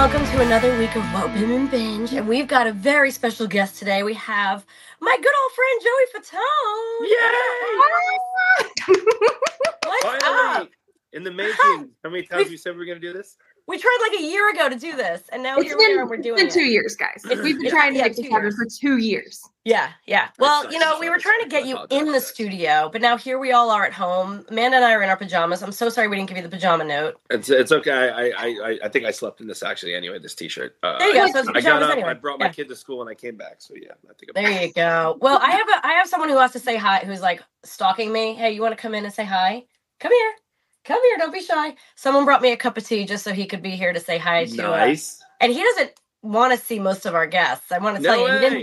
welcome 0.00 0.24
to 0.24 0.40
another 0.40 0.78
week 0.78 0.96
of 0.96 1.02
What 1.12 1.30
Women 1.34 1.66
Binge. 1.66 2.14
And 2.14 2.26
we've 2.26 2.48
got 2.48 2.66
a 2.66 2.72
very 2.72 3.10
special 3.10 3.46
guest 3.46 3.78
today. 3.78 4.02
We 4.02 4.14
have 4.14 4.64
my 4.98 5.14
good 5.14 5.32
old 5.42 5.52
friend 5.52 5.80
Joey 5.84 6.06
Fatone. 6.14 7.06
Yay! 7.10 7.28
What's 9.84 10.04
up? 10.06 10.22
Finally, 10.22 10.70
in 11.12 11.22
the 11.22 11.30
making. 11.30 11.90
How 12.02 12.08
many 12.08 12.22
times 12.22 12.48
we 12.48 12.56
said 12.56 12.72
we 12.72 12.78
were 12.78 12.86
going 12.86 12.98
to 12.98 13.06
do 13.06 13.12
this? 13.12 13.36
We 13.70 13.78
tried 13.78 13.98
like 14.10 14.20
a 14.20 14.22
year 14.24 14.50
ago 14.50 14.68
to 14.68 14.74
do 14.76 14.96
this, 14.96 15.22
and 15.32 15.44
now 15.44 15.56
It's 15.58 15.68
here 15.68 15.78
we 15.78 15.84
are. 15.96 16.04
We're 16.04 16.14
it's 16.14 16.24
doing 16.24 16.36
been 16.38 16.46
it. 16.48 16.52
two 16.52 16.64
years, 16.64 16.96
guys. 16.96 17.22
It's- 17.24 17.38
We've 17.40 17.54
been 17.54 17.66
yeah, 17.66 17.70
trying 17.70 17.92
to 17.92 17.98
yeah, 17.98 18.04
make 18.06 18.16
two 18.16 18.22
this 18.22 18.32
happen 18.32 18.50
for 18.50 18.66
two 18.66 18.96
years. 18.96 19.40
Yeah, 19.64 19.90
yeah. 20.06 20.28
Well, 20.40 20.62
sucks. 20.62 20.74
you 20.74 20.80
know, 20.80 20.98
we 20.98 21.08
were 21.08 21.18
trying 21.18 21.40
to 21.42 21.48
get 21.48 21.66
you 21.66 21.78
in 21.90 22.10
the 22.10 22.20
studio, 22.20 22.88
but 22.92 23.00
now 23.00 23.16
here 23.16 23.38
we 23.38 23.52
all 23.52 23.70
are 23.70 23.84
at 23.84 23.92
home. 23.92 24.44
Amanda 24.48 24.78
and 24.78 24.84
I 24.84 24.92
are 24.94 25.02
in 25.04 25.08
our 25.08 25.16
pajamas. 25.16 25.62
I'm 25.62 25.70
so 25.70 25.88
sorry 25.88 26.08
we 26.08 26.16
didn't 26.16 26.30
give 26.30 26.36
you 26.38 26.42
the 26.42 26.48
pajama 26.48 26.82
note. 26.82 27.20
It's 27.30 27.48
it's 27.48 27.70
okay. 27.70 27.92
I 28.10 28.30
I 28.30 28.46
I, 28.70 28.78
I 28.84 28.88
think 28.88 29.04
I 29.04 29.12
slept 29.12 29.40
in 29.40 29.46
this 29.46 29.62
actually 29.62 29.94
anyway. 29.94 30.18
This 30.18 30.34
T-shirt. 30.34 30.76
Uh, 30.82 30.98
There 30.98 31.08
you 31.08 31.14
go. 31.32 31.38
I, 31.38 31.44
So 31.44 31.52
I 31.54 31.60
got 31.60 31.82
up. 31.84 31.92
anyway. 31.92 32.08
I 32.10 32.14
brought 32.14 32.40
my 32.40 32.46
Yeah. 32.46 32.52
kid 32.52 32.68
to 32.70 32.74
school 32.74 33.02
and 33.02 33.08
I 33.10 33.14
came 33.14 33.36
back. 33.36 33.56
So 33.58 33.74
yeah, 33.76 33.92
I 34.10 34.14
think. 34.14 34.32
I'm, 34.34 34.42
There 34.42 34.62
you 34.66 34.72
go. 34.72 35.16
Well, 35.20 35.38
I 35.40 35.50
have 35.52 35.68
a 35.68 35.86
I 35.86 35.92
have 35.92 36.08
someone 36.08 36.28
who 36.30 36.34
wants 36.34 36.54
to 36.54 36.58
say 36.58 36.76
hi, 36.76 37.02
who's 37.04 37.20
like 37.20 37.40
stalking 37.62 38.10
me. 38.12 38.34
Hey, 38.34 38.50
you 38.50 38.62
want 38.62 38.72
to 38.76 38.80
come 38.80 38.94
in 38.96 39.04
and 39.04 39.14
say 39.14 39.24
hi? 39.24 39.64
Come 40.00 40.10
here. 40.12 40.32
Come 40.84 41.00
here. 41.04 41.18
Don't 41.18 41.32
be 41.32 41.42
shy. 41.42 41.74
Someone 41.94 42.24
brought 42.24 42.42
me 42.42 42.52
a 42.52 42.56
cup 42.56 42.76
of 42.76 42.86
tea 42.86 43.04
just 43.04 43.24
so 43.24 43.32
he 43.32 43.46
could 43.46 43.62
be 43.62 43.70
here 43.70 43.92
to 43.92 44.00
say 44.00 44.18
hi 44.18 44.44
to. 44.46 44.66
uh, 44.72 44.76
Nice. 44.76 45.22
and 45.40 45.52
he 45.52 45.62
doesn't 45.62 45.92
want 46.22 46.52
to 46.58 46.64
see 46.64 46.78
most 46.78 47.06
of 47.06 47.14
our 47.14 47.26
guests. 47.26 47.70
I 47.72 47.78
want 47.78 47.96
to 47.96 48.02
tell 48.02 48.16
No 48.18 48.26
you, 48.26 48.32
he 48.34 48.38
didn't, 48.40 48.58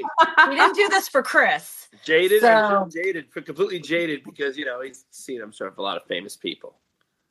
he 0.49 0.55
didn't 0.55 0.75
do 0.75 0.89
this 0.89 1.07
for 1.07 1.23
Chris. 1.23 1.87
Jaded. 2.03 2.41
So- 2.41 2.87
jaded. 2.93 3.31
Completely 3.33 3.79
jaded 3.79 4.23
because 4.23 4.57
you 4.57 4.65
know 4.65 4.81
he's 4.81 5.05
seen 5.11 5.41
I'm 5.41 5.51
sure 5.51 5.73
a 5.75 5.81
lot 5.81 5.97
of 5.97 6.03
famous 6.07 6.35
people. 6.35 6.77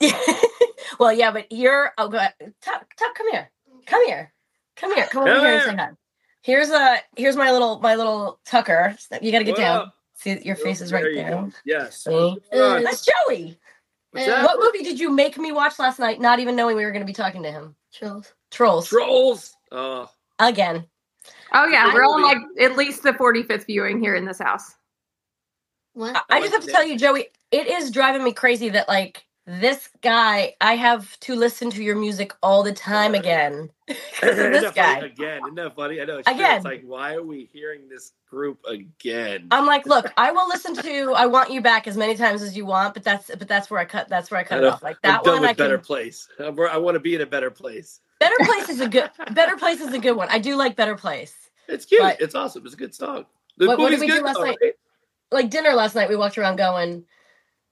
well, 0.98 1.12
yeah, 1.12 1.30
but 1.30 1.50
you're. 1.50 1.92
Oh, 1.98 2.08
go 2.08 2.18
ahead. 2.18 2.34
Tuck, 2.60 2.86
Tuck, 2.96 3.14
come 3.14 3.30
here. 3.30 3.50
Come 3.86 4.04
here. 4.06 4.32
Come 4.76 4.94
here. 4.94 5.06
Come 5.06 5.22
over 5.22 5.32
Come 5.34 5.40
here 5.44 5.54
and 5.54 5.62
say 5.64 5.76
hi. 5.76 5.90
Here's 6.42 6.70
a. 6.70 6.98
Here's 7.16 7.36
my 7.36 7.50
little 7.50 7.80
my 7.80 7.94
little 7.94 8.38
Tucker. 8.44 8.94
You 9.20 9.32
got 9.32 9.38
to 9.38 9.44
get 9.44 9.56
down. 9.56 9.92
See, 10.14 10.38
your 10.42 10.56
face 10.56 10.80
is 10.80 10.92
right 10.92 11.04
There 11.14 11.30
go. 11.30 11.50
Yes. 11.64 12.04
See? 12.04 12.36
Uh, 12.52 12.80
That's 12.80 13.06
Joey. 13.28 13.58
What's 14.16 14.28
Uh. 14.28 14.42
What 14.42 14.58
movie 14.60 14.84
did 14.84 14.98
you 14.98 15.10
make 15.10 15.36
me 15.38 15.52
watch 15.52 15.78
last 15.78 15.98
night, 15.98 16.20
not 16.20 16.38
even 16.38 16.56
knowing 16.56 16.76
we 16.76 16.84
were 16.84 16.90
going 16.92 17.02
to 17.02 17.06
be 17.06 17.12
talking 17.12 17.42
to 17.42 17.50
him? 17.50 17.74
Chills. 17.92 18.32
Trolls. 18.50 18.88
Trolls. 18.88 19.54
Oh, 19.72 20.10
Again. 20.38 20.84
Oh 21.52 21.66
yeah, 21.66 21.92
we're 21.92 22.04
on 22.04 22.22
like 22.22 22.38
at 22.60 22.76
least 22.76 23.02
the 23.02 23.12
45th 23.12 23.66
viewing 23.66 24.00
here 24.00 24.14
in 24.14 24.24
this 24.24 24.38
house. 24.38 24.74
What? 25.94 26.14
I- 26.16 26.22
I 26.28 26.36
I 26.36 26.40
just 26.40 26.52
have 26.52 26.64
to 26.64 26.70
tell 26.70 26.84
you, 26.86 26.98
Joey, 26.98 27.28
it 27.50 27.66
is 27.66 27.90
driving 27.90 28.22
me 28.22 28.32
crazy 28.32 28.68
that, 28.70 28.88
like, 28.88 29.24
this 29.46 29.88
guy, 30.02 30.54
I 30.60 30.74
have 30.76 31.18
to 31.20 31.34
listen 31.36 31.70
to 31.70 31.82
your 31.82 31.96
music 31.96 32.32
all 32.42 32.62
the 32.62 32.72
time 32.72 33.14
again. 33.14 33.70
'Cause 34.20 34.30
of 34.30 34.38
Isn't 34.38 34.52
this 34.52 34.62
that 34.62 34.74
funny? 34.74 35.00
guy. 35.00 35.06
again. 35.06 35.40
Isn't 35.44 35.54
that 35.54 35.76
funny? 35.76 36.00
I 36.00 36.04
know. 36.04 36.18
It's. 36.18 36.28
Again. 36.28 36.56
it's 36.56 36.64
like 36.64 36.82
why 36.84 37.14
are 37.14 37.22
we 37.22 37.48
hearing 37.52 37.88
this 37.88 38.12
group 38.28 38.58
again? 38.68 39.46
I'm 39.52 39.64
like, 39.66 39.86
look, 39.94 40.12
I 40.16 40.32
will 40.32 40.48
listen 40.48 40.74
to 40.74 41.12
"I 41.16 41.26
Want 41.26 41.50
You 41.52 41.60
Back" 41.60 41.86
as 41.86 41.96
many 41.96 42.16
times 42.16 42.42
as 42.42 42.56
you 42.56 42.66
want, 42.66 42.94
but 42.94 43.04
that's 43.04 43.28
but 43.38 43.46
that's 43.46 43.70
where 43.70 43.78
I 43.78 43.84
cut. 43.84 44.08
That's 44.08 44.30
where 44.30 44.40
I 44.40 44.44
cut 44.44 44.58
I 44.58 44.62
it 44.62 44.66
off. 44.72 44.82
Like 44.82 44.96
I'm 45.04 45.12
that 45.12 45.24
done 45.24 45.34
one, 45.34 45.42
with 45.42 45.50
I 45.50 45.54
better 45.54 45.78
can. 45.78 45.84
place. 45.86 46.28
I'm- 46.40 46.58
I 46.58 46.76
want 46.78 46.96
to 46.96 47.00
be 47.00 47.14
in 47.14 47.20
a 47.20 47.26
better 47.26 47.50
place. 47.50 48.00
Better 48.18 48.34
Place 48.40 48.68
is 48.70 48.80
a 48.80 48.88
good. 48.88 49.10
Better 49.32 49.56
Place 49.56 49.80
is 49.80 49.92
a 49.92 49.98
good 49.98 50.16
one. 50.16 50.28
I 50.30 50.38
do 50.38 50.56
like 50.56 50.74
Better 50.74 50.96
Place. 50.96 51.34
It's 51.68 51.84
cute. 51.84 52.00
But- 52.00 52.20
it's 52.20 52.34
awesome. 52.34 52.64
It's 52.64 52.74
a 52.74 52.78
good 52.78 52.94
song. 52.94 53.26
The 53.58 53.66
What- 53.68 53.78
what 53.78 53.90
did 53.90 54.00
movie's 54.00 54.14
we 54.14 54.18
do 54.20 54.24
last 54.24 54.34
though, 54.36 54.44
night? 54.44 54.58
right? 54.62 54.72
Like 55.30 55.50
dinner 55.50 55.72
last 55.74 55.94
night, 55.94 56.08
we 56.08 56.16
walked 56.16 56.38
around 56.38 56.56
going, 56.56 57.04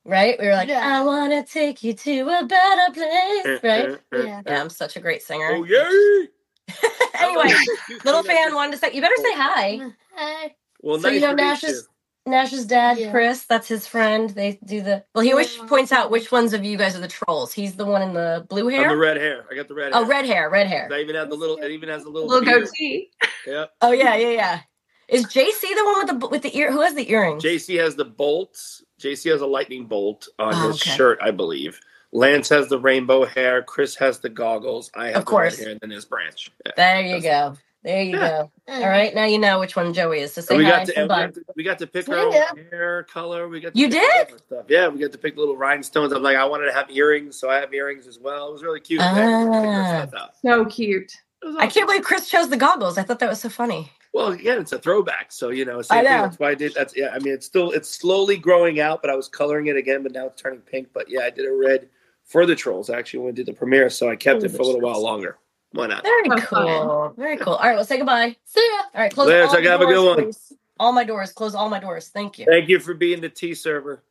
right? 0.05 0.39
We 0.41 0.47
were 0.47 0.53
like, 0.55 0.69
Yeah. 0.69 0.99
"I 0.99 1.03
want 1.03 1.33
to 1.33 1.53
take 1.53 1.83
you 1.83 1.93
to 1.95 2.21
a 2.29 2.45
better 2.47 2.93
place," 2.93 3.61
right? 3.63 3.89
Uh, 3.91 4.17
uh, 4.17 4.23
Yeah. 4.25 4.43
Yeah, 4.47 4.61
I'm 4.61 4.71
such 4.71 4.97
a 4.97 5.01
great 5.01 5.23
singer. 5.23 5.51
Oh 5.53 5.65
yeah. 5.65 6.27
anyway, 7.21 7.55
little 8.05 8.23
fan 8.23 8.55
wanted 8.55 8.73
to 8.73 8.79
say, 8.79 8.93
you 8.93 9.01
better 9.03 9.17
say 9.17 9.33
hi. 9.35 9.81
Hey. 10.17 10.57
Well, 10.83 10.99
So 10.99 11.09
nice 11.09 11.15
you 11.15 11.21
know 11.21 11.31
to 11.31 11.37
meet 11.37 11.43
Nash's 11.43 11.89
Nash's 12.27 12.65
dad, 12.65 12.99
Yeah. 12.99 13.11
Chris. 13.11 13.45
That's 13.45 13.69
his 13.69 13.87
friend. 13.87 14.31
They 14.31 14.59
do 14.65 14.81
the. 14.81 15.05
Well, 15.15 15.23
he 15.23 15.31
always 15.33 15.57
Yeah. 15.59 15.67
points 15.67 15.93
out 15.93 16.11
which 16.11 16.33
ones 16.33 16.55
of 16.55 16.65
you 16.65 16.79
guys 16.79 16.97
are 16.97 17.01
the 17.01 17.09
trolls. 17.09 17.53
He's 17.53 17.77
the 17.77 17.85
one 17.85 18.01
in 18.01 18.15
the 18.15 18.47
blue 18.49 18.71
I'm 18.75 18.89
the 18.89 18.97
red 18.97 19.19
hair. 19.19 19.45
I 19.51 19.55
got 19.55 19.69
the 19.69 19.75
red 19.75 19.93
Oh, 19.95 20.07
red 20.07 20.25
hair, 20.25 20.49
red 20.49 20.67
hair. 20.67 20.89
I 20.91 21.01
even 21.01 21.17
have 21.17 21.29
the 21.29 21.37
little. 21.37 21.59
It 21.59 21.71
even 21.71 21.91
has 21.91 22.03
the 22.05 22.09
little. 22.11 22.29
Little 22.29 22.45
beard. 22.45 22.65
goatee. 22.65 23.11
Yeah. 23.47 23.67
Oh 23.83 23.93
yeah, 23.93 24.15
yeah, 24.15 24.31
yeah. 24.31 24.61
Is 25.09 25.25
JC 25.27 25.61
the 25.61 25.85
one 25.85 25.99
with 26.07 26.21
the 26.21 26.29
with 26.29 26.43
the 26.43 26.57
ear? 26.57 26.73
Who 26.73 26.81
has 26.81 26.95
the 26.95 27.11
earrings? 27.11 27.43
JC 27.43 27.79
has 27.81 27.95
the 27.97 28.05
bolts. 28.05 28.83
JC 29.01 29.31
has 29.31 29.41
a 29.43 29.47
lightning 29.47 29.87
bolt 29.87 30.29
on 30.39 30.55
Oh, 30.55 30.69
his 30.69 30.81
okay. 30.81 30.91
shirt, 30.97 31.19
I 31.21 31.31
believe. 31.31 31.79
Lance 32.13 32.49
has 32.51 32.69
the 32.69 32.79
rainbow 32.79 33.25
hair. 33.25 33.63
Chris 33.63 33.95
has 33.97 34.19
the 34.21 34.29
goggles. 34.29 34.91
I 34.95 35.07
have 35.09 35.17
Of 35.17 35.25
the 35.25 35.31
course. 35.31 35.59
red 35.59 35.65
hair, 35.65 35.71
and 35.73 35.81
then 35.81 35.91
his 35.91 36.05
branch. 36.05 36.51
Yeah. 36.65 36.73
there 36.77 37.01
you 37.03 37.21
go. 37.21 37.57
There 37.83 38.03
you 38.03 38.17
Yeah. 38.17 38.29
go. 38.67 38.73
All 38.73 38.89
right, 38.89 39.15
now 39.15 39.25
you 39.27 39.39
know 39.39 39.61
which 39.61 39.77
one 39.77 39.93
Joey 39.93 40.21
is. 40.21 40.33
So 40.33 40.41
say 40.41 40.57
we 40.57 40.65
hi. 40.65 40.71
got, 40.71 40.87
to, 40.87 41.03
we, 41.03 41.09
got 41.09 41.35
to, 41.35 41.45
we 41.57 41.63
got 41.65 41.79
to 41.81 41.87
pick 41.87 42.09
Yeah. 42.09 42.15
our 42.15 42.21
own 42.29 42.67
hair 42.71 43.03
color. 43.03 43.47
We 43.49 43.61
got 43.61 43.75
to 43.75 43.79
You 43.79 43.91
did? 43.91 44.39
Stuff. 44.39 44.65
Yeah, 44.69 44.89
we 44.89 45.01
got 45.01 45.13
to 45.13 45.19
pick 45.19 45.37
little 45.37 45.57
rhinestones. 45.57 46.13
I'm 46.13 46.23
like, 46.23 46.37
I 46.39 46.45
wanted 46.47 46.67
to 46.67 46.73
have 46.73 46.91
earrings, 46.91 47.37
so 47.37 47.51
I 47.51 47.57
have 47.57 47.75
earrings 47.75 48.07
as 48.07 48.19
well. 48.19 48.49
It 48.49 48.53
was 48.53 48.63
really 48.63 48.81
cute. 48.81 49.01
man. 49.01 50.09
Ah. 50.15 50.31
So 50.41 50.65
cute. 50.65 51.13
It 51.43 51.47
was 51.47 51.57
I 51.59 51.67
can't 51.67 51.87
believe 51.87 52.05
Chris 52.05 52.31
chose 52.31 52.49
the 52.49 52.57
goggles. 52.57 52.97
I 52.97 53.03
thought 53.03 53.19
that 53.19 53.29
was 53.29 53.41
so 53.41 53.51
funny. 53.51 53.91
Well, 54.15 54.29
again, 54.29 54.61
it's 54.61 54.71
a 54.71 54.79
throwback, 54.79 55.33
so 55.33 55.49
you 55.51 55.65
know, 55.65 55.81
I 55.81 55.83
same 55.83 56.05
thing. 56.05 56.13
That's 56.23 56.39
why 56.39 56.51
I 56.51 56.55
did. 56.55 56.73
That's 56.73 56.97
yeah. 56.97 57.09
I 57.13 57.19
mean, 57.19 57.35
it's 57.35 57.45
still 57.45 57.73
it's 57.73 57.89
slowly 57.89 58.37
growing 58.37 58.79
out, 58.79 59.03
but 59.03 59.11
I 59.11 59.17
was 59.17 59.27
coloring 59.27 59.67
it 59.67 59.77
again, 59.77 60.05
but 60.05 60.13
now 60.13 60.27
it's 60.27 60.41
turning 60.41 60.61
pink. 60.61 60.89
But 60.95 61.11
yeah, 61.11 61.23
I 61.23 61.31
did 61.31 61.47
a 61.47 61.53
red 61.53 61.89
for 62.23 62.47
the 62.47 62.55
trolls 62.55 62.91
actually 62.91 63.19
when 63.19 63.27
we 63.27 63.33
did 63.33 63.47
the 63.47 63.53
premiere, 63.53 63.91
so 63.91 64.09
I 64.09 64.15
kept 64.15 64.45
it 64.45 64.51
for 64.51 64.63
a 64.63 64.67
little 64.67 64.81
while 64.81 65.03
longer. 65.03 65.39
Why 65.73 65.89
not? 65.89 66.05
Very 66.05 66.29
That's 66.29 66.45
fun. 66.45 66.65
cool. 66.65 67.15
Very 67.17 67.37
cool. 67.39 67.55
All 67.55 67.69
right, 67.69 67.75
well, 67.75 67.85
say 67.85 67.97
goodbye. 67.97 68.37
See 68.45 68.65
ya. 68.65 68.83
All 68.95 69.01
right, 69.01 69.13
close 69.13 69.27
Later, 69.27 69.43
all 69.43 69.49
Tucker, 69.49 69.63
the 69.65 69.71
have 69.71 69.81
a 69.81 69.87
good 69.87 70.07
one. 70.07 70.25
please. 70.27 70.53
All 70.79 70.93
my 70.93 71.03
doors. 71.03 71.33
Close 71.33 71.57
all 71.57 71.69
my 71.69 71.81
doors. 71.81 72.09
Thank 72.09 72.39
you. 72.39 72.47
Thank 72.47 72.69
you 72.69 72.79
for 72.79 72.95
being 72.95 73.21
the 73.21 73.29
tea 73.29 73.55
server. 73.55 74.05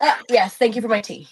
Uh, 0.00 0.14
yes, 0.30 0.56
thank 0.56 0.76
you 0.76 0.80
for 0.80 0.88
my 0.88 1.02
tea. 1.02 1.28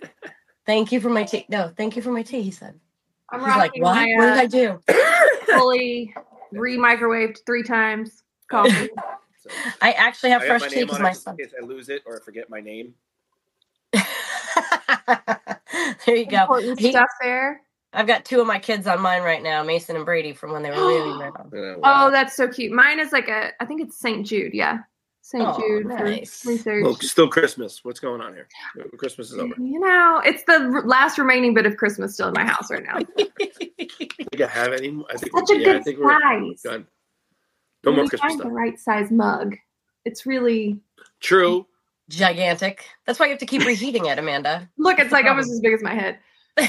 thank 0.66 0.92
you 0.92 1.00
for 1.00 1.10
my 1.10 1.24
tea. 1.24 1.44
No, 1.50 1.70
thank 1.76 1.94
you 1.94 2.00
for 2.00 2.10
my 2.10 2.22
tea. 2.22 2.40
He 2.40 2.50
said. 2.50 2.80
I'm 3.28 3.40
He's 3.40 3.48
like, 3.48 3.56
rocking 3.58 3.82
what? 3.82 3.94
my 3.96 4.06
what 4.16 4.34
did 4.34 4.38
uh, 4.38 4.40
I 4.40 4.46
do? 4.46 5.52
fully 5.52 6.14
re-microwaved 6.52 7.38
three 7.46 7.62
times 7.62 8.22
coffee. 8.50 8.90
So, 9.38 9.50
I 9.82 9.92
actually 9.92 10.30
have 10.30 10.42
I 10.42 10.46
got 10.46 10.60
fresh 10.60 10.60
my 10.62 10.68
tea 10.68 10.76
name 10.76 10.86
because 10.86 10.98
on 10.98 11.02
my 11.02 11.12
son. 11.12 11.36
in 11.38 11.44
case 11.44 11.54
I 11.60 11.64
lose 11.64 11.88
it 11.88 12.02
or 12.06 12.20
I 12.20 12.24
forget 12.24 12.50
my 12.50 12.60
name. 12.60 12.94
there 16.06 16.16
you 16.16 16.26
go. 16.26 16.42
Important 16.42 16.78
He- 16.80 16.90
stuff 16.90 17.10
there. 17.20 17.62
I've 17.92 18.06
got 18.06 18.24
two 18.24 18.40
of 18.40 18.46
my 18.46 18.60
kids 18.60 18.86
on 18.86 19.00
mine 19.00 19.22
right 19.22 19.42
now, 19.42 19.64
Mason 19.64 19.96
and 19.96 20.04
Brady, 20.04 20.32
from 20.32 20.52
when 20.52 20.62
they 20.62 20.70
were 20.70 20.76
really 20.76 21.10
little. 21.10 21.34
Uh, 21.36 21.44
wow. 21.78 22.06
Oh, 22.06 22.10
that's 22.12 22.36
so 22.36 22.46
cute. 22.46 22.70
Mine 22.70 23.00
is 23.00 23.10
like 23.10 23.28
a, 23.28 23.50
I 23.60 23.64
think 23.64 23.80
it's 23.80 23.98
St. 23.98 24.24
Jude. 24.24 24.54
Yeah. 24.54 24.78
St. 25.30 25.44
Oh, 25.46 25.58
Jude 25.60 25.86
nice. 25.86 26.40
for 26.40 26.48
research. 26.48 26.82
Well, 26.84 26.94
still 26.96 27.28
Christmas. 27.28 27.84
What's 27.84 28.00
going 28.00 28.20
on 28.20 28.34
here? 28.34 28.48
Christmas 28.96 29.30
is 29.30 29.38
over. 29.38 29.54
You 29.58 29.78
know, 29.78 30.20
it's 30.24 30.42
the 30.44 30.82
last 30.84 31.18
remaining 31.18 31.54
bit 31.54 31.66
of 31.66 31.76
Christmas 31.76 32.14
still 32.14 32.26
in 32.28 32.34
my 32.34 32.44
house 32.44 32.68
right 32.70 32.82
now. 32.82 32.96
I 32.96 33.04
think 33.14 34.40
I 34.40 34.46
have 34.48 34.72
any. 34.72 34.88
I 35.08 35.16
think. 35.16 35.32
Such 35.36 35.50
a 35.56 35.60
yeah, 35.60 35.68
I 35.68 35.72
good 35.74 35.84
think 35.84 35.98
we're 36.00 36.20
size. 36.20 36.62
done. 36.62 36.86
No 37.84 37.90
When 37.92 37.94
more 37.96 38.04
you 38.04 38.08
Christmas 38.10 38.30
find 38.32 38.40
stuff. 38.40 38.48
the 38.48 38.54
right 38.54 38.78
size 38.78 39.10
mug. 39.12 39.56
It's 40.04 40.26
really 40.26 40.80
True. 41.20 41.66
Gigantic. 42.08 42.86
That's 43.06 43.20
why 43.20 43.26
you 43.26 43.30
have 43.30 43.38
to 43.38 43.46
keep 43.46 43.64
reheating 43.64 44.06
it, 44.06 44.18
Amanda. 44.18 44.68
look. 44.78 44.98
It's 44.98 45.12
like 45.12 45.26
almost 45.26 45.48
um, 45.48 45.52
as 45.54 45.60
big 45.60 45.74
as 45.74 45.82
my 45.82 45.94
head. 45.94 46.18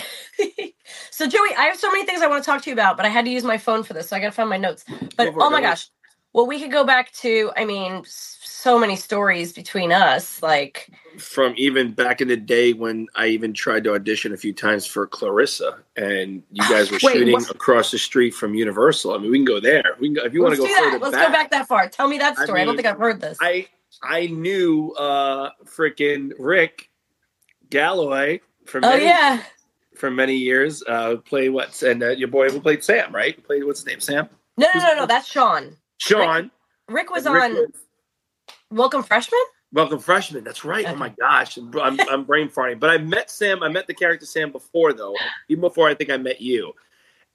so 1.09 1.28
Joey, 1.28 1.49
I 1.57 1.63
have 1.63 1.78
so 1.79 1.91
many 1.91 2.05
things 2.05 2.22
I 2.22 2.28
want 2.28 2.43
to 2.43 2.49
talk 2.49 2.61
to 2.63 2.69
you 2.69 2.73
about, 2.73 2.95
but 2.97 3.05
I 3.05 3.09
had 3.09 3.25
to 3.25 3.31
use 3.31 3.43
my 3.43 3.57
phone 3.57 3.81
for 3.83 3.93
this, 3.93 4.09
so 4.09 4.16
I 4.16 4.19
got 4.19 4.28
to 4.28 4.31
find 4.31 4.49
my 4.49 4.57
notes. 4.57 4.85
But 5.17 5.25
Go 5.25 5.31
for 5.31 5.39
it, 5.39 5.43
oh 5.43 5.49
my 5.49 5.59
go. 5.61 5.67
gosh, 5.67 5.88
well, 6.33 6.45
we 6.47 6.59
could 6.61 6.72
go 6.72 6.85
back 6.85 7.11
to. 7.13 7.51
I 7.57 7.66
mean, 7.66 7.93
s- 8.05 8.38
so 8.61 8.77
many 8.77 8.95
stories 8.95 9.53
between 9.53 9.91
us. 9.91 10.41
Like, 10.44 10.89
From 11.17 11.53
even 11.57 11.94
back 11.94 12.22
in 12.22 12.27
the 12.27 12.38
day 12.38 12.73
when 12.73 13.07
I 13.16 13.27
even 13.27 13.53
tried 13.53 13.84
to 13.85 13.93
audition 13.93 14.34
a 14.34 14.37
few 14.37 14.53
times 14.53 14.85
for 14.85 15.08
Clarissa, 15.08 15.79
and 15.96 16.43
you 16.52 16.69
guys 16.69 16.91
were 16.91 16.99
Wait, 17.03 17.13
shooting 17.13 17.34
what? 17.34 17.49
across 17.49 17.91
the 17.91 17.97
street 17.97 18.34
from 18.35 18.53
Universal. 18.53 19.13
I 19.16 19.17
mean, 19.17 19.31
we 19.31 19.37
can 19.40 19.46
go 19.46 19.59
there. 19.59 19.96
We 19.99 20.08
can 20.09 20.13
go 20.16 20.23
if 20.23 20.34
you 20.34 20.43
want 20.43 20.55
to 20.55 20.61
go 20.61 20.67
that. 20.67 20.78
further 20.84 20.99
Let's 20.99 21.16
back. 21.16 21.28
go 21.28 21.34
back 21.34 21.52
that 21.52 21.67
far. 21.67 21.90
Tell 21.90 22.08
me 22.08 22.19
that 22.19 22.37
I 22.37 22.43
story. 22.43 22.61
I, 22.61 22.66
don't 22.66 22.75
think 22.75 22.87
I've 22.87 22.99
heard 22.99 23.19
this. 23.19 23.37
I 23.41 23.67
I 24.03 24.28
knew 24.28 24.91
uh 24.91 25.49
freaking 25.66 26.31
Rick 26.37 26.90
Galloway 27.69 28.41
from 28.66 28.84
oh 28.85 28.90
many, 28.90 29.05
yeah, 29.05 29.41
for 29.96 30.11
many 30.11 30.35
years. 30.35 30.84
Uh, 30.87 31.16
played 31.17 31.49
what? 31.49 31.81
And 31.81 32.03
uh, 32.03 32.09
your 32.09 32.28
boy 32.28 32.49
who 32.49 32.61
played 32.61 32.84
Sam, 32.84 33.13
right? 33.13 33.43
Played 33.43 33.63
what's 33.63 33.79
his 33.79 33.87
name? 33.87 33.99
Sam. 33.99 34.29
no, 34.58 34.67
no, 34.75 34.81
no, 34.81 34.93
no. 34.97 35.05
That's 35.08 35.28
Sean. 35.28 35.78
Sean. 35.97 36.52
Rick 36.87 37.09
was 37.09 37.25
Rick 37.25 37.43
on 37.43 37.53
was- 37.53 37.72
Welcome 38.72 39.03
Freshman. 39.03 39.40
Welcome 39.73 40.00
freshman. 40.00 40.44
That's 40.44 40.66
right. 40.66 40.84
Okay. 40.85 40.94
Oh 40.94 40.97
my 40.97 41.09
gosh, 41.18 41.56
I'm, 41.58 41.73
I'm, 41.79 41.97
I'm 42.09 42.23
brain 42.26 42.50
farting. 42.50 42.78
But 42.79 42.90
I 42.90 42.97
met 42.97 43.32
Sam. 43.32 43.64
I 43.64 43.70
met 43.70 43.88
the 43.88 43.94
character 43.94 44.26
Sam 44.26 44.52
before 44.52 44.91
though, 44.91 45.16
even 45.47 45.62
before 45.62 45.88
I 45.88 45.94
think 45.96 46.09
I 46.09 46.18
met 46.18 46.41
you. 46.41 46.73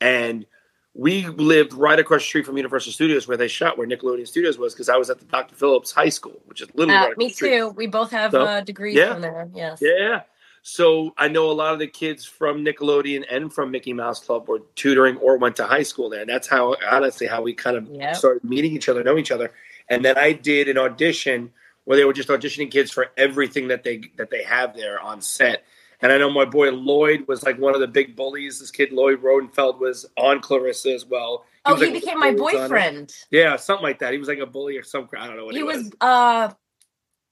And 0.02 0.44
we 0.92 1.26
lived 1.28 1.72
right 1.72 1.98
across 1.98 2.20
the 2.20 2.26
street 2.26 2.44
from 2.44 2.56
Universal 2.58 2.92
Studios 2.92 3.26
where 3.26 3.38
they 3.38 3.48
shot, 3.48 3.78
where 3.78 3.86
Nickelodeon 3.86 4.28
Studios 4.28 4.58
was, 4.58 4.74
because 4.74 4.90
I 4.90 4.96
was 4.96 5.08
at 5.08 5.18
the 5.18 5.24
Dr. 5.26 5.54
Phillips 5.54 5.92
High 5.92 6.10
School, 6.10 6.40
which 6.44 6.60
is 6.60 6.68
literally 6.74 6.94
Uh, 6.96 7.00
right 7.00 7.12
across 7.12 7.16
me 7.18 7.28
the 7.28 7.34
street. 7.34 7.56
too. 7.56 7.68
We 7.70 7.86
both 7.86 8.10
have 8.10 8.32
So, 8.32 8.42
uh, 8.42 8.60
degrees 8.60 8.96
yeah. 8.96 9.12
from 9.14 9.22
there. 9.22 9.48
Yes. 9.54 9.78
Yeah. 9.80 10.22
So 10.62 11.14
I 11.16 11.28
know 11.28 11.50
a 11.50 11.52
lot 11.52 11.72
of 11.72 11.78
the 11.78 11.86
kids 11.86 12.24
from 12.26 12.62
Nickelodeon 12.64 13.24
and 13.30 13.50
from 13.52 13.70
Mickey 13.70 13.92
Mouse 13.94 14.20
Club 14.20 14.46
were 14.48 14.60
tutoring 14.74 15.16
or 15.18 15.38
went 15.38 15.56
to 15.56 15.64
high 15.64 15.84
school 15.84 16.10
there. 16.10 16.20
And 16.20 16.28
that's 16.28 16.48
how 16.48 16.76
honestly 16.90 17.26
how 17.26 17.40
we 17.40 17.54
kind 17.54 17.76
of 17.76 17.86
Yep. 17.88 18.16
started 18.16 18.44
meeting 18.44 18.72
each 18.72 18.88
other, 18.90 19.02
know 19.04 19.16
each 19.16 19.30
other. 19.30 19.52
And 19.88 20.04
then 20.04 20.18
I 20.18 20.32
did 20.32 20.68
an 20.68 20.78
audition 20.78 21.52
where 21.84 21.96
they 21.96 22.04
were 22.04 22.12
just 22.12 22.28
auditioning 22.28 22.70
kids 22.70 22.90
for 22.90 23.08
everything 23.16 23.68
that 23.68 23.84
they 23.84 24.02
that 24.16 24.30
they 24.30 24.42
have 24.42 24.74
there 24.76 25.00
on 25.00 25.20
set. 25.22 25.64
And 26.02 26.12
I 26.12 26.18
know 26.18 26.28
my 26.30 26.44
boy 26.44 26.70
Lloyd 26.72 27.26
was 27.26 27.42
like 27.42 27.58
one 27.58 27.74
of 27.74 27.80
the 27.80 27.86
big 27.86 28.16
bullies. 28.16 28.60
This 28.60 28.70
kid 28.70 28.92
Lloyd 28.92 29.22
Rodenfeld 29.22 29.78
was 29.78 30.04
on 30.18 30.40
Clarissa 30.40 30.92
as 30.92 31.06
well. 31.06 31.44
Oh, 31.64 31.74
he 31.76 31.84
like, 31.86 31.94
became 31.94 32.18
my 32.20 32.32
bullies 32.32 32.56
on 32.56 32.64
it. 32.64 32.68
boyfriend. 32.68 33.14
Yeah, 33.30 33.56
something 33.56 33.82
like 33.82 34.00
that. 34.00 34.12
He 34.12 34.18
was 34.18 34.28
like 34.28 34.38
a 34.38 34.46
bully 34.46 34.76
or 34.76 34.82
some. 34.82 35.08
I 35.18 35.26
don't 35.26 35.36
know 35.36 35.46
what 35.46 35.54
He 35.54 35.60
he, 35.60 35.64
was 35.64 35.90
uh 36.00 36.50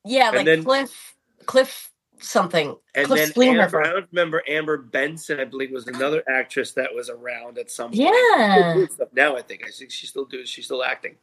yeah, 0.05 0.29
And 0.29 0.37
like 0.37 0.47
then- 0.47 0.65
Cliff 0.65 1.15
Cliff 1.47 1.91
something. 2.21 2.75
And 2.95 3.07
Cliff 3.07 3.35
then. 3.35 3.59
Amber, 3.59 3.83
I 3.85 3.91
don't 3.93 4.07
remember 4.13 4.43
Amber 4.49 4.79
Benson. 4.79 5.41
I 5.41 5.45
believe 5.45 5.71
was 5.73 5.87
another 5.89 6.23
actress 6.29 6.73
that 6.73 6.95
was 6.95 7.11
around 7.11 7.59
at 7.59 7.71
some 7.71 7.91
point. 7.91 8.01
Yeah. 8.03 8.87
Now. 9.13 9.37
I 9.37 9.43
think 9.43 9.63
I 9.67 9.71
think 9.71 9.91
she 9.91 10.07
still 10.07 10.25
does. 10.25 10.49
She's 10.49 10.65
still 10.65 10.83
acting, 10.83 11.17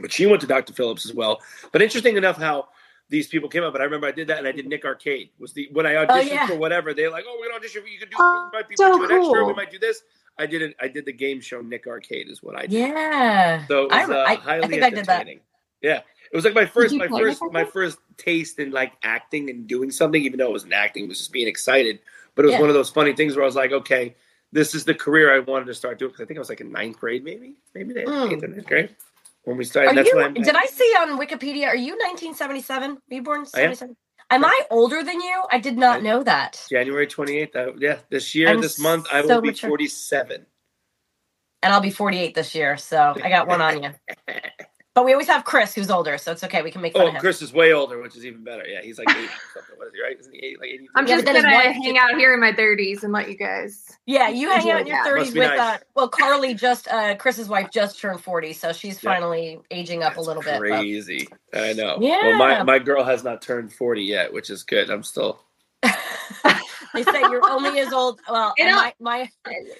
but 0.00 0.12
she 0.12 0.26
went 0.26 0.40
to 0.42 0.46
Dr. 0.46 0.72
Phillips 0.72 1.04
as 1.04 1.14
well. 1.14 1.40
But 1.72 1.82
interesting 1.82 2.16
enough, 2.16 2.36
how 2.38 2.68
these 3.08 3.26
people 3.28 3.48
came 3.48 3.62
up. 3.62 3.72
But 3.72 3.80
I 3.82 3.84
remember 3.84 4.06
I 4.06 4.12
did 4.12 4.28
that, 4.28 4.38
and 4.38 4.48
I 4.48 4.52
did 4.52 4.66
Nick 4.66 4.84
Arcade. 4.84 5.30
Was 5.38 5.52
the 5.52 5.68
when 5.72 5.86
I 5.86 5.94
auditioned 5.94 6.08
Oh, 6.10 6.20
yeah. 6.20 6.46
for 6.46 6.54
whatever 6.56 6.94
they're 6.94 7.10
like, 7.10 7.24
oh, 7.26 7.36
we're 7.38 7.46
gonna 7.48 7.56
audition. 7.58 7.82
You 7.90 7.98
can 7.98 8.08
do. 8.08 8.16
Oh, 8.18 8.48
we 8.52 8.58
might 8.58 8.68
be 8.68 8.76
so 8.76 8.96
do 8.98 9.04
an 9.04 9.10
extra. 9.12 9.44
We 9.44 9.52
might 9.54 9.70
do 9.70 9.78
this. 9.78 10.02
I 10.38 10.46
did 10.46 10.62
it. 10.62 10.76
I 10.80 10.88
did 10.88 11.04
the 11.04 11.12
game 11.12 11.40
show 11.40 11.60
Nick 11.60 11.86
Arcade 11.86 12.30
is 12.30 12.42
what 12.42 12.56
I 12.56 12.62
did. 12.62 12.72
Yeah. 12.72 13.66
So 13.66 13.84
it 13.86 13.92
I, 13.92 14.06
was 14.06 14.10
uh, 14.16 14.24
I, 14.26 14.34
highly 14.36 14.64
I 14.64 14.68
think 14.68 14.82
I 14.82 14.90
did 14.90 15.04
that. 15.04 15.08
entertaining. 15.10 15.40
Yeah, 15.82 16.00
it 16.32 16.36
was 16.36 16.44
like 16.44 16.54
my 16.54 16.64
first, 16.64 16.94
my 16.94 17.08
first, 17.08 17.42
my 17.50 17.64
first 17.64 17.98
taste 18.16 18.58
in 18.60 18.70
like 18.70 18.92
acting 19.02 19.50
and 19.50 19.66
doing 19.66 19.90
something. 19.90 20.22
Even 20.24 20.38
though 20.38 20.46
it 20.46 20.52
wasn't 20.52 20.72
acting, 20.72 21.04
it 21.04 21.08
was 21.08 21.18
just 21.18 21.32
being 21.32 21.48
excited. 21.48 21.98
But 22.34 22.44
it 22.44 22.48
was 22.48 22.52
Yeah. 22.54 22.60
one 22.60 22.70
of 22.70 22.74
those 22.74 22.88
funny 22.88 23.12
things 23.14 23.36
where 23.36 23.42
I 23.42 23.46
was 23.46 23.56
like, 23.56 23.72
okay, 23.72 24.14
this 24.52 24.74
is 24.74 24.84
the 24.86 24.94
career 24.94 25.34
I 25.34 25.40
wanted 25.40 25.66
to 25.66 25.74
start 25.74 25.98
doing. 25.98 26.10
Because 26.12 26.22
I 26.22 26.26
think 26.26 26.38
I 26.38 26.40
was 26.40 26.48
like 26.48 26.60
in 26.62 26.72
ninth 26.72 26.98
grade, 26.98 27.24
maybe, 27.24 27.56
maybe 27.74 27.92
Mm. 27.94 28.32
eighth 28.32 28.42
or 28.44 28.48
ninth 28.48 28.66
grade 28.66 28.96
when 29.44 29.56
we 29.58 29.64
started. 29.64 29.90
Are 29.92 29.94
That's 29.96 30.08
you, 30.08 30.16
when 30.16 30.26
I 30.38 30.40
did 30.42 30.56
I 30.56 30.66
see 30.66 30.94
on 31.00 31.18
Wikipedia, 31.20 31.68
are 31.68 31.76
you 31.76 31.92
1977? 31.94 32.90
Were 32.92 32.98
you 33.10 33.22
born 33.22 33.46
I 33.54 33.60
am. 33.62 33.70
77? 33.70 33.96
Am 34.30 34.44
I 34.44 34.60
older 34.70 35.02
than 35.04 35.20
you? 35.20 35.44
I 35.50 35.58
did 35.60 35.78
not 35.78 35.98
I- 35.98 36.02
know 36.02 36.22
that. 36.24 36.62
January 36.70 37.06
twenty 37.08 37.38
eighth. 37.38 37.56
Yeah, 37.78 37.98
this 38.10 38.34
year, 38.34 38.50
I'm 38.50 38.60
this 38.60 38.78
month, 38.78 39.06
I 39.12 39.22
will 39.22 39.38
be 39.38 39.48
mature. 39.50 39.70
forty 39.70 39.88
seven. 39.88 40.46
And 41.62 41.72
I'll 41.74 41.80
be 41.82 41.90
48 41.90 42.34
this 42.34 42.54
year, 42.54 42.76
so 42.78 43.16
I 43.22 43.30
got 43.30 43.48
one 43.48 43.60
on 43.62 43.82
you. 43.84 43.90
But 44.94 45.06
we 45.06 45.12
always 45.12 45.28
have 45.28 45.44
Chris, 45.44 45.74
who's 45.74 45.90
older, 45.90 46.18
so 46.18 46.32
it's 46.32 46.44
okay. 46.44 46.60
We 46.60 46.70
can 46.70 46.82
make 46.82 46.92
fun 46.92 47.02
Oh, 47.02 47.08
of 47.08 47.14
him. 47.14 47.20
Chris 47.20 47.40
is 47.40 47.50
way 47.50 47.72
older, 47.72 48.02
which 48.02 48.14
is 48.14 48.26
even 48.26 48.44
better. 48.44 48.66
Yeah, 48.66 48.82
he's 48.82 48.98
like 48.98 49.08
eighty 49.08 49.26
something. 49.54 49.76
What 49.78 49.88
is 49.88 49.94
he? 49.94 50.02
Right? 50.02 50.20
Isn't 50.20 50.34
he 50.34 50.40
eight, 50.40 50.60
like 50.60 50.68
eighty? 50.68 50.86
I'm 50.94 51.06
just 51.06 51.24
but 51.24 51.34
gonna 51.34 51.48
hang 51.50 51.96
out 51.96 52.10
here 52.18 52.34
in 52.34 52.40
my 52.40 52.52
30s 52.52 53.02
and 53.02 53.10
let 53.10 53.30
you 53.30 53.34
guys. 53.36 53.90
Yeah, 54.04 54.28
you 54.28 54.50
hang 54.50 54.70
out 54.70 54.80
in 54.82 54.86
your 54.88 54.96
Yeah. 54.98 55.04
30s 55.06 55.26
with 55.28 55.36
nice. 55.36 55.58
uh 55.58 55.78
well 55.94 56.08
Carly 56.08 56.52
just 56.52 56.88
uh 56.88 57.14
Chris's 57.16 57.48
wife 57.48 57.70
just 57.72 57.98
turned 58.00 58.20
40, 58.22 58.52
so 58.52 58.72
she's 58.74 59.02
Yeah. 59.02 59.12
finally 59.14 59.60
aging 59.70 60.02
up 60.02 60.12
a 60.12 60.16
That's 60.16 60.26
little 60.26 60.42
bit. 60.42 60.60
but- 60.60 60.68
Crazy. 60.68 61.26
I 61.54 61.72
know. 61.72 61.96
Yeah. 61.98 62.26
Well, 62.26 62.36
my 62.36 62.62
my 62.62 62.78
girl 62.78 63.02
has 63.02 63.24
not 63.24 63.40
turned 63.40 63.72
forty 63.72 64.02
yet, 64.02 64.30
which 64.32 64.50
is 64.50 64.62
good. 64.62 64.90
I'm 64.90 65.02
still 65.04 65.40
they 66.94 67.02
say 67.04 67.20
you're 67.20 67.44
only 67.48 67.78
as 67.80 67.92
old 67.92 68.20
well 68.28 68.52
You 68.58 68.66
know- 68.66 68.76
my, 68.76 68.94
my 69.00 69.30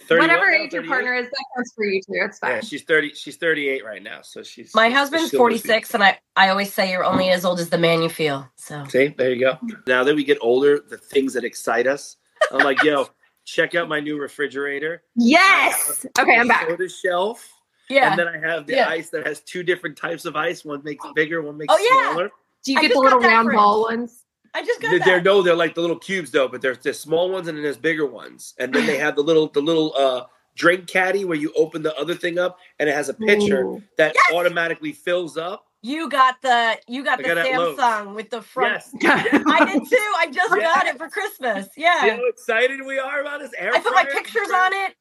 30 0.09 0.20
Whatever 0.20 0.47
what 0.47 0.55
age 0.61 0.73
your 0.73 0.85
partner 0.87 1.14
is, 1.14 1.26
that 1.26 1.44
counts 1.56 1.73
for 1.75 1.85
you 1.85 2.00
too. 2.00 2.12
It's 2.14 2.38
fine. 2.38 2.50
Yeah, 2.53 2.61
she's 2.61 2.82
thirty. 2.82 3.12
She's 3.14 3.37
thirty 3.37 3.69
eight 3.69 3.85
right 3.85 4.03
now, 4.03 4.20
so 4.23 4.43
she's 4.43 4.75
my 4.75 4.91
husband's 4.91 5.31
she'll 5.31 5.41
lose 5.44 5.62
me. 5.64 5.69
46 5.69 5.94
and 5.94 6.05
I 6.05 6.19
I 6.37 6.49
always 6.49 6.73
say 6.73 6.91
you're 6.91 7.05
only 7.05 7.29
as 7.31 7.44
old 7.44 7.61
as 7.61 7.69
the 7.70 7.79
man 7.79 8.03
you 8.03 8.09
feel. 8.09 8.49
So 8.56 8.85
See, 8.87 9.09
there 9.09 9.32
you 9.32 9.41
go. 9.41 9.59
Now 9.87 10.05
that 10.05 10.14
we 10.14 10.25
get 10.25 10.38
older, 10.41 10.81
the 10.81 10.97
things 10.99 11.35
that 11.35 11.44
excite 11.44 11.87
us, 11.87 12.17
I'm 12.50 12.61
like, 12.64 12.82
yo, 12.82 13.09
check 13.44 13.75
out 13.75 13.88
my 13.88 14.00
new 14.00 14.19
refrigerator. 14.19 15.03
Yes. 15.17 16.06
Okay, 16.19 16.37
I'm 16.37 16.49
back. 16.49 16.69
Soda 16.69 16.88
shelf. 16.88 17.49
yeah. 17.88 18.11
And 18.11 18.19
then 18.19 18.29
I 18.29 18.38
have 18.38 18.67
the 18.67 18.75
Yeah. 18.76 18.88
ice 18.88 19.11
that 19.11 19.26
has 19.26 19.41
two 19.41 19.62
different 19.62 19.97
types 19.99 20.25
of 20.25 20.37
ice. 20.37 20.65
One 20.65 20.82
makes 20.85 21.05
bigger, 21.15 21.43
one 21.43 21.58
makes 21.58 21.73
Oh, 21.73 21.76
it 21.79 21.87
yeah. 21.91 22.12
smaller. 22.12 22.31
Do 22.65 22.73
you 22.73 22.79
I 22.79 22.82
get 22.82 22.93
the 22.93 22.99
little 23.00 23.19
round 23.20 23.50
ball 23.53 23.82
ones? 23.82 24.25
I 24.54 24.64
just 24.64 24.81
got 24.82 24.90
They're, 24.90 24.99
that. 25.00 25.06
they're 25.06 25.22
no, 25.22 25.43
they're 25.43 25.54
like 25.54 25.75
the 25.75 25.81
little 25.81 25.99
cubes 25.99 26.31
though, 26.31 26.49
but 26.49 26.60
there's 26.62 26.78
there's 26.78 26.99
small 27.00 27.31
ones 27.31 27.49
and 27.49 27.56
then 27.56 27.62
there's 27.62 27.76
bigger 27.76 28.06
ones. 28.06 28.54
And 28.58 28.72
then 28.72 28.87
they 28.87 28.99
have 28.99 29.16
the 29.16 29.22
little 29.22 29.49
the 29.49 29.60
little 29.62 29.94
uh 29.96 30.25
drink 30.54 30.87
caddy 30.87 31.25
where 31.25 31.37
you 31.38 31.52
open 31.56 31.82
the 31.82 31.96
other 31.96 32.14
thing 32.14 32.38
up 32.38 32.58
and 32.78 32.88
it 32.88 32.94
has 32.94 33.08
a 33.08 33.14
pitcher 33.14 33.62
Ooh. 33.62 33.82
that 33.96 34.14
Yes! 34.14 34.25
automatically 34.34 34.93
fills 34.93 35.37
up. 35.38 35.66
You 35.81 36.08
got 36.10 36.40
the 36.43 36.78
you 36.87 37.02
got 37.02 37.19
I 37.19 37.22
the 37.22 37.28
got 37.28 37.38
it 37.38 37.46
at 37.52 37.58
Lowe's. 37.58 37.78
Samsung 37.78 38.14
with 38.14 38.31
the 38.31 38.43
front. 38.43 38.75
Yes. 38.75 38.94
I 39.04 39.64
did 39.64 39.88
too. 39.88 40.12
I 40.19 40.26
just 40.31 40.55
Yeah. 40.55 40.62
got 40.62 40.87
it 40.87 40.98
for 40.98 41.08
Christmas. 41.08 41.66
See 41.75 41.82
Yeah. 41.82 42.16
how 42.16 42.26
excited 42.28 42.81
we 42.84 42.98
are 42.98 43.20
about 43.20 43.40
this 43.40 43.52
air 43.58 43.75
I 43.75 43.81
put 43.81 43.94
my 43.94 44.02
fryer? 44.05 44.14
pictures 44.14 44.50
on 44.55 44.72
it. 44.75 44.94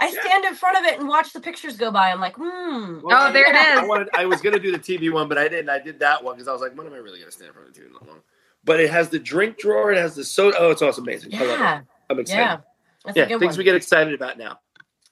I 0.00 0.10
Yeah. 0.10 0.20
stand 0.20 0.44
in 0.44 0.54
front 0.54 0.78
of 0.78 0.84
it 0.84 1.00
and 1.00 1.08
watch 1.08 1.32
the 1.32 1.40
pictures 1.40 1.76
go 1.76 1.90
by. 1.90 2.12
I'm 2.12 2.20
like, 2.20 2.36
hmm. 2.36 3.00
Well, 3.02 3.28
Oh, 3.28 3.32
there 3.32 3.42
it 3.48 3.56
is. 3.56 3.78
I 3.80 3.84
wanted. 3.84 4.08
I 4.14 4.26
was 4.26 4.40
gonna 4.40 4.60
do 4.60 4.70
the 4.70 4.78
TV 4.78 5.10
one, 5.12 5.28
but 5.28 5.38
I 5.38 5.48
didn't. 5.48 5.70
I 5.70 5.80
did 5.80 5.98
that 6.00 6.22
one 6.22 6.36
because 6.36 6.46
I 6.46 6.52
was 6.52 6.60
like, 6.60 6.76
when 6.76 6.86
am 6.86 6.92
I 6.92 6.98
really 6.98 7.18
gonna 7.18 7.32
stand 7.32 7.48
in 7.48 7.54
front 7.54 7.68
of 7.68 7.74
the 7.74 7.80
TV 7.80 7.92
that 7.92 8.06
long? 8.06 8.20
But 8.68 8.78
it 8.80 8.90
has 8.90 9.08
the 9.08 9.18
drink 9.18 9.58
drawer. 9.58 9.90
It 9.90 9.98
has 9.98 10.14
the 10.14 10.22
soda. 10.24 10.56
Oh, 10.60 10.70
it's 10.70 10.82
awesome, 10.82 11.02
amazing. 11.04 11.34
I 11.34 11.38
love 11.40 11.48
it. 11.50 11.58
Yeah. 11.60 11.80
I'm 12.10 12.18
excited. 12.20 12.40
Yeah. 12.42 12.58
That's 13.04 13.16
Yeah, 13.16 13.22
a 13.24 13.26
good 13.28 13.40
things 13.40 13.52
one. 13.54 13.58
we 13.58 13.64
get 13.64 13.74
excited 13.74 14.14
about 14.14 14.38
now. 14.38 14.60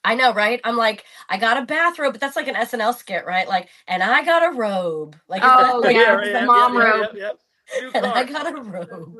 I 0.05 0.15
know, 0.15 0.33
right? 0.33 0.61
I'm 0.63 0.77
like, 0.77 1.03
I 1.27 1.37
got 1.37 1.61
a 1.61 1.65
bathrobe, 1.65 2.13
but 2.13 2.21
that's 2.21 2.35
like 2.37 2.47
an 2.47 2.55
SNL 2.55 2.95
skit, 2.95 3.25
right? 3.25 3.47
Like, 3.47 3.67
and 3.87 4.01
I 4.01 4.23
got 4.23 4.53
a 4.53 4.55
robe. 4.55 5.17
Like, 5.27 5.41
Oh, 5.43 5.81
like, 5.83 5.95
yeah, 5.97 6.15
the 6.15 6.45
mom 6.45 6.77
robe. 6.77 7.07
Yeah, 7.13 7.31
yeah. 7.75 7.81
New 7.81 7.91
and 7.95 8.05
I 8.05 8.23
got 8.23 8.47
a 8.57 8.61
robe. 8.61 9.17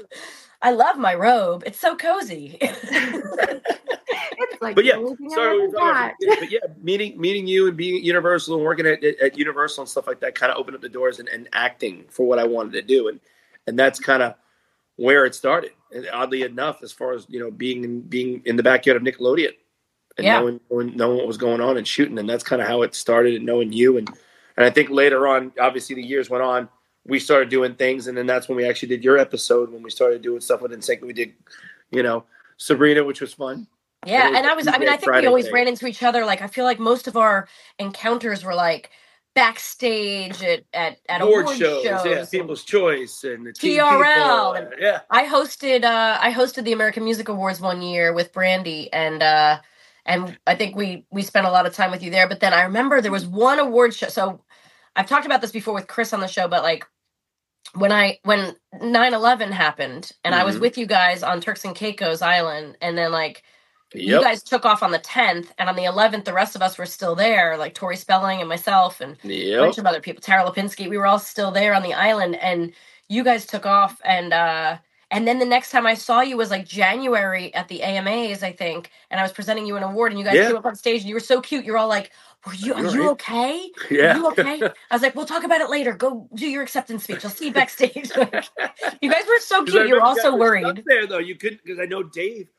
I 0.62 0.72
love 0.72 0.98
my 0.98 1.14
robe. 1.16 1.64
It's 1.66 1.80
so 1.80 1.96
cozy. 1.98 2.58
It's 4.40 4.62
like 4.62 4.76
But 4.76 4.86
yeah, 4.86 4.94
the 4.94 5.00
only 5.00 5.16
thing 5.16 5.28
I 5.32 5.36
sorry, 5.36 5.58
we 5.58 5.64
ever 5.64 5.72
were 5.72 5.78
about- 5.90 6.12
but 6.40 6.52
yeah, 6.52 6.60
meeting 6.82 7.20
meeting 7.20 7.48
you 7.48 7.68
and 7.68 7.76
being 7.76 7.96
at 7.96 8.04
Universal 8.04 8.56
and 8.56 8.64
working 8.64 8.86
at, 8.86 9.04
at, 9.04 9.20
at 9.20 9.38
Universal 9.38 9.82
and 9.84 9.90
stuff 9.90 10.06
like 10.08 10.20
that 10.20 10.36
kind 10.36 10.52
of 10.52 10.58
opened 10.60 10.76
up 10.76 10.82
the 10.82 10.90
doors 10.90 11.20
and, 11.20 11.28
and 11.30 11.50
acting 11.54 12.06
for 12.10 12.28
what 12.28 12.38
I 12.40 12.44
wanted 12.46 12.74
to 12.74 12.82
do, 12.84 13.08
and 13.08 13.20
and 13.68 13.78
that's 13.78 14.00
kind 14.00 14.24
of 14.24 14.36
where 14.96 15.26
it 15.26 15.36
started. 15.36 15.72
And 15.94 16.08
oddly 16.12 16.42
enough, 16.44 16.82
as 16.84 16.92
far 16.92 17.14
as 17.14 17.26
you 17.30 17.40
know, 17.40 17.52
being 17.52 17.84
in, 17.84 18.02
being 18.02 18.42
in 18.46 18.56
the 18.56 18.64
backyard 18.64 18.98
of 18.98 19.04
Nickelodeon 19.04 19.54
and 20.18 20.26
Yeah. 20.26 20.40
knowing, 20.40 20.60
knowing 20.70 20.96
knowing 20.98 21.18
what 21.18 21.28
was 21.28 21.38
going 21.38 21.62
on 21.62 21.78
and 21.78 21.88
shooting, 21.88 22.18
and 22.18 22.30
that's 22.30 22.44
kind 22.44 22.62
of 22.62 22.68
how 22.68 22.82
it 22.82 22.96
started. 22.96 23.36
And 23.36 23.46
knowing 23.46 23.72
you 23.72 23.98
and 23.98 24.10
and 24.58 24.66
I 24.66 24.70
think 24.72 24.90
later 24.90 25.28
on, 25.28 25.52
obviously 25.60 25.96
the 25.96 26.04
years 26.04 26.30
went 26.30 26.44
on. 26.44 26.68
We 27.06 27.20
started 27.20 27.50
doing 27.50 27.76
things, 27.76 28.08
and 28.08 28.18
then 28.18 28.26
that's 28.26 28.50
when 28.50 28.58
we 28.58 28.68
actually 28.68 28.90
did 28.90 29.04
your 29.04 29.18
episode 29.18 29.72
when 29.72 29.82
we 29.82 29.90
started 29.92 30.22
doing 30.22 30.42
stuff 30.42 30.62
with 30.62 30.72
NSYNC. 30.74 31.02
We 31.04 31.14
did, 31.14 31.34
you 31.92 32.04
know, 32.04 32.26
Sabrina, 32.58 33.04
which 33.04 33.22
was 33.22 33.34
fun. 33.34 33.68
Yeah, 34.06 34.28
It 34.28 34.30
was 34.32 34.38
and 34.40 34.48
I 34.48 34.54
was 34.56 34.68
I 34.68 34.78
mean 34.78 34.90
I 34.90 34.92
think 34.94 35.06
Friday 35.06 35.22
we 35.22 35.28
always 35.28 35.46
thing. 35.46 35.54
ran 35.54 35.68
into 35.70 35.88
each 35.88 36.04
other 36.04 36.26
like 36.26 36.42
I 36.42 36.48
feel 36.48 36.66
like 36.66 36.80
most 36.80 37.08
of 37.08 37.16
our 37.16 37.48
encounters 37.80 38.44
were 38.44 38.56
like 38.56 38.90
backstage 39.38 40.42
at 40.44 40.64
at, 40.74 40.98
at 41.08 41.22
award, 41.22 41.44
award 41.46 41.58
shows, 41.58 41.84
shows. 41.84 42.06
yeah, 42.06 42.26
People's 42.32 42.64
Choice 42.64 43.24
and 43.24 43.46
the 43.46 43.54
TRL 43.54 44.58
and- 44.58 44.74
yeah, 44.80 45.02
I 45.12 45.26
hosted 45.26 45.84
uh 45.86 46.18
I 46.20 46.34
hosted 46.34 46.64
the 46.66 46.74
American 46.74 47.04
Music 47.04 47.30
Awards 47.30 47.62
one 47.62 47.82
year 47.84 48.14
with 48.14 48.34
Brandy 48.34 48.92
and 48.92 49.22
uh 49.22 49.60
and 50.06 50.38
I 50.48 50.56
think 50.56 50.76
we 50.76 51.06
we 51.12 51.22
spent 51.22 51.46
a 51.46 51.52
lot 51.52 51.68
of 51.68 51.74
time 51.76 51.92
with 51.92 52.02
you 52.04 52.10
there 52.10 52.28
but 52.28 52.40
then 52.40 52.54
I 52.54 52.64
remember 52.64 53.00
there 53.00 53.12
was 53.12 53.28
one 53.28 53.60
award 53.60 53.94
show 53.94 54.08
so 54.10 54.42
I've 54.96 55.08
talked 55.08 55.28
about 55.28 55.42
this 55.42 55.52
before 55.52 55.76
with 55.76 55.88
Chris 55.88 56.14
on 56.14 56.20
the 56.22 56.28
show 56.28 56.48
but 56.48 56.64
like 56.64 56.86
when 57.76 57.92
I 57.92 58.20
when 58.24 58.56
9/11 58.82 59.52
happened 59.52 60.12
and 60.24 60.34
I 60.34 60.44
was 60.46 60.58
Mhm. 60.58 60.62
with 60.62 60.78
you 60.80 60.88
guys 60.88 61.22
on 61.24 61.42
Turks 61.42 61.64
and 61.64 61.76
Caicos 61.76 62.24
Island 62.24 62.78
and 62.82 62.98
then 62.98 63.12
like 63.12 63.44
you 63.94 64.22
guys 64.22 64.44
took 64.44 64.66
off 64.66 64.84
on 64.84 64.92
the 64.92 65.00
10th 65.00 65.48
and 65.58 65.70
on 65.70 65.76
the 65.76 65.84
11th 65.84 66.26
the 66.26 66.34
rest 66.34 66.56
of 66.56 66.62
us 66.62 66.78
were 66.78 66.86
still 66.86 67.16
there 67.16 67.58
like 67.58 67.74
tori 67.74 67.96
spelling 67.96 68.40
and 68.40 68.50
myself 68.50 69.02
and 69.02 69.18
a 69.24 69.66
bunch 69.66 69.78
of 69.78 69.86
other 69.86 70.02
people 70.02 70.22
tara 70.22 70.44
lipinski 70.50 70.90
we 70.90 70.98
were 70.98 71.06
all 71.08 71.20
still 71.20 71.52
there 71.52 71.74
on 71.74 71.84
the 71.84 71.94
island 71.94 72.36
and 72.36 72.74
you 73.10 73.24
guys 73.24 73.46
took 73.46 73.66
off 73.66 74.02
and 74.04 74.34
uh 74.34 74.78
and 75.10 75.26
then 75.26 75.40
the 75.40 75.46
next 75.46 75.72
time 75.72 75.88
I 75.88 75.94
saw 75.94 76.20
you 76.20 76.36
was 76.36 76.52
like 76.52 76.68
January 76.68 77.54
at 77.54 77.70
the 77.70 77.82
AMAs, 77.82 78.44
I 78.44 78.52
think, 78.52 78.92
and 79.10 79.20
I 79.22 79.24
was 79.24 79.32
presenting 79.32 79.66
you 79.66 79.78
an 79.78 79.84
award, 79.84 80.12
and 80.12 80.20
you 80.20 80.26
guys 80.26 80.36
Yeah. 80.36 80.48
came 80.48 80.58
up 80.58 80.66
on 80.66 80.76
stage, 80.76 81.00
and 81.02 81.08
you 81.08 81.16
were 81.16 81.22
so 81.22 81.40
cute. 81.40 81.64
You're 81.64 81.78
all 81.78 81.88
like, 81.88 82.12
"Were 82.46 82.54
you? 82.54 82.74
Are 82.74 82.82
You're 82.82 82.92
you 82.94 83.10
okay? 83.12 83.72
yeah. 83.90 84.14
Are 84.14 84.18
you 84.18 84.28
okay?" 84.32 84.62
I 84.64 84.96
was 84.96 85.02
like, 85.02 85.16
"We'll 85.16 85.26
talk 85.26 85.46
about 85.46 85.62
it 85.62 85.70
later. 85.70 85.94
Go 85.94 86.28
do 86.36 86.46
your 86.46 86.62
acceptance 86.62 87.06
speech. 87.06 87.24
I'll 87.24 87.32
see 87.32 87.46
you 87.48 87.54
backstage." 87.54 88.12
you 89.02 89.10
guys 89.10 89.24
were 89.28 89.40
so 89.40 89.64
cute. 89.64 89.88
You 89.88 89.96
were 89.96 90.02
remember 90.02 90.02
all 90.02 90.16
so 90.18 90.32
guys 90.32 90.40
were 90.40 90.60
stuck 90.60 90.76
worried. 90.76 90.84
there 90.88 91.08
though. 91.08 91.20
You 91.20 91.36
couldn't 91.36 91.62
because 91.64 91.80
I 91.80 91.86
know 91.86 92.04
Dave, 92.04 92.50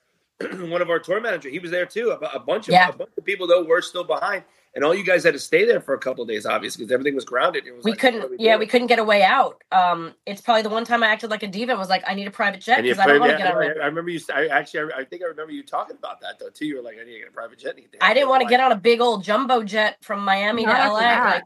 one 0.71 0.81
of 0.83 0.91
our 0.91 0.99
tour 0.99 1.21
manager, 1.21 1.49
he 1.49 1.59
was 1.59 1.71
there 1.71 1.87
too. 1.87 2.11
A, 2.11 2.37
a 2.37 2.39
bunch 2.41 2.69
of 2.69 2.73
Yeah. 2.73 2.89
a 2.91 2.93
bunch 2.93 3.11
of 3.19 3.25
people 3.25 3.47
though 3.47 3.65
were 3.65 3.83
still 3.83 4.05
behind, 4.05 4.45
and 4.75 4.85
all 4.85 4.95
you 4.95 5.05
guys 5.05 5.25
had 5.25 5.33
to 5.35 5.39
stay 5.41 5.65
there 5.65 5.81
for 5.81 5.95
a 5.95 5.99
couple 5.99 6.23
of 6.23 6.29
days, 6.29 6.47
obviously, 6.47 6.85
because 6.85 6.93
everything 6.93 7.15
was 7.17 7.25
grounded. 7.25 7.67
It 7.67 7.75
was 7.75 7.85
we 7.85 7.91
like, 7.93 8.01
couldn't 8.01 8.21
do 8.21 8.37
yeah 8.39 8.53
do? 8.55 8.61
we 8.61 8.67
couldn't 8.67 8.87
get 8.87 8.99
a 9.01 9.05
way 9.05 9.23
out 9.25 9.63
um 9.73 10.15
it's 10.27 10.41
probably 10.41 10.63
the 10.63 10.69
one 10.69 10.85
time 10.85 11.03
i 11.03 11.09
acted 11.09 11.29
like 11.31 11.43
a 11.43 11.49
diva 11.49 11.73
and 11.73 11.79
was 11.79 11.89
like 11.89 12.05
i 12.07 12.15
need 12.15 12.29
a 12.29 12.31
private 12.31 12.61
jet 12.61 12.83
because 12.83 12.99
i 12.99 13.07
don't 13.07 13.19
want 13.21 13.33
to 13.33 13.39
yeah, 13.39 13.45
get 13.47 13.55
on 13.57 13.63
I, 13.63 13.67
a, 13.67 13.69
I 13.83 13.87
remember 13.87 14.11
you. 14.11 14.21
I 14.33 14.47
actually, 14.47 14.93
I, 14.93 15.01
I 15.01 15.05
think 15.05 15.23
I 15.23 15.27
remember 15.27 15.53
you 15.53 15.63
talking 15.65 15.97
about 15.99 16.21
that 16.21 16.39
though 16.39 16.51
too. 16.51 16.67
You 16.67 16.77
were 16.77 16.83
like, 16.83 16.97
I 17.01 17.05
need 17.05 17.15
to 17.15 17.19
get 17.19 17.29
a 17.29 17.33
private 17.33 17.59
jet. 17.59 17.77
i 18.01 18.15
didn't 18.15 18.29
want 18.29 18.43
to 18.43 18.49
get 18.49 18.61
on 18.61 18.71
a 18.73 18.77
big 18.77 19.01
old 19.01 19.25
jumbo 19.25 19.63
jet 19.65 19.97
from 20.03 20.25
miami 20.25 20.65
Not 20.65 20.85
to 20.85 20.93
la 20.93 20.99
like 20.99 21.43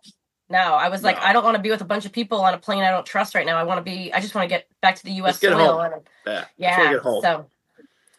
no 0.51 0.59
i 0.75 0.89
was 0.91 1.03
like 1.03 1.17
No. 1.17 1.23
i 1.23 1.33
don't 1.33 1.45
want 1.45 1.57
to 1.57 1.63
be 1.63 1.71
with 1.71 1.81
a 1.81 1.85
bunch 1.87 2.05
of 2.05 2.13
people 2.13 2.41
on 2.43 2.53
a 2.53 2.59
plane 2.59 2.83
i 2.83 2.91
don't 2.91 3.07
trust 3.07 3.35
right 3.35 3.47
now 3.47 3.57
i 3.57 3.63
want 3.63 3.79
to 3.79 3.83
be 3.91 4.13
i 4.13 4.21
just 4.21 4.35
want 4.35 4.45
to 4.45 4.49
get 4.55 4.67
back 4.83 4.97
to 4.97 5.05
the 5.05 5.13
us 5.13 5.23
Let's 5.23 5.39
get 5.39 5.53
soil 5.53 5.79
home. 5.81 5.93
and, 5.95 6.03
Yeah, 6.27 6.45
yeah 6.59 6.93
get 6.93 7.01
home. 7.03 7.23
so 7.23 7.47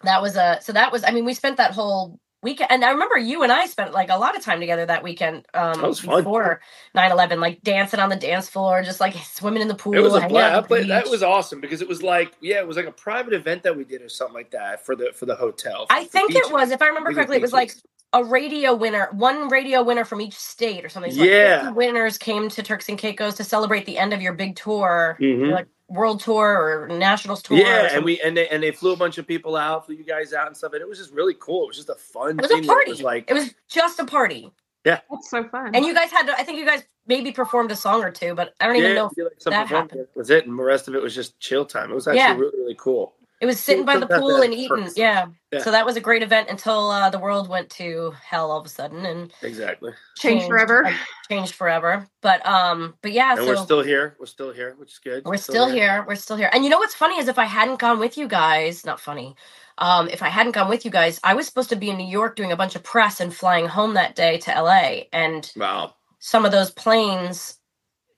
that 0.03 0.21
was 0.21 0.35
a 0.35 0.59
so 0.61 0.71
that 0.73 0.91
was 0.91 1.03
I 1.03 1.11
mean 1.11 1.25
we 1.25 1.33
spent 1.33 1.57
that 1.57 1.71
whole 1.71 2.19
weekend 2.41 2.71
and 2.71 2.83
I 2.83 2.91
remember 2.91 3.17
you 3.17 3.41
and 3.43 3.51
I 3.53 3.65
spent 3.67 3.93
like 3.93 4.09
a 4.09 4.17
lot 4.17 4.35
of 4.35 4.43
time 4.43 4.59
together 4.59 4.85
that 4.85 5.01
weekend 5.01 5.45
um 5.53 5.79
That 5.81 5.87
was 5.87 5.99
fun. 6.01 6.23
before 6.23 6.59
9/11 6.95 7.39
like 7.39 7.61
dancing 7.61 7.99
on 8.01 8.09
the 8.09 8.17
dance 8.17 8.49
floor 8.49 8.83
just 8.83 8.99
like 8.99 9.15
swimming 9.23 9.61
in 9.61 9.67
the 9.69 9.75
pool 9.75 9.93
It 9.95 9.99
was 10.01 10.13
a 10.15 10.27
blast. 10.27 10.69
at 10.71 10.87
That, 10.87 11.07
was 11.09 11.23
awesome 11.23 11.61
because 11.61 11.81
it 11.81 11.87
was 11.87 12.03
like, 12.03 12.33
yeah, 12.41 12.57
it 12.59 12.67
was 12.67 12.75
like 12.77 12.85
a 12.85 12.91
private 12.91 13.33
event 13.33 13.63
that 13.63 13.77
we 13.77 13.85
did 13.85 14.01
or 14.01 14.09
something 14.09 14.33
like 14.33 14.51
that 14.51 14.85
for 14.85 14.95
the 14.95 15.11
for 15.15 15.25
the 15.25 15.35
hotel. 15.35 15.87
I 15.89 16.03
think 16.03 16.35
it 16.35 16.51
was 16.51 16.71
if 16.71 16.81
I 16.81 16.87
remember 16.87 17.13
correctly 17.13 17.37
it 17.37 17.41
was 17.41 17.53
like 17.53 17.73
a 18.11 18.23
radio 18.23 18.75
winner 18.75 19.07
one 19.13 19.47
radio 19.47 19.81
winner 19.81 20.05
from 20.05 20.19
each 20.21 20.35
state 20.35 20.83
or 20.85 20.89
something 20.89 21.11
so 21.13 21.23
Yeah. 21.23 21.55
like 21.55 21.59
50 21.61 21.73
winners 21.75 22.17
came 22.17 22.49
to 22.49 22.61
Turks 22.61 22.87
and 22.89 22.97
Caicos 22.97 23.35
to 23.35 23.43
celebrate 23.43 23.85
the 23.85 23.97
end 23.97 24.13
of 24.13 24.21
your 24.21 24.33
big 24.33 24.55
tour 24.55 25.17
Mhm. 25.19 25.51
like 25.51 25.67
world 25.93 26.19
tour 26.19 26.87
or 26.87 26.87
nationals 26.89 27.41
tour 27.43 27.57
Yeah, 27.57 27.89
and 27.95 28.03
we 28.03 28.19
and 28.21 28.35
they 28.35 28.47
and 28.49 28.61
they 28.63 28.71
flew 28.71 28.93
a 28.93 28.97
bunch 28.97 29.17
of 29.17 29.27
people 29.27 29.55
out, 29.55 29.85
flew 29.85 29.95
you 29.95 30.03
guys 30.03 30.33
out 30.33 30.47
and 30.47 30.57
stuff, 30.57 30.73
and 30.73 30.81
it 30.81 30.87
was 30.87 30.97
just 30.97 31.11
really 31.13 31.35
cool. 31.39 31.63
It 31.63 31.67
was 31.67 31.77
just 31.77 31.89
a 31.89 31.95
fun 31.95 32.31
it 32.39 32.41
was 32.41 32.51
thing. 32.51 32.63
a 32.63 32.67
party 32.67 32.89
It 32.89 32.93
was 32.93 33.01
like 33.03 33.29
it 33.29 33.33
was 33.33 33.53
just 33.69 33.99
a 33.99 34.05
party 34.05 34.51
Yeah, 34.85 34.99
That's 35.09 35.29
so 35.29 35.43
fun. 35.45 35.75
and 35.75 35.85
you 35.85 35.93
guys 35.93 36.11
had 36.11 36.25
to 36.27 36.33
I 36.33 36.43
think 36.43 36.59
you 36.59 36.65
guys 36.65 36.83
maybe 37.07 37.31
performed 37.31 37.71
a 37.71 37.75
song 37.75 38.03
or 38.03 38.11
two 38.11 38.33
but 38.35 38.53
I 38.59 38.67
don't 38.67 38.75
even 38.77 38.95
know 38.95 39.07
if 39.15 39.17
like 39.23 39.39
that 39.45 39.67
happened. 39.67 40.07
was 40.15 40.29
it, 40.29 40.47
and 40.47 40.57
the 40.57 40.63
rest 40.63 40.87
of 40.87 40.95
it 40.95 41.01
was 41.01 41.13
just 41.15 41.39
chill 41.39 41.65
time. 41.65 41.91
It 41.91 41.95
was 41.95 42.07
actually 42.07 42.19
Yeah. 42.19 42.35
really 42.37 42.57
really 42.59 42.75
cool. 42.77 43.13
It 43.43 43.45
was 43.45 43.59
sitting 43.59 43.83
by 43.83 43.97
the 43.97 44.07
pool 44.07 44.37
that 44.37 44.45
and 44.45 44.53
eating. 44.53 44.87
Yeah. 44.95 45.25
Yeah. 45.51 45.61
So 45.63 45.71
that 45.71 45.85
was 45.85 45.97
a 45.97 45.99
great 45.99 46.23
event 46.23 46.49
until 46.49 46.89
uh, 46.89 47.09
the 47.09 47.19
world 47.19 47.49
went 47.49 47.69
to 47.71 48.13
hell 48.25 48.49
all 48.51 48.59
of 48.61 48.65
a 48.65 48.69
sudden 48.69 49.05
and 49.05 49.33
Exactly. 49.41 49.91
Change 50.17 50.45
forever. 50.47 50.83
like, 50.85 50.95
changed 51.29 51.53
forever. 51.55 52.07
But 52.21 52.45
um, 52.45 52.95
but 53.01 53.11
yeah, 53.11 53.31
And 53.31 53.39
so 53.41 53.47
we're 53.47 53.57
still 53.57 53.81
here. 53.83 54.15
We're 54.17 54.27
still 54.27 54.53
here, 54.53 54.75
which 54.77 54.93
is 54.93 54.99
good. 54.99 55.25
we're 55.25 55.35
still 55.35 55.67
here. 55.69 56.05
We're 56.07 56.15
still 56.15 56.37
here. 56.37 56.49
And 56.53 56.63
you 56.63 56.69
know 56.69 56.77
what's 56.77 56.95
funny 56.95 57.19
is 57.19 57.27
if 57.27 57.37
I 57.37 57.43
hadn't 57.43 57.79
gone 57.79 57.99
with 57.99 58.17
you 58.17 58.29
guys, 58.29 58.85
not 58.85 59.01
funny. 59.01 59.35
Um, 59.77 60.07
if 60.07 60.23
I 60.23 60.29
hadn't 60.29 60.53
gone 60.53 60.69
with 60.69 60.85
you 60.85 60.91
guys, 60.91 61.19
I 61.21 61.33
was 61.33 61.45
supposed 61.45 61.69
to 61.71 61.75
be 61.75 61.89
in 61.89 61.97
New 61.97 62.07
York 62.07 62.37
doing 62.37 62.53
a 62.53 62.55
bunch 62.55 62.77
of 62.77 62.83
press 62.83 63.19
and 63.19 63.35
flying 63.35 63.67
home 63.67 63.95
that 63.95 64.15
day 64.15 64.37
to 64.37 64.51
LA. 64.61 65.01
And 65.11 65.51
Wow. 65.57 65.95
some 66.19 66.45
of 66.45 66.53
those 66.53 66.71
planes 66.71 67.57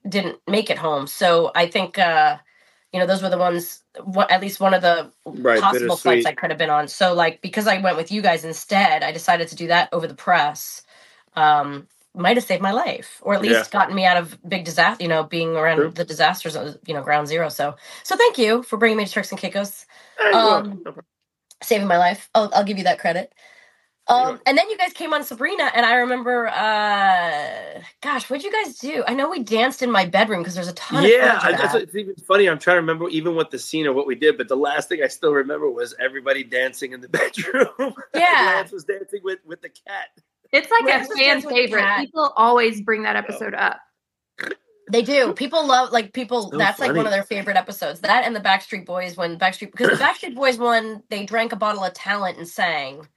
didn't 0.08 0.38
make 0.48 0.70
it 0.70 0.77
home. 0.77 1.08
So 1.08 1.51
I 1.55 1.65
think 1.67 1.98
uh, 1.98 2.38
you 2.95 3.01
know, 3.01 3.07
those 3.07 3.23
were 3.23 3.29
the 3.29 3.39
ones 3.39 3.83
what 4.05 4.31
at 4.31 4.41
least 4.41 4.61
one 4.61 4.75
of 4.75 4.83
the 4.83 5.11
Right. 5.27 5.61
possible 5.61 5.97
flights. 5.97 6.25
I 6.27 6.33
could 6.33 6.51
have 6.51 6.59
been 6.59 6.71
on. 6.71 6.89
So 6.89 7.13
like 7.15 7.41
because 7.43 7.67
I 7.67 7.79
went 7.79 7.97
with 7.97 8.11
you 8.11 8.23
guys 8.23 8.45
instead, 8.45 9.03
I 9.03 9.13
decided 9.13 9.49
to 9.49 9.57
do 9.57 9.67
that 9.69 9.89
over 9.93 10.07
the 10.07 10.15
press. 10.15 10.83
Um 11.35 11.87
might 12.15 12.37
have 12.37 12.45
saved 12.45 12.63
my 12.63 12.73
life 12.73 13.21
or 13.23 13.35
at 13.35 13.41
least 13.43 13.71
gotten 13.71 13.95
me 13.95 14.05
out 14.05 14.17
of 14.17 14.39
big 14.49 14.65
disaster, 14.65 15.03
you 15.03 15.09
know, 15.09 15.23
being 15.25 15.57
around 15.57 15.79
True. 15.79 15.91
the 15.91 16.05
disasters 16.05 16.57
of, 16.57 16.77
you 16.87 16.95
know, 16.95 17.03
ground 17.03 17.27
zero. 17.29 17.49
So 17.49 17.75
so 18.03 18.17
thank 18.17 18.39
you 18.39 18.63
for 18.63 18.77
bringing 18.77 18.97
me 18.99 19.05
to 19.05 19.11
Turks 19.13 19.31
and 19.31 19.39
Caicos, 19.41 19.85
um, 20.33 20.45
welcome. 20.45 20.71
No 20.85 20.91
problem. 20.93 21.05
saving 21.63 21.87
my 21.87 21.97
life. 21.99 22.29
I'll, 22.35 22.51
I'll 22.55 22.65
give 22.65 22.79
you 22.79 22.85
that 22.85 22.99
credit. 22.99 23.33
Um, 24.07 24.17
welcome. 24.17 24.41
and 24.45 24.57
then 24.57 24.69
you 24.69 24.77
guys 24.77 24.93
came 24.93 25.13
on 25.13 25.24
Sabrina, 25.24 25.71
and 25.74 25.83
I 25.83 25.95
remember, 25.95 26.47
uh, 26.47 27.81
gosh, 28.01 28.29
what'd 28.29 28.43
you 28.43 28.51
guys 28.51 28.77
do? 28.77 29.03
I 29.07 29.15
know 29.15 29.31
we 29.31 29.41
danced 29.41 29.81
in 29.81 29.89
my 29.89 30.05
bedroom 30.05 30.41
because 30.41 30.53
there's 30.53 30.67
a 30.67 30.74
ton 30.74 31.03
of 31.03 31.09
yeah, 31.09 31.39
I, 31.41 31.51
of 31.51 31.57
that's 31.57 31.74
it's 31.74 31.95
even 31.95 32.15
funny. 32.15 32.47
I'm 32.47 32.59
trying 32.59 32.75
to 32.75 32.81
remember 32.81 33.09
even 33.09 33.35
what 33.35 33.50
the 33.50 33.57
scene 33.57 33.88
or 33.88 33.93
what 33.93 34.05
we 34.05 34.13
did, 34.13 34.38
but 34.38 34.47
the 34.47 34.55
last 34.55 34.89
thing 34.89 35.01
I 35.03 35.07
still 35.07 35.33
remember 35.33 35.71
was 35.71 35.95
everybody 36.00 36.43
dancing 36.43 36.91
in 36.91 37.01
the 37.01 37.09
bedroom. 37.09 37.67
Yeah. 38.15 38.53
Lance 38.55 38.71
was 38.71 38.83
dancing 38.83 39.21
with 39.24 39.39
with 39.45 39.62
the 39.62 39.69
cat. 39.69 40.07
It's 40.51 40.69
like 40.69 40.83
Rose 40.83 40.93
a 40.93 41.00
was 41.00 41.17
fan 41.17 41.17
dancing 41.17 41.47
with 41.47 41.55
the 41.55 41.62
favorite. 41.75 41.97
People 42.00 42.33
always 42.38 42.81
bring 42.81 43.03
that 43.03 43.15
episode 43.15 43.53
up. 43.53 43.79
They 44.91 45.01
do. 45.01 45.33
People 45.33 45.67
love 45.67 45.91
like 45.91 46.13
people. 46.13 46.51
So 46.51 46.57
that's 46.57 46.79
like 46.79 46.95
one 46.95 47.05
of 47.05 47.12
their 47.12 47.24
favorite 47.24 47.57
episodes. 47.57 48.01
That 48.01 48.24
and 48.24 48.35
the 48.35 48.39
Backstreet 48.39 48.85
Boys 48.85 49.17
when 49.17 49.39
Backstreet 49.39 49.71
because 49.71 49.97
the 49.97 50.03
Backstreet 50.03 50.35
Boys 50.35 50.57
one 50.57 51.01
they 51.09 51.25
drank 51.25 51.51
a 51.51 51.55
bottle 51.55 51.83
of 51.83 51.93
talent 51.93 52.38
and 52.38 52.47
sang. 52.47 53.07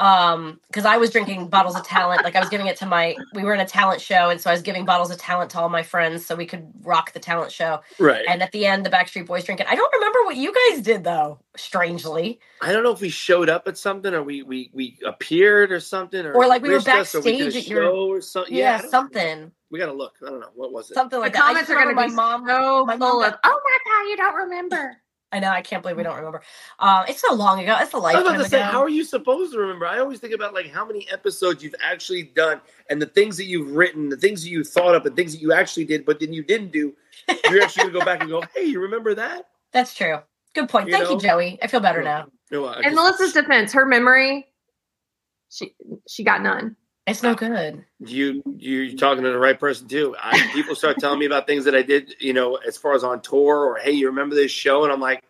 Um, 0.00 0.60
because 0.68 0.84
I 0.84 0.96
was 0.96 1.10
drinking 1.10 1.48
bottles 1.48 1.74
of 1.74 1.84
talent, 1.84 2.22
like 2.22 2.36
I 2.36 2.40
was 2.40 2.48
giving 2.48 2.66
it 2.68 2.76
to 2.78 2.86
my. 2.86 3.16
We 3.34 3.42
were 3.42 3.52
in 3.52 3.58
a 3.60 3.66
talent 3.66 4.00
show, 4.00 4.30
and 4.30 4.40
so 4.40 4.48
I 4.48 4.52
was 4.52 4.62
giving 4.62 4.84
bottles 4.84 5.10
of 5.10 5.18
talent 5.18 5.50
to 5.52 5.58
all 5.60 5.68
my 5.68 5.82
friends 5.82 6.24
so 6.24 6.36
we 6.36 6.46
could 6.46 6.70
rock 6.82 7.12
the 7.12 7.18
talent 7.18 7.50
show. 7.50 7.80
Right. 7.98 8.24
And 8.28 8.40
at 8.42 8.52
the 8.52 8.64
end, 8.66 8.86
the 8.86 8.90
Backstreet 8.90 9.26
Boys 9.26 9.42
drink 9.44 9.60
it. 9.60 9.66
I 9.68 9.74
don't 9.74 9.92
remember 9.92 10.20
what 10.24 10.36
you 10.36 10.54
guys 10.70 10.82
did 10.82 11.02
though. 11.02 11.40
Strangely, 11.56 12.38
I 12.62 12.72
don't 12.72 12.84
know 12.84 12.92
if 12.92 13.00
we 13.00 13.08
showed 13.08 13.48
up 13.48 13.66
at 13.66 13.76
something 13.76 14.14
or 14.14 14.22
we 14.22 14.42
we 14.44 14.70
we 14.72 14.98
appeared 15.04 15.72
or 15.72 15.80
something 15.80 16.24
or, 16.24 16.32
Or, 16.32 16.46
like, 16.46 16.62
we 16.62 16.68
were 16.68 16.76
wished 16.76 16.88
us 16.88 17.14
or 17.16 17.20
we 17.20 17.32
backstage 17.42 17.56
at 17.64 17.68
your- 17.68 17.82
show 17.82 18.08
or 18.12 18.20
something. 18.20 18.54
yeah, 18.54 18.76
I 18.76 18.82
don't- 18.82 18.90
something, 18.90 19.52
We 19.70 19.78
gotta 19.80 19.92
look. 19.92 20.14
I 20.24 20.30
don't 20.30 20.40
know 20.40 20.50
what 20.54 20.72
was 20.72 20.90
it. 20.90 20.94
something 20.94 21.18
The 21.18 21.20
like 21.24 21.32
that. 21.32 21.42
Comments 21.42 21.60
just 21.66 21.70
are 21.70 21.74
going 21.74 21.86
to 21.88 21.90
remember 22.00 22.10
be 22.12 22.16
mom. 22.16 22.46
so 22.46 22.84
my 22.86 22.96
mom 22.96 23.10
full 23.10 23.20
got- 23.22 23.32
of, 23.34 23.40
oh 23.44 23.60
my 23.64 23.78
God, 23.84 24.10
you 24.10 24.16
don't 24.16 24.34
remember. 24.34 24.96
I 25.30 25.40
know. 25.40 25.50
I 25.50 25.60
can't 25.60 25.82
believe 25.82 25.98
we 25.98 26.02
don't 26.02 26.16
remember. 26.16 26.40
Um, 26.78 27.04
it's 27.06 27.20
so 27.20 27.34
long 27.34 27.60
ago. 27.62 27.76
It's 27.80 27.92
a 27.92 27.96
I 27.96 28.00
was 28.00 28.04
lifetime 28.14 28.34
about 28.36 28.50
to 28.50 28.56
ago. 28.56 28.62
how 28.64 28.82
are 28.82 28.88
you 28.88 29.04
supposed 29.04 29.52
to 29.52 29.58
remember? 29.58 29.86
I 29.86 29.98
always 29.98 30.20
think 30.20 30.32
about 30.32 30.54
like 30.54 30.70
how 30.70 30.86
many 30.86 31.06
episodes 31.10 31.62
you've 31.62 31.74
actually 31.84 32.22
done 32.22 32.60
and 32.88 33.00
the 33.02 33.06
things 33.06 33.36
that 33.36 33.44
you've 33.44 33.72
written, 33.72 34.08
the 34.08 34.16
things 34.16 34.42
that 34.42 34.48
you 34.48 34.64
thought 34.64 34.94
up, 34.94 35.04
and 35.04 35.14
things 35.14 35.32
that 35.32 35.42
you 35.42 35.52
actually 35.52 35.84
did, 35.84 36.06
but 36.06 36.18
then 36.18 36.32
you 36.32 36.42
didn't 36.42 36.72
do. 36.72 36.94
You're 37.50 37.62
actually 37.62 37.84
gonna 37.90 37.98
go 37.98 38.04
back 38.06 38.20
and 38.22 38.30
go, 38.30 38.42
"Hey, 38.54 38.64
you 38.64 38.80
remember 38.80 39.14
that?" 39.14 39.48
That's 39.72 39.94
true. 39.94 40.20
Good 40.54 40.70
point. 40.70 40.86
You 40.88 40.92
Thank 40.94 41.04
know? 41.04 41.10
you, 41.12 41.20
Joey. 41.20 41.58
I 41.62 41.66
feel 41.66 41.80
better 41.80 42.02
now. 42.02 42.28
No, 42.50 42.64
I 42.64 42.78
In 42.78 42.84
just- 42.84 42.94
Melissa's 42.94 43.32
defense, 43.34 43.74
her 43.74 43.84
memory, 43.84 44.46
she 45.50 45.74
she 46.08 46.24
got 46.24 46.42
none. 46.42 46.74
It's 47.08 47.22
no 47.22 47.34
good. 47.34 47.84
you 48.00 48.42
you're 48.58 48.94
talking 48.96 49.24
to 49.24 49.30
the 49.30 49.38
right 49.38 49.58
person 49.58 49.88
too. 49.88 50.14
I, 50.20 50.40
people 50.52 50.74
start 50.74 50.98
telling 51.00 51.18
me 51.18 51.26
about 51.26 51.46
things 51.46 51.64
that 51.66 51.74
I 51.74 51.82
did, 51.82 52.14
you 52.20 52.32
know, 52.32 52.56
as 52.56 52.76
far 52.76 52.94
as 52.94 53.04
on 53.04 53.20
tour 53.22 53.64
or 53.66 53.76
hey, 53.78 53.92
you 53.92 54.06
remember 54.08 54.34
this 54.34 54.52
show? 54.52 54.84
And 54.84 54.92
I'm 54.92 55.00
like, 55.00 55.22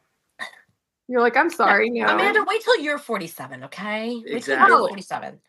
You're 1.08 1.20
like, 1.22 1.36
I'm 1.36 1.50
sorry, 1.50 1.90
no. 1.90 2.06
Amanda, 2.08 2.44
wait 2.46 2.62
till 2.62 2.80
you're 2.80 2.98
47, 2.98 3.64
okay? 3.64 4.22
Wait 4.30 4.42
till 4.42 4.58
you're 4.58 4.78
47. 4.78 5.40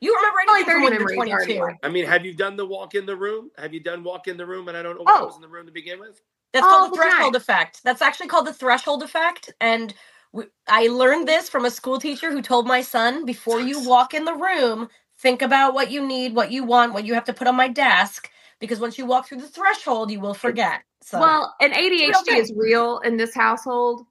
You 0.00 0.14
remember 0.16 0.38
Only 0.48 0.60
anything 0.60 0.74
from 0.74 0.82
when 0.84 0.92
you're 0.92 1.00
memories 1.00 1.18
already 1.32 1.54
22. 1.54 1.78
I 1.82 1.88
mean, 1.88 2.06
have 2.06 2.24
you 2.26 2.34
done 2.34 2.56
the 2.56 2.66
walk 2.66 2.94
in 2.94 3.06
the 3.06 3.16
room? 3.16 3.50
Have 3.58 3.74
you 3.74 3.80
done 3.80 4.04
walk 4.04 4.28
in 4.28 4.36
the 4.36 4.46
room? 4.46 4.68
And 4.68 4.76
I 4.76 4.82
don't 4.82 4.96
know 4.96 5.02
what 5.04 5.14
Oh. 5.14 5.26
was 5.26 5.36
in 5.36 5.42
the 5.42 5.48
room 5.48 5.66
to 5.66 5.72
begin 5.72 6.00
with. 6.00 6.20
That's 6.52 6.64
All 6.64 6.80
called 6.80 6.92
the 6.92 6.96
the 6.96 7.02
time. 7.02 7.12
threshold 7.12 7.36
effect. 7.36 7.80
That's 7.84 8.02
actually 8.02 8.28
called 8.28 8.46
the 8.46 8.54
threshold 8.54 9.02
effect. 9.02 9.52
And 9.60 9.94
we, 10.32 10.44
I 10.68 10.88
learned 10.88 11.28
this 11.28 11.48
from 11.48 11.64
a 11.64 11.70
school 11.70 11.98
teacher 11.98 12.30
who 12.30 12.42
told 12.42 12.66
my 12.66 12.82
son 12.82 13.24
before 13.26 13.60
you 13.60 13.80
walk 13.80 14.14
in 14.14 14.24
the 14.24 14.34
room, 14.34 14.88
think 15.18 15.42
about 15.42 15.74
what 15.74 15.90
you 15.90 16.06
need, 16.06 16.34
what 16.34 16.50
you 16.52 16.64
want, 16.64 16.92
what 16.94 17.04
you 17.04 17.14
have 17.14 17.24
to 17.24 17.32
put 17.32 17.46
on 17.48 17.56
my 17.56 17.68
desk. 17.68 18.30
Because 18.58 18.80
once 18.80 18.96
you 18.98 19.04
walk 19.06 19.28
through 19.28 19.40
the 19.42 19.48
threshold, 19.48 20.10
you 20.10 20.18
will 20.20 20.32
forget. 20.34 20.80
So, 21.02 21.20
Well, 21.20 21.54
and 21.60 21.72
ADHD 21.74 22.24
thing. 22.24 22.36
is 22.38 22.52
real 22.56 22.98
in 23.00 23.16
this 23.18 23.34
household. 23.34 24.02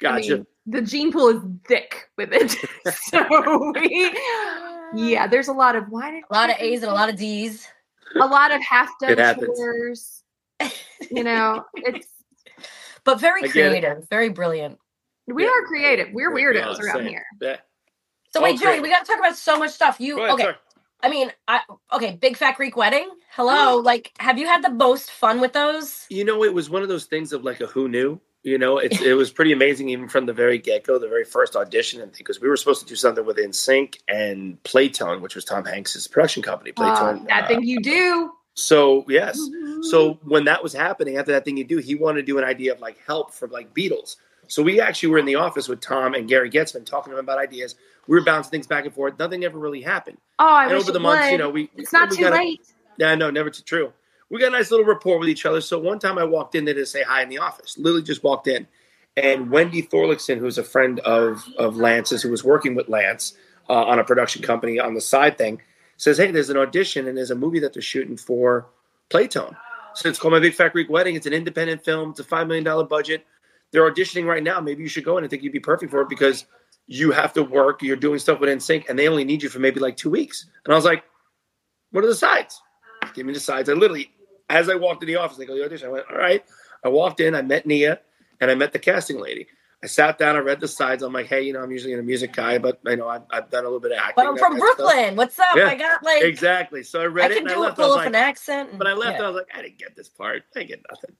I 0.00 0.04
Gotcha. 0.20 0.34
mean, 0.36 0.46
the 0.66 0.80
gene 0.82 1.12
pool 1.12 1.28
is 1.28 1.42
thick 1.66 2.08
with 2.16 2.30
it. 2.32 2.52
so 2.94 3.72
we, 3.74 4.16
yeah, 4.94 5.26
there's 5.26 5.48
a 5.48 5.52
lot 5.52 5.74
of 5.76 5.84
why 5.88 6.12
did 6.12 6.24
a 6.30 6.32
lot 6.32 6.50
of 6.50 6.56
A's 6.60 6.82
and 6.82 6.90
a 6.90 6.94
lot 6.94 7.08
of 7.08 7.16
D's. 7.16 7.66
a 8.20 8.26
lot 8.26 8.52
of 8.52 8.62
half 8.62 8.90
done 9.00 9.16
chores. 9.38 10.22
You 11.10 11.24
know, 11.24 11.64
it's 11.74 12.06
But 13.04 13.18
very 13.18 13.42
I 13.42 13.46
get 13.48 13.56
it. 13.72 13.80
creative, 13.80 14.08
very 14.10 14.28
brilliant. 14.28 14.78
we 15.26 15.44
Yeah. 15.44 15.48
are 15.50 15.62
creative. 15.66 16.08
We're 16.12 16.30
Yeah, 16.36 16.44
weirdos 16.66 16.76
same. 16.76 16.86
around 16.86 17.06
here. 17.08 17.24
Yeah. 17.40 17.56
So 18.32 18.42
wait, 18.42 18.56
Okay. 18.56 18.76
Joey, 18.76 18.80
we 18.80 18.88
got 18.88 19.04
to 19.04 19.10
talk 19.10 19.18
about 19.18 19.36
so 19.36 19.58
much 19.58 19.70
stuff. 19.70 20.00
You 20.00 20.18
ahead, 20.18 20.30
okay? 20.32 20.42
sorry. 20.44 20.56
I 21.02 21.08
mean, 21.08 21.32
I 21.48 21.60
okay. 21.92 22.18
Big 22.20 22.36
fat 22.36 22.56
Greek 22.56 22.76
wedding. 22.76 23.08
Hello, 23.30 23.76
like, 23.76 24.12
have 24.18 24.38
you 24.38 24.46
had 24.46 24.62
the 24.62 24.70
most 24.70 25.10
fun 25.10 25.40
with 25.40 25.52
those? 25.52 26.06
You 26.10 26.24
know, 26.24 26.44
it 26.44 26.52
was 26.52 26.68
one 26.68 26.82
of 26.82 26.88
those 26.88 27.06
things 27.06 27.32
of 27.32 27.42
like 27.42 27.60
a 27.60 27.66
who 27.66 27.88
knew. 27.88 28.20
You 28.42 28.58
know, 28.58 28.78
it's 28.78 29.00
it 29.00 29.14
was 29.14 29.30
pretty 29.30 29.52
amazing 29.52 29.88
even 29.90 30.08
from 30.08 30.26
the 30.26 30.32
very 30.32 30.58
get 30.58 30.84
go, 30.84 30.98
the 30.98 31.08
very 31.08 31.24
first 31.24 31.56
audition, 31.56 32.00
and 32.00 32.12
because 32.12 32.40
we 32.40 32.48
were 32.48 32.56
supposed 32.56 32.80
to 32.80 32.86
do 32.86 32.96
something 32.96 33.24
with 33.24 33.36
NSYNC 33.36 33.98
and 34.08 34.62
Playtone, 34.62 35.20
which 35.20 35.34
was 35.34 35.44
Tom 35.44 35.64
Hanks's 35.64 36.06
production 36.06 36.42
company. 36.42 36.72
Uh, 36.76 36.82
Playtone. 36.82 37.26
that 37.28 37.44
uh, 37.44 37.48
thing 37.48 37.62
you 37.64 37.80
do. 37.80 38.32
So 38.54 39.04
yes, 39.08 39.40
so 39.82 40.18
when 40.24 40.44
that 40.44 40.62
was 40.62 40.72
happening, 40.72 41.16
after 41.16 41.32
that 41.32 41.44
thing 41.44 41.56
you 41.56 41.64
do, 41.64 41.78
he 41.78 41.94
wanted 41.94 42.22
to 42.22 42.26
do 42.26 42.38
an 42.38 42.44
idea 42.44 42.72
of 42.72 42.80
like 42.80 42.98
help 43.06 43.32
from 43.32 43.50
like 43.50 43.74
Beatles. 43.74 44.16
So 44.50 44.62
we 44.64 44.80
actually 44.80 45.10
were 45.10 45.18
in 45.18 45.26
the 45.26 45.36
office 45.36 45.68
with 45.68 45.80
Tom 45.80 46.14
and 46.14 46.28
Gary 46.28 46.50
Goetzman 46.50 46.84
talking 46.84 47.12
to 47.12 47.18
him 47.18 47.24
about 47.24 47.38
ideas. 47.38 47.76
We 48.08 48.18
were 48.18 48.24
bouncing 48.24 48.50
things 48.50 48.66
back 48.66 48.84
and 48.84 48.92
forth. 48.92 49.16
Nothing 49.18 49.44
ever 49.44 49.58
really 49.58 49.80
happened. 49.80 50.18
Oh, 50.40 50.44
I 50.48 50.64
and 50.64 50.72
wish 50.72 50.82
over 50.82 50.92
the 50.92 50.98
months, 51.00 51.26
would. 51.26 51.32
you 51.32 51.38
know, 51.38 51.50
we 51.50 51.70
it's 51.76 51.92
not 51.92 52.10
we 52.10 52.16
too 52.16 52.22
got 52.24 52.32
a- 52.32 52.36
late. 52.36 52.60
yeah, 52.98 53.14
no, 53.14 53.30
never 53.30 53.48
too 53.48 53.62
true. 53.62 53.92
We 54.28 54.40
got 54.40 54.48
a 54.48 54.50
nice 54.58 54.70
little 54.70 54.86
rapport 54.86 55.18
with 55.18 55.28
each 55.28 55.46
other. 55.46 55.60
So 55.60 55.78
one 55.78 55.98
time 56.00 56.18
I 56.18 56.24
walked 56.24 56.54
in 56.56 56.64
there 56.64 56.74
to 56.74 56.84
say 56.86 57.02
hi 57.02 57.22
in 57.22 57.28
the 57.28 57.38
office. 57.38 57.78
Lily 57.78 58.02
just 58.02 58.22
walked 58.24 58.48
in. 58.48 58.66
And 59.16 59.50
Wendy 59.50 59.82
Thorlakson, 59.82 60.38
who's 60.38 60.58
a 60.58 60.64
friend 60.64 60.98
of, 61.00 61.44
of 61.58 61.76
Lance's, 61.76 62.22
who 62.22 62.30
was 62.30 62.42
working 62.44 62.74
with 62.74 62.88
Lance 62.88 63.34
uh, 63.68 63.72
on 63.84 63.98
a 63.98 64.04
production 64.04 64.42
company 64.42 64.78
on 64.78 64.94
the 64.94 65.00
side 65.00 65.36
thing, 65.38 65.60
says, 65.96 66.18
Hey, 66.18 66.30
there's 66.30 66.50
an 66.50 66.56
audition 66.56 67.06
and 67.06 67.16
there's 67.16 67.30
a 67.30 67.34
movie 67.36 67.58
that 67.60 67.72
they're 67.72 67.82
shooting 67.82 68.16
for 68.16 68.66
Playtone. 69.10 69.56
So 69.94 70.08
it's 70.08 70.18
called 70.18 70.32
My 70.32 70.40
Big 70.40 70.54
Fat 70.54 70.72
Greek 70.72 70.88
Wedding. 70.88 71.16
It's 71.16 71.26
an 71.26 71.32
independent 71.32 71.84
film. 71.84 72.10
It's 72.10 72.20
a 72.20 72.24
$5 72.24 72.46
million 72.46 72.86
budget. 72.88 73.26
They're 73.72 73.90
auditioning 73.90 74.26
right 74.26 74.42
now. 74.42 74.60
Maybe 74.60 74.82
you 74.82 74.88
should 74.88 75.04
go 75.04 75.18
in. 75.18 75.24
I 75.24 75.28
think 75.28 75.42
you'd 75.42 75.52
be 75.52 75.60
perfect 75.60 75.90
for 75.90 76.00
it 76.00 76.08
because 76.08 76.46
you 76.86 77.12
have 77.12 77.32
to 77.34 77.42
work. 77.42 77.82
You're 77.82 77.96
doing 77.96 78.18
stuff 78.18 78.40
with 78.40 78.50
NSYNC 78.50 78.88
and 78.88 78.98
they 78.98 79.08
only 79.08 79.24
need 79.24 79.42
you 79.42 79.48
for 79.48 79.60
maybe 79.60 79.80
like 79.80 79.96
two 79.96 80.10
weeks. 80.10 80.46
And 80.64 80.72
I 80.72 80.76
was 80.76 80.84
like, 80.84 81.04
What 81.92 82.04
are 82.04 82.08
the 82.08 82.14
sides? 82.14 82.60
Give 83.14 83.26
me 83.26 83.32
the 83.32 83.40
sides. 83.40 83.68
I 83.68 83.74
literally, 83.74 84.10
as 84.48 84.68
I 84.68 84.74
walked 84.74 85.02
in 85.02 85.06
the 85.06 85.16
office, 85.16 85.36
they 85.36 85.46
go, 85.46 85.54
the 85.54 85.64
audition. 85.64 85.88
I 85.88 85.92
went, 85.92 86.06
all 86.10 86.18
right. 86.18 86.44
I 86.84 86.88
walked 86.88 87.20
in, 87.20 87.34
I 87.34 87.42
met 87.42 87.66
Nia, 87.66 88.00
and 88.40 88.50
I 88.50 88.54
met 88.54 88.72
the 88.72 88.78
casting 88.78 89.20
lady. 89.20 89.46
I 89.82 89.86
sat 89.86 90.18
down, 90.18 90.36
I 90.36 90.40
read 90.40 90.60
the 90.60 90.68
sides. 90.68 91.02
I'm 91.02 91.12
like, 91.12 91.26
hey, 91.26 91.42
you 91.42 91.54
know, 91.54 91.62
I'm 91.62 91.70
usually 91.70 91.94
a 91.94 92.02
music 92.02 92.34
guy, 92.34 92.58
but 92.58 92.80
I 92.86 92.96
know, 92.96 93.08
I've, 93.08 93.22
I've 93.30 93.48
done 93.50 93.64
a 93.64 93.66
little 93.66 93.80
bit 93.80 93.92
of 93.92 93.98
acting. 93.98 94.14
But 94.16 94.26
I'm 94.26 94.36
from 94.36 94.58
stuff. 94.58 94.76
Brooklyn. 94.76 95.16
What's 95.16 95.38
up? 95.38 95.56
Yeah, 95.56 95.68
I 95.68 95.74
got 95.74 96.02
like 96.02 96.22
Exactly. 96.22 96.82
So 96.82 97.00
I 97.00 97.04
I 97.04 97.06
read 97.06 97.30
it 97.30 97.38
can 97.38 97.46
and 97.46 97.52
I 97.52 97.54
do 97.54 97.62
a. 97.62 97.68
I 97.68 97.70
pull 97.70 97.92
up 97.92 97.98
like, 97.98 98.08
an 98.08 98.14
accent. 98.14 98.76
but 98.76 98.86
I 98.86 98.92
left. 98.92 99.18
Yeah. 99.18 99.24
I 99.24 99.28
was 99.28 99.36
like, 99.36 99.48
I 99.54 99.62
didn't 99.62 99.78
get 99.78 99.96
this 99.96 100.08
part. 100.08 100.42
I 100.54 100.58
didn't 100.58 100.68
get 100.68 100.82
nothing. 100.90 101.16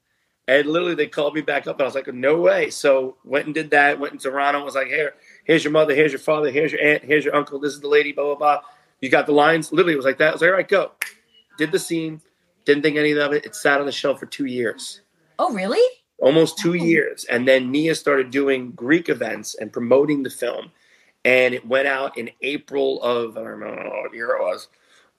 And 0.51 0.67
literally, 0.67 0.95
they 0.95 1.07
called 1.07 1.33
me 1.33 1.39
back 1.39 1.65
up, 1.65 1.77
and 1.77 1.83
I 1.83 1.85
was 1.85 1.95
like, 1.95 2.13
no 2.13 2.41
way. 2.41 2.69
So 2.71 3.15
went 3.23 3.45
and 3.45 3.55
did 3.55 3.69
that. 3.69 3.97
Went 3.97 4.11
in 4.11 4.19
Toronto. 4.19 4.65
Was 4.65 4.75
like, 4.75 4.87
here, 4.87 5.13
here's 5.45 5.63
your 5.63 5.71
mother, 5.71 5.95
here's 5.95 6.11
your 6.11 6.19
father, 6.19 6.51
here's 6.51 6.73
your 6.73 6.83
aunt, 6.83 7.05
here's 7.05 7.23
your 7.23 7.33
uncle. 7.33 7.57
This 7.57 7.73
is 7.73 7.79
the 7.79 7.87
lady. 7.87 8.11
Blah 8.11 8.25
blah 8.25 8.35
blah. 8.35 8.59
You 8.99 9.09
got 9.09 9.27
the 9.27 9.31
lines. 9.31 9.71
Literally, 9.71 9.93
it 9.93 9.95
was 9.95 10.05
like 10.05 10.17
that. 10.17 10.27
I 10.27 10.31
was 10.33 10.41
like, 10.41 10.49
all 10.49 10.57
right, 10.57 10.67
go. 10.67 10.91
Did 11.57 11.71
the 11.71 11.79
scene. 11.79 12.19
Didn't 12.65 12.83
think 12.83 12.97
any 12.97 13.11
of 13.13 13.31
it. 13.31 13.45
It 13.45 13.55
sat 13.55 13.79
on 13.79 13.85
the 13.85 13.91
shelf 13.93 14.19
for 14.19 14.25
two 14.25 14.45
years 14.45 15.01
Oh, 15.39 15.53
really? 15.53 15.81
almost 16.19 16.57
two 16.57 16.71
oh. 16.71 16.73
years. 16.73 17.25
And 17.25 17.47
then 17.47 17.71
Nia 17.71 17.95
started 17.95 18.29
doing 18.29 18.71
Greek 18.71 19.07
events 19.07 19.55
and 19.55 19.71
promoting 19.71 20.21
the 20.21 20.29
film. 20.29 20.71
And 21.23 21.53
it 21.53 21.65
went 21.65 21.87
out 21.87 22.17
in 22.17 22.29
April 22.41 23.01
of, 23.03 23.37
I 23.37 23.41
don't 23.41 23.49
remember 23.49 23.89
what 23.89 24.13
year 24.13 24.35
it 24.35 24.41
was, 24.41 24.67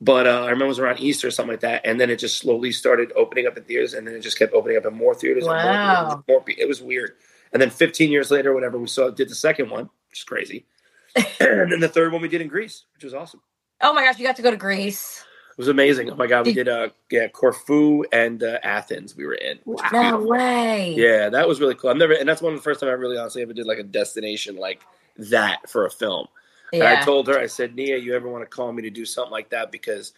but 0.03 0.27
uh, 0.27 0.41
I 0.41 0.47
remember 0.47 0.65
it 0.65 0.69
was 0.69 0.79
around 0.81 0.99
Easter 0.99 1.29
or 1.29 1.31
something 1.31 1.53
like 1.53 1.61
that. 1.61 1.83
And 1.85 2.01
then 2.01 2.11
it 2.11 2.17
just 2.19 2.37
slowly 2.39 2.73
started 2.73 3.13
opening 3.15 3.47
up 3.47 3.57
in 3.57 3.63
theaters. 3.63 3.95
And 3.95 4.05
then 4.05 4.17
it 4.17 4.21
just 4.21 4.37
kept 4.37 4.53
opening 4.53 4.77
up 4.77 4.85
in 4.85 4.95
more 4.95 5.15
theaters. 5.15 5.47
and 5.47 5.55
more 5.55 5.65
Wow. 5.65 6.09
theaters, 6.09 6.25
more 6.27 6.45
it 6.59 6.67
was 6.67 6.83
weird. 6.83 7.13
And 7.53 7.63
then 7.63 7.71
15 7.71 8.11
years 8.11 8.29
later, 8.29 8.53
whatever, 8.53 8.79
we 8.79 8.89
saw, 8.89 9.11
did 9.11 9.29
the 9.29 9.37
second 9.37 9.71
one, 9.71 9.91
which 10.11 10.19
is 10.19 10.25
crazy. 10.25 10.67
and 11.39 11.71
then 11.71 11.79
the 11.79 11.89
third 11.89 12.13
one 12.13 12.21
we 12.21 12.27
did 12.29 12.41
in 12.41 12.49
Greece, 12.49 12.85
which 12.95 13.05
was 13.05 13.15
awesome. 13.15 13.43
Oh 13.81 13.93
my 13.93 14.03
gosh, 14.05 14.19
you 14.19 14.27
got 14.27 14.35
to 14.37 14.43
go 14.43 14.51
to 14.51 14.57
Greece. 14.57 15.25
It 15.53 15.59
was 15.59 15.69
amazing. 15.69 16.11
Oh 16.11 16.17
my 16.17 16.27
God, 16.27 16.47
we 16.47 16.53
did 16.53 16.67
uh, 16.69 16.89
yeah, 17.11 17.29
Corfu 17.29 18.03
and 18.11 18.43
uh, 18.43 18.59
Athens 18.65 19.15
we 19.15 19.25
were 19.25 19.35
in. 19.35 19.61
Wow. 19.67 19.89
No 19.93 20.23
way. 20.23 20.95
Yeah, 20.97 21.29
that 21.29 21.47
was 21.47 21.61
really 21.61 21.77
cool. 21.77 21.91
I've 21.91 21.97
never, 21.97 22.15
and 22.15 22.29
that's 22.29 22.43
one 22.43 22.55
of 22.55 22.59
the 22.59 22.63
first 22.65 22.81
time 22.81 22.89
I 22.89 22.93
really 22.93 23.19
honestly 23.19 23.43
ever 23.43 23.53
did 23.53 23.67
like 23.67 23.79
a 23.79 23.85
destination 23.85 24.57
like 24.57 24.81
that 25.19 25.69
for 25.71 25.85
a 25.87 25.91
film. 25.91 26.27
And 26.73 26.83
I 26.85 27.03
told 27.05 27.29
her, 27.29 27.39
I 27.39 27.47
said, 27.47 27.75
Nia, 27.75 27.99
you 27.99 28.15
ever 28.15 28.29
want 28.29 28.43
to 28.43 28.49
call 28.49 28.73
me 28.73 28.83
to 28.83 28.91
do 28.91 29.05
something 29.05 29.31
like 29.31 29.51
that? 29.51 29.71
Because 29.71 30.13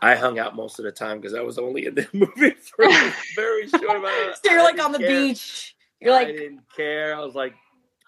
I 0.00 0.16
hung 0.16 0.38
out 0.38 0.56
most 0.56 0.78
of 0.78 0.84
the 0.84 0.92
time 0.92 1.20
because 1.20 1.34
I 1.34 1.42
was 1.42 1.58
only 1.58 1.86
in 1.86 1.94
the 1.94 2.08
movie 2.12 2.50
for 2.52 2.84
a 2.84 3.12
very 3.36 3.68
short 3.68 3.96
amount. 3.98 4.30
of 4.30 4.36
So 4.44 4.50
you're 4.50 4.60
I 4.60 4.64
like 4.64 4.82
on 4.82 4.92
the 4.92 4.98
care. 4.98 5.08
beach. 5.08 5.76
You're 6.00 6.12
I 6.14 6.16
like 6.16 6.28
I 6.28 6.32
didn't 6.32 6.62
care. 6.74 7.14
I 7.14 7.20
was 7.20 7.34
like, 7.34 7.54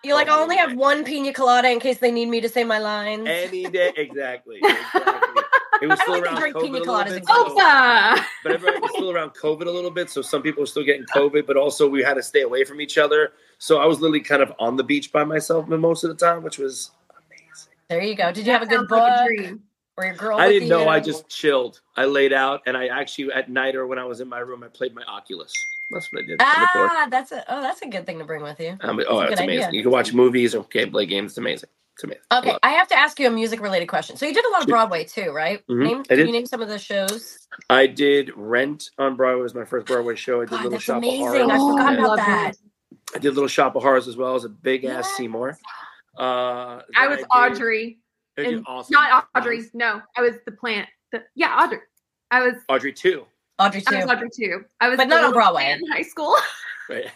you're 0.02 0.16
like 0.16 0.28
I 0.28 0.38
only 0.38 0.56
have 0.56 0.74
one 0.74 1.04
pina 1.04 1.32
colada 1.32 1.70
in 1.70 1.78
case 1.80 1.98
they 1.98 2.10
need 2.10 2.26
me 2.26 2.40
to 2.40 2.48
say 2.48 2.64
my 2.64 2.78
lines. 2.78 3.28
any 3.28 3.64
day, 3.64 3.92
exactly, 3.96 4.56
exactly. 4.56 5.42
It 5.82 5.86
was 5.86 5.98
I 6.00 6.02
still 6.02 6.14
don't 6.22 6.24
like 6.24 6.36
to 6.36 6.42
around 6.42 6.54
COVID 6.54 6.62
pina 6.62 6.76
a 6.76 6.78
little 6.80 6.94
coladas 6.94 7.14
bit, 7.14 7.26
so- 7.26 8.22
but 8.42 8.52
everyone 8.52 8.82
was 8.82 8.90
still 8.92 9.10
around 9.10 9.30
COVID 9.30 9.66
a 9.66 9.70
little 9.70 9.90
bit, 9.90 10.10
so 10.10 10.20
some 10.22 10.42
people 10.42 10.62
were 10.62 10.66
still 10.66 10.84
getting 10.84 11.04
COVID, 11.14 11.46
but 11.46 11.56
also 11.56 11.88
we 11.88 12.02
had 12.02 12.14
to 12.14 12.22
stay 12.22 12.42
away 12.42 12.64
from 12.64 12.80
each 12.80 12.98
other. 12.98 13.32
So 13.58 13.78
I 13.78 13.86
was 13.86 14.00
literally 14.00 14.20
kind 14.20 14.42
of 14.42 14.52
on 14.58 14.76
the 14.76 14.84
beach 14.84 15.12
by 15.12 15.24
myself 15.24 15.68
most 15.68 16.04
of 16.04 16.10
the 16.10 16.16
time, 16.16 16.42
which 16.42 16.58
was. 16.58 16.90
There 17.88 18.02
you 18.02 18.14
go. 18.16 18.32
Did 18.32 18.46
you 18.46 18.52
have 18.52 18.62
a 18.62 18.66
good 18.66 18.88
Sounds 18.88 18.90
like 18.90 19.02
a 19.02 19.10
book 19.10 19.26
dream. 19.26 19.62
or 19.96 20.04
your 20.06 20.14
girl? 20.16 20.38
I 20.38 20.48
didn't 20.48 20.64
you? 20.68 20.74
know. 20.74 20.88
I 20.88 21.00
just 21.00 21.28
chilled. 21.28 21.80
I 21.96 22.06
laid 22.06 22.32
out, 22.32 22.62
and 22.66 22.76
I 22.76 22.88
actually 22.88 23.32
at 23.32 23.50
night 23.50 23.76
or 23.76 23.86
when 23.86 23.98
I 23.98 24.04
was 24.04 24.20
in 24.20 24.28
my 24.28 24.40
room, 24.40 24.62
I 24.64 24.68
played 24.68 24.94
my 24.94 25.02
Oculus. 25.04 25.52
That's 25.90 26.12
what 26.12 26.24
I 26.24 26.26
did. 26.26 26.40
on 26.40 26.60
the 26.60 26.68
floor. 26.68 26.88
ah, 26.90 27.08
that's 27.10 27.32
a 27.32 27.44
oh, 27.48 27.60
that's 27.62 27.82
a 27.82 27.88
good 27.88 28.06
thing 28.06 28.18
to 28.18 28.24
bring 28.24 28.42
with 28.42 28.58
you. 28.60 28.76
I 28.80 28.88
mean, 28.88 28.98
that's 28.98 29.10
oh, 29.10 29.20
a 29.20 29.26
it's 29.30 29.40
amazing. 29.40 29.64
idea. 29.68 29.78
You 29.78 29.82
can 29.82 29.92
watch 29.92 30.12
movies 30.14 30.54
or 30.54 30.60
okay, 30.60 30.86
play 30.86 31.06
games. 31.06 31.32
It's 31.32 31.38
amazing. 31.38 31.70
It's 31.94 32.04
amazing. 32.04 32.22
Okay, 32.32 32.50
love 32.52 32.60
I 32.62 32.70
have 32.70 32.88
to 32.88 32.96
ask 32.98 33.20
you 33.20 33.28
a 33.28 33.30
music 33.30 33.60
related 33.60 33.86
question. 33.86 34.16
So 34.16 34.26
you 34.26 34.34
did 34.34 34.44
a 34.44 34.50
lot 34.50 34.62
of 34.62 34.68
Broadway 34.68 35.04
too, 35.04 35.30
right? 35.32 35.62
Mhm, 35.68 35.84
Name, 35.84 36.04
I 36.10 36.16
can 36.16 36.16
did. 36.16 36.26
you 36.26 36.32
name 36.32 36.46
some 36.46 36.62
of 36.62 36.68
the 36.68 36.78
shows? 36.78 37.38
I 37.70 37.86
did 37.86 38.32
Rent 38.36 38.90
on 38.98 39.16
Broadway. 39.16 39.40
It 39.40 39.44
was 39.44 39.54
my 39.54 39.64
first 39.64 39.86
Broadway 39.86 40.16
show. 40.16 40.42
I 40.42 40.46
did 40.46 40.50
God, 40.50 40.64
Little 40.64 40.70
that's 40.72 40.84
Shop 40.84 40.98
amazing. 40.98 41.20
of 41.22 41.28
Horrors. 41.28 41.50
I 41.50 41.58
forgot 41.58 41.94
Yeah. 41.94 41.98
about 42.00 42.16
that. 42.26 42.52
I 43.14 43.18
did 43.18 43.34
Little 43.34 43.48
Shop 43.48 43.76
of 43.76 43.82
Horrors 43.82 44.08
as 44.08 44.16
well 44.16 44.34
as 44.34 44.44
a 44.44 44.48
big 44.48 44.84
ass 44.86 45.06
Yes. 45.06 45.16
Seymour. 45.16 45.58
Uh, 46.18 46.80
I 46.97 47.06
was 47.09 47.18
did- 47.18 47.26
Audrey. 47.30 47.99
And 48.37 48.64
awesome. 48.66 48.92
Not 48.92 49.28
Audrey. 49.37 49.62
No, 49.75 50.00
I 50.16 50.20
was 50.20 50.35
the 50.44 50.53
plant. 50.53 50.88
The, 51.12 51.22
yeah, 51.37 51.57
Audrey. 51.61 51.79
I 52.31 52.42
was. 52.42 52.55
Audrey 52.68 52.92
too. 52.92 53.27
Audrey 53.61 53.83
I 53.87 53.90
too. 53.90 53.96
was 53.98 54.07
Audrey 54.07 54.29
too. 54.37 54.64
I 54.81 54.88
was, 54.88 54.96
But 54.96 55.05
the 55.09 55.14
not 55.14 55.24
on 55.24 55.33
Broadway. 55.33 55.70
in 55.70 55.81
high 55.92 56.03
school. 56.03 56.35
Right. 56.90 57.07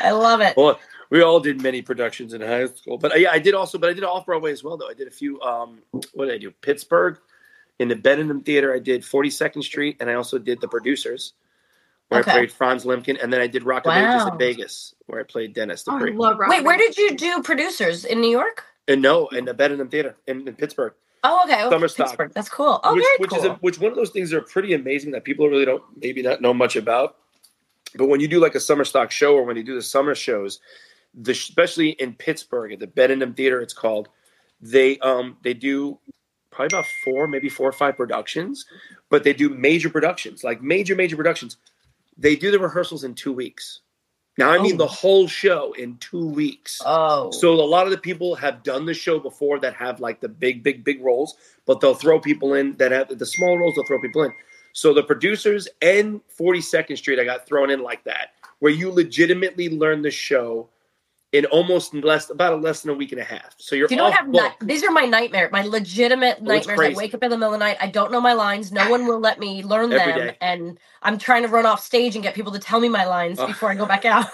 I 0.00 0.10
love 0.10 0.40
it. 0.40 0.56
Well, 0.56 0.80
we 1.10 1.22
all 1.22 1.38
did 1.40 1.62
many 1.62 1.80
productions 1.82 2.34
in 2.34 2.40
high 2.40 2.66
school, 2.66 2.98
but 2.98 3.12
uh, 3.12 3.16
yeah, 3.16 3.30
I 3.30 3.38
did 3.38 3.54
also, 3.54 3.78
but 3.78 3.90
I 3.90 3.92
did 3.92 4.02
off 4.04 4.26
Broadway 4.26 4.50
as 4.52 4.64
well. 4.64 4.76
Though 4.76 4.88
I 4.88 4.94
did 4.94 5.06
a 5.06 5.12
few. 5.12 5.40
Um, 5.40 5.80
what 6.14 6.26
did 6.26 6.34
I 6.34 6.38
do? 6.38 6.50
Pittsburgh, 6.50 7.18
in 7.78 7.88
the 7.88 7.94
Benedum 7.96 8.44
Theater. 8.44 8.74
I 8.74 8.78
did 8.78 9.02
42nd 9.02 9.62
Street, 9.62 9.96
and 10.00 10.10
I 10.10 10.14
also 10.14 10.38
did 10.38 10.60
The 10.60 10.68
Producers, 10.68 11.34
where 12.14 12.20
Okay. 12.22 12.30
I 12.30 12.34
played 12.34 12.52
Franz 12.52 12.84
Liebkind, 12.84 13.22
and 13.22 13.32
then 13.32 13.40
I 13.40 13.46
did 13.46 13.62
Rock 13.64 13.86
of 13.86 13.92
Ages 13.92 14.26
in 14.26 14.38
Vegas, 14.38 14.94
where 15.06 15.20
I 15.20 15.24
played 15.24 15.54
Dennis 15.54 15.84
Oh, 15.88 15.92
I 15.96 15.98
Dupree. 15.98 16.12
love 16.16 16.38
Rock 16.38 16.50
Wait, 16.50 16.64
where 16.64 16.76
did 16.78 16.96
you 16.96 17.16
do 17.16 17.42
producers 17.42 18.04
in 18.04 18.20
New 18.20 18.30
York? 18.30 18.64
and 18.88 19.00
no, 19.00 19.28
in 19.28 19.44
the 19.46 19.54
Benedum 19.54 19.90
Theater 19.90 20.14
in, 20.26 20.46
in 20.46 20.54
Pittsburgh. 20.54 20.92
Oh, 21.22 21.40
okay. 21.46 21.62
Oh, 21.62 21.70
Summer 21.70 21.88
stock. 21.88 22.32
That's 22.34 22.50
cool. 22.50 22.80
Oh, 22.84 22.94
which, 22.94 23.02
very 23.02 23.16
which 23.18 23.30
cool. 23.30 23.38
is 23.38 23.44
a, 23.46 23.54
which 23.62 23.78
one 23.80 23.90
of 23.90 23.96
those 23.96 24.10
things 24.10 24.30
are 24.34 24.42
pretty 24.42 24.74
amazing 24.74 25.10
that 25.12 25.24
people 25.24 25.48
really 25.48 25.64
don't 25.64 25.82
maybe 25.96 26.20
not 26.20 26.42
know 26.42 26.52
much 26.52 26.76
about. 26.76 27.16
But 27.96 28.08
when 28.08 28.20
you 28.20 28.28
do 28.28 28.40
like 28.40 28.54
a 28.54 28.60
summer 28.60 28.84
stock 28.84 29.10
show 29.10 29.34
or 29.34 29.44
when 29.44 29.56
you 29.56 29.62
do 29.64 29.74
the 29.74 29.80
summer 29.82 30.14
shows, 30.14 30.60
the, 31.14 31.32
especially 31.32 31.90
in 31.92 32.12
Pittsburgh 32.14 32.72
at 32.72 32.78
the 32.80 32.86
Benedum 32.86 33.34
Theater, 33.36 33.60
it's 33.62 33.72
called. 33.72 34.08
They 34.60 34.98
um 34.98 35.38
they 35.42 35.54
do 35.54 35.98
probably 36.50 36.76
about 36.76 36.86
four, 37.04 37.26
maybe 37.26 37.48
four 37.48 37.68
or 37.68 37.72
five 37.72 37.96
productions, 37.96 38.66
but 39.08 39.24
they 39.24 39.32
do 39.32 39.48
major 39.48 39.88
productions, 39.88 40.44
like 40.44 40.60
major 40.62 40.94
major 40.94 41.16
productions. 41.16 41.56
They 42.18 42.36
do 42.36 42.50
the 42.50 42.58
rehearsals 42.58 43.04
in 43.04 43.14
two 43.14 43.32
weeks. 43.32 43.80
Now 44.36 44.50
I 44.50 44.58
mean 44.58 44.74
Oh. 44.74 44.78
the 44.78 44.86
whole 44.86 45.28
show 45.28 45.72
in 45.74 45.96
two 45.98 46.26
weeks. 46.26 46.80
oh, 46.84 47.30
So 47.30 47.52
a 47.52 47.62
lot 47.62 47.86
of 47.86 47.92
the 47.92 47.98
people 47.98 48.34
have 48.34 48.62
done 48.62 48.84
the 48.84 48.94
show 48.94 49.18
before 49.20 49.58
that 49.60 49.74
have 49.74 50.00
like 50.00 50.20
the 50.20 50.28
big, 50.28 50.62
big, 50.62 50.82
big 50.84 51.02
roles, 51.04 51.36
but 51.66 51.80
they'll 51.80 51.94
throw 51.94 52.18
people 52.18 52.54
in 52.54 52.76
that 52.78 52.90
have 52.90 53.16
the 53.16 53.26
small 53.26 53.56
roles. 53.58 53.74
They'll 53.76 53.86
throw 53.86 54.00
people 54.00 54.24
in. 54.24 54.32
So 54.72 54.92
the 54.92 55.04
producers 55.04 55.68
and 55.82 56.20
42nd 56.36 56.96
Street, 56.98 57.20
I 57.20 57.24
got 57.24 57.46
thrown 57.46 57.70
in 57.70 57.80
like 57.80 58.02
that, 58.04 58.30
where 58.58 58.72
you 58.72 58.90
legitimately 58.90 59.68
learn 59.68 60.02
the 60.02 60.10
show 60.10 60.68
in 61.34 61.44
almost 61.46 61.92
less 61.92 62.30
about 62.30 62.52
a 62.52 62.56
less 62.56 62.82
than 62.82 62.92
a 62.92 62.94
week 62.94 63.10
and 63.10 63.20
a 63.20 63.24
half. 63.24 63.56
So 63.58 63.74
you're 63.74 63.88
you 63.90 63.98
off 63.98 64.12
have 64.14 64.56
these 64.62 64.84
are 64.84 64.92
my 64.92 65.04
nightmare, 65.04 65.48
my 65.50 65.62
legitimate 65.62 66.36
Oh, 66.40 66.44
nightmares. 66.44 66.78
I 66.78 66.92
wake 66.96 67.12
up 67.12 67.24
in 67.24 67.30
the 67.30 67.36
middle 67.36 67.52
of 67.52 67.58
the 67.58 67.64
night. 67.64 67.76
I 67.80 67.88
don't 67.88 68.12
know 68.12 68.20
my 68.20 68.34
lines. 68.34 68.70
No 68.70 68.88
one 68.88 69.04
will 69.04 69.18
let 69.18 69.40
me 69.40 69.64
learn 69.64 69.92
Every 69.92 70.12
them, 70.12 70.28
day. 70.28 70.36
and 70.40 70.78
I'm 71.02 71.18
trying 71.18 71.42
to 71.42 71.48
run 71.48 71.66
off 71.66 71.82
stage 71.82 72.14
and 72.14 72.22
get 72.22 72.36
people 72.36 72.52
to 72.52 72.60
tell 72.60 72.78
me 72.78 72.88
my 72.88 73.04
lines 73.04 73.40
Oh. 73.40 73.48
before 73.48 73.68
I 73.68 73.74
go 73.74 73.84
back 73.84 74.04
out. 74.04 74.26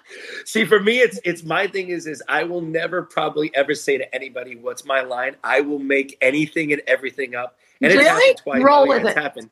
See, 0.46 0.64
for 0.64 0.80
me, 0.80 1.00
it's 1.00 1.20
it's 1.22 1.42
my 1.44 1.66
thing 1.66 1.90
is 1.90 2.06
is 2.06 2.22
I 2.28 2.44
will 2.44 2.62
never 2.62 3.02
probably 3.02 3.54
ever 3.54 3.74
say 3.74 3.98
to 3.98 4.14
anybody 4.14 4.56
what's 4.56 4.86
my 4.86 5.02
line. 5.02 5.36
I 5.44 5.60
will 5.60 5.78
make 5.78 6.16
anything 6.22 6.72
and 6.72 6.80
everything 6.86 7.34
up. 7.34 7.58
And 7.82 7.92
it's 7.92 7.98
Really? 7.98 8.08
happened 8.08 8.36
twice. 8.38 8.62
Roll 8.62 8.84
Oh, 8.84 8.86
with 8.86 9.02
it's 9.02 9.10
it. 9.10 9.18
happened. 9.18 9.50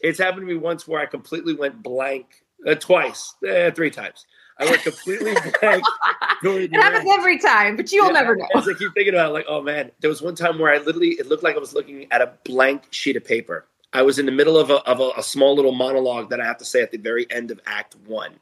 It's 0.00 0.18
happened 0.18 0.42
to 0.42 0.46
me 0.46 0.56
once 0.56 0.88
where 0.88 1.00
I 1.02 1.04
completely 1.06 1.52
went 1.54 1.82
blank. 1.82 2.42
Uh, 2.66 2.74
twice, 2.74 3.34
eh, 3.46 3.70
three 3.70 3.90
times. 3.90 4.26
I 4.58 4.64
went 4.64 4.82
completely 4.82 5.34
blank. 5.60 5.84
It 6.40 6.72
happens 6.72 7.10
every 7.18 7.38
time, 7.38 7.76
but 7.76 7.90
you'll 7.90 8.06
Yeah, 8.06 8.12
never 8.12 8.36
know. 8.36 8.46
As 8.54 8.68
I 8.68 8.74
keep 8.74 8.94
thinking 8.94 9.14
about 9.14 9.30
it, 9.30 9.32
like, 9.32 9.46
oh 9.48 9.60
man, 9.60 9.90
there 10.00 10.08
was 10.08 10.22
one 10.22 10.36
time 10.36 10.58
where 10.58 10.72
I 10.72 10.78
literally, 10.78 11.10
it 11.10 11.26
looked 11.26 11.42
like 11.42 11.56
I 11.56 11.58
was 11.58 11.74
looking 11.74 12.06
at 12.12 12.20
a 12.20 12.32
blank 12.44 12.84
sheet 12.90 13.16
of 13.16 13.24
paper. 13.24 13.66
I 13.92 14.02
was 14.02 14.18
in 14.20 14.26
the 14.26 14.32
middle 14.32 14.56
of 14.56 14.70
a, 14.70 14.76
of 14.88 15.00
a, 15.00 15.10
a 15.16 15.22
small 15.22 15.56
little 15.56 15.72
monologue 15.72 16.30
that 16.30 16.40
I 16.40 16.44
have 16.44 16.58
to 16.58 16.64
say 16.64 16.80
at 16.80 16.92
the 16.92 16.98
very 16.98 17.26
end 17.30 17.50
of 17.50 17.60
Act 17.66 17.96
One, 18.06 18.38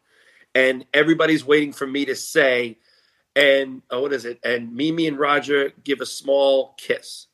and 0.55 0.85
everybody's 0.93 1.45
waiting 1.45 1.73
for 1.73 1.87
me 1.87 2.05
to 2.05 2.15
say, 2.15 2.77
and 3.35 3.81
oh, 3.91 4.03
what 4.03 4.13
is 4.13 4.25
it? 4.25 4.39
And 4.45 4.75
Mimi 4.75 5.07
and 5.07 5.19
Roger 5.19 5.73
give 5.85 6.01
a 6.01 6.07
small 6.07 6.75
kiss. 6.77 7.29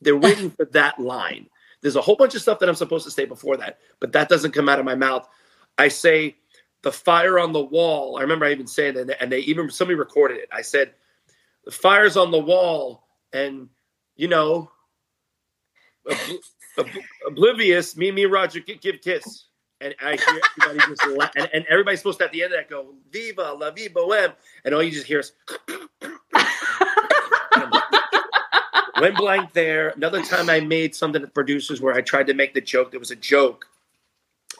They're 0.00 0.16
waiting 0.28 0.50
for 0.50 0.66
that 0.66 1.00
line. 1.00 1.48
There's 1.80 1.96
a 1.96 2.02
whole 2.02 2.16
bunch 2.16 2.34
of 2.34 2.42
stuff 2.42 2.60
that 2.60 2.68
I'm 2.68 2.74
supposed 2.74 3.04
to 3.04 3.10
say 3.10 3.24
before 3.24 3.56
that, 3.56 3.78
but 3.98 4.12
that 4.12 4.28
doesn't 4.28 4.52
come 4.52 4.68
out 4.68 4.78
of 4.78 4.84
my 4.84 4.94
mouth. 4.94 5.28
I 5.76 5.88
say 5.88 6.36
the 6.84 6.92
fire 6.92 7.38
on 7.40 7.52
the 7.52 7.60
wall. 7.64 8.18
I 8.18 8.20
remember 8.22 8.44
I 8.44 8.52
even 8.52 8.66
saying 8.68 8.94
that, 8.94 9.20
and 9.20 9.32
they 9.32 9.40
even 9.40 9.68
somebody 9.70 9.98
recorded 9.98 10.38
it. 10.38 10.48
I 10.52 10.62
said 10.62 10.92
the 11.64 11.72
fire's 11.72 12.16
on 12.16 12.30
the 12.30 12.38
wall, 12.38 13.08
and 13.32 13.68
you 14.16 14.28
know, 14.28 14.70
ob- 16.08 16.18
ob- 16.78 16.86
oblivious. 17.26 17.96
Me, 17.96 18.12
me, 18.12 18.26
Roger, 18.26 18.60
give, 18.60 18.80
give 18.82 19.00
kiss, 19.00 19.46
and 19.80 19.94
I 20.00 20.16
hear 20.16 20.40
everybody 20.68 20.94
just 20.94 21.06
la- 21.08 21.30
and, 21.36 21.48
and 21.54 21.64
everybody's 21.68 22.00
supposed 22.00 22.18
to 22.18 22.26
at 22.26 22.32
the 22.32 22.42
end 22.42 22.52
of 22.52 22.60
that 22.60 22.70
go 22.70 22.94
"Viva 23.10 23.56
la 23.58 23.70
vie 23.70 23.88
boheme," 23.88 24.34
and 24.64 24.74
all 24.74 24.82
you 24.82 24.92
just 24.92 25.06
hear 25.06 25.20
is. 25.20 25.32
Went 29.00 29.16
blank 29.16 29.52
there. 29.54 29.88
Another 29.88 30.22
time 30.22 30.48
I 30.48 30.60
made 30.60 30.94
something 30.94 31.20
to 31.20 31.26
producers 31.26 31.80
where 31.80 31.94
I 31.94 32.00
tried 32.00 32.28
to 32.28 32.34
make 32.34 32.54
the 32.54 32.60
joke. 32.60 32.90
There 32.92 33.00
was 33.00 33.10
a 33.10 33.16
joke. 33.16 33.66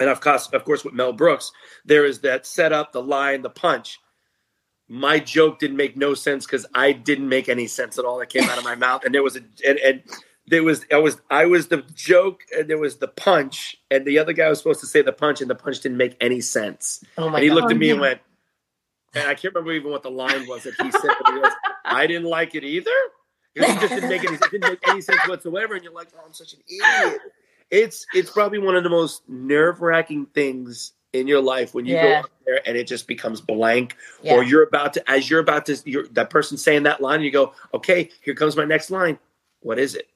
And 0.01 0.09
of 0.11 0.21
course, 0.21 0.49
of 0.49 0.65
course, 0.65 0.85
with 0.85 0.95
Mel 0.95 1.13
Brooks, 1.13 1.53
there 1.85 2.05
is 2.05 2.21
that 2.21 2.47
setup, 2.47 2.93
the 2.93 3.03
line, 3.03 3.43
the 3.43 3.51
punch. 3.51 3.99
My 4.89 5.19
joke 5.19 5.59
didn't 5.59 5.77
make 5.77 5.97
no 5.97 6.15
sense 6.15 6.45
because 6.47 6.67
I 6.75 6.93
didn't 6.93 7.29
make 7.29 7.49
any 7.49 7.67
sense 7.67 7.99
at 7.99 8.05
all 8.05 8.19
that 8.19 8.29
came 8.29 8.45
out 8.45 8.59
of 8.59 8.65
my 8.65 8.75
mouth. 8.75 9.05
And 9.05 9.15
there 9.15 9.23
was 9.23 9.37
a 9.37 9.41
and, 9.67 9.79
and 9.79 10.03
there 10.47 10.63
was 10.63 10.85
I 10.93 10.99
was 10.99 11.21
I 11.31 11.47
was 11.47 11.69
the 11.69 11.83
joke 11.95 12.43
and 12.55 12.69
there 12.69 12.77
was 12.79 12.97
the 12.97 13.09
punch, 13.09 13.77
and 13.91 14.05
the 14.07 14.19
other 14.19 14.33
guy 14.35 14.49
was 14.49 14.59
supposed 14.59 14.81
to 14.81 14.87
say 14.87 15.01
the 15.01 15.13
punch, 15.13 15.41
and 15.41 15.49
the 15.49 15.55
punch 15.55 15.81
didn't 15.81 15.97
make 15.97 16.17
any 16.21 16.41
sense. 16.43 17.03
oh 17.17 17.31
my 17.31 17.37
and 17.37 17.43
he 17.45 17.49
god! 17.49 17.55
looked 17.55 17.71
at 17.73 17.79
me 17.79 17.91
and 17.91 17.99
Oh, 18.01 18.03
went, 18.03 18.21
and 19.15 19.25
I 19.29 19.35
can't 19.35 19.55
remember 19.55 19.73
even 19.73 19.91
what 19.91 20.03
the 20.03 20.11
line 20.11 20.47
was 20.47 20.65
that 20.65 20.75
he 20.83 20.91
said. 20.91 21.01
But 21.23 21.33
he 21.35 21.41
goes, 21.41 21.53
"I 21.87 22.07
didn't 22.07 22.29
like 22.29 22.55
it 22.55 22.65
either." 22.65 22.91
It 23.55 23.63
just 23.81 23.95
didn't 23.95 24.09
make 24.11 24.25
any, 24.25 24.35
it 24.35 24.51
didn't 24.51 24.69
make 24.69 24.89
any 24.89 25.01
sense 25.01 25.21
whatsoever, 25.29 25.75
and 25.75 25.83
you're 25.85 25.93
like, 25.95 26.09
"Oh, 26.15 26.23
I'm 26.27 26.33
such 26.35 26.53
an 26.55 26.61
idiot." 26.69 27.21
It's 27.71 28.07
it's 28.15 28.31
probably 28.31 28.59
one 28.59 28.77
of 28.77 28.85
the 28.85 28.91
most 28.91 29.29
nerve 29.29 29.81
wracking 29.81 30.27
things 30.27 30.93
in 31.13 31.27
your 31.29 31.41
life 31.41 31.75
when 31.75 31.87
you 31.87 31.95
Yeah. 31.95 32.03
go 32.03 32.13
up 32.21 32.31
there 32.45 32.61
and 32.67 32.77
it 32.77 32.87
just 32.87 33.07
becomes 33.07 33.41
blank, 33.41 33.97
Yeah. 34.23 34.35
or 34.35 34.43
you're 34.43 34.63
about 34.65 34.93
to 34.95 35.11
as 35.11 35.31
you're 35.31 35.41
about 35.41 35.67
to 35.67 35.77
you're 35.85 36.07
that 36.09 36.31
person 36.31 36.57
saying 36.57 36.83
that 36.85 37.01
line, 37.01 37.23
you 37.23 37.31
go, 37.31 37.53
"Okay, 37.73 38.11
here 38.23 38.35
comes 38.35 38.57
my 38.57 38.65
next 38.65 38.91
line. 38.91 39.19
What 39.61 39.79
is 39.79 39.95
it? 39.95 40.09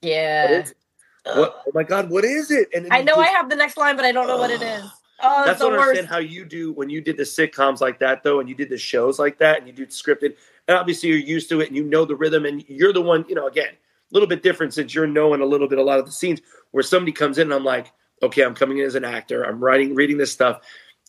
Yeah. 0.00 0.60
is 0.60 0.70
it? 0.70 0.76
What? 1.24 1.62
Oh 1.66 1.70
my 1.74 1.82
god, 1.82 2.08
what 2.10 2.24
is 2.24 2.50
it?" 2.50 2.68
And 2.74 2.86
I 2.90 3.02
know 3.02 3.16
I 3.16 3.26
have 3.26 3.50
the 3.50 3.56
next 3.56 3.76
line, 3.76 3.96
but 3.96 4.04
I 4.04 4.12
don't 4.12 4.26
know 4.26 4.38
what 4.38 4.50
it 4.50 4.62
is. 4.62 4.84
Oh, 5.20 5.44
That's 5.44 5.58
the 5.58 5.64
what 5.66 5.74
I 5.74 5.78
worst. 5.78 5.88
understand 5.88 6.08
how 6.08 6.18
you 6.18 6.44
do 6.44 6.72
when 6.72 6.88
you 6.88 7.00
did 7.00 7.16
the 7.16 7.24
sitcoms 7.24 7.80
like 7.80 7.98
that, 7.98 8.22
though, 8.22 8.38
and 8.38 8.48
you 8.48 8.54
did 8.54 8.68
the 8.70 8.78
shows 8.78 9.18
like 9.18 9.36
that, 9.38 9.58
and 9.58 9.66
you 9.66 9.72
do 9.72 9.84
scripted, 9.86 10.36
and 10.68 10.76
obviously 10.78 11.08
you're 11.08 11.18
used 11.18 11.48
to 11.48 11.60
it, 11.60 11.66
and 11.66 11.76
you 11.76 11.82
know 11.82 12.04
the 12.04 12.14
rhythm, 12.14 12.46
and 12.46 12.64
you're 12.68 12.92
the 12.92 13.00
one, 13.02 13.24
you 13.28 13.34
know, 13.34 13.48
again, 13.48 13.70
a 13.70 14.14
little 14.14 14.28
bit 14.28 14.44
different 14.44 14.72
since 14.74 14.94
you're 14.94 15.08
knowing 15.08 15.40
a 15.40 15.44
little 15.44 15.66
bit 15.66 15.78
a 15.78 15.82
lot 15.82 15.98
of 15.98 16.06
the 16.06 16.12
scenes 16.12 16.40
where 16.70 16.82
somebody 16.82 17.12
comes 17.12 17.38
in, 17.38 17.48
and 17.48 17.54
I'm 17.54 17.64
like, 17.64 17.92
okay, 18.22 18.42
I'm 18.42 18.54
coming 18.54 18.78
in 18.78 18.84
as 18.84 18.94
an 18.94 19.04
actor, 19.04 19.42
I'm 19.44 19.62
writing, 19.62 19.94
reading 19.94 20.18
this 20.18 20.32
stuff, 20.32 20.60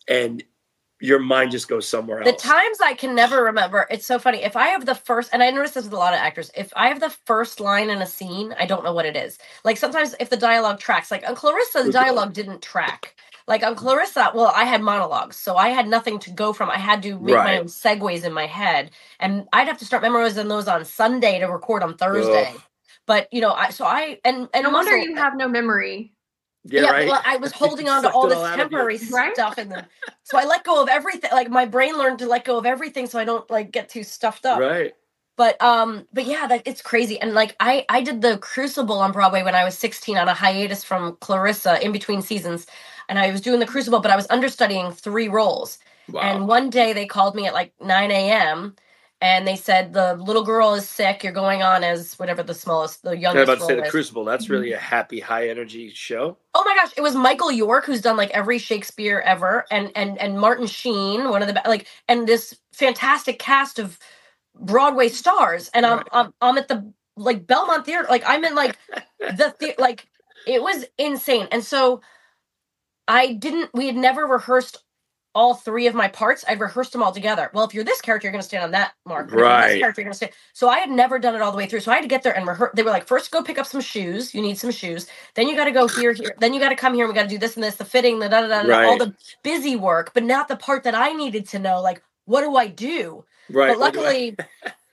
and 0.08 0.43
your 1.02 1.19
mind 1.19 1.52
just 1.52 1.67
goes 1.67 1.88
somewhere 1.88 2.22
else. 2.22 2.30
The 2.30 2.48
times 2.48 2.80
I 2.82 2.93
can 2.93 3.15
never 3.15 3.45
remember. 3.45 3.88
It's 3.89 4.06
so 4.06 4.19
funny. 4.19 4.43
If 4.43 4.56
I 4.58 4.67
have 4.67 4.86
the 4.86 4.95
first, 4.95 5.30
and 5.32 5.41
I 5.41 5.50
notice 5.50 5.72
this 5.72 5.86
with 5.86 5.93
a 5.93 5.98
lot 5.98 6.13
of 6.13 6.19
actors, 6.19 6.52
if 6.58 6.74
I 6.76 6.89
have 6.89 7.00
the 7.00 7.15
first 7.26 7.60
line 7.60 7.89
in 7.89 8.02
a 8.02 8.06
scene, 8.06 8.54
I 8.60 8.65
don't 8.65 8.84
know 8.84 8.93
what 8.93 9.06
it 9.06 9.15
is. 9.15 9.38
Like 9.63 9.78
sometimes 9.78 10.13
if 10.19 10.30
the 10.30 10.38
dialogue 10.38 10.80
tracks, 10.80 11.10
like 11.10 11.28
on 11.28 11.36
Clarissa, 11.36 11.84
the 11.84 11.91
dialogue 11.91 12.34
didn't 12.34 12.62
track. 12.62 13.15
Like 13.48 13.63
on 13.63 13.76
Clarissa, 13.76 14.32
well, 14.36 14.52
I 14.54 14.65
had 14.65 14.82
monologues, 14.82 15.36
so 15.36 15.56
I 15.56 15.69
had 15.69 15.88
nothing 15.88 16.19
to 16.19 16.32
go 16.32 16.54
from. 16.54 16.69
I 16.69 16.78
had 16.78 17.02
to 17.04 17.17
make 17.17 17.36
my 17.36 17.58
own 17.58 17.65
segues 17.65 18.24
in 18.24 18.32
my 18.32 18.45
head, 18.45 18.91
and 19.19 19.48
I'd 19.52 19.67
have 19.67 19.80
to 19.80 19.86
start 19.86 20.04
memorizing 20.04 20.50
those 20.50 20.67
on 20.67 20.86
Sunday 20.86 21.39
to 21.39 21.48
record 21.48 21.82
on 21.82 21.98
Thursday. 21.98 22.52
Ugh. 22.54 22.62
But 23.10 23.28
you 23.34 23.41
know, 23.41 23.54
I 23.54 23.72
so 23.72 23.86
I 23.86 24.22
and 24.26 24.50
and 24.54 24.63
no 24.65 24.72
wonder 24.72 24.93
muscle- 24.93 25.10
you 25.10 25.17
have 25.17 25.36
no 25.36 25.50
memory. 25.50 26.13
yeah, 26.65 26.84
yeah, 26.84 26.91
right. 26.91 27.08
well, 27.10 27.22
I 27.26 27.38
was 27.38 27.52
holding 27.63 27.89
on 27.89 28.04
to 28.04 28.12
all 28.12 28.28
this 28.30 28.38
all 28.38 28.45
out 28.45 28.62
of 28.62 28.72
you. 28.72 28.78
temporary 28.78 29.00
Right? 29.12 29.34
stuff, 29.36 29.58
and 29.58 29.72
then 29.72 29.88
so 30.24 30.38
I 30.39 30.45
let 30.45 30.63
go 30.63 30.82
of 30.84 30.89
everything. 30.89 31.32
Like 31.34 31.50
my 31.50 31.65
brain 31.65 31.98
learned 31.98 32.19
to 32.19 32.28
let 32.28 32.45
go 32.45 32.60
of 32.60 32.67
everything, 32.67 33.08
so 33.08 33.19
I 33.19 33.26
don't 33.26 33.50
like 33.52 33.72
get 33.72 33.89
too 33.89 34.04
stuffed 34.04 34.45
up. 34.45 34.60
right. 34.60 34.93
But 35.38 35.62
um, 35.62 36.08
but 36.13 36.26
yeah, 36.26 36.48
that 36.48 36.63
it's 36.67 36.84
crazy. 36.84 37.19
And 37.19 37.34
like 37.34 37.56
I 37.60 37.86
I 37.89 38.04
did 38.04 38.22
the 38.22 38.38
Crucible 38.39 39.00
on 39.00 39.12
Broadway 39.13 39.43
when 39.43 39.56
I 39.56 39.65
was 39.65 39.78
16 39.78 40.17
on 40.17 40.30
a 40.30 40.36
hiatus 40.36 40.84
from 40.86 41.17
Clarissa 41.22 41.84
in 41.84 41.91
between 41.91 42.22
seasons, 42.22 42.67
and 43.10 43.19
I 43.19 43.32
was 43.32 43.41
doing 43.41 43.60
the 43.60 43.67
Crucible, 43.67 44.02
but 44.02 44.12
I 44.12 44.17
was 44.17 44.28
understudying 44.30 44.91
three 44.93 45.30
roles. 45.30 45.80
Wow. 46.12 46.22
And 46.22 46.48
one 46.48 46.69
day 46.69 46.93
they 46.93 47.08
called 47.08 47.36
me 47.36 47.48
at 47.48 47.54
like 47.56 47.74
9 47.82 48.12
a.m. 48.12 48.76
and 49.21 49.47
they 49.47 49.55
said 49.55 49.93
the 49.93 50.13
little 50.15 50.43
girl 50.43 50.73
is 50.73 50.88
sick. 50.88 51.23
You're 51.23 51.34
going 51.34 51.62
on 51.62 51.84
as 51.84 52.17
whatever 52.17 52.41
the 52.41 52.53
smallest, 52.53 53.03
the 53.03 53.17
youngest. 53.17 53.49
I 53.49 53.53
was 53.53 53.60
about 53.62 53.67
to 53.67 53.73
say 53.73 53.75
the 53.75 53.86
is. 53.86 53.91
Crucible. 53.91 54.23
That's 54.23 54.45
mm-hmm. 54.45 54.53
really 54.53 54.71
a 54.71 54.77
happy, 54.77 55.19
high 55.19 55.49
energy 55.49 55.91
show. 55.91 56.38
Oh 56.55 56.63
my 56.63 56.75
gosh, 56.75 56.91
it 56.95 57.01
was 57.01 57.15
Michael 57.15 57.51
York 57.51 57.86
who's 57.86 58.01
done 58.01 58.17
like 58.17 58.32
every 58.32 58.58
Shakespeare 58.58 59.21
ever, 59.25 59.65
and 59.71 59.91
and 59.95 60.17
and 60.19 60.39
Martin 60.39 60.67
Sheen, 60.67 61.29
one 61.29 61.41
of 61.41 61.47
the 61.47 61.62
like, 61.65 61.88
and 62.08 62.27
this 62.27 62.58
fantastic 62.71 63.39
cast 63.39 63.77
of 63.79 63.99
Broadway 64.55 65.10
stars, 65.10 65.69
and 65.73 65.86
I'm 65.86 65.97
Right. 65.97 66.08
I'm, 66.13 66.34
I'm 66.41 66.58
at 66.58 66.67
the 66.67 66.93
like 67.17 67.45
Belmont 67.45 67.86
Theater, 67.86 68.08
like 68.10 68.23
I'm 68.25 68.45
in 68.45 68.55
like 68.55 68.77
the 69.19 69.53
the 69.60 69.75
like 69.77 70.08
it 70.47 70.63
was 70.63 70.86
insane, 70.97 71.47
and 71.51 71.63
so 71.63 72.01
I 73.08 73.34
didn't. 73.34 73.71
We 73.73 73.88
had 73.88 73.97
never 73.97 74.25
rehearsed 74.25 74.77
all 75.35 75.53
three 75.53 75.87
of 75.87 75.95
my 75.95 76.07
parts. 76.07 76.43
I'd 76.47 76.59
rehearsed 76.59 76.91
them 76.93 77.03
all 77.03 77.11
together. 77.11 77.49
Well, 77.53 77.63
if 77.65 77.73
you're 77.73 77.83
this 77.83 78.01
character, 78.01 78.25
you're 78.27 78.31
going 78.31 78.41
to 78.41 78.47
stand 78.47 78.63
on 78.63 78.71
that 78.71 78.93
mark. 79.05 79.27
But 79.29 79.35
if 79.35 79.39
you're 79.39 79.47
Right. 79.47 79.79
Character, 79.79 80.01
you're 80.01 80.05
going 80.07 80.13
to 80.13 80.17
stand. 80.17 80.33
So 80.53 80.69
I 80.69 80.79
had 80.79 80.89
never 80.89 81.19
done 81.19 81.35
it 81.35 81.41
all 81.41 81.51
the 81.51 81.57
way 81.57 81.67
through. 81.67 81.81
So 81.81 81.91
I 81.91 81.95
had 81.95 82.01
to 82.01 82.07
get 82.07 82.23
there 82.23 82.35
and 82.35 82.47
rehearse. 82.47 82.71
They 82.75 82.83
were 82.83 82.89
like, 82.89 83.07
first 83.07 83.31
go 83.31 83.43
pick 83.43 83.57
up 83.59 83.65
some 83.65 83.81
shoes. 83.81 84.33
You 84.35 84.41
need 84.41 84.57
some 84.57 84.71
shoes. 84.71 85.07
Then 85.35 85.47
you 85.47 85.55
got 85.55 85.65
to 85.65 85.71
go 85.71 85.87
here, 85.87 86.13
here. 86.13 86.35
Then 86.39 86.53
you 86.53 86.59
got 86.59 86.69
to 86.69 86.75
come 86.75 86.93
here. 86.93 87.05
and 87.05 87.13
We 87.13 87.15
got 87.15 87.23
to 87.23 87.29
do 87.29 87.37
this 87.37 87.55
and 87.55 87.63
this, 87.63 87.75
the 87.75 87.85
fitting, 87.85 88.19
the 88.19 88.29
da 88.29 88.41
da 88.41 88.47
da, 88.47 88.63
da, 88.63 88.73
all 88.73 88.97
Right. 88.97 88.99
the 88.99 89.15
busy 89.43 89.75
work, 89.75 90.11
but 90.13 90.23
not 90.23 90.47
the 90.47 90.57
part 90.57 90.83
that 90.83 90.95
I 90.95 91.13
needed 91.13 91.47
to 91.49 91.59
know. 91.59 91.81
Like, 91.81 92.01
what 92.25 92.41
do 92.41 92.55
I 92.55 92.67
do? 92.67 93.25
Right. 93.49 93.69
But 93.69 93.79
what 93.79 93.93
do 93.93 93.99
I- 94.01 94.03
luckily, 94.03 94.37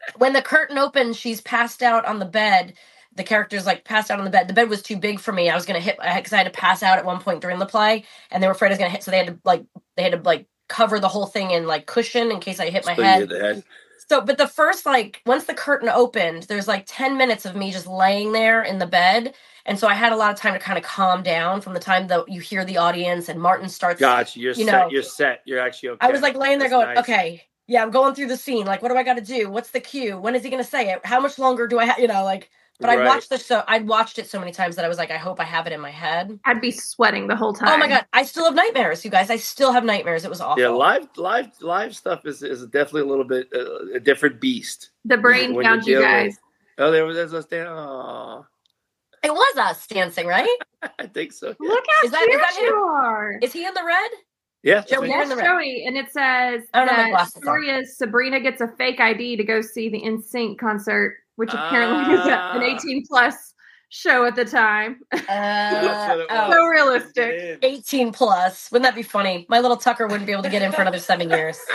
when 0.18 0.32
the 0.34 0.42
curtain 0.42 0.78
opens, 0.78 1.16
she's 1.16 1.40
passed 1.40 1.82
out 1.82 2.04
on 2.04 2.18
the 2.18 2.26
bed. 2.26 2.74
The 3.16 3.24
character's 3.24 3.66
like 3.66 3.84
passed 3.84 4.10
out 4.10 4.18
on 4.18 4.24
the 4.24 4.30
bed. 4.30 4.48
The 4.48 4.54
bed 4.54 4.68
was 4.68 4.82
too 4.82 4.96
big 4.96 5.20
for 5.20 5.32
me. 5.32 5.50
I 5.50 5.54
was 5.54 5.66
gonna 5.66 5.80
hit 5.80 5.96
because 5.98 6.32
I 6.32 6.38
had 6.38 6.44
to 6.44 6.50
pass 6.50 6.82
out 6.82 6.98
at 6.98 7.04
one 7.04 7.20
point 7.20 7.40
during 7.40 7.58
the 7.58 7.66
play, 7.66 8.04
and 8.30 8.42
they 8.42 8.46
were 8.46 8.52
afraid 8.52 8.68
I 8.68 8.72
was 8.72 8.78
gonna 8.78 8.90
hit. 8.90 9.02
So 9.02 9.10
they 9.10 9.18
had 9.18 9.26
to 9.28 9.38
like 9.44 9.64
they 9.96 10.02
had 10.02 10.12
to 10.12 10.18
like 10.18 10.46
cover 10.68 11.00
the 11.00 11.08
whole 11.08 11.26
thing 11.26 11.50
in 11.52 11.66
like 11.66 11.86
cushion 11.86 12.30
in 12.30 12.40
case 12.40 12.60
I 12.60 12.70
hit 12.70 12.84
my 12.86 12.94
So 12.94 13.02
head. 13.02 13.30
head. 13.30 13.64
So, 14.08 14.20
but 14.20 14.38
the 14.38 14.46
first 14.46 14.86
like 14.86 15.22
once 15.26 15.44
the 15.44 15.54
curtain 15.54 15.88
opened, 15.88 16.44
there's 16.44 16.68
like 16.68 16.84
ten 16.86 17.16
minutes 17.16 17.44
of 17.44 17.56
me 17.56 17.72
just 17.72 17.86
laying 17.86 18.32
there 18.32 18.62
in 18.62 18.78
the 18.78 18.86
bed, 18.86 19.34
and 19.64 19.78
so 19.78 19.88
I 19.88 19.94
had 19.94 20.12
a 20.12 20.16
lot 20.16 20.32
of 20.32 20.38
time 20.38 20.52
to 20.54 20.60
kind 20.60 20.78
of 20.78 20.84
calm 20.84 21.22
down 21.22 21.60
from 21.60 21.74
the 21.74 21.80
time 21.80 22.06
that 22.08 22.28
you 22.28 22.40
hear 22.40 22.64
the 22.64 22.76
audience 22.78 23.28
and 23.28 23.40
Martin 23.40 23.68
starts. 23.68 24.00
Gotcha. 24.00 24.38
You're 24.40 24.54
You 24.54 24.64
set. 24.64 24.72
know, 24.72 24.90
You're 24.92 25.02
set. 25.02 25.40
You're 25.44 25.60
actually 25.60 25.90
okay. 25.90 26.06
I 26.06 26.10
was 26.12 26.20
like 26.22 26.36
laying 26.36 26.58
there 26.58 26.68
That's 26.68 26.70
going, 26.70 26.86
nice. 26.86 26.98
okay, 27.04 27.42
yeah, 27.66 27.82
I'm 27.82 27.90
going 27.90 28.14
through 28.14 28.28
the 28.28 28.36
scene. 28.36 28.66
Like, 28.66 28.82
what 28.82 28.90
do 28.90 28.96
I 28.96 29.02
got 29.02 29.14
to 29.14 29.20
do? 29.22 29.50
What's 29.50 29.70
the 29.70 29.80
cue? 29.80 30.18
When 30.18 30.34
is 30.34 30.42
he 30.42 30.50
going 30.50 30.62
to 30.62 30.68
say 30.68 30.90
it? 30.90 31.04
How 31.04 31.20
much 31.20 31.38
longer 31.38 31.66
do 31.66 31.78
I 31.78 31.86
have? 31.86 31.98
You 31.98 32.08
know, 32.08 32.24
like, 32.24 32.50
but 32.80 32.90
I 32.90 33.04
watched 33.04 33.30
the 33.30 33.38
show. 33.38 33.62
I'd 33.66 33.86
watched 33.86 34.18
it 34.18 34.28
so 34.28 34.38
many 34.38 34.52
times 34.52 34.76
that 34.76 34.84
I 34.84 34.88
was 34.88 34.98
like, 34.98 35.10
I 35.10 35.16
hope 35.16 35.40
I 35.40 35.44
have 35.44 35.66
it 35.66 35.72
in 35.72 35.80
my 35.80 35.90
head. 35.90 36.38
I'd 36.44 36.60
be 36.60 36.70
sweating 36.70 37.26
the 37.26 37.36
whole 37.36 37.52
time. 37.52 37.68
Oh 37.70 37.76
my 37.78 37.88
god, 37.88 38.06
I 38.12 38.22
still 38.24 38.44
have 38.44 38.54
nightmares, 38.54 39.04
you 39.04 39.10
guys. 39.10 39.30
I 39.30 39.36
still 39.36 39.72
have 39.72 39.84
nightmares. 39.84 40.24
It 40.24 40.30
was 40.30 40.40
awful. 40.40 40.62
Yeah, 40.62 40.68
live, 40.68 41.08
live, 41.16 41.50
live 41.60 41.94
stuff 41.96 42.26
is, 42.26 42.42
is 42.42 42.64
definitely 42.66 43.02
a 43.02 43.06
little 43.06 43.24
bit 43.24 43.48
uh, 43.54 43.94
a 43.94 44.00
different 44.00 44.40
beast. 44.40 44.90
The 45.04 45.16
brain 45.16 45.60
found 45.62 45.86
you 45.86 46.00
guys. 46.00 46.32
with- 46.32 46.38
Oh, 46.78 46.90
there 46.90 47.06
was 47.06 47.16
there's 47.16 47.32
a 47.32 47.42
stand. 47.42 47.68
Oh, 47.68 48.44
It 49.22 49.32
was 49.32 49.56
us 49.56 49.86
dancing, 49.86 50.26
right? 50.26 50.48
I 50.98 51.06
think 51.06 51.32
so. 51.32 51.48
Yeah. 51.48 51.68
Look 51.68 51.84
how 51.88 52.04
Is 52.06 52.10
that- 52.12 52.20
is 52.22 52.26
cute 52.28 52.40
that 52.40 52.54
him? 52.58 52.64
you 52.66 52.74
are. 52.74 53.38
Is 53.42 53.52
he 53.52 53.64
in 53.64 53.72
the 53.74 53.84
red? 53.84 54.10
Yeah, 54.62 54.82
Joey, 54.82 55.06
that's 55.08 55.10
you're 55.10 55.18
right. 55.18 55.30
in 55.30 55.38
Yes. 55.38 55.46
Joey, 55.46 55.84
and 55.86 55.96
it 55.96 56.06
says 56.12 56.68
I 56.74 56.80
don't 56.84 56.88
have 56.94 57.12
that 57.12 57.20
on. 57.20 57.26
story 57.28 57.70
is 57.70 57.96
Sabrina 57.96 58.40
gets 58.40 58.60
a 58.60 58.66
fake 58.76 58.98
ID 59.00 59.36
to 59.36 59.44
go 59.44 59.60
see 59.60 59.88
the 59.88 60.00
NSYNC 60.02 60.58
concert, 60.58 61.18
which 61.36 61.50
apparently 61.52 62.14
is 62.14 62.20
a- 62.26 62.30
an 62.32 62.62
Ah. 62.62 62.76
18 62.76 63.06
plus 63.06 63.54
show 63.88 64.24
at 64.24 64.34
the 64.34 64.44
time. 64.44 65.00
Uh, 65.12 65.20
That's 65.28 66.08
what 66.08 66.20
it 66.20 66.26
oh. 66.30 66.50
So 66.50 66.66
realistic. 66.66 67.58
18 67.62 68.12
plus. 68.12 68.70
Wouldn't 68.72 68.84
that 68.84 68.94
be 68.94 69.02
funny? 69.02 69.46
My 69.48 69.60
little 69.60 69.76
Tucker 69.76 70.06
wouldn't 70.06 70.26
be 70.26 70.32
able 70.32 70.42
to 70.42 70.50
get 70.50 70.62
in 70.62 70.72
for 70.72 70.82
another 70.82 70.98
seven 70.98 71.30
years. 71.30 71.58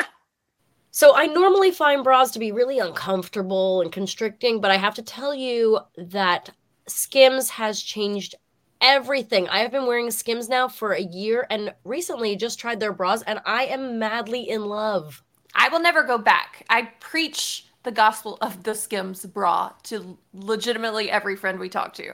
So 0.93 1.15
I 1.15 1.25
normally 1.27 1.71
find 1.71 2.03
bras 2.03 2.31
to 2.31 2.39
be 2.39 2.51
really 2.51 2.79
uncomfortable 2.79 3.79
and 3.79 3.93
constricting, 3.93 4.59
but 4.59 4.71
I 4.71 4.75
have 4.75 4.93
to 4.95 5.01
tell 5.01 5.33
you 5.33 5.79
that 5.95 6.49
Skims 6.85 7.49
has 7.51 7.81
changed 7.81 8.35
everything. 8.81 9.47
I 9.47 9.59
have 9.59 9.71
been 9.71 9.85
wearing 9.85 10.11
Skims 10.11 10.49
now 10.49 10.67
for 10.67 10.91
a 10.91 11.01
year 11.01 11.47
and 11.49 11.73
recently 11.85 12.35
just 12.35 12.59
tried 12.59 12.81
their 12.81 12.91
bras 12.91 13.21
and 13.21 13.39
I 13.45 13.67
am 13.67 13.99
madly 13.99 14.49
in 14.49 14.65
love. 14.65 15.23
I 15.55 15.69
will 15.69 15.79
never 15.79 16.03
go 16.03 16.17
back. 16.17 16.65
I 16.69 16.89
preach 16.99 17.67
the 17.83 17.91
gospel 17.91 18.37
of 18.41 18.63
the 18.63 18.75
Skims 18.75 19.25
bra 19.25 19.71
to 19.83 20.17
legitimately 20.33 21.09
every 21.09 21.35
friend 21.35 21.59
we 21.59 21.69
talk 21.69 21.93
to. 21.95 22.13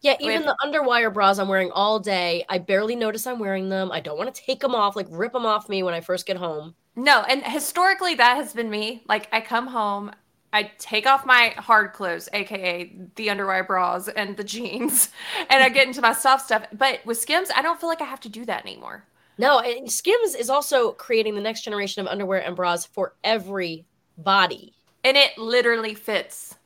Yeah, 0.00 0.16
even 0.18 0.42
the 0.42 0.56
underwire 0.64 1.12
bras 1.12 1.38
I'm 1.38 1.46
wearing 1.46 1.70
all 1.70 2.00
day, 2.00 2.44
I 2.48 2.58
barely 2.58 2.96
notice 2.96 3.24
I'm 3.24 3.38
wearing 3.38 3.68
them. 3.68 3.92
I 3.92 4.00
don't 4.00 4.18
want 4.18 4.34
to 4.34 4.42
take 4.42 4.58
them 4.58 4.74
off, 4.74 4.96
like 4.96 5.06
rip 5.10 5.32
them 5.32 5.46
off 5.46 5.68
me 5.68 5.84
when 5.84 5.94
I 5.94 6.00
first 6.00 6.26
get 6.26 6.36
home. 6.36 6.74
No, 6.96 7.22
and 7.22 7.42
historically 7.44 8.16
that 8.16 8.36
has 8.36 8.52
been 8.52 8.68
me. 8.68 9.04
Like 9.08 9.28
I 9.32 9.40
come 9.40 9.68
home, 9.68 10.10
I 10.52 10.72
take 10.78 11.06
off 11.06 11.24
my 11.24 11.54
hard 11.56 11.92
clothes, 11.92 12.28
aka 12.32 12.92
the 13.14 13.28
underwire 13.28 13.66
bras 13.66 14.08
and 14.08 14.36
the 14.36 14.44
jeans, 14.44 15.10
and 15.50 15.62
I 15.62 15.68
get 15.68 15.86
into 15.86 16.02
my 16.02 16.12
soft 16.12 16.46
stuff. 16.46 16.66
But 16.72 17.06
with 17.06 17.18
Skims, 17.18 17.50
I 17.54 17.62
don't 17.62 17.80
feel 17.80 17.88
like 17.88 18.02
I 18.02 18.06
have 18.06 18.20
to 18.20 18.28
do 18.28 18.44
that 18.46 18.66
anymore. 18.66 19.04
No, 19.38 19.60
and 19.60 19.90
Skims 19.90 20.34
is 20.34 20.50
also 20.50 20.92
creating 20.92 21.36
the 21.36 21.40
next 21.40 21.62
generation 21.62 22.04
of 22.04 22.10
underwear 22.10 22.40
and 22.40 22.56
bras 22.56 22.84
for 22.84 23.14
every 23.24 23.86
body. 24.18 24.74
And 25.04 25.16
it 25.16 25.36
literally 25.36 25.94
fits 25.94 26.56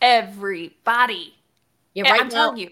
everybody. 0.00 1.34
Yeah, 1.94 2.04
And 2.04 2.12
right 2.12 2.20
I'm 2.20 2.28
now, 2.28 2.34
telling 2.34 2.56
you. 2.58 2.70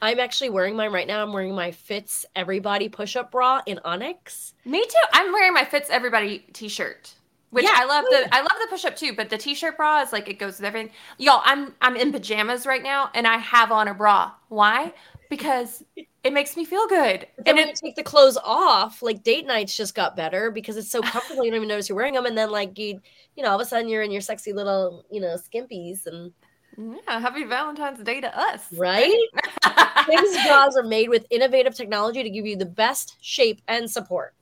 I'm 0.00 0.20
actually 0.20 0.50
wearing 0.50 0.76
mine 0.76 0.92
right 0.92 1.06
now. 1.06 1.22
I'm 1.22 1.32
wearing 1.32 1.54
my 1.54 1.72
Fits 1.72 2.24
Everybody 2.36 2.88
push-up 2.88 3.32
bra 3.32 3.62
in 3.66 3.80
Onyx. 3.84 4.54
Me 4.64 4.80
too. 4.80 5.08
I'm 5.12 5.32
wearing 5.32 5.52
my 5.52 5.64
Fits 5.64 5.90
Everybody 5.90 6.46
t-shirt. 6.52 7.14
Which 7.50 7.64
Yeah, 7.64 7.72
I 7.74 7.86
love 7.86 8.04
the 8.10 8.28
I 8.32 8.40
love 8.40 8.52
the 8.60 8.66
push 8.68 8.84
up 8.84 8.94
too, 8.94 9.14
but 9.14 9.30
the 9.30 9.38
t-shirt 9.38 9.78
bra 9.78 10.02
is 10.02 10.12
like 10.12 10.28
it 10.28 10.38
goes 10.38 10.58
with 10.58 10.66
everything. 10.66 10.90
Y'all, 11.16 11.40
I'm 11.44 11.74
I'm 11.80 11.96
in 11.96 12.12
pajamas 12.12 12.66
right 12.66 12.82
now 12.82 13.10
and 13.14 13.26
I 13.26 13.38
have 13.38 13.72
on 13.72 13.88
a 13.88 13.94
bra. 13.94 14.32
Why? 14.48 14.92
Because 15.30 15.82
it 16.24 16.32
makes 16.32 16.56
me 16.56 16.64
feel 16.64 16.86
good. 16.88 17.26
And 17.46 17.56
when 17.56 17.68
you 17.68 17.74
take 17.74 17.96
the 17.96 18.02
clothes 18.02 18.36
off, 18.42 19.02
like 19.02 19.22
date 19.22 19.46
nights 19.46 19.76
just 19.76 19.94
got 19.94 20.16
better 20.16 20.50
because 20.50 20.76
it's 20.76 20.90
so 20.90 21.00
comfortable. 21.00 21.44
you 21.44 21.50
don't 21.50 21.58
even 21.58 21.68
notice 21.68 21.88
you're 21.88 21.96
wearing 21.96 22.14
them, 22.14 22.26
and 22.26 22.36
then 22.36 22.50
like 22.50 22.78
you, 22.78 23.00
you 23.36 23.42
know, 23.42 23.50
all 23.50 23.60
of 23.60 23.66
a 23.66 23.68
sudden 23.68 23.88
you're 23.88 24.02
in 24.02 24.10
your 24.10 24.20
sexy 24.20 24.52
little, 24.52 25.04
you 25.10 25.20
know, 25.20 25.36
skimpies, 25.36 26.06
and 26.06 26.32
yeah, 26.76 27.18
happy 27.18 27.44
Valentine's 27.44 28.02
Day 28.02 28.20
to 28.20 28.38
us. 28.38 28.72
right. 28.76 29.12
Skims 30.02 30.36
bras 30.46 30.76
are 30.76 30.84
made 30.84 31.08
with 31.08 31.26
innovative 31.30 31.74
technology 31.74 32.22
to 32.22 32.30
give 32.30 32.46
you 32.46 32.56
the 32.56 32.66
best 32.66 33.16
shape 33.20 33.60
and 33.68 33.90
support. 33.90 34.34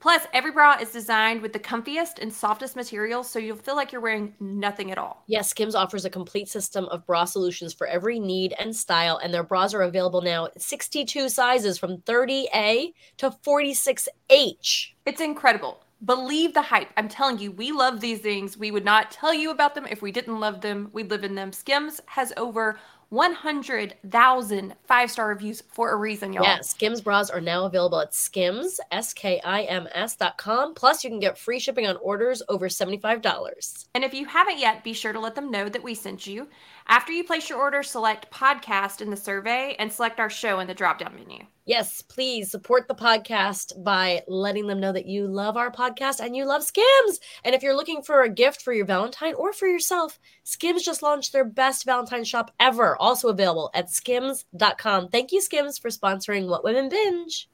Plus, 0.00 0.22
every 0.32 0.50
bra 0.50 0.78
is 0.80 0.90
designed 0.90 1.42
with 1.42 1.52
the 1.52 1.58
comfiest 1.58 2.18
and 2.20 2.32
softest 2.32 2.74
materials, 2.74 3.30
so 3.30 3.38
you'll 3.38 3.54
feel 3.54 3.76
like 3.76 3.92
you're 3.92 4.00
wearing 4.00 4.34
nothing 4.40 4.90
at 4.90 4.96
all. 4.96 5.22
Yes, 5.26 5.50
Skims 5.50 5.74
offers 5.74 6.06
a 6.06 6.10
complete 6.10 6.48
system 6.48 6.86
of 6.86 7.06
bra 7.06 7.26
solutions 7.26 7.74
for 7.74 7.86
every 7.86 8.18
need 8.18 8.54
and 8.58 8.74
style, 8.74 9.18
and 9.22 9.32
their 9.32 9.42
bras 9.44 9.74
are 9.74 9.82
available 9.82 10.22
now 10.22 10.48
62 10.56 11.28
sizes 11.28 11.78
from 11.78 11.98
30A 11.98 12.94
to 13.18 13.30
46H. 13.30 14.92
It's 15.04 15.20
incredible. 15.20 15.84
Believe 16.02 16.54
the 16.54 16.62
hype. 16.62 16.88
I'm 16.96 17.08
telling 17.08 17.38
you, 17.38 17.52
we 17.52 17.70
love 17.70 18.00
these 18.00 18.20
things. 18.20 18.56
We 18.56 18.70
would 18.70 18.86
not 18.86 19.10
tell 19.10 19.34
you 19.34 19.50
about 19.50 19.74
them 19.74 19.86
if 19.86 20.00
we 20.00 20.12
didn't 20.12 20.40
love 20.40 20.62
them. 20.62 20.88
We 20.94 21.02
live 21.02 21.24
in 21.24 21.34
them. 21.34 21.52
Skims 21.52 22.00
has 22.06 22.32
over 22.38 22.78
100,000 23.10 24.74
five 24.86 25.10
star 25.10 25.28
reviews 25.28 25.62
for 25.68 25.92
a 25.92 25.96
reason, 25.96 26.32
y'all. 26.32 26.44
Yeah, 26.44 26.60
Skims 26.60 27.00
bras 27.00 27.28
are 27.28 27.40
now 27.40 27.66
available 27.66 28.00
at 28.00 28.14
skims, 28.14 28.80
S 28.92 29.12
K 29.12 29.40
I 29.44 29.62
M 29.62 29.88
S 29.92 30.16
dot 30.16 30.38
com. 30.38 30.74
Plus, 30.74 31.04
you 31.04 31.10
can 31.10 31.20
get 31.20 31.36
free 31.36 31.58
shipping 31.58 31.86
on 31.86 31.96
orders 31.96 32.42
over 32.48 32.68
$75. 32.68 33.84
And 33.94 34.04
if 34.04 34.14
you 34.14 34.26
haven't 34.26 34.58
yet, 34.58 34.84
be 34.84 34.92
sure 34.92 35.12
to 35.12 35.20
let 35.20 35.34
them 35.34 35.50
know 35.50 35.68
that 35.68 35.82
we 35.82 35.94
sent 35.94 36.26
you. 36.26 36.48
After 36.86 37.12
you 37.12 37.24
place 37.24 37.50
your 37.50 37.58
order, 37.58 37.82
select 37.82 38.30
podcast 38.32 39.00
in 39.00 39.10
the 39.10 39.16
survey 39.16 39.76
and 39.78 39.92
select 39.92 40.20
our 40.20 40.30
show 40.30 40.60
in 40.60 40.66
the 40.66 40.74
drop 40.74 40.98
down 40.98 41.14
menu. 41.14 41.44
Yes, 41.70 42.02
please 42.02 42.50
support 42.50 42.88
the 42.88 42.96
podcast 42.96 43.84
by 43.84 44.24
letting 44.26 44.66
them 44.66 44.80
know 44.80 44.90
that 44.90 45.06
you 45.06 45.28
love 45.28 45.56
our 45.56 45.70
podcast 45.70 46.18
and 46.18 46.34
you 46.34 46.44
love 46.44 46.64
Skims. 46.64 47.20
And 47.44 47.54
if 47.54 47.62
you're 47.62 47.76
looking 47.76 48.02
for 48.02 48.22
a 48.22 48.28
gift 48.28 48.62
for 48.62 48.72
your 48.72 48.86
Valentine 48.86 49.34
or 49.34 49.52
for 49.52 49.68
yourself, 49.68 50.18
Skims 50.42 50.82
just 50.82 51.00
launched 51.00 51.32
their 51.32 51.44
best 51.44 51.84
Valentine 51.84 52.24
shop 52.24 52.50
ever, 52.58 52.96
also 52.96 53.28
available 53.28 53.70
at 53.72 53.88
skims.com. 53.88 55.10
Thank 55.10 55.30
you, 55.30 55.40
Skims, 55.40 55.78
for 55.78 55.90
sponsoring 55.90 56.48
What 56.48 56.64
Women 56.64 56.88
Binge. 56.88 57.48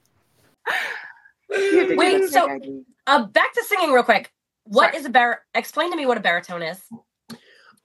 Wait, 1.50 2.30
so 2.30 2.58
uh, 3.06 3.26
back 3.26 3.52
to 3.52 3.64
singing 3.64 3.92
real 3.92 4.02
quick. 4.02 4.32
What 4.64 4.92
Sorry. 4.92 4.96
is 4.96 5.04
a 5.04 5.10
bar? 5.10 5.42
Explain 5.54 5.90
to 5.90 5.96
me 5.98 6.06
what 6.06 6.16
a 6.16 6.22
baritone 6.22 6.62
is. 6.62 6.80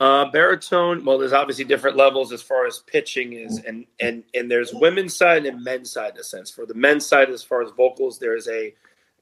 Uh, 0.02 0.32
baritone. 0.32 1.06
Well, 1.06 1.20
there's 1.20 1.34
obviously 1.34 1.66
different 1.66 1.98
levels 1.98 2.34
as 2.34 2.42
far 2.42 2.68
as 2.68 2.80
pitching 2.88 3.34
is, 3.34 3.60
and 3.68 3.86
and 4.00 4.24
and 4.34 4.52
there's 4.52 4.74
women's 4.74 5.16
side 5.16 5.46
and 5.46 5.64
men's 5.64 5.92
side 5.92 6.16
in 6.16 6.22
a 6.22 6.26
sense. 6.26 6.52
For 6.52 6.66
the 6.66 6.74
men's 6.74 7.06
side, 7.06 7.30
as 7.30 7.44
far 7.44 7.62
as 7.64 7.72
vocals, 7.72 8.20
there's 8.20 8.48
a 8.50 8.74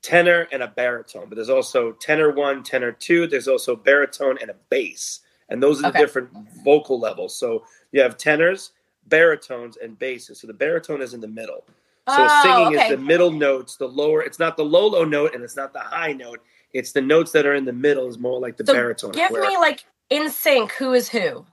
tenor 0.01 0.47
and 0.53 0.63
a 0.63 0.69
baritone, 0.69 1.27
but 1.29 1.35
there's 1.35 1.49
also 1.49 1.91
tenor 1.93 2.31
one, 2.31 2.63
tenor 2.63 2.93
two. 2.93 3.27
There's 3.27 3.49
also 3.49 3.75
baritone 3.75 4.39
and 4.41 4.51
a 4.51 4.55
bass, 4.69 5.21
and 5.49 5.61
those 5.63 5.79
are 5.79 5.83
the 5.83 5.89
Okay. 5.89 5.99
different 5.99 6.29
vocal 6.65 6.99
levels. 6.99 7.35
So 7.37 7.65
you 7.91 8.01
have 8.01 8.17
tenors, 8.17 8.71
baritones, 9.07 9.77
and 9.77 9.99
basses. 9.99 10.39
So 10.41 10.47
the 10.47 10.53
baritone 10.53 11.01
is 11.03 11.13
in 11.13 11.21
the 11.21 11.27
middle. 11.27 11.65
So 12.07 12.23
Oh, 12.23 12.41
singing 12.43 12.73
okay. 12.75 12.85
is 12.85 12.91
the 12.91 12.97
middle 13.03 13.31
notes, 13.31 13.75
the 13.77 13.87
lower. 13.89 14.23
It's 14.23 14.39
not 14.39 14.57
the 14.57 14.65
low 14.65 14.87
low 14.87 15.05
note, 15.05 15.35
and 15.35 15.43
it's 15.43 15.57
not 15.57 15.73
the 15.73 15.79
high 15.81 16.13
note. 16.13 16.41
It's 16.73 16.93
the 16.93 17.01
notes 17.01 17.33
that 17.33 17.45
are 17.45 17.55
in 17.55 17.65
the 17.65 17.73
middle. 17.73 18.07
Is 18.07 18.17
more 18.17 18.39
like 18.39 18.57
the 18.57 18.65
So 18.65 18.73
baritone. 18.73 19.11
give 19.11 19.31
where 19.31 19.41
me 19.41 19.57
like 19.57 19.83
NSYNC. 20.11 20.71
Who 20.73 20.93
is 20.93 21.09
who? 21.09 21.45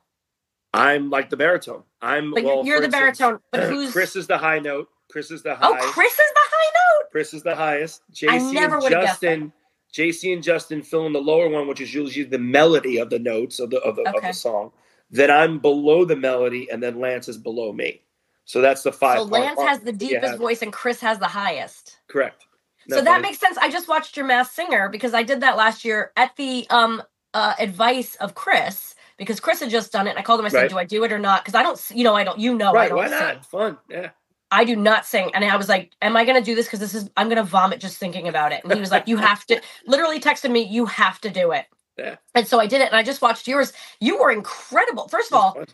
I'm 0.73 1.11
like 1.11 1.31
the 1.31 1.37
baritone. 1.37 1.83
I'm. 2.03 2.33
But 2.33 2.45
well, 2.45 2.65
you're 2.65 2.81
the 2.81 2.87
instance, 2.87 3.19
baritone. 3.19 3.41
But 3.53 3.65
who's? 3.69 3.93
Chris 3.93 4.17
is 4.17 4.27
the 4.27 4.39
high 4.39 4.59
note. 4.59 4.89
Chris 5.11 5.31
is 5.31 5.43
the 5.43 5.55
high. 5.55 5.69
oh, 5.69 5.91
Chris 5.93 6.13
is 6.13 6.19
the 6.19 6.41
high 6.51 6.73
note. 6.75 7.11
Chris 7.11 7.35
is 7.35 7.43
the 7.43 7.55
highest. 7.55 8.03
JC 8.13 8.53
never 8.53 8.77
and 8.77 8.91
Justin. 8.91 9.53
JC 9.95 10.35
and 10.35 10.43
Justin 10.43 10.83
fill 10.83 11.07
in 11.07 11.13
the 11.13 11.21
lower 11.21 11.49
one, 11.49 11.69
which 11.69 11.81
is 11.81 11.95
usually 11.95 12.25
the 12.25 12.39
melody 12.39 12.99
of 12.99 13.09
the 13.09 13.19
notes 13.19 13.61
of 13.61 13.71
the 13.71 13.79
of 13.81 13.97
the, 13.97 14.03
of 14.03 14.21
the 14.21 14.33
song. 14.33 14.73
Then 15.11 15.31
I'm 15.31 15.59
below 15.59 16.05
the 16.05 16.17
melody, 16.17 16.69
and 16.71 16.83
then 16.83 17.01
Lance 17.01 17.29
is 17.29 17.39
below 17.39 17.73
me. 17.73 18.03
So 18.45 18.61
that's 18.61 18.83
the 18.83 18.93
five. 18.93 19.19
So 19.19 19.25
Lance 19.25 19.57
part. 19.57 19.69
has 19.69 19.81
the 19.81 19.93
deepest 19.93 20.33
Yeah. 20.33 20.37
voice 20.37 20.63
and 20.63 20.73
Chris 20.73 21.01
has 21.01 21.19
the 21.19 21.29
highest. 21.29 21.99
Correct. 22.09 22.45
so 22.89 22.97
that 22.97 23.05
funny. 23.05 23.23
makes 23.23 23.39
sense. 23.39 23.57
I 23.59 23.71
just 23.71 23.89
watched 23.89 24.17
your 24.17 24.27
Masked 24.27 24.55
Singer 24.55 24.89
because 24.89 25.15
I 25.15 25.23
did 25.23 25.41
that 25.41 25.57
last 25.57 25.85
year 25.85 26.13
at 26.17 26.37
the 26.37 26.67
um 26.71 27.03
uh, 27.37 27.55
advice 27.59 28.15
of 28.17 28.35
Chris 28.35 28.95
because 29.19 29.41
Chris 29.41 29.61
had 29.61 29.69
just 29.69 29.93
done 29.93 30.07
it. 30.07 30.11
And 30.11 30.19
I 30.19 30.23
called 30.23 30.41
him. 30.41 30.47
I 30.47 30.49
said, 30.49 30.63
Right. 30.63 30.71
"Do 30.71 30.79
I 30.79 30.85
do 30.85 31.05
it 31.05 31.13
or 31.13 31.19
not?" 31.19 31.45
Because 31.45 31.55
I 31.55 31.63
don't, 31.63 31.81
you 31.95 32.03
know, 32.03 32.15
I 32.15 32.25
don't. 32.25 32.39
You 32.39 32.55
know, 32.55 32.75
I 32.75 32.89
don't. 32.89 32.97
Why 32.97 33.09
sing. 33.09 33.19
not? 33.19 33.45
Fun. 33.45 33.79
Yeah. 33.91 34.11
I 34.51 34.65
do 34.65 34.75
not 34.77 35.05
sing. 35.05 35.33
And 35.35 35.45
I 35.45 35.57
was 35.57 35.69
like, 35.69 35.93
Am 36.01 36.17
I 36.17 36.25
going 36.25 36.39
to 36.39 36.45
do 36.45 36.55
this? 36.55 36.67
Because 36.67 36.79
this 36.81 36.95
is, 36.95 37.11
I'm 37.17 37.27
going 37.29 37.37
to 37.37 37.43
vomit 37.43 37.81
just 37.81 37.99
thinking 37.99 38.29
about 38.29 38.53
it. 38.53 38.63
And 38.63 38.73
he 38.73 38.81
was 38.81 38.93
like, 38.93 39.09
You 39.09 39.17
have 39.17 39.45
to, 39.47 39.61
literally 39.87 40.21
texted 40.21 40.51
me, 40.51 40.63
You 40.63 40.87
have 40.87 41.21
to 41.23 41.31
do 41.31 41.51
it. 41.53 41.67
Yeah. 41.99 42.17
And 42.35 42.47
so 42.47 42.61
I 42.61 42.67
did 42.67 42.81
it. 42.81 42.87
And 42.87 42.97
I 42.97 43.03
just 43.03 43.21
watched 43.21 43.49
yours. 43.49 43.73
You 44.01 44.19
were 44.19 44.31
incredible. 44.31 45.09
First 45.09 45.33
of 45.33 45.37
all, 45.37 45.55
Fun. 45.55 45.67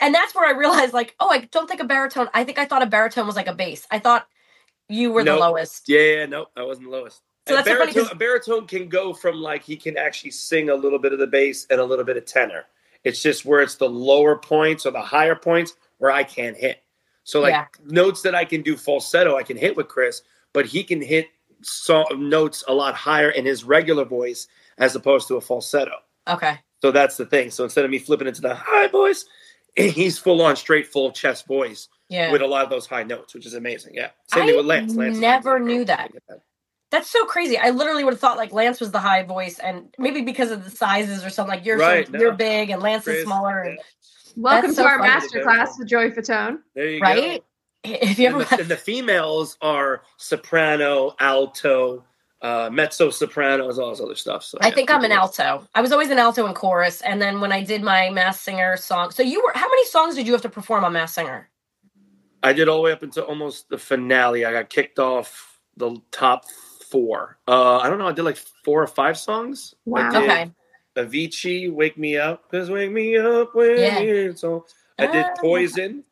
and 0.00 0.14
that's 0.14 0.34
where 0.34 0.46
I 0.46 0.56
realized, 0.56 0.94
like, 0.94 1.14
oh, 1.18 1.28
I 1.30 1.48
don't 1.50 1.68
think 1.68 1.80
a 1.80 1.84
baritone, 1.84 2.28
I 2.32 2.44
think 2.44 2.58
I 2.58 2.64
thought 2.64 2.82
a 2.82 2.86
baritone 2.86 3.26
was 3.26 3.36
like 3.36 3.48
a 3.48 3.54
bass. 3.54 3.86
I 3.90 3.98
thought 3.98 4.26
you 4.88 5.10
were 5.10 5.24
the 5.24 5.36
lowest. 5.36 5.88
Yeah, 5.88 6.00
yeah, 6.00 6.26
no, 6.26 6.46
I 6.56 6.62
wasn't 6.62 6.86
the 6.86 6.92
lowest. 6.92 7.20
So 7.48 7.54
a, 7.58 7.62
that's 7.62 7.94
funny 7.94 8.08
a 8.10 8.14
baritone 8.14 8.66
can 8.66 8.88
go 8.88 9.12
from 9.12 9.36
like 9.36 9.62
he 9.64 9.76
can 9.76 9.96
actually 9.96 10.30
sing 10.30 10.70
a 10.70 10.74
little 10.74 10.98
bit 10.98 11.12
of 11.12 11.18
the 11.18 11.26
bass 11.26 11.66
and 11.70 11.80
a 11.80 11.84
little 11.84 12.04
bit 12.04 12.16
of 12.16 12.24
tenor. 12.24 12.64
It's 13.04 13.20
just 13.20 13.44
where 13.44 13.60
it's 13.62 13.74
the 13.76 13.88
lower 13.88 14.36
points 14.36 14.86
or 14.86 14.92
the 14.92 15.00
higher 15.00 15.34
points 15.34 15.74
where 15.98 16.10
I 16.12 16.22
can't 16.22 16.56
hit. 16.56 16.82
So 17.24 17.40
like 17.40 17.52
Yeah. 17.52 17.66
notes 17.84 18.22
that 18.22 18.34
I 18.34 18.44
can 18.44 18.62
do 18.62 18.76
falsetto, 18.76 19.36
I 19.36 19.42
can 19.42 19.56
hit 19.56 19.76
with 19.76 19.88
Chris, 19.88 20.22
but 20.52 20.66
he 20.66 20.84
can 20.84 21.00
hit 21.02 21.26
so- 21.62 22.04
notes 22.16 22.62
a 22.68 22.74
lot 22.74 22.94
higher 22.94 23.30
in 23.30 23.44
his 23.44 23.64
regular 23.64 24.04
voice 24.04 24.46
as 24.78 24.94
opposed 24.94 25.26
to 25.28 25.36
a 25.36 25.40
falsetto. 25.40 25.96
Okay. 26.28 26.58
So 26.80 26.90
that's 26.92 27.16
the 27.16 27.26
thing. 27.26 27.50
So 27.50 27.64
instead 27.64 27.84
of 27.84 27.90
me 27.90 27.98
flipping 27.98 28.26
into 28.28 28.40
the 28.40 28.54
high 28.54 28.86
voice, 28.88 29.24
he's 29.76 30.18
full 30.18 30.42
on 30.42 30.54
straight 30.56 30.86
full 30.86 31.10
chest 31.10 31.46
voice 31.46 31.88
Yeah. 32.08 32.30
with 32.30 32.42
a 32.42 32.46
lot 32.46 32.62
of 32.64 32.70
those 32.70 32.86
high 32.86 33.02
notes, 33.04 33.34
which 33.34 33.46
is 33.46 33.54
amazing. 33.54 33.94
Yeah. 33.94 34.10
Same 34.28 34.44
I 34.44 34.46
thing 34.46 34.56
with 34.56 34.66
Lance. 34.66 34.94
Lance 34.94 35.18
never 35.18 35.58
knew 35.58 35.84
that. 35.86 36.12
That's 36.92 37.10
so 37.10 37.26
crazy. 37.26 37.58
I 37.58 37.70
literally 37.70 38.04
would 38.04 38.14
have 38.14 38.20
thought 38.20 38.38
like 38.38 38.52
Lance 38.52 38.80
was 38.80 38.92
the 38.92 39.00
high 39.00 39.24
voice 39.24 39.58
and 39.60 39.94
maybe 39.98 40.22
because 40.22 40.52
of 40.52 40.64
the 40.64 40.70
sizes 40.70 41.24
or 41.24 41.30
something 41.30 41.56
like 41.56 41.66
you're 41.66 41.78
Right, 41.78 42.06
so, 42.06 42.12
no. 42.12 42.20
you're 42.20 42.34
big 42.34 42.70
and 42.70 42.82
Lance 42.82 43.04
Chris, 43.04 43.18
is 43.18 43.24
smaller 43.24 43.64
yeah. 43.64 43.70
and 43.72 43.80
Welcome 44.36 44.70
That's 44.70 44.76
to 44.76 44.82
so 44.82 44.88
our 44.88 44.98
master 45.00 45.42
class 45.42 45.78
with 45.78 45.88
Joey 45.88 46.10
Fatone. 46.10 46.58
There 46.74 46.88
you 46.90 47.00
go. 47.00 47.04
right? 47.06 47.44
If 47.84 48.18
you 48.18 48.28
And 48.28 48.36
ever 48.36 48.44
the, 48.44 48.60
and 48.60 48.68
the 48.68 48.76
females 48.76 49.58
are 49.62 50.02
soprano, 50.18 51.14
alto, 51.20 52.04
uh, 52.42 52.70
mezzo 52.72 53.10
soprano, 53.10 53.68
as 53.68 53.78
all 53.78 53.90
this 53.90 54.00
other 54.00 54.14
stuff. 54.16 54.44
So 54.44 54.58
I 54.60 54.68
yeah, 54.68 54.74
think 54.74 54.90
I'm 54.90 55.04
an 55.04 55.12
alto. 55.12 55.66
I 55.74 55.80
was 55.82 55.92
always 55.92 56.10
an 56.10 56.18
alto 56.18 56.46
in 56.46 56.54
chorus, 56.54 57.00
and 57.02 57.20
then 57.22 57.40
when 57.40 57.52
I 57.52 57.64
did 57.64 57.82
my 57.82 58.10
Masked 58.10 58.44
Singer 58.44 58.76
song, 58.76 59.10
so 59.10 59.22
you 59.24 59.42
were 59.42 59.52
how 59.54 59.68
many 59.68 59.84
songs 59.86 60.14
did 60.14 60.26
you 60.26 60.32
have 60.32 60.42
to 60.42 60.48
perform 60.48 60.84
on 60.84 60.92
Masked 60.92 61.16
Singer? 61.16 61.50
I 62.42 62.52
did 62.52 62.68
all 62.68 62.78
the 62.78 62.82
way 62.82 62.92
up 62.92 63.02
until 63.02 63.24
almost 63.24 63.68
the 63.68 63.78
finale. 63.78 64.44
I 64.44 64.52
got 64.52 64.70
kicked 64.70 64.98
off 64.98 65.60
the 65.76 65.96
top 66.12 66.44
four. 66.92 67.38
Uh, 67.48 67.78
I 67.78 67.88
don't 67.88 67.98
know. 67.98 68.06
I 68.06 68.12
did 68.12 68.22
like 68.22 68.36
four 68.64 68.82
or 68.82 68.86
five 68.86 69.18
songs. 69.18 69.74
I 69.88 69.90
Wow. 69.90 70.10
did 70.12 70.22
Okay, 70.22 70.50
Avicii, 70.96 71.72
"Wake 71.72 71.96
Me 71.98 72.18
Up," 72.18 72.50
cause 72.50 72.68
"Wake 72.70 72.92
Me 72.92 73.16
Up" 73.16 73.54
when 73.54 73.78
Yeah. 73.78 73.98
it's 73.98 74.42
so. 74.42 74.66
I 74.98 75.06
did 75.06 75.26
Ah. 75.26 75.34
Poison. 75.40 76.04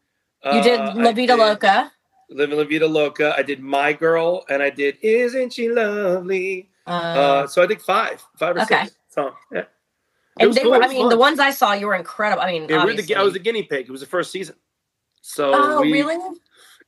you 0.43 0.63
did 0.63 0.81
Uh, 0.81 0.95
La 0.97 1.13
Vida 1.13 1.37
did 1.37 1.39
Loca. 1.39 1.93
Living 2.31 2.57
La 2.59 2.65
Vida 2.65 2.87
Loca. 2.87 3.35
I 3.37 3.43
did 3.43 3.61
My 3.61 3.93
Girl, 3.93 4.45
and 4.49 4.63
I 4.63 4.71
did 4.71 4.97
Isn't 5.03 5.53
She 5.53 5.69
Lovely? 5.69 6.71
Uh, 6.87 6.91
Uh, 6.91 7.47
so 7.47 7.63
I 7.63 7.67
think 7.67 7.81
five, 7.83 8.25
five 8.39 8.57
or 8.57 8.61
Okay. 8.63 8.85
six 8.89 8.97
songs. 9.11 9.37
Yeah. 9.53 9.65
It 10.39 10.47
and 10.47 10.55
they 10.55 10.63
cool, 10.63 10.71
were, 10.71 10.77
I 10.79 10.87
was 10.87 10.95
mean, 10.95 11.09
the 11.11 11.19
ones 11.19 11.39
I 11.39 11.51
saw, 11.51 11.75
you 11.75 11.87
were 11.87 11.95
incredible. 11.95 12.41
I 12.43 12.51
mean, 12.53 12.67
Yeah, 12.71 12.85
we're 12.85 12.95
the. 12.97 13.15
I 13.15 13.23
was 13.23 13.35
a 13.37 13.39
guinea 13.39 13.65
pig. 13.65 13.87
It 13.89 13.93
was 13.93 14.01
the 14.01 14.07
first 14.07 14.33
season. 14.33 14.57
So 15.21 15.51
oh, 15.53 15.81
we, 15.83 15.93
really? 15.93 16.17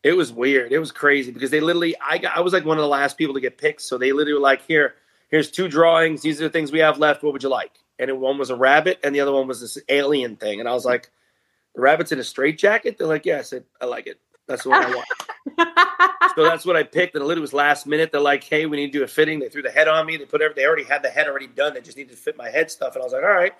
It 0.02 0.16
was 0.16 0.32
weird. 0.32 0.72
It 0.72 0.78
was 0.78 0.90
crazy 0.90 1.30
because 1.30 1.50
they 1.50 1.60
literally, 1.60 1.94
I 2.00 2.18
got, 2.18 2.36
I 2.36 2.40
was 2.40 2.52
like 2.52 2.64
one 2.64 2.76
of 2.76 2.82
the 2.82 2.88
last 2.88 3.16
people 3.16 3.34
to 3.34 3.40
get 3.40 3.58
picked. 3.58 3.82
So 3.82 3.98
they 3.98 4.12
literally 4.12 4.34
were 4.34 4.40
like, 4.40 4.66
here, 4.66 4.94
here's 5.28 5.50
two 5.50 5.68
drawings. 5.68 6.22
These 6.22 6.40
are 6.40 6.44
the 6.44 6.50
things 6.50 6.72
we 6.72 6.80
have 6.80 6.98
left. 6.98 7.22
What 7.22 7.32
would 7.32 7.42
you 7.42 7.48
like? 7.48 7.72
And 7.98 8.10
it, 8.10 8.16
one 8.16 8.38
was 8.38 8.50
a 8.50 8.56
rabbit, 8.56 8.98
and 9.04 9.14
the 9.14 9.20
other 9.20 9.32
one 9.32 9.46
was 9.46 9.60
this 9.60 9.78
alien 9.88 10.36
thing. 10.36 10.58
And 10.58 10.68
I 10.68 10.72
was 10.72 10.84
like, 10.84 11.10
the 11.74 11.80
rabbit's 11.80 12.10
in 12.10 12.18
a 12.18 12.24
straitjacket. 12.24 12.98
They're 12.98 13.06
like, 13.06 13.24
yeah. 13.24 13.38
I 13.38 13.42
said, 13.42 13.64
I 13.80 13.86
like 13.86 14.06
it. 14.06 14.18
That's 14.48 14.64
the 14.64 14.70
one 14.70 14.84
I 14.84 14.94
want. 14.94 15.08
so 16.34 16.42
that's 16.42 16.66
what 16.66 16.76
I 16.76 16.82
picked. 16.82 17.14
And 17.14 17.22
it 17.22 17.26
literally 17.26 17.42
was 17.42 17.52
last 17.52 17.86
minute. 17.86 18.10
They're 18.10 18.20
like, 18.20 18.42
hey, 18.42 18.66
we 18.66 18.76
need 18.76 18.92
to 18.92 18.98
do 18.98 19.04
a 19.04 19.08
fitting. 19.08 19.38
They 19.38 19.48
threw 19.48 19.62
the 19.62 19.70
head 19.70 19.88
on 19.88 20.04
me. 20.04 20.16
They 20.16 20.24
put 20.24 20.42
every, 20.42 20.54
they 20.54 20.66
already 20.66 20.84
had 20.84 21.02
the 21.02 21.10
head 21.10 21.28
already 21.28 21.46
done. 21.46 21.74
They 21.74 21.80
just 21.80 21.96
needed 21.96 22.10
to 22.10 22.16
fit 22.16 22.36
my 22.36 22.50
head 22.50 22.70
stuff. 22.70 22.94
And 22.94 23.02
I 23.02 23.04
was 23.04 23.12
like, 23.12 23.22
all 23.22 23.30
right. 23.30 23.54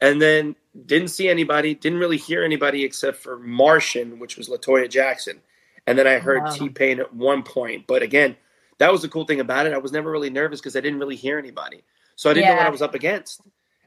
And 0.00 0.20
then 0.20 0.54
didn't 0.86 1.08
see 1.08 1.28
anybody, 1.28 1.74
didn't 1.74 1.98
really 1.98 2.18
hear 2.18 2.44
anybody 2.44 2.84
except 2.84 3.16
for 3.16 3.38
Martian, 3.38 4.18
which 4.18 4.36
was 4.36 4.48
Latoya 4.48 4.88
Jackson. 4.88 5.40
And 5.88 5.98
then 5.98 6.06
I 6.06 6.18
heard 6.18 6.42
Wow. 6.42 6.50
T 6.50 6.68
Pain 6.68 7.00
at 7.00 7.14
one 7.14 7.42
point. 7.42 7.86
But 7.86 8.02
again, 8.02 8.36
that 8.76 8.92
was 8.92 9.00
the 9.02 9.08
cool 9.08 9.24
thing 9.24 9.40
about 9.40 9.66
it. 9.66 9.72
I 9.72 9.78
was 9.78 9.90
never 9.92 10.10
really 10.10 10.28
nervous 10.30 10.60
because 10.60 10.76
I 10.76 10.80
didn't 10.80 10.98
really 10.98 11.16
hear 11.16 11.38
anybody. 11.38 11.82
So 12.14 12.30
I 12.30 12.34
didn't 12.34 12.50
know 12.50 12.56
what 12.56 12.66
I 12.66 12.70
was 12.70 12.82
up 12.82 12.94
against. 12.94 13.40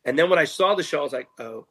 And 0.06 0.18
then 0.18 0.30
when 0.30 0.40
I 0.40 0.46
saw 0.46 0.74
the 0.74 0.82
show, 0.84 1.00
I 1.00 1.04
was 1.04 1.14
like, 1.14 1.28
oh. 1.40 1.68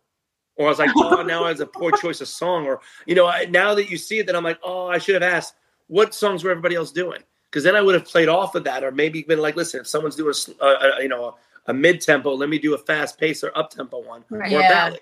Or 0.56 0.66
I 0.66 0.68
was 0.68 0.78
like, 0.78 0.90
oh, 0.96 1.22
now 1.22 1.46
it's 1.46 1.60
a 1.60 1.66
poor 1.66 1.90
choice 2.00 2.20
of 2.20 2.28
song. 2.28 2.66
Or, 2.66 2.80
you 3.06 3.14
know, 3.14 3.26
I, 3.26 3.46
now 3.46 3.74
that 3.74 3.90
you 3.90 3.96
see 3.98 4.18
it, 4.20 4.26
then 4.26 4.36
I'm 4.36 4.44
like, 4.44 4.60
oh, 4.62 4.86
I 4.88 4.98
should 4.98 5.14
have 5.20 5.22
asked 5.34 5.54
what 5.88 6.14
songs 6.14 6.44
were 6.44 6.50
everybody 6.50 6.76
else 6.76 6.92
doing? 6.92 7.22
Because 7.50 7.64
then 7.64 7.74
I 7.74 7.80
would 7.80 7.94
have 7.94 8.04
played 8.04 8.28
off 8.28 8.54
of 8.54 8.62
that, 8.64 8.84
or 8.84 8.92
maybe 8.92 9.22
been 9.22 9.40
like, 9.40 9.56
listen, 9.56 9.80
if 9.80 9.88
someone's 9.88 10.14
doing 10.14 10.32
a, 10.60 10.64
a- 10.64 10.68
a- 10.98 11.02
you 11.02 11.08
know, 11.08 11.36
a, 11.66 11.74
mid 11.74 12.00
tempo, 12.00 12.32
let 12.34 12.48
me 12.48 12.58
do 12.60 12.74
a 12.74 12.78
fast 12.78 13.18
pace 13.18 13.42
or 13.42 13.50
up 13.58 13.70
tempo 13.70 13.98
one 14.00 14.24
Right. 14.30 14.52
or 14.52 14.58
a 14.58 14.62
Yeah. 14.62 14.68
ballad. 14.68 15.00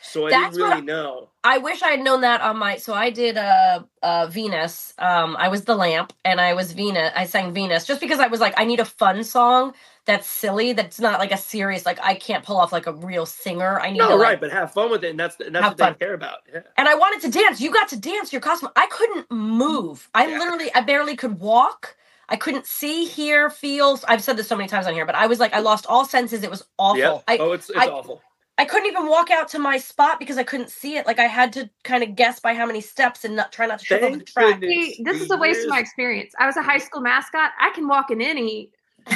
So 0.00 0.26
I 0.26 0.30
That's 0.30 0.56
didn't 0.56 0.70
really 0.70 0.82
know. 0.82 1.28
I 1.42 1.58
wish 1.58 1.82
I 1.82 1.88
had 1.88 2.00
known 2.00 2.20
that 2.20 2.40
on 2.40 2.56
my. 2.58 2.76
So 2.76 2.94
I 2.94 3.10
did 3.10 3.36
uh, 3.36 3.82
uh 4.02 4.26
Venus. 4.28 4.94
Um, 4.98 5.36
I 5.38 5.48
was 5.48 5.64
the 5.64 5.74
lamp, 5.74 6.12
and 6.24 6.40
I 6.40 6.54
was 6.54 6.72
Venus. 6.72 7.12
I 7.16 7.24
sang 7.26 7.52
Venus 7.52 7.86
just 7.86 8.00
because 8.00 8.20
I 8.20 8.28
was 8.28 8.40
like, 8.40 8.54
I 8.56 8.64
need 8.64 8.80
a 8.80 8.84
fun 8.84 9.24
song 9.24 9.74
that's 10.04 10.26
silly. 10.26 10.72
That's 10.72 11.00
not 11.00 11.18
like 11.18 11.32
a 11.32 11.36
serious. 11.36 11.84
Like 11.84 11.98
I 12.02 12.14
can't 12.14 12.44
pull 12.44 12.56
off 12.56 12.72
like 12.72 12.86
a 12.86 12.92
real 12.92 13.26
singer. 13.26 13.80
I 13.80 13.90
need 13.90 13.98
No, 13.98 14.08
to 14.10 14.14
like, 14.16 14.28
right, 14.28 14.40
but 14.40 14.52
have 14.52 14.72
fun 14.72 14.90
with 14.90 15.02
it, 15.04 15.10
and 15.10 15.20
that's 15.20 15.38
and 15.40 15.54
that's 15.54 15.66
what 15.80 15.98
they 15.98 16.06
care 16.06 16.14
about. 16.14 16.38
Yeah. 16.52 16.60
and 16.76 16.88
I 16.88 16.94
wanted 16.94 17.20
to 17.26 17.38
dance. 17.38 17.60
You 17.60 17.72
got 17.72 17.88
to 17.88 17.98
dance 17.98 18.32
your 18.32 18.40
costume. 18.40 18.70
I 18.76 18.86
couldn't 18.86 19.30
move. 19.30 20.08
I 20.14 20.26
Yeah. 20.28 20.38
literally, 20.38 20.72
I 20.74 20.82
barely 20.82 21.16
could 21.16 21.40
walk. 21.40 21.96
I 22.30 22.36
couldn't 22.36 22.66
see, 22.66 23.06
hear, 23.06 23.48
feel. 23.48 23.98
I've 24.06 24.22
said 24.22 24.36
this 24.36 24.46
so 24.46 24.54
many 24.56 24.68
times 24.68 24.86
on 24.86 24.92
here, 24.92 25.06
but 25.06 25.14
I 25.14 25.26
was 25.26 25.40
like, 25.40 25.54
I 25.54 25.60
lost 25.60 25.86
all 25.86 26.04
senses. 26.04 26.42
It 26.42 26.50
was 26.50 26.62
awful. 26.78 26.98
Yeah. 27.00 27.18
I, 27.26 27.38
oh, 27.38 27.52
it's 27.52 27.70
it's 27.70 27.78
I- 27.78 27.88
awful. 27.88 28.22
I 28.58 28.64
couldn't 28.64 28.86
even 28.86 29.06
walk 29.06 29.30
out 29.30 29.48
to 29.50 29.58
my 29.60 29.78
spot 29.78 30.18
because 30.18 30.36
I 30.36 30.42
couldn't 30.42 30.70
see 30.70 30.96
it. 30.96 31.06
Like 31.06 31.20
I 31.20 31.26
had 31.26 31.52
to 31.52 31.70
kind 31.84 32.02
of 32.02 32.16
guess 32.16 32.40
by 32.40 32.54
how 32.54 32.66
many 32.66 32.80
steps 32.80 33.24
and 33.24 33.36
not 33.36 33.52
try 33.52 33.66
not 33.66 33.78
to 33.78 33.84
trip 33.84 34.02
over 34.02 34.16
the 34.16 34.24
track. 34.24 34.60
See, 34.60 35.00
this 35.04 35.22
is 35.22 35.30
a 35.30 35.36
waste 35.36 35.62
of 35.62 35.68
my 35.68 35.78
experience. 35.78 36.34
I 36.40 36.46
was 36.46 36.56
a 36.56 36.62
high 36.62 36.78
school 36.78 37.00
mascot. 37.00 37.52
I 37.60 37.70
can 37.70 37.86
walk 37.86 38.10
in 38.10 38.20
any. 38.20 38.70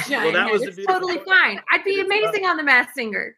Well, 0.09 0.31
that 0.31 0.49
was 0.49 0.63
it's 0.63 0.85
totally 0.87 1.19
fine. 1.19 1.59
I'd 1.71 1.83
be 1.83 1.91
It's 1.91 2.05
amazing 2.05 2.45
on 2.45 2.57
The 2.57 2.63
Masked 2.63 2.95
Singer. 2.95 3.35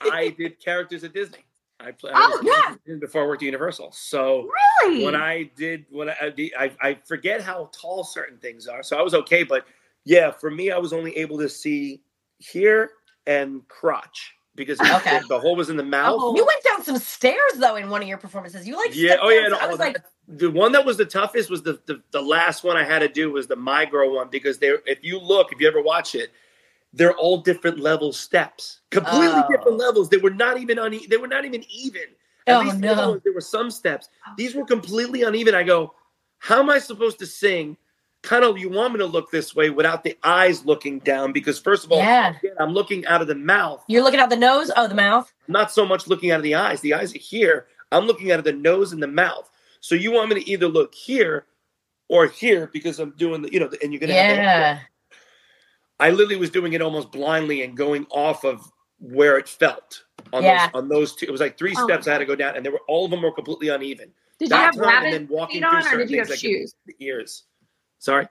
I 0.00 0.28
did 0.38 0.58
characters 0.64 1.02
at 1.04 1.12
Disney. 1.12 1.44
I 1.80 1.90
played 1.90 2.14
Oh, 2.16 2.40
yeah. 2.86 2.96
before 2.96 3.22
I 3.24 3.26
worked 3.26 3.42
at 3.42 3.46
Universal. 3.46 3.92
So 3.92 4.48
Really? 4.82 5.04
when 5.04 5.14
I 5.14 5.50
did 5.56 5.86
when 5.90 6.08
I, 6.08 6.32
I 6.58 6.70
I 6.80 6.98
forget 7.06 7.40
how 7.40 7.70
tall 7.72 8.04
certain 8.04 8.38
things 8.38 8.66
are. 8.68 8.82
So 8.82 8.96
I 8.96 9.02
was 9.02 9.14
okay, 9.14 9.42
but 9.42 9.66
yeah, 10.04 10.30
for 10.30 10.50
me, 10.50 10.70
I 10.70 10.78
was 10.78 10.92
only 10.92 11.16
able 11.16 11.36
to 11.38 11.48
see 11.48 12.00
here 12.38 12.92
and 13.26 13.66
crotch 13.68 14.34
because 14.58 14.78
Okay. 14.96 15.20
the 15.28 15.38
hole 15.40 15.56
was 15.56 15.70
in 15.70 15.76
the 15.78 15.82
mouth. 15.82 16.18
Oh. 16.20 16.36
You 16.36 16.44
went 16.44 16.62
down 16.64 16.84
some 16.84 16.98
stairs 16.98 17.54
though 17.56 17.76
in 17.76 17.88
one 17.88 18.02
of 18.02 18.08
your 18.08 18.18
performances. 18.18 18.68
You 18.68 18.76
like 18.76 18.94
Yeah. 18.94 19.16
Oh 19.22 19.30
yeah. 19.30 19.48
no, 19.48 19.56
I 19.56 19.66
was 19.66 19.76
oh, 19.80 19.82
like, 19.82 19.96
the 20.26 20.50
one 20.50 20.72
that 20.72 20.84
was 20.84 20.98
the 20.98 21.06
toughest 21.06 21.48
was 21.48 21.62
the, 21.62 21.80
the 21.86 22.02
the 22.10 22.20
last 22.20 22.64
one 22.64 22.76
I 22.76 22.84
had 22.84 22.98
to 22.98 23.08
do 23.08 23.32
was 23.32 23.46
the 23.46 23.56
My 23.56 23.86
Girl 23.86 24.14
one 24.14 24.28
because 24.28 24.58
they 24.58 24.68
if 24.84 25.02
you 25.02 25.18
look 25.18 25.52
if 25.52 25.60
you 25.60 25.66
ever 25.68 25.80
watch 25.80 26.14
it, 26.14 26.30
they're 26.92 27.14
all 27.16 27.38
different 27.38 27.78
level 27.80 28.12
steps, 28.12 28.80
completely 28.90 29.28
Oh. 29.42 29.46
different 29.50 29.78
levels. 29.78 30.10
They 30.10 30.18
were 30.18 30.30
not 30.30 30.58
even 30.58 30.78
une- 30.78 31.08
They 31.08 31.16
were 31.16 31.28
not 31.28 31.46
even 31.46 31.64
even. 31.70 32.02
At 32.46 32.56
Oh, 32.56 32.62
no. 32.72 33.18
there 33.24 33.32
were 33.34 33.40
some 33.42 33.70
steps. 33.70 34.08
Oh, 34.26 34.32
These 34.38 34.54
were 34.54 34.64
completely 34.64 35.22
uneven. 35.22 35.54
I 35.54 35.62
go, 35.62 35.94
how 36.38 36.60
am 36.60 36.70
I 36.70 36.78
supposed 36.78 37.18
to 37.18 37.26
sing? 37.26 37.76
Kind 38.22 38.44
of, 38.44 38.58
you 38.58 38.68
want 38.68 38.92
me 38.94 38.98
to 38.98 39.06
look 39.06 39.30
this 39.30 39.54
way 39.54 39.70
without 39.70 40.02
the 40.02 40.16
eyes 40.24 40.64
looking 40.64 40.98
down 40.98 41.32
because 41.32 41.58
first 41.58 41.84
of 41.84 41.92
all, 41.92 41.98
yeah. 41.98 42.36
again, 42.36 42.54
I'm 42.58 42.70
looking 42.72 43.06
out 43.06 43.22
of 43.22 43.28
the 43.28 43.34
mouth 43.36 43.84
You're 43.86 44.02
looking 44.02 44.18
out 44.20 44.28
the 44.28 44.36
nose. 44.36 44.70
Oh, 44.76 44.88
the 44.88 44.94
mouth. 44.94 45.32
not 45.46 45.70
so 45.70 45.86
much 45.86 46.08
looking 46.08 46.32
out 46.32 46.38
of 46.38 46.42
the 46.42 46.56
eyes. 46.56 46.80
The 46.80 46.94
eyes 46.94 47.14
are 47.14 47.18
here. 47.18 47.68
I'm 47.92 48.06
looking 48.06 48.32
out 48.32 48.38
of 48.40 48.44
the 48.44 48.52
nose 48.52 48.92
and 48.92 49.02
the 49.02 49.06
mouth. 49.06 49.48
So 49.80 49.94
you 49.94 50.10
want 50.12 50.30
me 50.30 50.42
to 50.42 50.50
either 50.50 50.66
look 50.68 50.94
here 50.94 51.46
or 52.08 52.26
here 52.26 52.68
because 52.72 52.98
I'm 52.98 53.10
doing 53.16 53.42
the, 53.42 53.52
you 53.52 53.60
know, 53.60 53.70
and 53.82 53.92
you're 53.92 54.00
gonna. 54.00 54.14
Have 54.14 54.36
Yeah. 54.36 54.78
I 56.00 56.10
literally 56.10 56.36
was 56.36 56.50
doing 56.50 56.72
it 56.72 56.82
almost 56.82 57.12
blindly 57.12 57.62
and 57.62 57.76
going 57.76 58.06
off 58.10 58.44
of 58.44 58.70
where 58.98 59.38
it 59.38 59.48
felt 59.48 60.02
on 60.32 60.42
Yeah. 60.42 60.66
those 60.66 60.74
on 60.82 60.88
those 60.88 61.14
two. 61.14 61.26
It 61.26 61.32
was 61.32 61.40
like 61.40 61.56
three 61.56 61.74
Oh. 61.78 61.84
steps 61.86 62.08
I 62.08 62.12
had 62.12 62.18
to 62.18 62.24
go 62.26 62.34
down, 62.36 62.56
and 62.56 62.66
they 62.66 62.70
were 62.70 62.80
all 62.88 63.04
of 63.04 63.10
them 63.10 63.22
were 63.22 63.32
completely 63.32 63.68
uneven. 63.68 64.12
did 64.38 64.46
you 64.46 64.48
That 64.50 64.74
have 64.74 64.76
time 64.76 65.04
and 65.04 65.12
then 65.14 65.28
walking 65.28 65.62
feet 65.62 65.68
through 65.68 65.68
on, 65.70 65.76
or 65.78 65.82
certain 65.82 65.98
did 66.00 66.10
you 66.10 66.18
have 66.18 66.28
things, 66.28 66.42
like 66.44 66.50
shoes? 66.52 66.74
The 66.86 66.94
ears. 67.00 67.44
Sorry. 67.98 68.28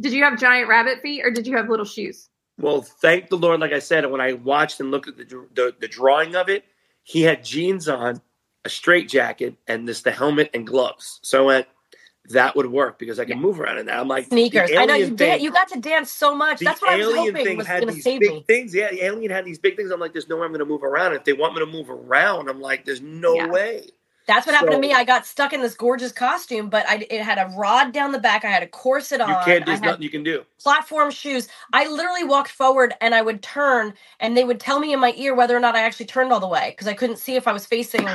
Did 0.00 0.12
you 0.12 0.24
have 0.24 0.38
giant 0.38 0.68
rabbit 0.68 1.00
feet, 1.02 1.24
or 1.24 1.30
did 1.30 1.46
you 1.46 1.56
have 1.56 1.68
little 1.68 1.84
shoes? 1.86 2.28
Well, 2.58 2.82
thank 2.82 3.28
the 3.28 3.36
Lord. 3.36 3.60
Like 3.60 3.72
I 3.72 3.78
said, 3.78 4.04
when 4.10 4.20
I 4.20 4.34
watched 4.34 4.80
and 4.80 4.90
looked 4.90 5.08
at 5.08 5.16
the 5.16 5.24
the, 5.54 5.74
the 5.80 5.88
drawing 5.88 6.36
of 6.36 6.48
it, 6.48 6.64
he 7.04 7.22
had 7.22 7.44
jeans 7.44 7.88
on, 7.88 8.20
a 8.64 8.68
straight 8.68 9.08
jacket, 9.08 9.56
and 9.66 9.88
this 9.88 10.02
the 10.02 10.10
helmet 10.10 10.50
and 10.52 10.66
gloves. 10.66 11.20
So 11.22 11.42
I 11.44 11.46
went, 11.46 11.66
that 12.28 12.54
would 12.54 12.66
work 12.66 12.98
because 12.98 13.18
I 13.18 13.24
can 13.24 13.38
Yeah. 13.38 13.42
move 13.42 13.60
around 13.60 13.78
in 13.78 13.86
that. 13.86 13.98
I'm 13.98 14.08
like 14.08 14.26
Sneakers. 14.26 14.70
I 14.76 14.84
know 14.84 14.94
you 14.94 15.04
alien 15.04 15.16
did. 15.16 15.42
You 15.42 15.50
got 15.50 15.68
to 15.68 15.80
dance 15.80 16.12
so 16.12 16.34
much. 16.34 16.60
That's 16.60 16.82
what 16.82 16.90
I 16.92 16.96
was 16.98 17.06
alien 17.06 17.34
hoping 17.34 17.44
thing 17.46 17.56
was 17.56 17.66
had 17.66 17.80
going 17.80 17.88
to 17.88 17.94
these 17.94 18.04
save 18.04 18.20
big 18.20 18.30
me. 18.30 18.44
things. 18.46 18.74
Yeah, 18.74 18.90
the 18.90 19.02
alien 19.04 19.30
had 19.30 19.44
these 19.46 19.58
big 19.58 19.76
things. 19.76 19.90
I'm 19.90 19.98
like, 20.00 20.12
there's 20.12 20.28
no 20.28 20.36
way 20.36 20.42
I'm 20.44 20.50
going 20.52 20.60
to 20.60 20.66
move 20.66 20.84
around. 20.84 21.14
If 21.14 21.24
they 21.24 21.32
want 21.32 21.54
me 21.54 21.60
to 21.60 21.66
move 21.66 21.88
around, 21.88 22.48
I'm 22.50 22.60
like, 22.60 22.84
there's 22.84 23.00
no 23.00 23.34
Yeah. 23.36 23.46
way. 23.46 23.88
That's 24.30 24.46
what 24.46 24.54
happened 24.54 24.74
So- 24.74 24.80
to 24.80 24.86
me. 24.86 24.92
I 24.94 25.02
got 25.02 25.26
stuck 25.26 25.52
in 25.52 25.60
this 25.60 25.74
gorgeous 25.74 26.12
costume, 26.12 26.68
but 26.70 26.88
I 26.88 27.04
it 27.10 27.20
had 27.20 27.38
a 27.38 27.52
rod 27.56 27.92
down 27.92 28.12
the 28.12 28.18
back. 28.20 28.44
I 28.44 28.48
had 28.48 28.62
a 28.62 28.68
corset 28.68 29.20
on. 29.20 29.28
You 29.28 29.36
can't. 29.44 29.66
There's 29.66 29.80
nothing 29.80 30.02
you 30.02 30.10
can 30.10 30.22
do. 30.22 30.44
platform 30.62 31.10
shoes. 31.10 31.48
I 31.72 31.88
literally 31.88 32.22
walked 32.22 32.52
forward 32.52 32.94
and 33.00 33.12
I 33.12 33.22
would 33.22 33.42
turn 33.42 33.92
and 34.20 34.36
they 34.36 34.44
would 34.44 34.60
tell 34.60 34.78
me 34.78 34.92
in 34.92 35.00
my 35.00 35.14
ear 35.16 35.34
whether 35.34 35.56
or 35.56 35.60
not 35.60 35.74
I 35.74 35.80
actually 35.80 36.06
turned 36.06 36.32
all 36.32 36.38
the 36.38 36.46
way 36.46 36.70
because 36.70 36.86
I 36.86 36.94
couldn't 36.94 37.16
see 37.16 37.34
if 37.34 37.48
I 37.48 37.52
was 37.52 37.66
facing. 37.66 38.06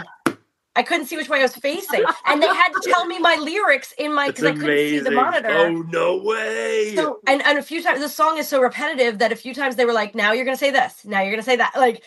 I 0.78 0.84
couldn't 0.84 1.06
see 1.08 1.16
which 1.18 1.30
way 1.30 1.40
I 1.40 1.44
was 1.44 1.56
facing, 1.56 2.04
and 2.26 2.44
they 2.44 2.48
had 2.48 2.70
to 2.70 2.82
tell 2.92 3.06
me 3.06 3.18
my 3.20 3.36
lyrics 3.36 3.94
in 3.98 4.14
my 4.14 4.28
because 4.28 4.44
I 4.44 4.52
couldn't 4.52 4.78
see 4.78 5.00
the 5.00 5.12
monitor. 5.12 5.50
Oh 5.50 5.72
no 5.90 6.18
way! 6.18 6.94
So 6.96 7.20
and, 7.28 7.42
and 7.44 7.58
a 7.58 7.62
few 7.62 7.82
times 7.82 8.02
the 8.02 8.10
song 8.10 8.38
is 8.38 8.48
so 8.48 8.62
repetitive 8.62 9.20
that 9.20 9.32
a 9.32 9.38
few 9.38 9.54
times 9.54 9.78
they 9.78 9.86
were 9.86 9.94
like, 9.94 10.16
"Now 10.16 10.34
you're 10.34 10.44
gonna 10.46 10.58
say 10.58 10.72
this. 10.72 11.06
Now 11.06 11.22
you're 11.22 11.32
gonna 11.32 11.44
say 11.44 11.56
that." 11.56 11.74
Like 11.78 12.04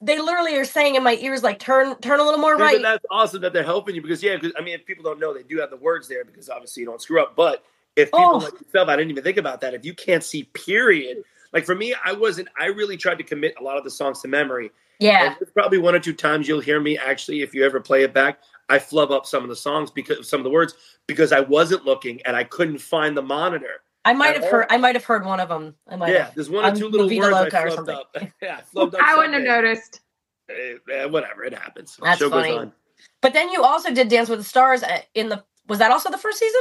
they 0.00 0.18
literally 0.18 0.56
are 0.56 0.64
saying 0.64 0.94
in 0.94 1.02
my 1.02 1.16
ears, 1.16 1.42
like, 1.42 1.58
"Turn, 1.58 1.96
turn 2.00 2.20
a 2.20 2.24
little 2.24 2.40
more 2.40 2.52
Yeah, 2.52 2.58
but 2.58 2.64
right." 2.64 2.82
that's 2.82 3.04
awesome 3.10 3.40
that 3.42 3.52
they're 3.52 3.62
helping 3.64 3.94
you 3.94 4.02
because 4.02 4.22
yeah, 4.22 4.36
because 4.36 4.52
I 4.58 4.62
mean, 4.62 4.74
if 4.74 4.86
people 4.86 5.04
don't 5.04 5.20
know, 5.20 5.34
they 5.34 5.42
do 5.42 5.58
have 5.58 5.70
the 5.70 5.76
words 5.76 6.08
there 6.08 6.24
because 6.24 6.48
obviously 6.48 6.82
you 6.82 6.86
don't 6.86 7.00
screw 7.02 7.20
up. 7.22 7.36
But 7.36 7.64
if 7.96 8.08
people 8.08 8.24
Oh. 8.24 8.38
like 8.38 8.52
yourself, 8.60 8.88
I 8.88 8.96
didn't 8.96 9.10
even 9.10 9.24
think 9.24 9.36
about 9.36 9.60
that. 9.62 9.74
If 9.74 9.84
you 9.84 9.94
can't 9.94 10.24
see, 10.24 10.44
period. 10.44 11.22
Like 11.52 11.66
for 11.66 11.74
me, 11.74 11.94
I 12.04 12.12
wasn't. 12.12 12.48
I 12.58 12.66
really 12.66 12.96
tried 12.96 13.18
to 13.18 13.24
commit 13.24 13.54
a 13.60 13.62
lot 13.62 13.76
of 13.76 13.84
the 13.84 13.90
songs 13.90 14.20
to 14.22 14.28
memory. 14.28 14.70
Yeah, 15.00 15.34
And 15.40 15.54
probably 15.54 15.78
one 15.78 15.94
or 15.94 15.98
two 15.98 16.12
times 16.12 16.46
you'll 16.46 16.60
hear 16.60 16.78
me 16.78 16.98
actually, 16.98 17.40
if 17.40 17.54
you 17.54 17.64
ever 17.64 17.80
play 17.80 18.02
it 18.02 18.12
back, 18.12 18.40
I 18.68 18.78
flub 18.78 19.10
up 19.10 19.24
some 19.24 19.42
of 19.42 19.48
the 19.48 19.56
songs 19.56 19.90
because 19.90 20.28
some 20.28 20.40
of 20.40 20.44
the 20.44 20.50
words 20.50 20.74
because 21.06 21.32
I 21.32 21.40
wasn't 21.40 21.86
looking 21.86 22.20
and 22.26 22.36
I 22.36 22.44
couldn't 22.44 22.78
find 22.78 23.16
the 23.16 23.22
monitor. 23.22 23.82
I 24.04 24.12
might 24.14 24.34
have 24.34 24.50
heard. 24.50 24.66
I 24.70 24.76
might 24.78 24.94
have 24.94 25.04
heard 25.04 25.24
one 25.26 25.40
of 25.40 25.48
them. 25.48 25.74
I 25.88 25.96
might 25.96 26.12
Yeah, 26.12 26.24
have. 26.26 26.34
there's 26.34 26.48
one 26.50 26.64
or 26.64 26.68
On 26.68 26.74
two 26.74 26.88
little 26.88 27.08
Movida 27.08 27.20
words 27.20 27.34
I 27.34 27.40
Loca 27.42 27.58
or 27.58 27.68
flubbed 27.70 27.74
something. 27.74 27.94
up. 27.94 28.16
yeah, 28.42 28.60
flubbed 28.74 28.94
up. 28.94 29.00
I 29.02 29.16
wouldn't 29.16 29.34
have 29.34 29.42
noticed. 29.42 30.00
Eh, 30.48 30.74
eh, 30.92 31.04
whatever, 31.04 31.44
it 31.44 31.54
happens. 31.54 31.98
That's 32.02 32.18
Show 32.18 32.30
funny. 32.30 32.48
goes 32.48 32.58
on. 32.58 32.72
But 33.20 33.32
then 33.34 33.50
you 33.50 33.62
also 33.62 33.92
did 33.92 34.08
Dance 34.08 34.28
with 34.28 34.38
the 34.40 34.44
Stars 34.44 34.82
uh, 34.82 35.00
in 35.14 35.28
the. 35.28 35.44
Was 35.68 35.78
that 35.78 35.90
also 35.90 36.10
the 36.10 36.18
first 36.18 36.38
season? 36.38 36.60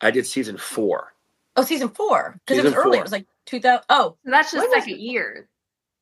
I 0.00 0.10
did 0.10 0.26
season 0.26 0.56
four. 0.56 1.14
Oh, 1.56 1.62
season 1.62 1.88
four 1.88 2.38
because 2.44 2.58
it 2.58 2.64
was 2.64 2.72
Season 2.72 2.86
early. 2.86 2.96
four. 2.96 3.00
It 3.00 3.02
was 3.04 3.12
like 3.12 3.26
two 3.46 3.60
thousand. 3.60 3.84
Oh, 3.88 4.16
So 4.24 4.30
that's 4.30 4.52
just 4.52 4.62
When 4.62 4.70
was 4.70 4.84
second 4.84 5.00
year. 5.00 5.48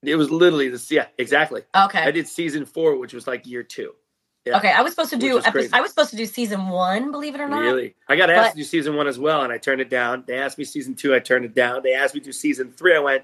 It 0.03 0.17
was 0.17 0.31
literally 0.31 0.69
this. 0.69 0.91
Yeah, 0.91 1.07
exactly. 1.19 1.63
okay. 1.77 2.01
I 2.03 2.11
did 2.11 2.27
season 2.27 2.65
four, 2.67 2.97
which 2.99 3.13
was 3.15 3.27
like 3.29 3.47
year 3.47 3.63
two. 3.63 3.95
Yeah. 4.45 4.57
Okay, 4.59 4.73
I 4.73 4.83
was 4.83 4.93
supposed 4.93 5.11
to 5.11 5.17
do. 5.17 5.39
epi- 5.39 5.69
I 5.73 5.81
was 5.81 5.91
supposed 5.91 6.11
to 6.11 6.17
do 6.17 6.27
season 6.27 6.69
one. 6.69 7.13
Believe 7.13 7.35
it 7.37 7.41
or 7.41 7.49
not. 7.49 7.61
Really? 7.61 7.95
I 8.09 8.17
got 8.17 8.29
asked 8.29 8.49
But- 8.49 8.51
to 8.53 8.57
do 8.59 8.65
season 8.65 8.97
one 8.97 9.07
as 9.07 9.19
well, 9.19 9.43
and 9.43 9.53
I 9.53 9.59
turned 9.59 9.81
it 9.81 9.89
down. 9.89 10.25
They 10.27 10.35
asked 10.37 10.59
me 10.59 10.65
season 10.65 10.95
two, 10.97 11.15
I 11.15 11.21
turned 11.21 11.45
it 11.45 11.55
down. 11.55 11.83
They 11.85 11.93
asked 11.95 12.15
me 12.15 12.21
to 12.21 12.25
do 12.27 12.33
season 12.33 12.73
three, 12.73 12.95
I 12.97 12.99
went, 12.99 13.23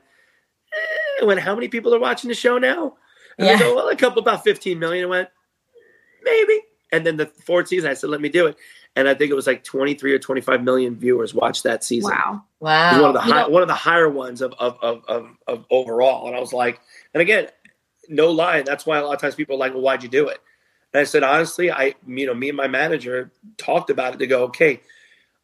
eh. 0.73 1.23
I 1.23 1.25
went, 1.25 1.41
how 1.41 1.55
many 1.55 1.67
people 1.69 1.93
are 1.95 1.99
watching 1.99 2.29
the 2.29 2.35
show 2.35 2.59
now? 2.59 2.97
And 3.37 3.47
Yeah. 3.49 3.57
they 3.57 3.65
go, 3.65 3.75
well, 3.75 3.89
a 3.89 3.97
couple, 3.97 4.21
about 4.23 4.45
15 4.45 4.79
million. 4.79 5.05
I 5.07 5.09
went, 5.09 5.29
maybe. 6.23 6.61
And 6.93 7.05
then 7.07 7.17
the 7.17 7.27
fourth 7.27 7.69
season, 7.69 7.91
I 7.91 7.95
said, 7.95 8.11
let 8.11 8.21
me 8.21 8.29
do 8.29 8.47
it. 8.47 8.57
And 8.97 9.09
I 9.09 9.15
think 9.15 9.31
it 9.31 9.35
was 9.35 9.47
like 9.47 9.63
23 9.65 10.13
or 10.15 10.19
25 10.19 10.63
million 10.63 10.97
viewers 10.97 11.35
watched 11.35 11.65
that 11.65 11.85
season. 11.85 12.11
Wow. 12.13 12.43
Wow. 12.61 13.01
one 13.03 13.09
of 13.11 13.15
the 13.15 13.21
high, 13.21 13.47
one 13.47 13.63
of 13.63 13.69
the 13.69 13.75
higher 13.75 14.09
ones 14.09 14.41
of, 14.41 14.55
of 14.59 14.77
of, 14.83 15.05
of 15.07 15.29
of 15.47 15.65
overall. 15.71 16.27
And 16.27 16.35
I 16.37 16.41
was 16.41 16.53
like, 16.53 16.81
and 17.15 17.21
again, 17.21 17.49
no 18.09 18.31
lie, 18.31 18.63
that's 18.63 18.87
why 18.87 18.99
a 18.99 19.05
lot 19.05 19.15
of 19.15 19.21
times 19.21 19.35
people 19.37 19.55
are 19.57 19.59
like, 19.59 19.73
well, 19.75 19.83
why'd 19.83 20.03
you 20.03 20.09
do 20.09 20.29
it? 20.29 20.39
And 20.93 21.01
I 21.01 21.05
said, 21.05 21.23
honestly, 21.23 21.71
I 21.71 21.95
you 22.07 22.27
know, 22.27 22.35
me 22.35 22.49
and 22.49 22.57
my 22.57 22.69
manager 22.69 23.31
talked 23.57 23.91
about 23.91 24.15
it 24.15 24.19
to 24.19 24.27
go, 24.27 24.45
okay, 24.45 24.81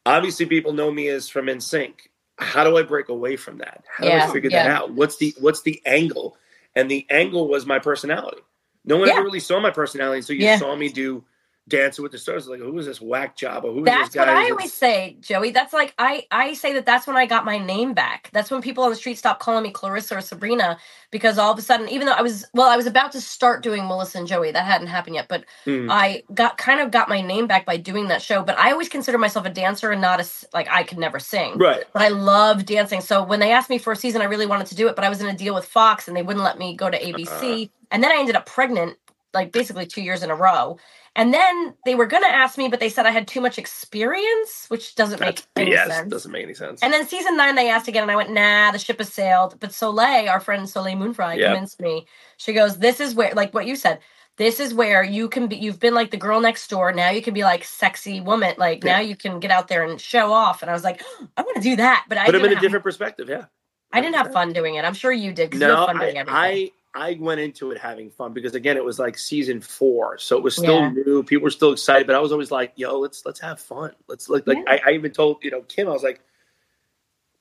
obviously 0.06 0.46
people 0.46 0.72
know 0.72 0.90
me 0.90 1.08
as 1.08 1.28
from 1.28 1.46
NSYNC. 1.46 1.94
How 2.38 2.64
do 2.64 2.76
I 2.76 2.82
break 2.82 3.08
away 3.08 3.36
from 3.36 3.58
that? 3.58 3.84
How 3.88 4.06
do 4.06 4.12
I 4.12 4.32
figure 4.32 4.50
yeah. 4.50 4.64
that 4.64 4.70
out? 4.70 4.92
What's 4.92 5.18
the 5.18 5.34
what's 5.38 5.62
the 5.62 5.80
angle? 5.86 6.36
And 6.74 6.90
the 6.90 7.06
angle 7.10 7.48
was 7.48 7.66
my 7.66 7.78
personality. 7.78 8.42
No 8.84 8.96
one 8.96 9.08
Yeah. 9.08 9.14
ever 9.14 9.22
really 9.22 9.40
saw 9.40 9.60
my 9.60 9.70
personality, 9.70 10.22
so 10.22 10.32
you 10.32 10.44
Yeah. 10.44 10.58
saw 10.58 10.74
me 10.74 10.88
do 10.88 11.24
Dancing 11.66 12.02
with 12.02 12.12
the 12.12 12.18
Stars. 12.18 12.46
Like, 12.46 12.60
who 12.60 12.76
is 12.78 12.84
this 12.84 13.00
whack 13.00 13.36
job? 13.36 13.64
Or 13.64 13.72
who 13.72 13.78
is 13.80 13.84
That's 13.86 14.08
this 14.10 14.14
guy? 14.16 14.20
what 14.26 14.28
I 14.36 14.50
always 14.50 14.64
this- 14.66 14.74
say, 14.74 15.16
Joey. 15.20 15.50
That's 15.50 15.72
like 15.72 15.94
I 15.98 16.26
I 16.30 16.52
say 16.52 16.74
that 16.74 16.84
that's 16.84 17.06
when 17.06 17.16
I 17.16 17.24
got 17.24 17.46
my 17.46 17.56
name 17.56 17.94
back. 17.94 18.28
That's 18.32 18.50
when 18.50 18.60
people 18.60 18.84
on 18.84 18.90
the 18.90 18.96
street 18.96 19.16
stopped 19.16 19.40
calling 19.40 19.62
me 19.62 19.70
Clarissa 19.70 20.18
or 20.18 20.20
Sabrina 20.20 20.78
because 21.10 21.38
all 21.38 21.52
of 21.52 21.58
a 21.58 21.62
sudden, 21.62 21.88
even 21.88 22.06
though 22.06 22.12
I 22.12 22.20
was 22.20 22.44
well, 22.52 22.68
I 22.68 22.76
was 22.76 22.86
about 22.86 23.12
to 23.12 23.20
start 23.20 23.62
doing 23.62 23.86
Melissa 23.86 24.18
and 24.18 24.26
Joey. 24.26 24.52
That 24.52 24.66
hadn't 24.66 24.88
happened 24.88 25.16
yet, 25.16 25.28
but 25.28 25.44
Hmm. 25.64 25.88
I 25.90 26.22
got 26.34 26.58
kind 26.58 26.80
of 26.80 26.90
got 26.90 27.08
my 27.08 27.22
name 27.22 27.46
back 27.46 27.64
by 27.64 27.78
doing 27.78 28.08
that 28.08 28.20
show. 28.20 28.42
But 28.42 28.58
I 28.58 28.70
always 28.72 28.90
consider 28.90 29.16
myself 29.16 29.46
a 29.46 29.50
dancer 29.50 29.90
and 29.90 30.02
not 30.02 30.20
a 30.20 30.26
like 30.52 30.68
I 30.70 30.82
could 30.82 30.98
never 30.98 31.18
sing. 31.18 31.56
Right. 31.56 31.84
But 31.94 32.02
I 32.02 32.08
love 32.08 32.66
dancing. 32.66 33.00
So 33.00 33.22
when 33.22 33.40
they 33.40 33.52
asked 33.52 33.70
me 33.70 33.78
for 33.78 33.92
a 33.94 33.96
season, 33.96 34.20
I 34.20 34.26
really 34.26 34.46
wanted 34.46 34.66
to 34.66 34.74
do 34.74 34.88
it, 34.88 34.96
but 34.96 35.04
I 35.04 35.08
was 35.08 35.22
in 35.22 35.28
a 35.28 35.34
deal 35.34 35.54
with 35.54 35.64
Fox 35.64 36.08
and 36.08 36.16
they 36.16 36.22
wouldn't 36.22 36.44
let 36.44 36.58
me 36.58 36.76
go 36.76 36.90
to 36.90 36.98
ABC. 37.00 37.70
and 37.90 38.04
then 38.04 38.12
I 38.12 38.16
ended 38.18 38.36
up 38.36 38.44
pregnant, 38.44 38.98
like 39.32 39.50
basically 39.50 39.86
two 39.86 40.02
years 40.02 40.22
in 40.22 40.30
a 40.30 40.34
row. 40.36 40.76
And 41.16 41.32
then 41.32 41.74
they 41.84 41.94
were 41.94 42.06
going 42.06 42.24
to 42.24 42.28
ask 42.28 42.58
me, 42.58 42.68
but 42.68 42.80
they 42.80 42.88
said 42.88 43.06
I 43.06 43.10
had 43.12 43.28
too 43.28 43.40
much 43.40 43.56
experience, 43.58 44.66
which 44.68 44.96
doesn't 44.96 45.20
make 45.20 45.36
That's 45.36 45.46
any 45.56 45.76
sense. 45.76 46.10
Doesn't 46.10 46.32
make 46.32 46.42
any 46.42 46.54
sense. 46.54 46.82
And 46.82 46.92
then 46.92 47.06
season 47.06 47.36
nine, 47.36 47.54
they 47.54 47.70
asked 47.70 47.86
again, 47.86 48.02
and 48.02 48.10
I 48.10 48.16
went, 48.16 48.32
nah, 48.32 48.72
the 48.72 48.78
ship 48.78 48.98
has 48.98 49.12
sailed. 49.12 49.56
But 49.60 49.72
Soleil, 49.72 50.28
our 50.28 50.40
friend 50.40 50.68
Soleil 50.68 50.96
Moon 50.96 51.14
Frye, 51.14 51.34
Yep. 51.36 51.46
convinced 51.52 51.80
me. 51.80 52.06
She 52.36 52.52
goes, 52.52 52.78
this 52.78 52.98
is 52.98 53.14
where, 53.14 53.32
like 53.34 53.54
what 53.54 53.66
you 53.66 53.76
said, 53.76 54.00
this 54.36 54.58
is 54.58 54.74
where 54.74 55.04
you 55.04 55.28
can 55.28 55.46
be 55.46 55.56
you've 55.56 55.78
been 55.78 55.94
like 55.94 56.10
the 56.10 56.16
girl 56.16 56.40
next 56.40 56.68
door 56.68 56.92
now 56.92 57.10
you 57.10 57.22
can 57.22 57.34
be 57.34 57.44
like 57.44 57.62
sexy 57.64 58.20
woman 58.20 58.52
like 58.58 58.82
Yeah. 58.82 58.94
now 58.96 59.00
you 59.00 59.16
can 59.16 59.38
get 59.38 59.52
out 59.52 59.68
there 59.68 59.84
and 59.84 60.00
show 60.00 60.32
off 60.32 60.60
and 60.62 60.70
i 60.70 60.74
was 60.74 60.82
like 60.82 61.02
i 61.36 61.42
want 61.42 61.54
to 61.56 61.62
do 61.62 61.76
that 61.76 62.06
but 62.08 62.18
i 62.18 62.26
Put 62.26 62.34
him 62.34 62.44
in 62.44 62.56
a 62.56 62.60
different 62.60 62.82
perspective. 62.82 63.28
Yeah. 63.28 63.44
i 63.92 64.00
didn't 64.00 64.16
have 64.16 64.32
fun 64.32 64.52
doing 64.52 64.74
it 64.74 64.84
i'm 64.84 64.94
sure 64.94 65.12
you 65.12 65.32
did 65.32 65.54
No, 65.54 65.76
have 65.76 65.86
fun 65.86 65.98
doing 66.00 66.16
I, 66.16 66.20
everything 66.20 66.36
I 66.36 66.70
I 66.94 67.16
went 67.20 67.40
into 67.40 67.70
it 67.72 67.78
having 67.78 68.08
fun 68.10 68.32
because 68.32 68.54
again, 68.54 68.76
it 68.76 68.84
was 68.84 68.98
like 68.98 69.18
season 69.18 69.60
four, 69.60 70.16
so 70.18 70.36
it 70.36 70.42
was 70.44 70.54
still 70.54 70.78
Yeah. 70.80 70.90
new. 70.90 71.22
People 71.24 71.44
were 71.44 71.50
still 71.50 71.72
excited, 71.72 72.06
but 72.06 72.14
I 72.14 72.20
was 72.20 72.30
always 72.32 72.50
like, 72.52 72.72
"Yo, 72.76 72.98
let's 73.00 73.26
let's 73.26 73.40
have 73.40 73.58
fun. 73.60 73.92
Let's 74.06 74.28
like 74.28 74.46
like 74.46 74.58
I, 74.68 74.80
I 74.86 74.90
even 74.92 75.10
told 75.12 75.42
you 75.42 75.50
know 75.50 75.62
Kim, 75.62 75.88
I 75.88 75.90
was 75.92 76.02
like, 76.04 76.20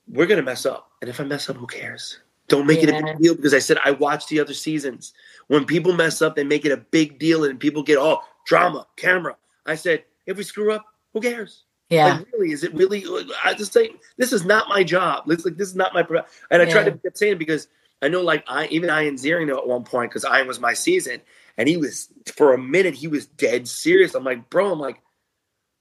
we're 0.08 0.26
gonna 0.26 0.42
mess 0.42 0.66
up, 0.66 0.92
and 1.02 1.10
if 1.10 1.20
I 1.20 1.24
mess 1.24 1.50
up, 1.50 1.58
who 1.58 1.68
cares? 1.68 2.20
Don't 2.50 2.68
make 2.68 2.84
it 2.84 2.90
a 2.90 3.02
big 3.04 3.18
deal 3.20 3.36
because 3.36 3.54
I 3.54 3.60
said 3.60 3.78
I 3.86 3.92
watched 3.92 4.30
the 4.30 4.40
other 4.40 4.54
seasons. 4.54 5.14
When 5.48 5.66
people 5.66 5.94
mess 5.94 6.22
up, 6.22 6.36
they 6.36 6.44
make 6.44 6.66
it 6.66 6.72
a 6.72 6.78
big 6.78 7.20
deal, 7.20 7.46
and 7.46 7.60
people 7.60 7.84
get 7.84 7.98
oh 7.98 8.20
drama, 8.46 8.88
camera. 8.98 9.38
I 9.66 9.76
said, 9.76 10.04
if 10.26 10.36
we 10.38 10.44
screw 10.44 10.72
up, 10.74 10.84
who 11.14 11.22
cares? 11.22 11.64
yeah 11.90 12.18
Like, 12.18 12.28
really, 12.34 12.52
is 12.52 12.64
it 12.64 12.74
really? 12.74 13.06
Uh, 13.06 13.24
I 13.46 13.54
just 13.54 13.72
say 13.72 13.92
this 14.18 14.34
is 14.34 14.44
not 14.46 14.68
my 14.68 14.84
job. 14.84 15.30
It's 15.30 15.46
like 15.46 15.58
this 15.58 15.70
is 15.70 15.76
not 15.76 15.94
my. 15.94 16.04
pro- 16.04 16.24
And 16.52 16.62
I 16.62 16.66
tried 16.66 16.86
to 16.86 16.92
keep 16.92 17.16
saying 17.16 17.34
it 17.34 17.40
because 17.40 17.68
I 18.04 18.10
know, 18.10 18.22
like 18.22 18.44
I 18.48 18.68
even 18.68 18.90
Ian 18.90 19.16
knew 19.16 19.58
at 19.58 19.68
one 19.68 19.84
point 19.84 20.12
because 20.12 20.26
Ian 20.26 20.48
was 20.48 20.60
my 20.60 20.74
season, 20.74 21.22
and 21.58 21.70
he 21.70 21.78
was 21.78 22.10
for 22.36 22.54
a 22.54 22.58
minute 22.58 22.94
he 22.94 23.08
was 23.08 23.26
dead 23.26 23.68
serious. 23.68 24.14
I'm 24.14 24.24
like, 24.24 24.50
bro, 24.50 24.72
I'm 24.72 24.80
like, 24.80 25.02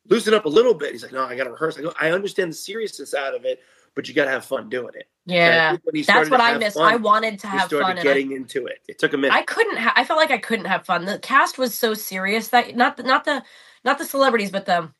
loosen 0.08 0.32
up 0.32 0.44
a 0.44 0.48
little 0.48 0.74
bit. 0.74 0.92
He's 0.92 1.02
like, 1.02 1.12
no, 1.12 1.24
I 1.24 1.36
got 1.36 1.44
to 1.44 1.50
rehearse. 1.50 1.78
I 1.78 1.82
go, 1.82 1.92
I 2.00 2.10
understand 2.12 2.52
the 2.52 2.56
seriousness 2.56 3.12
out 3.12 3.34
of 3.34 3.44
it, 3.44 3.60
but 3.94 4.08
you 4.08 4.14
got 4.14 4.26
to 4.26 4.30
have 4.30 4.44
fun 4.44 4.68
doing 4.68 4.94
it. 4.94 5.08
Yeah 5.26 5.72
think 5.72 5.84
when 5.84 5.94
he 5.94 6.02
that's 6.02 6.30
what 6.30 6.40
i 6.40 6.56
missed 6.58 6.76
fun, 6.76 6.92
i 6.92 6.96
wanted 6.96 7.38
to 7.38 7.46
have 7.46 7.70
fun 7.70 7.92
and 7.92 8.00
I, 8.00 8.02
getting 8.02 8.32
into 8.32 8.66
it. 8.66 8.80
It 8.88 8.98
took 8.98 9.12
a 9.12 9.16
minute. 9.16 9.34
I 9.34 9.42
couldn't 9.42 9.76
ha- 9.76 9.92
i 9.96 10.04
felt 10.04 10.18
like 10.18 10.30
i 10.30 10.38
couldn't 10.38 10.64
have 10.64 10.84
fun 10.84 11.04
the 11.04 11.18
cast 11.18 11.58
was 11.58 11.74
so 11.74 11.94
serious 11.94 12.48
that 12.48 12.76
not 12.76 12.96
the 12.96 13.04
not 13.04 13.24
the 13.24 13.42
not 13.84 13.98
the 13.98 14.04
celebrities 14.04 14.50
but 14.50 14.66
the 14.66 14.90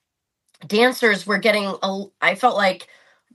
dancers 0.67 1.27
were 1.27 1.39
getting 1.39 1.65
a, 1.83 2.05
i 2.21 2.37
felt 2.37 2.57
like 2.57 2.87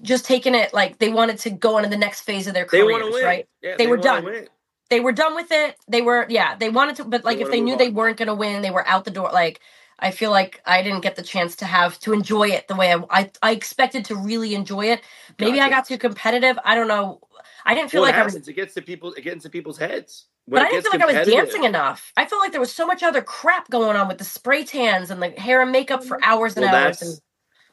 just 0.02 0.26
taking 0.26 0.56
it 0.56 0.74
like 0.74 1.00
they 1.00 1.10
wanted 1.10 1.39
to 1.39 1.50
go 1.52 1.78
on 1.78 1.84
to 1.84 1.89
the 1.89 1.98
next 1.98 2.22
phase 2.22 2.48
of 2.48 2.54
their 2.54 2.66
they 2.72 2.84
careers 2.84 2.91
want 2.91 3.04
to 3.06 3.12
win, 3.14 3.24
right 3.26 3.48
Yeah, 3.62 3.76
They 3.78 3.88
were 3.88 3.98
done. 3.98 4.26
win. 4.26 4.48
they 4.89 5.00
were 5.00 5.12
done 5.14 5.36
with 5.36 5.52
it. 5.52 5.78
They 5.88 6.02
were, 6.02 6.26
yeah, 6.30 6.56
they 6.58 6.70
wanted 6.70 6.98
to, 6.98 7.06
but 7.06 7.26
like 7.26 7.38
They 7.38 7.43
if 7.43 7.50
they 7.52 7.62
knew 7.62 7.74
on. 7.74 7.78
they 7.78 7.89
weren't 7.89 8.18
going 8.18 8.28
to 8.28 8.36
win, 8.36 8.62
they 8.62 8.72
were 8.72 8.88
out 8.88 9.06
the 9.06 9.12
door. 9.12 9.32
Like 9.34 9.62
I 10.00 10.12
feel 10.12 10.32
like 10.32 10.62
I 10.66 10.84
didn't 10.84 11.02
get 11.02 11.16
the 11.16 11.24
chance 11.24 11.58
to 11.58 11.66
have 11.66 12.00
to 12.02 12.14
enjoy 12.14 12.50
it 12.50 12.68
the 12.68 12.76
way 12.76 12.93
I 12.93 13.04
I, 13.10 13.32
I 13.41 13.52
expected 13.52 14.06
to 14.06 14.16
really 14.16 14.56
enjoy 14.56 14.88
it. 14.88 15.02
Maybe 15.39 15.62
I 15.62 15.70
got 15.70 15.86
too 15.88 15.98
competitive. 15.98 16.58
I 16.66 16.76
don't 16.76 16.88
know. 16.88 17.22
I 17.66 17.76
didn't 17.76 17.91
feel 17.91 18.02
Well, 18.02 18.10
like 18.12 18.18
it 18.18 18.22
I 18.22 18.24
was. 18.24 18.36
It 18.36 18.54
gets 18.54 18.74
to 18.76 18.82
people. 18.82 19.14
It 19.14 19.24
gets 19.24 19.43
to 19.43 19.50
people's 19.50 19.78
heads. 19.78 20.28
When 20.45 20.62
but 20.62 20.64
I 20.64 20.70
didn't 20.70 20.84
feel 20.84 20.91
like 20.91 21.02
I 21.02 21.08
was 21.08 21.22
dancing 21.22 21.64
enough. 21.66 22.14
I 22.18 22.26
felt 22.26 22.41
like 22.41 22.52
there 22.52 22.62
was 22.62 22.74
so 22.74 22.88
much 22.88 23.04
other 23.04 23.22
crap 23.22 23.70
going 23.70 23.98
on 23.98 24.08
with 24.08 24.18
the 24.20 24.24
spray 24.26 24.64
tans 24.66 25.12
and 25.12 25.22
the 25.22 25.32
hair 25.32 25.62
and 25.62 25.72
makeup 25.72 26.04
for 26.04 26.18
mm-hmm. 26.18 26.30
hours 26.32 26.58
and 26.58 26.64
well, 26.64 26.76
hours. 26.76 27.02
that's 27.02 27.02
And 27.02 27.22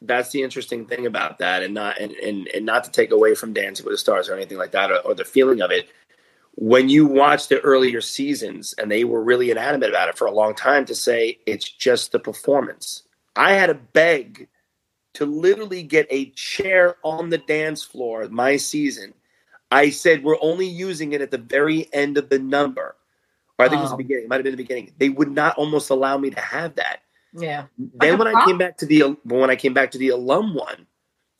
that's 0.07 0.31
the 0.31 0.43
interesting 0.43 0.87
thing 0.87 1.07
about 1.07 1.39
that, 1.39 1.63
and 1.63 1.75
not 1.75 1.99
and, 1.99 2.13
and 2.13 2.49
and 2.49 2.65
not 2.67 2.85
to 2.85 2.91
take 2.91 3.11
away 3.11 3.35
from 3.35 3.53
Dancing 3.53 3.85
with 3.85 3.95
the 3.95 3.99
Stars 3.99 4.29
or 4.29 4.35
anything 4.35 4.59
like 4.59 4.73
that, 4.73 4.91
or, 4.91 4.99
or 4.99 5.15
the 5.15 5.25
feeling 5.25 5.61
of 5.61 5.71
it. 5.71 5.89
When 6.57 6.89
you 6.89 7.07
watch 7.07 7.49
the 7.49 7.61
earlier 7.61 8.01
seasons, 8.01 8.75
and 8.79 8.91
they 8.91 9.03
were 9.05 9.25
really 9.25 9.51
inanimate 9.51 9.91
about 9.91 10.09
it 10.09 10.17
for 10.17 10.27
a 10.27 10.33
long 10.33 10.55
time, 10.55 10.85
to 10.85 10.95
say 10.95 11.39
it's 11.47 11.69
just 11.69 12.13
the 12.13 12.21
performance, 12.21 13.03
I 13.35 13.55
had 13.55 13.67
to 13.67 13.75
beg 13.75 14.49
to 15.15 15.27
literally 15.27 15.83
get 15.83 16.07
a 16.11 16.31
chair 16.31 16.97
on 17.03 17.31
the 17.31 17.39
dance 17.39 17.83
floor 17.83 18.29
my 18.29 18.57
season. 18.57 19.15
I 19.71 19.91
said 19.91 20.23
we're 20.23 20.41
only 20.41 20.67
using 20.67 21.13
it 21.13 21.21
at 21.21 21.31
the 21.33 21.39
very 21.39 21.89
end 21.93 22.19
of 22.19 22.29
the 22.29 22.39
number. 22.39 22.95
Or 23.59 23.65
I 23.65 23.69
think 23.69 23.79
it 23.81 23.83
was 23.83 23.91
the 23.91 23.95
Oh. 23.95 23.99
beginning. 23.99 24.25
It 24.25 24.29
might 24.29 24.37
have 24.37 24.45
been 24.45 24.53
the 24.53 24.63
beginning. 24.63 24.93
They 24.99 25.09
would 25.09 25.31
not 25.31 25.57
almost 25.57 25.91
allow 25.91 26.19
me 26.19 26.31
to 26.31 26.41
have 26.41 26.75
that. 26.77 27.01
Yeah, 27.35 27.67
Then 27.79 28.19
when 28.19 28.29
I 28.29 28.45
came 28.45 28.59
back 28.59 28.77
to 28.79 28.87
the 28.87 29.17
when 29.25 29.51
I 29.51 29.57
came 29.57 29.75
back 29.75 29.91
to 29.93 29.99
the 29.99 30.09
alum 30.11 30.55
one, 30.55 30.87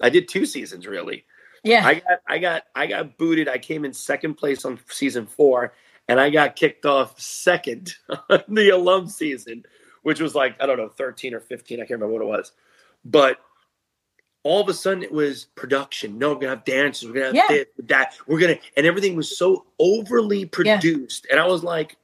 I 0.01 0.11
did 0.11 0.29
two 0.29 0.45
seasons 0.47 0.87
really. 0.87 1.25
yeah, 1.63 1.87
I 1.87 1.95
got 1.95 2.21
I 2.27 2.39
got 2.39 2.63
I 2.75 2.87
got 2.87 3.17
booted. 3.19 3.49
I 3.49 3.59
came 3.59 3.85
in 3.85 3.93
second 3.93 4.35
place 4.35 4.65
on 4.65 4.79
season 4.89 5.27
four, 5.27 5.73
and 6.09 6.21
I 6.21 6.31
got 6.31 6.57
kicked 6.57 6.85
off 6.85 7.19
second 7.21 7.95
on 8.29 8.43
the 8.49 8.71
alum 8.71 9.07
season, 9.09 9.65
which 10.03 10.21
was 10.21 10.35
like 10.35 10.61
I 10.61 10.67
don't 10.67 10.77
know 10.79 10.89
thirteen 10.89 11.33
or 11.35 11.41
fifteen. 11.41 11.79
I 11.79 11.83
can't 11.87 12.01
remember 12.01 12.15
what 12.15 12.23
it 12.23 12.39
was, 12.39 12.53
but 13.05 13.39
all 14.43 14.61
of 14.61 14.69
a 14.69 14.75
sudden 14.75 15.03
it 15.03 15.11
was 15.13 15.47
production. 15.55 16.19
No, 16.19 16.31
we're 16.35 16.41
gonna 16.41 16.57
have 16.57 16.65
dances. 16.65 17.09
We're 17.09 17.15
gonna 17.15 17.27
have 17.27 17.35
Yeah. 17.35 17.47
this, 17.49 17.67
that. 17.85 18.15
We're 18.27 18.39
gonna, 18.41 18.59
and 18.77 18.85
everything 18.87 19.17
was 19.17 19.39
so 19.39 19.65
overly 19.79 20.45
produced, 20.45 21.27
and 21.31 21.41
I 21.41 21.47
was 21.47 21.63
like, 21.65 21.97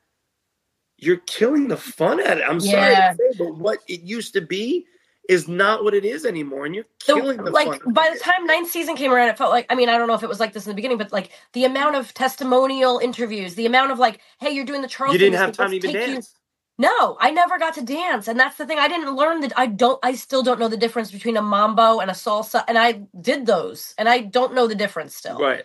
"You're 1.01 1.19
killing 1.27 1.69
the 1.69 1.77
fun 1.77 2.21
at 2.21 2.39
it." 2.39 2.45
I'm 2.47 2.61
sorry 2.61 2.93
Yeah. 2.93 3.13
to 3.13 3.17
say, 3.17 3.39
but 3.39 3.57
what 3.57 3.81
it 3.89 4.03
used 4.03 4.33
to 4.35 4.41
be 4.41 4.87
is 5.29 5.47
not 5.47 5.85
what 5.85 5.95
it 5.95 6.05
is 6.05 6.25
anymore, 6.27 6.67
and 6.67 6.75
you're 6.75 6.87
killing 6.99 7.37
the 7.43 7.51
like 7.51 7.83
fun. 7.83 7.93
by 7.93 8.11
the 8.13 8.19
time 8.19 8.47
ninth 8.47 8.71
season 8.71 8.97
came 8.97 9.13
around, 9.13 9.29
it 9.29 9.39
felt 9.39 9.51
like 9.51 9.67
I 9.71 9.75
mean 9.75 9.89
I 9.89 9.97
don't 9.97 10.09
know 10.09 10.15
if 10.15 10.23
it 10.23 10.29
was 10.29 10.41
like 10.41 10.53
this 10.53 10.67
in 10.67 10.71
the 10.71 10.75
beginning, 10.75 10.99
but 10.99 11.13
like 11.13 11.31
the 11.53 11.65
amount 11.65 11.97
of 11.97 12.13
testimonial 12.15 12.99
interviews, 12.99 13.55
the 13.55 13.67
amount 13.67 13.93
of 13.93 13.99
like, 13.99 14.21
hey, 14.41 14.51
you're 14.51 14.65
doing 14.65 14.83
the 14.83 14.89
Charles. 14.89 15.13
you 15.13 15.19
didn't 15.19 15.39
have 15.39 15.53
time 15.53 15.71
to 15.71 15.77
even 15.77 15.93
dance. 15.93 16.35
No, 16.79 17.19
I 17.21 17.31
never 17.31 17.59
got 17.59 17.75
to 17.75 17.83
dance, 17.83 18.27
and 18.27 18.41
that's 18.41 18.57
the 18.57 18.65
thing. 18.65 18.79
I 18.79 18.89
didn't 18.89 19.15
learn 19.15 19.41
that. 19.41 19.53
I 19.55 19.67
don't. 19.67 19.99
I 20.03 20.15
still 20.15 20.43
don't 20.43 20.59
know 20.59 20.69
the 20.69 20.79
difference 20.79 21.11
between 21.11 21.37
a 21.37 21.43
mambo 21.43 22.01
and 22.01 22.11
a 22.11 22.15
salsa, 22.15 22.65
and 22.67 22.79
I 22.79 23.03
did 23.21 23.45
those, 23.45 23.95
and 23.99 24.09
I 24.09 24.21
don't 24.21 24.55
know 24.55 24.67
the 24.67 24.75
difference 24.75 25.15
still. 25.15 25.39
Right. 25.39 25.65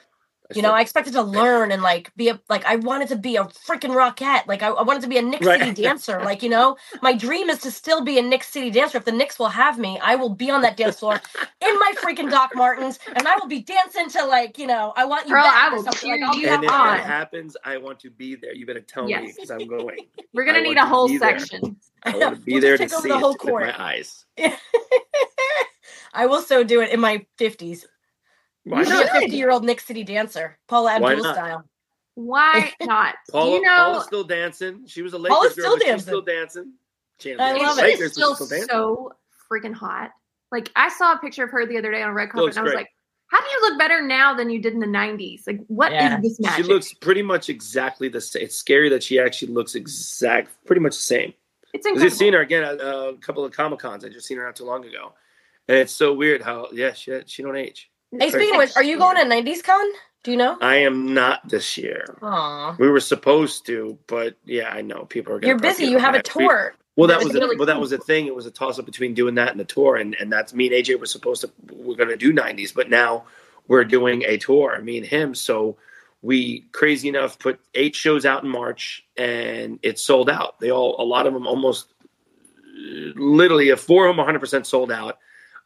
You 0.53 0.61
know, 0.61 0.73
I 0.73 0.81
expected 0.81 1.13
to 1.13 1.21
learn 1.23 1.71
and 1.71 1.81
like 1.83 2.15
be 2.15 2.29
a 2.29 2.39
like 2.49 2.65
I 2.65 2.77
wanted 2.77 3.09
to 3.09 3.15
be 3.17 3.35
a 3.35 3.45
freaking 3.45 3.91
rockette. 3.95 4.47
Like 4.47 4.63
I, 4.63 4.67
I 4.69 4.83
wanted 4.83 5.01
to 5.03 5.09
be 5.09 5.17
a 5.17 5.21
Nick 5.21 5.43
Right. 5.43 5.59
City 5.59 5.71
dancer. 5.73 6.21
Like 6.23 6.43
you 6.43 6.49
know, 6.49 6.77
my 7.01 7.13
dream 7.13 7.49
is 7.49 7.59
to 7.61 7.71
still 7.71 8.03
be 8.03 8.19
a 8.19 8.21
Knicks 8.21 8.49
City 8.49 8.69
dancer. 8.71 8.97
If 8.97 9.05
the 9.05 9.11
Knicks 9.11 9.39
will 9.39 9.49
have 9.49 9.77
me, 9.79 9.99
I 10.01 10.15
will 10.15 10.29
be 10.29 10.49
on 10.51 10.61
that 10.61 10.77
dance 10.77 10.99
floor 10.99 11.21
in 11.61 11.79
my 11.79 11.93
freaking 12.01 12.29
Doc 12.29 12.53
Martens, 12.55 12.99
and 13.15 13.27
I 13.27 13.37
will 13.37 13.47
be 13.47 13.61
dancing 13.61 14.09
to 14.11 14.25
like 14.25 14.57
you 14.57 14.67
know, 14.67 14.93
I 14.95 15.05
want 15.05 15.27
you 15.27 15.33
Girl, 15.33 15.43
back 15.43 15.55
I 15.55 15.69
or 15.71 15.77
will 15.77 15.83
something. 15.83 15.99
cheer 15.99 16.15
Like, 16.21 16.21
I'll 16.23 16.35
you 16.37 16.47
and 16.47 16.63
if 16.63 16.71
on. 16.71 16.87
on. 16.91 16.97
that 16.97 17.05
happens, 17.05 17.57
I 17.63 17.77
want 17.77 17.99
to 18.01 18.09
be 18.11 18.35
there. 18.35 18.53
You 18.53 18.65
better 18.65 18.81
tell 18.81 19.09
me 19.09 19.31
because 19.35 19.49
I'm 19.51 19.67
going. 19.67 20.07
We're 20.33 20.45
gonna 20.45 20.59
I 20.59 20.63
need 20.63 20.77
a 20.77 20.85
whole 20.85 21.07
be 21.07 21.17
there. 21.17 21.39
section. 21.39 21.77
I 22.03 22.17
want 22.17 22.35
to 22.35 22.41
be 22.41 22.53
We'll 22.53 22.61
there 22.61 22.77
to 22.77 22.83
take 22.83 22.93
over 22.93 23.01
see 23.01 23.09
the 23.09 23.19
it 23.19 23.19
whole 23.19 23.35
with 23.43 23.47
court. 23.47 23.63
my 23.67 23.81
eyes. 23.81 24.25
I 26.13 26.25
will 26.27 26.41
so 26.41 26.63
do 26.63 26.81
it 26.81 26.91
in 26.91 26.99
my 26.99 27.25
fifties. 27.37 27.87
Why 28.65 28.83
Be 28.83 28.89
a 28.89 28.93
not? 28.93 29.09
fifty-year-old 29.11 29.63
Knicks 29.63 29.85
City 29.85 30.03
dancer, 30.03 30.57
Paula 30.67 30.99
Why 30.99 31.11
Abdul 31.13 31.23
not? 31.23 31.35
style. 31.35 31.69
Why 32.15 32.73
not? 32.81 33.15
Paula, 33.31 33.51
you 33.51 33.61
know 33.61 33.75
Paula's 33.77 34.05
still 34.05 34.23
dancing. 34.23 34.85
She 34.87 35.01
was 35.01 35.13
a 35.13 35.17
Lakers 35.17 35.35
Paula's 35.35 35.53
girl, 35.55 35.63
still 35.65 35.73
but 35.75 35.81
she's 35.81 35.87
dancing. 35.89 36.05
still 36.07 36.21
dancing. 36.21 36.73
She 37.19 37.31
ain't 37.31 37.39
I 37.41 37.53
love 37.53 37.75
with 37.77 37.85
it. 37.85 37.87
Lakers, 37.87 38.01
It's 38.11 38.19
but 38.19 38.27
she's 38.27 38.35
still 38.35 38.47
dancing. 38.47 38.69
so 38.69 39.11
freaking 39.51 39.73
hot. 39.73 40.11
Like 40.51 40.71
I 40.75 40.89
saw 40.89 41.13
a 41.13 41.17
picture 41.19 41.43
of 41.43 41.51
her 41.51 41.65
the 41.65 41.77
other 41.77 41.91
day 41.91 42.01
on 42.01 42.11
red 42.13 42.29
carpet, 42.29 42.49
and 42.51 42.59
I 42.59 42.61
was 42.63 42.71
great. 42.71 42.81
like, 42.81 42.89
"How 43.27 43.39
do 43.39 43.45
you 43.51 43.61
look 43.61 43.77
better 43.79 44.01
now 44.01 44.33
than 44.33 44.49
you 44.49 44.59
did 44.61 44.73
in 44.73 44.79
the 44.79 44.87
'90s? 44.87 45.45
Like, 45.45 45.59
what 45.67 45.91
is 45.91 45.95
Yeah. 45.97 46.19
this 46.21 46.55
She 46.55 46.63
looks 46.63 46.93
pretty 46.93 47.21
much 47.21 47.49
exactly 47.49 48.07
the 48.09 48.21
same. 48.21 48.43
It's 48.43 48.55
scary 48.55 48.89
that 48.89 49.03
she 49.03 49.19
actually 49.19 49.51
looks 49.53 49.75
exact, 49.75 50.49
pretty 50.65 50.79
much 50.81 50.95
the 50.95 51.01
same. 51.01 51.33
it's 51.73 51.85
incredible. 51.85 51.87
I 51.87 51.91
incredible. 51.91 52.09
just 52.09 52.17
seen 52.19 52.33
her 52.33 52.41
again 52.41 52.63
at 52.63 52.81
uh, 52.81 53.09
a 53.13 53.17
couple 53.17 53.43
of 53.45 53.51
Comic 53.51 53.79
Cons. 53.79 54.05
I 54.05 54.09
just 54.09 54.25
seen 54.27 54.37
her 54.37 54.45
not 54.45 54.55
too 54.55 54.65
long 54.65 54.85
ago, 54.85 55.13
and 55.67 55.77
it's 55.77 55.93
so 55.93 56.13
weird 56.13 56.41
how 56.41 56.69
yeah, 56.71 56.93
she 56.93 57.19
she 57.25 57.43
don't 57.43 57.55
age. 57.57 57.91
Hey, 58.19 58.29
speaking 58.29 58.55
of 58.55 58.59
which, 58.59 58.75
are 58.75 58.83
you 58.83 58.97
going 58.97 59.17
to 59.17 59.23
'90s 59.23 59.63
Con? 59.63 59.85
Do 60.23 60.31
you 60.31 60.37
know? 60.37 60.57
I 60.59 60.77
am 60.77 61.13
not 61.13 61.47
this 61.47 61.77
year. 61.77 62.17
Aw, 62.21 62.75
We 62.79 62.89
were 62.89 62.99
supposed 62.99 63.67
to, 63.67 63.97
but 64.07 64.35
yeah, 64.43 64.69
I 64.69 64.81
know 64.81 65.05
people 65.05 65.33
are. 65.33 65.39
Gonna 65.39 65.49
you're 65.49 65.59
busy. 65.59 65.85
You 65.85 65.99
have 65.99 66.15
a. 66.15 66.23
We- 66.35 66.45
tour. 66.45 66.75
Well, 66.95 67.09
that 67.09 67.21
was 67.21 67.35
a, 67.35 67.39
well, 67.57 67.65
that 67.65 67.79
was 67.79 67.91
a 67.91 67.97
thing. 67.97 68.25
It 68.25 68.33
was 68.33 68.45
a 68.45 68.51
toss 68.51 68.79
up 68.79 68.85
between 68.85 69.13
doing 69.13 69.35
that 69.35 69.51
and 69.51 69.59
the 69.59 69.65
tour, 69.65 69.97
and 69.97 70.15
and 70.15 70.31
that's 70.31 70.53
me 70.53 70.67
and 70.67 70.75
AJ 70.75 70.97
were 70.99 71.05
supposed 71.05 71.41
to 71.41 71.51
we're 71.69 71.97
going 71.97 72.09
to 72.09 72.15
do 72.15 72.33
'90s, 72.33 72.73
but 72.73 72.89
now 72.89 73.25
we're 73.67 73.83
doing 73.83 74.23
a 74.23 74.37
tour, 74.37 74.79
me 74.81 74.97
and 74.97 75.05
him. 75.05 75.35
So 75.35 75.77
we 76.21 76.61
crazy 76.71 77.09
enough 77.09 77.37
put 77.37 77.59
eight 77.73 77.95
shows 77.95 78.25
out 78.25 78.43
in 78.43 78.49
March, 78.49 79.05
and 79.17 79.77
it 79.83 79.99
sold 79.99 80.29
out. 80.29 80.59
They 80.61 80.71
all 80.71 80.95
a 80.99 81.03
lot 81.03 81.27
of 81.27 81.33
them 81.33 81.45
almost 81.47 81.93
literally 83.15 83.69
a 83.69 83.77
four 83.77 84.05
of 84.05 84.11
them 84.11 84.17
100 84.17 84.39
percent 84.39 84.65
sold 84.65 84.91
out. 84.91 85.19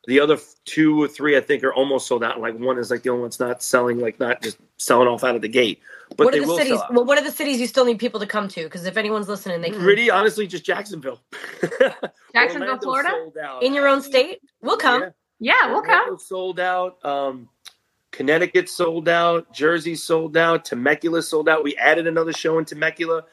The 0.10 0.20
other 0.20 0.40
two 0.66 1.04
or 1.04 1.08
three, 1.08 1.38
I 1.38 1.40
think, 1.40 1.64
are 1.64 1.72
almost 1.72 2.08
sold 2.08 2.24
out. 2.24 2.42
Like 2.42 2.58
one 2.58 2.80
is 2.80 2.90
like 2.90 3.04
the 3.04 3.12
only 3.12 3.22
one's 3.22 3.40
not 3.40 3.62
selling, 3.62 4.00
like 4.00 4.20
not 4.20 4.42
just 4.42 4.58
selling 4.78 5.08
off 5.08 5.24
out 5.24 5.36
of 5.36 5.44
the 5.44 5.48
gate. 5.48 5.82
But 6.18 6.26
what 6.26 6.32
they 6.32 6.40
are 6.40 6.42
the 6.42 6.48
will 6.48 6.58
cities? 6.58 6.80
Well, 6.90 7.06
what 7.06 7.20
are 7.20 7.24
the 7.24 7.32
cities 7.32 7.62
you 7.62 7.68
still 7.68 7.86
need 7.86 8.00
people 8.00 8.20
to 8.20 8.26
come 8.26 8.48
to? 8.48 8.64
Because 8.64 8.86
if 8.86 8.98
anyone's 8.98 9.30
listening, 9.30 9.62
they 9.62 9.70
can 9.70 9.84
Really, 9.84 10.10
honestly, 10.10 10.48
just 10.48 10.66
Jacksonville. 10.66 11.22
Jacksonville, 12.34 12.80
Orlando 12.80 13.32
Florida? 13.32 13.60
in 13.62 13.76
your 13.76 13.88
own 13.88 14.02
state. 14.02 14.40
We'll 14.64 14.78
come. 14.78 15.04
Yeah. 15.40 15.54
yeah, 15.62 15.72
we'll 15.72 15.84
come. 15.84 16.18
Sold 16.18 16.60
out. 16.60 17.06
Um, 17.06 17.48
Connecticut 18.10 18.68
sold 18.68 19.08
out. 19.08 19.54
Jersey 19.54 19.94
sold 19.94 20.36
out. 20.38 20.66
Temecula 20.66 21.22
sold 21.22 21.48
out. 21.48 21.64
We 21.64 21.78
added 21.78 22.08
another 22.08 22.34
show 22.34 22.58
in 22.58 22.66
Temecula. 22.66 23.26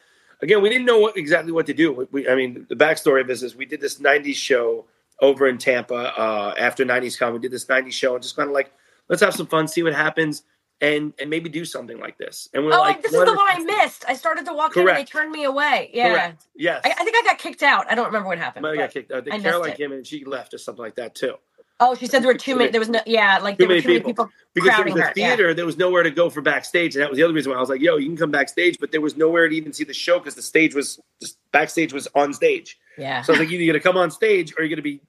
Again, 0.43 0.61
we 0.61 0.69
didn't 0.69 0.85
know 0.85 0.99
what, 0.99 1.17
exactly 1.17 1.51
what 1.51 1.65
to 1.65 1.73
do. 1.73 1.91
We, 1.91 2.05
we, 2.11 2.29
I 2.29 2.35
mean, 2.35 2.67
the 2.69 2.75
backstory 2.75 3.21
of 3.21 3.27
this 3.27 3.41
is 3.41 3.55
we 3.55 3.65
did 3.65 3.81
this 3.81 3.97
90s 3.97 4.35
show 4.35 4.85
over 5.21 5.47
in 5.47 5.57
Tampa 5.57 5.95
uh, 6.19 6.53
after 6.57 6.85
90s 6.85 7.17
Con. 7.17 7.33
We 7.33 7.39
did 7.39 7.51
this 7.51 7.65
90s 7.65 7.91
show 7.93 8.13
and 8.15 8.23
just 8.23 8.35
kind 8.35 8.49
of 8.49 8.53
like, 8.53 8.71
let's 9.09 9.21
have 9.21 9.33
some 9.33 9.47
fun, 9.47 9.67
see 9.67 9.83
what 9.83 9.93
happens. 9.93 10.43
and 10.79 11.11
and 11.19 11.27
maybe 11.29 11.49
do 11.49 11.65
something 11.65 11.99
like 11.99 12.19
this. 12.19 12.49
And 12.53 12.63
we're 12.63 12.71
Oh, 12.73 12.81
like, 12.81 13.01
this 13.01 13.11
is 13.11 13.19
the 13.25 13.33
one 13.33 13.47
I 13.49 13.59
missed. 13.63 14.05
I 14.07 14.13
started 14.13 14.45
to 14.45 14.53
walk 14.53 14.77
in 14.77 14.87
and 14.87 14.95
they 14.95 15.05
turned 15.05 15.31
me 15.31 15.43
away. 15.43 15.89
Yeah. 15.91 16.09
Correct. 16.11 16.45
Yes. 16.55 16.81
I, 16.85 16.91
I 16.91 17.03
think 17.03 17.15
I 17.17 17.23
got 17.23 17.39
kicked 17.39 17.63
out. 17.63 17.91
I 17.91 17.95
don't 17.95 18.05
remember 18.05 18.27
what 18.29 18.37
happened. 18.37 18.63
Have 18.63 18.75
got 18.77 18.91
kicked 18.91 19.11
out. 19.11 19.15
I 19.15 19.19
I 19.19 19.21
think 19.23 19.33
missed 19.33 19.43
Caroline 19.45 19.75
came 19.75 19.91
in 19.91 19.97
and 19.99 20.05
she 20.07 20.23
left 20.23 20.53
or 20.53 20.59
something 20.59 20.83
like 20.83 20.95
that 20.95 21.15
too. 21.15 21.33
Oh, 21.79 21.93
she 21.93 22.07
said 22.07 22.23
there 22.23 22.31
were 22.31 22.37
too 22.37 22.55
many. 22.55 22.71
There 22.71 22.81
was 22.81 22.89
no. 22.89 23.01
Yeah, 23.05 23.37
like 23.37 23.57
Too 23.57 23.67
there 23.67 23.75
were 23.75 23.81
too 23.81 23.87
many 23.89 23.99
people. 23.99 24.25
people. 24.25 24.29
Because 24.53 24.75
there 24.75 24.85
was 24.85 24.95
a 24.95 24.97
her, 24.97 25.13
yeah. 25.15 25.27
theater, 25.27 25.53
there 25.53 25.65
was 25.65 25.77
nowhere 25.77 26.01
to 26.01 26.09
go 26.09 26.29
for 26.29 26.41
backstage, 26.41 26.95
and 26.95 27.03
that 27.03 27.09
was 27.09 27.17
the 27.17 27.23
other 27.23 27.33
reason 27.33 27.51
why 27.51 27.57
I 27.57 27.61
was 27.61 27.69
like, 27.69 27.81
"Yo, 27.81 27.97
you 27.97 28.07
can 28.07 28.17
come 28.17 28.31
backstage," 28.31 28.79
but 28.79 28.91
there 28.91 29.01
was 29.01 29.15
nowhere 29.15 29.47
to 29.47 29.55
even 29.55 29.73
see 29.73 29.83
the 29.83 29.93
show 29.93 30.17
because 30.17 30.33
the 30.33 30.41
stage 30.41 30.73
was 30.73 30.99
just 31.21 31.37
backstage 31.51 31.93
was 31.93 32.07
on 32.15 32.33
stage. 32.33 32.79
Yeah. 32.97 33.21
So 33.21 33.33
I 33.33 33.37
was 33.37 33.39
like, 33.41 33.51
either 33.51 33.63
you're 33.63 33.73
gonna 33.73 33.83
come 33.83 33.97
on 33.97 34.09
stage 34.09 34.53
or 34.57 34.63
you're 34.63 34.69
gonna 34.69 34.81
be 34.81 35.01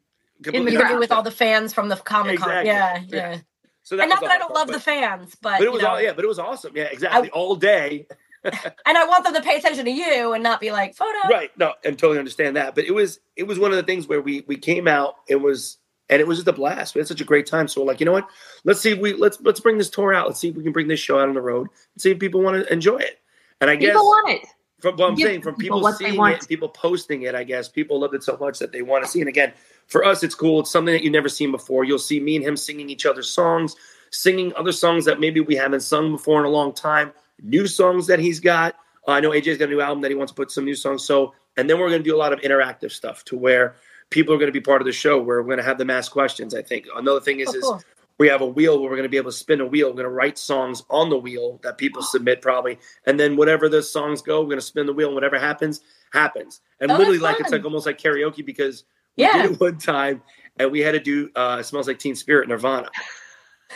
completely 0.43 0.73
You're 0.73 0.83
gonna 0.83 0.95
be 0.95 0.99
with 0.99 1.13
all 1.13 1.23
the 1.23 1.31
fans 1.31 1.73
from 1.73 1.89
the 1.89 1.97
Comic 1.97 2.39
Con. 2.39 2.51
Exactly. 2.51 2.69
Yeah, 2.69 3.03
Yeah. 3.09 3.33
yeah. 3.33 3.41
So 3.83 3.97
that 3.97 4.03
And 4.03 4.11
not 4.11 4.21
that 4.21 4.31
I 4.31 4.37
don't 4.37 4.53
love 4.53 4.67
but, 4.67 4.75
the 4.75 4.81
fans, 4.81 5.35
but, 5.41 5.59
but 5.59 5.63
it 5.63 5.73
was 5.73 5.81
know, 5.81 5.89
all 5.89 6.03
yeah, 6.03 6.13
but 6.13 6.23
it 6.23 6.29
was 6.29 6.39
awesome. 6.39 6.77
Yeah, 6.77 6.85
exactly. 6.85 7.31
all 7.31 7.57
day. 7.57 8.07
and 8.45 8.99
I 8.99 9.07
want 9.07 9.25
them 9.25 9.33
to 9.33 9.41
pay 9.41 9.57
attention 9.57 9.87
to 9.87 9.91
you 9.91 10.35
and 10.35 10.43
not 10.43 10.61
be 10.61 10.71
like 10.71 10.95
photo. 10.95 11.27
Right. 11.31 11.51
No, 11.57 11.73
and 11.83 11.99
totally 11.99 12.19
understand 12.19 12.57
that. 12.57 12.75
But 12.75 12.85
it 12.85 12.95
was 12.95 13.21
it 13.35 13.45
was 13.45 13.59
one 13.59 13.71
of 13.71 13.79
the 13.79 13.83
things 13.83 14.07
where 14.07 14.21
we 14.21 14.45
we 14.47 14.57
came 14.57 14.87
out. 14.87 15.15
It 15.27 15.37
was 15.37 15.79
and 16.11 16.21
it 16.21 16.27
was 16.27 16.39
just 16.39 16.49
a 16.49 16.53
blast. 16.53 16.95
We 16.95 17.01
had 17.01 17.09
such 17.09 17.21
a 17.21 17.25
great 17.25 17.47
time. 17.47 17.69
So 17.69 17.83
like, 17.83 18.01
you 18.01 18.07
know 18.07 18.13
what? 18.13 18.29
Let's 18.65 18.81
see 18.81 18.91
if 18.93 18.99
we 18.99 19.13
let's 19.15 19.41
let's 19.43 19.61
bring 19.61 19.79
this 19.79 19.91
tour 19.91 20.15
out. 20.15 20.27
Let's 20.27 20.41
see 20.41 20.49
if 20.49 20.57
we 20.57 20.63
can 20.63 20.73
bring 20.73 20.89
this 20.89 21.01
show 21.01 21.19
out 21.19 21.29
on 21.29 21.35
the 21.35 21.41
road 21.41 21.69
and 21.95 22.03
see 22.03 22.11
if 22.11 22.19
people 22.19 22.41
want 22.43 22.57
to 22.65 22.73
enjoy 22.73 22.99
it. 22.99 23.21
And 23.61 23.71
I 23.71 23.77
guess 23.77 23.89
People 23.91 24.05
want 24.05 24.31
it. 24.31 24.49
from 24.81 24.97
what 24.97 25.09
I'm 25.11 25.15
Give 25.17 25.27
saying, 25.27 25.43
from 25.43 25.57
people 25.57 25.79
people 25.81 25.93
seeing 25.93 26.27
it, 26.27 26.49
people 26.49 26.69
posting 26.69 27.23
it, 27.23 27.35
I 27.35 27.45
guess 27.45 27.69
people 27.69 28.01
loved 28.01 28.15
it 28.15 28.23
so 28.23 28.37
much 28.39 28.59
that 28.61 28.73
they 28.73 28.83
want 28.83 29.05
to 29.05 29.11
see. 29.11 29.21
And 29.21 29.29
again, 29.29 29.53
for 29.87 30.05
us, 30.05 30.23
it's 30.23 30.35
cool. 30.35 30.61
It's 30.61 30.71
something 30.71 30.93
that 30.95 31.03
you've 31.03 31.13
never 31.13 31.29
seen 31.29 31.51
before. 31.51 31.85
You'll 31.85 31.99
see 31.99 32.21
me 32.21 32.37
and 32.37 32.45
him 32.45 32.57
singing 32.57 32.89
each 32.89 33.05
other's 33.07 33.29
songs, 33.29 33.75
singing 34.11 34.53
other 34.55 34.73
songs 34.73 35.05
that 35.07 35.19
maybe 35.21 35.41
we 35.41 35.57
haven't 35.57 35.81
sung 35.81 36.13
before 36.13 36.39
in 36.41 36.47
a 36.47 36.51
long 36.51 36.73
time, 36.73 37.13
new 37.43 37.67
songs 37.67 38.07
that 38.07 38.19
he's 38.19 38.39
got. 38.41 38.77
Uh, 39.07 39.13
I 39.13 39.21
know 39.21 39.31
AJ's 39.31 39.59
got 39.59 39.69
a 39.69 39.73
new 39.73 39.81
album 39.81 40.03
that 40.03 40.11
he 40.11 40.15
wants 40.15 40.33
to 40.33 40.37
put 40.37 40.51
some 40.51 40.65
new 40.65 40.75
songs. 40.75 41.05
So, 41.05 41.35
and 41.57 41.69
then 41.69 41.79
we're 41.81 41.89
going 41.89 42.03
to 42.03 42.09
do 42.09 42.15
a 42.15 42.19
lot 42.19 42.33
of 42.33 42.41
interactive 42.41 42.93
stuff 42.93 43.25
to 43.25 43.37
where 43.37 43.75
people 44.11 44.35
are 44.35 44.39
going 44.39 44.49
to 44.49 44.53
be 44.53 44.61
part 44.61 44.81
of 44.81 44.87
the 44.87 44.93
show. 44.93 45.19
Where 45.21 45.39
we're 45.43 45.47
going 45.49 45.59
to 45.59 45.65
have 45.65 45.79
them 45.79 45.91
ask 45.91 46.11
questions. 46.13 46.55
I 46.55 46.63
think 46.63 46.87
another 46.95 47.21
thing 47.21 47.41
is 47.41 47.49
Oh, 47.63 47.77
is 47.77 47.85
we 48.19 48.29
have 48.29 48.41
a 48.41 48.47
wheel 48.47 48.81
where 48.81 48.91
we're 48.91 48.97
going 48.97 49.05
to 49.05 49.09
be 49.09 49.17
able 49.17 49.31
to 49.31 49.37
spin 49.37 49.61
a 49.61 49.67
wheel. 49.67 49.89
We're 49.89 49.95
going 49.95 50.05
to 50.05 50.11
write 50.11 50.39
songs 50.39 50.83
on 50.91 51.09
the 51.09 51.19
wheel 51.19 51.61
that 51.63 51.79
people 51.79 52.03
submit 52.03 52.43
probably, 52.43 52.79
and 53.07 53.19
then 53.19 53.37
whatever 53.37 53.69
the 53.69 53.83
songs 53.83 54.23
go, 54.23 54.41
we're 54.41 54.47
going 54.47 54.59
to 54.59 54.63
spin 54.63 54.87
the 54.87 54.93
wheel, 54.93 55.09
and 55.09 55.15
whatever 55.15 55.39
happens, 55.39 55.81
happens. 56.13 56.61
And 56.81 56.91
Oh, 56.91 56.97
literally, 56.97 57.19
like 57.19 57.39
it's 57.41 57.53
like 57.53 57.65
almost 57.65 57.87
like 57.87 57.99
karaoke 57.99 58.45
because 58.45 58.85
we 59.17 59.25
Yeah. 59.25 59.43
did 59.43 59.53
it 59.53 59.61
one 59.61 59.79
time, 59.79 60.23
and 60.59 60.71
we 60.73 60.81
had 60.81 60.93
to 60.93 61.01
do 61.01 61.31
uh, 61.37 61.63
"Smells 61.63 61.87
Like 61.89 61.99
Teen 61.99 62.15
Spirit" 62.17 62.49
Nirvana. 62.49 62.89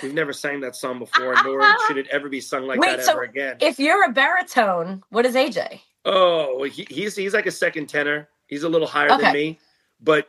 We've 0.03 0.15
never 0.15 0.33
sang 0.33 0.61
that 0.63 0.75
song 0.75 0.99
before, 0.99 1.35
nor 1.45 1.61
should 1.87 1.97
it 1.99 2.09
ever 2.11 2.29
be 2.29 2.41
sung 2.41 2.67
like 2.67 2.81
Wait, 2.81 2.97
that 2.97 3.05
so 3.05 3.13
ever 3.13 3.23
again. 3.23 3.57
If 3.61 3.79
you're 3.79 4.05
a 4.05 4.13
baritone, 4.13 5.03
what 5.11 5.25
is 5.27 5.35
AJ? 5.37 5.81
Oh, 6.05 6.65
he, 6.65 6.85
he's 6.91 7.15
he's 7.15 7.35
like 7.35 7.47
a 7.47 7.51
second 7.53 7.87
tenor. 7.89 8.29
He's 8.49 8.65
a 8.65 8.69
little 8.69 8.89
higher 8.89 9.13
Okay. 9.13 9.23
than 9.23 9.33
me, 9.33 9.61
but 10.03 10.29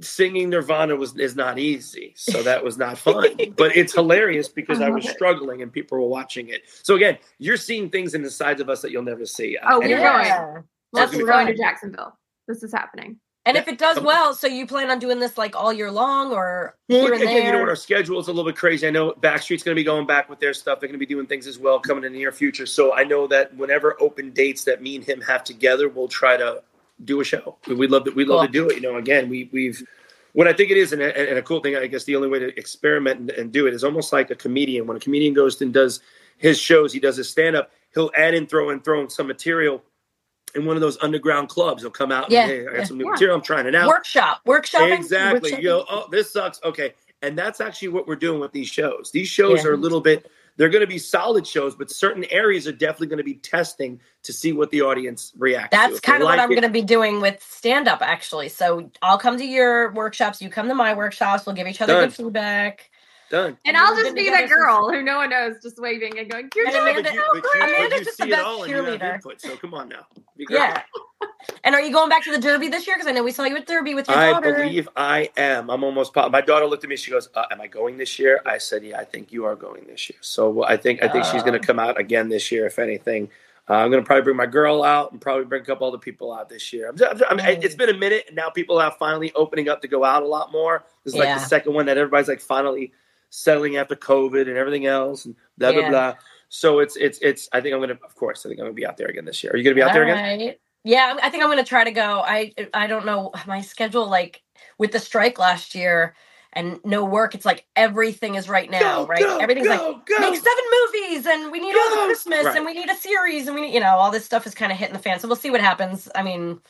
singing 0.00 0.50
Nirvana 0.50 0.96
was 0.96 1.16
is 1.16 1.36
not 1.36 1.58
easy, 1.58 2.14
so 2.16 2.42
that 2.44 2.64
was 2.64 2.78
not 2.78 2.98
fun. 2.98 3.34
but 3.56 3.76
it's 3.76 3.94
hilarious 3.94 4.48
because 4.48 4.80
I 4.80 4.86
I, 4.86 4.90
was 4.90 5.06
it. 5.06 5.14
struggling 5.14 5.62
and 5.62 5.72
people 5.72 5.98
were 5.98 6.08
watching 6.08 6.48
it. 6.48 6.62
So 6.82 6.94
again, 6.94 7.18
you're 7.38 7.56
seeing 7.56 7.90
things 7.90 8.14
in 8.14 8.22
the 8.22 8.30
sides 8.30 8.60
of 8.60 8.68
us 8.68 8.82
that 8.82 8.90
you'll 8.90 9.02
never 9.02 9.26
see. 9.26 9.58
Oh, 9.62 9.80
And 9.80 9.90
You're 9.90 10.00
going. 10.00 10.24
That's 10.24 10.64
Let's 10.92 11.12
gonna 11.12 11.24
we're 11.24 11.30
going 11.30 11.46
to. 11.46 11.56
Jacksonville. 11.56 12.18
This 12.48 12.62
is 12.62 12.72
happening. 12.72 13.18
And 13.46 13.56
if 13.56 13.68
it 13.68 13.78
does 13.78 13.98
well, 14.00 14.34
so 14.34 14.46
you 14.46 14.66
plan 14.66 14.90
on 14.90 14.98
doing 14.98 15.18
this 15.18 15.38
like 15.38 15.56
all 15.56 15.72
year 15.72 15.90
long 15.90 16.30
or 16.30 16.76
Well, 16.88 17.00
here 17.00 17.14
and 17.14 17.22
again, 17.22 17.46
you 17.46 17.52
know 17.52 17.60
what? 17.60 17.70
Our 17.70 17.76
schedule 17.76 18.20
is 18.20 18.28
a 18.28 18.32
little 18.32 18.44
bit 18.44 18.56
crazy. 18.56 18.86
I 18.86 18.90
know 18.90 19.12
Backstreet's 19.12 19.62
going 19.62 19.74
to 19.74 19.80
be 19.80 19.84
going 19.84 20.06
back 20.06 20.28
with 20.28 20.40
their 20.40 20.52
stuff. 20.52 20.78
They're 20.78 20.88
going 20.88 21.00
to 21.00 21.04
be 21.04 21.06
doing 21.06 21.26
things 21.26 21.46
as 21.46 21.58
well 21.58 21.80
coming 21.80 22.04
in 22.04 22.12
the 22.12 22.18
near 22.18 22.32
future. 22.32 22.66
So 22.66 22.94
I 22.94 23.04
know 23.04 23.26
that 23.28 23.56
whenever 23.56 23.96
open 24.00 24.32
dates 24.32 24.64
that 24.64 24.82
me 24.82 24.94
and 24.96 25.04
him 25.04 25.22
have 25.22 25.42
together, 25.42 25.88
we'll 25.88 26.06
try 26.06 26.36
to 26.36 26.62
do 27.04 27.20
a 27.20 27.24
show. 27.24 27.56
We'd 27.66 27.90
love 27.90 28.04
to. 28.04 28.10
We'd 28.10 28.28
love 28.28 28.46
to 28.46 28.52
do 28.52 28.68
it. 28.68 28.76
You 28.76 28.82
know, 28.82 28.96
again, 28.96 29.28
we 29.28 29.48
we've. 29.52 29.82
What 30.32 30.46
I 30.46 30.52
think 30.52 30.70
it 30.70 30.76
is, 30.76 30.92
and 30.92 31.02
a, 31.02 31.30
and 31.30 31.38
a 31.38 31.42
cool 31.42 31.58
thing, 31.60 31.74
I 31.74 31.88
guess 31.88 32.04
the 32.04 32.14
only 32.14 32.28
way 32.28 32.38
to 32.38 32.56
experiment 32.56 33.18
and, 33.18 33.30
and 33.30 33.52
do 33.52 33.66
it 33.66 33.74
is 33.74 33.82
almost 33.82 34.12
like 34.12 34.30
a 34.30 34.36
comedian. 34.36 34.86
When 34.86 34.96
a 34.96 35.00
comedian 35.00 35.34
goes 35.34 35.60
and 35.60 35.74
does 35.74 36.00
his 36.38 36.56
shows, 36.58 36.92
he 36.92 37.00
does 37.00 37.16
his 37.16 37.28
stand 37.28 37.56
up. 37.56 37.72
He'll 37.94 38.12
add 38.16 38.34
in, 38.34 38.46
throw 38.46 38.70
in, 38.70 38.80
throw 38.80 39.00
in 39.00 39.10
some 39.10 39.26
material 39.26 39.82
in 40.54 40.64
one 40.66 40.76
of 40.76 40.80
those 40.82 40.98
underground 41.02 41.48
clubs. 41.48 41.82
He'll 41.82 41.90
come 41.90 42.12
out. 42.12 42.24
And, 42.24 42.32
Yeah, 42.32 42.46
hey, 42.46 42.66
I 42.66 42.76
got 42.76 42.86
some 42.86 42.98
new 42.98 43.06
Yeah. 43.06 43.10
material. 43.12 43.36
I'm 43.36 43.42
trying 43.42 43.66
it 43.66 43.74
out. 43.74 43.88
workshop, 43.88 44.40
workshop. 44.44 44.88
Exactly. 44.90 45.50
Workshopping. 45.50 45.56
You 45.56 45.62
go, 45.62 45.84
oh, 45.90 46.06
this 46.10 46.32
sucks. 46.32 46.60
Okay. 46.64 46.94
And 47.22 47.36
that's 47.36 47.60
actually 47.60 47.88
what 47.88 48.06
we're 48.06 48.16
doing 48.16 48.40
with 48.40 48.52
these 48.52 48.68
shows. 48.68 49.10
These 49.12 49.28
shows 49.28 49.64
Yeah. 49.64 49.70
are 49.70 49.74
a 49.74 49.76
little 49.76 50.00
bit, 50.00 50.30
they're 50.60 50.68
going 50.68 50.82
to 50.82 50.86
be 50.86 50.98
solid 50.98 51.46
shows, 51.46 51.74
but 51.74 51.90
certain 51.90 52.22
areas 52.30 52.66
are 52.68 52.72
definitely 52.72 53.06
going 53.06 53.16
to 53.16 53.24
be 53.24 53.32
testing 53.36 53.98
to 54.24 54.30
see 54.30 54.52
what 54.52 54.70
the 54.70 54.82
audience 54.82 55.32
reacts. 55.38 55.74
That's 55.74 55.96
If 55.96 56.02
kind 56.02 56.22
of 56.22 56.26
what 56.26 56.38
I'm 56.38 56.50
it- 56.52 56.54
going 56.54 56.68
to 56.68 56.68
be 56.68 56.82
doing 56.82 57.22
with 57.22 57.42
stand 57.42 57.88
up, 57.88 58.02
actually. 58.02 58.50
So 58.50 58.90
I'll 59.00 59.16
come 59.16 59.38
to 59.38 59.44
your 59.46 59.90
workshops, 59.92 60.42
you 60.42 60.50
come 60.50 60.68
to 60.68 60.74
my 60.74 60.92
workshops. 60.92 61.46
We'll 61.46 61.54
give 61.56 61.66
each 61.66 61.80
other 61.80 61.94
Done. 61.94 62.08
good 62.10 62.14
feedback. 62.14 62.90
Done. 63.30 63.56
And 63.64 63.74
I'll 63.74 63.96
just 63.96 64.14
be 64.14 64.24
together 64.24 64.36
that 64.36 64.48
since- 64.50 64.52
girl 64.52 64.90
who 64.90 65.02
no 65.02 65.16
one 65.16 65.30
knows, 65.30 65.54
just 65.62 65.78
waving 65.80 66.18
and 66.18 66.28
going, 66.30 66.50
"You're 66.54 66.66
doing 66.66 66.76
Amanda- 66.98 67.14
so 67.14 67.40
great." 67.40 67.62
Amanda's 67.62 68.00
just 68.04 68.18
the 68.18 68.26
best 68.26 68.44
all 68.44 68.62
and 68.64 68.70
you 68.70 68.76
have 68.76 68.84
cheerleader. 69.00 69.14
input. 69.14 69.40
So 69.40 69.56
come 69.56 69.72
on 69.72 69.88
now. 69.88 70.04
Yeah. 70.48 70.82
and 71.64 71.74
are 71.74 71.80
you 71.80 71.92
going 71.92 72.08
back 72.08 72.24
to 72.24 72.32
the 72.32 72.38
Derby 72.38 72.68
this 72.68 72.86
year? 72.86 72.96
Because 72.96 73.08
I 73.08 73.12
know 73.12 73.22
we 73.22 73.32
saw 73.32 73.44
you 73.44 73.56
at 73.56 73.66
Derby 73.66 73.94
with 73.94 74.08
your 74.08 74.16
I 74.16 74.30
daughter. 74.32 74.56
I 74.56 74.62
believe 74.62 74.88
I 74.96 75.30
am. 75.36 75.70
I'm 75.70 75.84
almost. 75.84 76.14
My 76.16 76.40
daughter 76.40 76.66
looked 76.66 76.84
at 76.84 76.90
me. 76.90 76.96
She 76.96 77.10
goes, 77.10 77.28
uh, 77.34 77.44
"Am 77.50 77.60
I 77.60 77.66
going 77.66 77.96
this 77.98 78.18
year?" 78.18 78.40
I 78.46 78.58
said, 78.58 78.84
"Yeah, 78.84 78.98
I 78.98 79.04
think 79.04 79.32
you 79.32 79.44
are 79.44 79.56
going 79.56 79.84
this 79.86 80.08
year." 80.08 80.18
So 80.20 80.64
I 80.64 80.76
think 80.76 81.02
I 81.02 81.08
think 81.08 81.24
she's 81.24 81.42
going 81.42 81.60
to 81.60 81.66
come 81.66 81.78
out 81.78 81.98
again 82.00 82.28
this 82.28 82.50
year. 82.50 82.66
If 82.66 82.78
anything, 82.78 83.28
uh, 83.68 83.74
I'm 83.74 83.90
going 83.90 84.02
to 84.02 84.06
probably 84.06 84.22
bring 84.22 84.36
my 84.36 84.46
girl 84.46 84.82
out 84.82 85.12
and 85.12 85.20
probably 85.20 85.44
bring 85.44 85.62
a 85.62 85.64
couple 85.64 85.86
other 85.86 85.98
people 85.98 86.32
out 86.32 86.48
this 86.48 86.72
year. 86.72 86.88
I'm 86.88 86.96
just, 86.96 87.22
I'm 87.28 87.36
Nice. 87.36 87.62
it's 87.62 87.74
been 87.74 87.90
a 87.90 87.96
minute, 87.98 88.24
and 88.28 88.36
now 88.36 88.50
people 88.50 88.78
are 88.78 88.90
finally 88.98 89.32
opening 89.34 89.68
up 89.68 89.82
to 89.82 89.88
go 89.88 90.04
out 90.04 90.22
a 90.22 90.26
lot 90.26 90.50
more. 90.52 90.84
This 91.04 91.14
is 91.14 91.20
like 91.20 91.28
the 91.38 91.44
second 91.44 91.74
one 91.74 91.86
that 91.86 91.96
everybody's 91.98 92.28
like 92.28 92.40
finally 92.40 92.92
settling 93.30 93.76
after 93.76 93.94
COVID 93.94 94.48
and 94.48 94.56
everything 94.56 94.86
else, 94.86 95.24
and 95.24 95.36
blah 95.58 95.72
blah 95.72 95.82
Yeah. 95.82 95.88
blah. 95.90 96.14
So 96.52 96.80
it's 96.80 96.96
it's 96.96 97.18
it's. 97.22 97.48
I 97.52 97.60
think 97.60 97.72
I'm 97.74 97.78
going 97.80 97.96
to, 97.96 98.04
of 98.04 98.14
course, 98.16 98.44
I 98.44 98.48
think 98.48 98.58
I'm 98.60 98.64
going 98.66 98.74
to 98.74 98.80
be 98.80 98.84
out 98.86 98.96
there 98.96 99.06
again 99.06 99.24
this 99.24 99.42
year. 99.42 99.52
Are 99.52 99.56
you 99.56 99.62
going 99.64 99.74
to 99.74 99.80
be 99.80 99.82
out 99.84 99.92
there 99.92 100.02
again? 100.02 100.18
Alright. 100.18 100.60
Yeah, 100.84 101.14
I'm- 101.20 101.30
think 101.30 101.42
I'm 101.42 101.48
going 101.48 101.62
to 101.62 101.68
try 101.68 101.84
to 101.84 101.92
go. 101.92 102.20
I 102.26 102.52
I 102.74 102.86
don't 102.88 103.06
know 103.06 103.30
my 103.46 103.60
schedule 103.60 104.08
like 104.08 104.42
with 104.76 104.90
the 104.92 104.98
strike 104.98 105.38
last 105.38 105.74
year 105.76 106.14
and 106.52 106.80
no 106.84 107.04
work. 107.04 107.36
It's 107.36 107.44
like 107.46 107.66
everything 107.76 108.34
is 108.34 108.48
right 108.48 108.68
now, 108.68 109.04
Go, 109.04 109.06
right? 109.06 109.20
go, 109.20 109.38
Everything's 109.38 109.68
like 109.68 109.78
go, 109.78 110.02
go. 110.04 110.18
make 110.18 110.34
seven 110.34 110.64
movies 110.82 111.26
and 111.26 111.52
we 111.52 111.60
need 111.60 111.76
all 111.76 111.90
the 111.90 112.06
Christmas 112.06 112.44
Right. 112.46 112.56
and 112.56 112.66
we 112.66 112.72
need 112.74 112.90
a 112.90 112.96
series 112.96 113.46
and 113.46 113.54
we 113.54 113.60
need 113.62 113.74
you 113.74 113.78
know 113.80 113.94
all 113.94 114.10
this 114.10 114.24
stuff 114.24 114.46
is 114.46 114.54
kind 114.54 114.72
of 114.72 114.78
hitting 114.78 114.94
the 114.94 114.98
fan. 115.00 115.20
So 115.20 115.28
we'll 115.28 115.36
see 115.36 115.50
what 115.50 115.60
happens. 115.60 116.08
I 116.16 116.24
mean, 116.24 116.60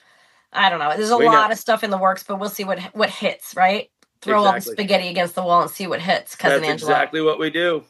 I 0.52 0.68
don't 0.68 0.80
know. 0.80 0.94
There's 0.94 1.08
a 1.10 1.16
We 1.16 1.24
know. 1.24 1.30
lot 1.32 1.52
of 1.52 1.58
stuff 1.58 1.82
in 1.82 1.90
the 1.90 1.96
works, 1.96 2.22
but 2.22 2.38
we'll 2.38 2.50
see 2.50 2.64
what 2.64 2.80
what 2.94 3.08
hits. 3.08 3.54
Right? 3.56 3.90
Throw 4.20 4.44
all 4.44 4.52
the 4.52 4.60
spaghetti 4.60 5.08
against 5.08 5.34
the 5.36 5.42
wall 5.42 5.62
and 5.62 5.70
see 5.70 5.86
what 5.86 6.02
hits. 6.02 6.34
Cousin 6.36 6.60
That's 6.60 6.72
Angela. 6.72 6.90
exactly 6.90 7.22
what 7.22 7.38
we 7.38 7.48
do. 7.48 7.84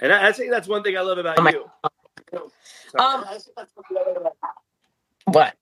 And 0.00 0.12
I, 0.12 0.28
I 0.28 0.32
think 0.32 0.50
that's 0.50 0.68
one 0.68 0.82
thing 0.82 0.96
I 0.96 1.02
love 1.02 1.18
about 1.18 1.38
Oh 1.38 1.48
you. 1.50 1.70
Um, 2.98 3.24
What? 5.26 5.54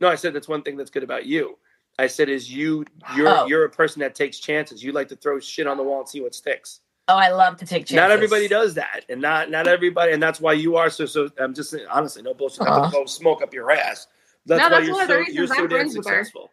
no, 0.00 0.08
I 0.08 0.14
said 0.14 0.32
that's 0.34 0.48
one 0.48 0.62
thing 0.62 0.76
that's 0.76 0.90
good 0.90 1.02
about 1.02 1.26
you. 1.26 1.58
I 1.98 2.06
said 2.06 2.28
is 2.28 2.50
you 2.50 2.84
you're 3.16 3.28
Oh. 3.28 3.46
you're 3.46 3.64
a 3.64 3.70
person 3.70 4.00
that 4.00 4.14
takes 4.14 4.38
chances. 4.38 4.82
You 4.82 4.92
like 4.92 5.08
to 5.08 5.16
throw 5.16 5.38
shit 5.40 5.66
on 5.66 5.76
the 5.76 5.82
wall 5.82 6.00
and 6.00 6.08
see 6.08 6.20
what 6.20 6.34
sticks. 6.34 6.80
Oh, 7.06 7.16
I 7.16 7.30
love 7.30 7.56
to 7.58 7.66
take 7.66 7.82
chances. 7.86 7.96
Not 7.96 8.10
everybody 8.10 8.48
does 8.48 8.74
that, 8.74 9.04
and 9.08 9.20
not 9.20 9.50
not 9.50 9.68
everybody, 9.68 10.12
and 10.12 10.22
that's 10.22 10.40
why 10.40 10.54
you 10.54 10.76
are 10.76 10.88
so 10.90 11.06
so. 11.06 11.28
I'm 11.38 11.52
just 11.54 11.70
saying, 11.70 11.86
honestly, 11.90 12.22
no 12.22 12.32
bullshit. 12.34 12.62
I'm 12.62 12.68
Uh-huh. 12.68 12.80
gonna 12.80 12.90
blow 12.90 13.06
smoke 13.06 13.42
up 13.42 13.52
your 13.52 13.70
ass. 13.70 14.06
That's 14.46 14.58
No, 14.58 14.64
why 14.64 14.70
that's 14.70 14.86
you're 14.86 14.94
one 14.94 15.02
of 15.02 15.08
so 15.08 15.14
the 15.14 15.20
reasons 15.20 15.50
I'm 15.52 15.56
damn 15.68 15.68
friends 15.68 15.96
with 15.96 16.06
her. 16.08 16.24
successful. 16.24 16.50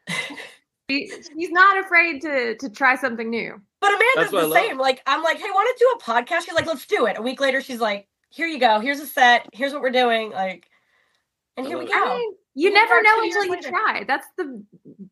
He- 0.88 1.12
He's 1.38 1.52
not 1.52 1.78
afraid 1.80 2.22
to 2.24 2.56
to 2.58 2.70
try 2.70 2.96
something 2.96 3.30
new. 3.30 3.62
But 3.82 3.90
Amanda's 3.90 4.32
That's 4.32 4.48
the 4.48 4.54
same. 4.54 4.78
Like, 4.78 5.02
I'm 5.08 5.24
like, 5.24 5.38
hey, 5.38 5.50
want 5.50 5.78
to 5.78 5.84
do 5.84 5.98
a 5.98 6.22
podcast? 6.22 6.46
She's 6.46 6.54
like, 6.54 6.68
let's 6.68 6.86
do 6.86 7.08
it. 7.08 7.18
A 7.18 7.22
week 7.22 7.42
later, 7.42 7.62
she's 7.62 7.82
like, 7.82 8.08
here 8.30 8.48
you 8.48 8.60
go. 8.60 8.80
Here's 8.80 9.00
a 9.00 9.08
set. 9.08 9.48
Here's 9.54 9.74
what 9.74 9.82
we're 9.82 9.90
doing. 9.90 10.30
Like, 10.30 10.68
and 11.58 11.66
here 11.66 11.78
we 11.78 11.88
go. 11.88 11.94
I 11.94 12.16
mean, 12.16 12.34
you 12.54 12.70
Here 12.70 12.72
we 12.72 12.76
never 12.76 13.02
know 13.02 13.22
until 13.24 13.46
you 13.46 13.52
later. 13.52 13.70
try. 13.70 14.06
That's 14.08 14.28
the, 14.38 14.64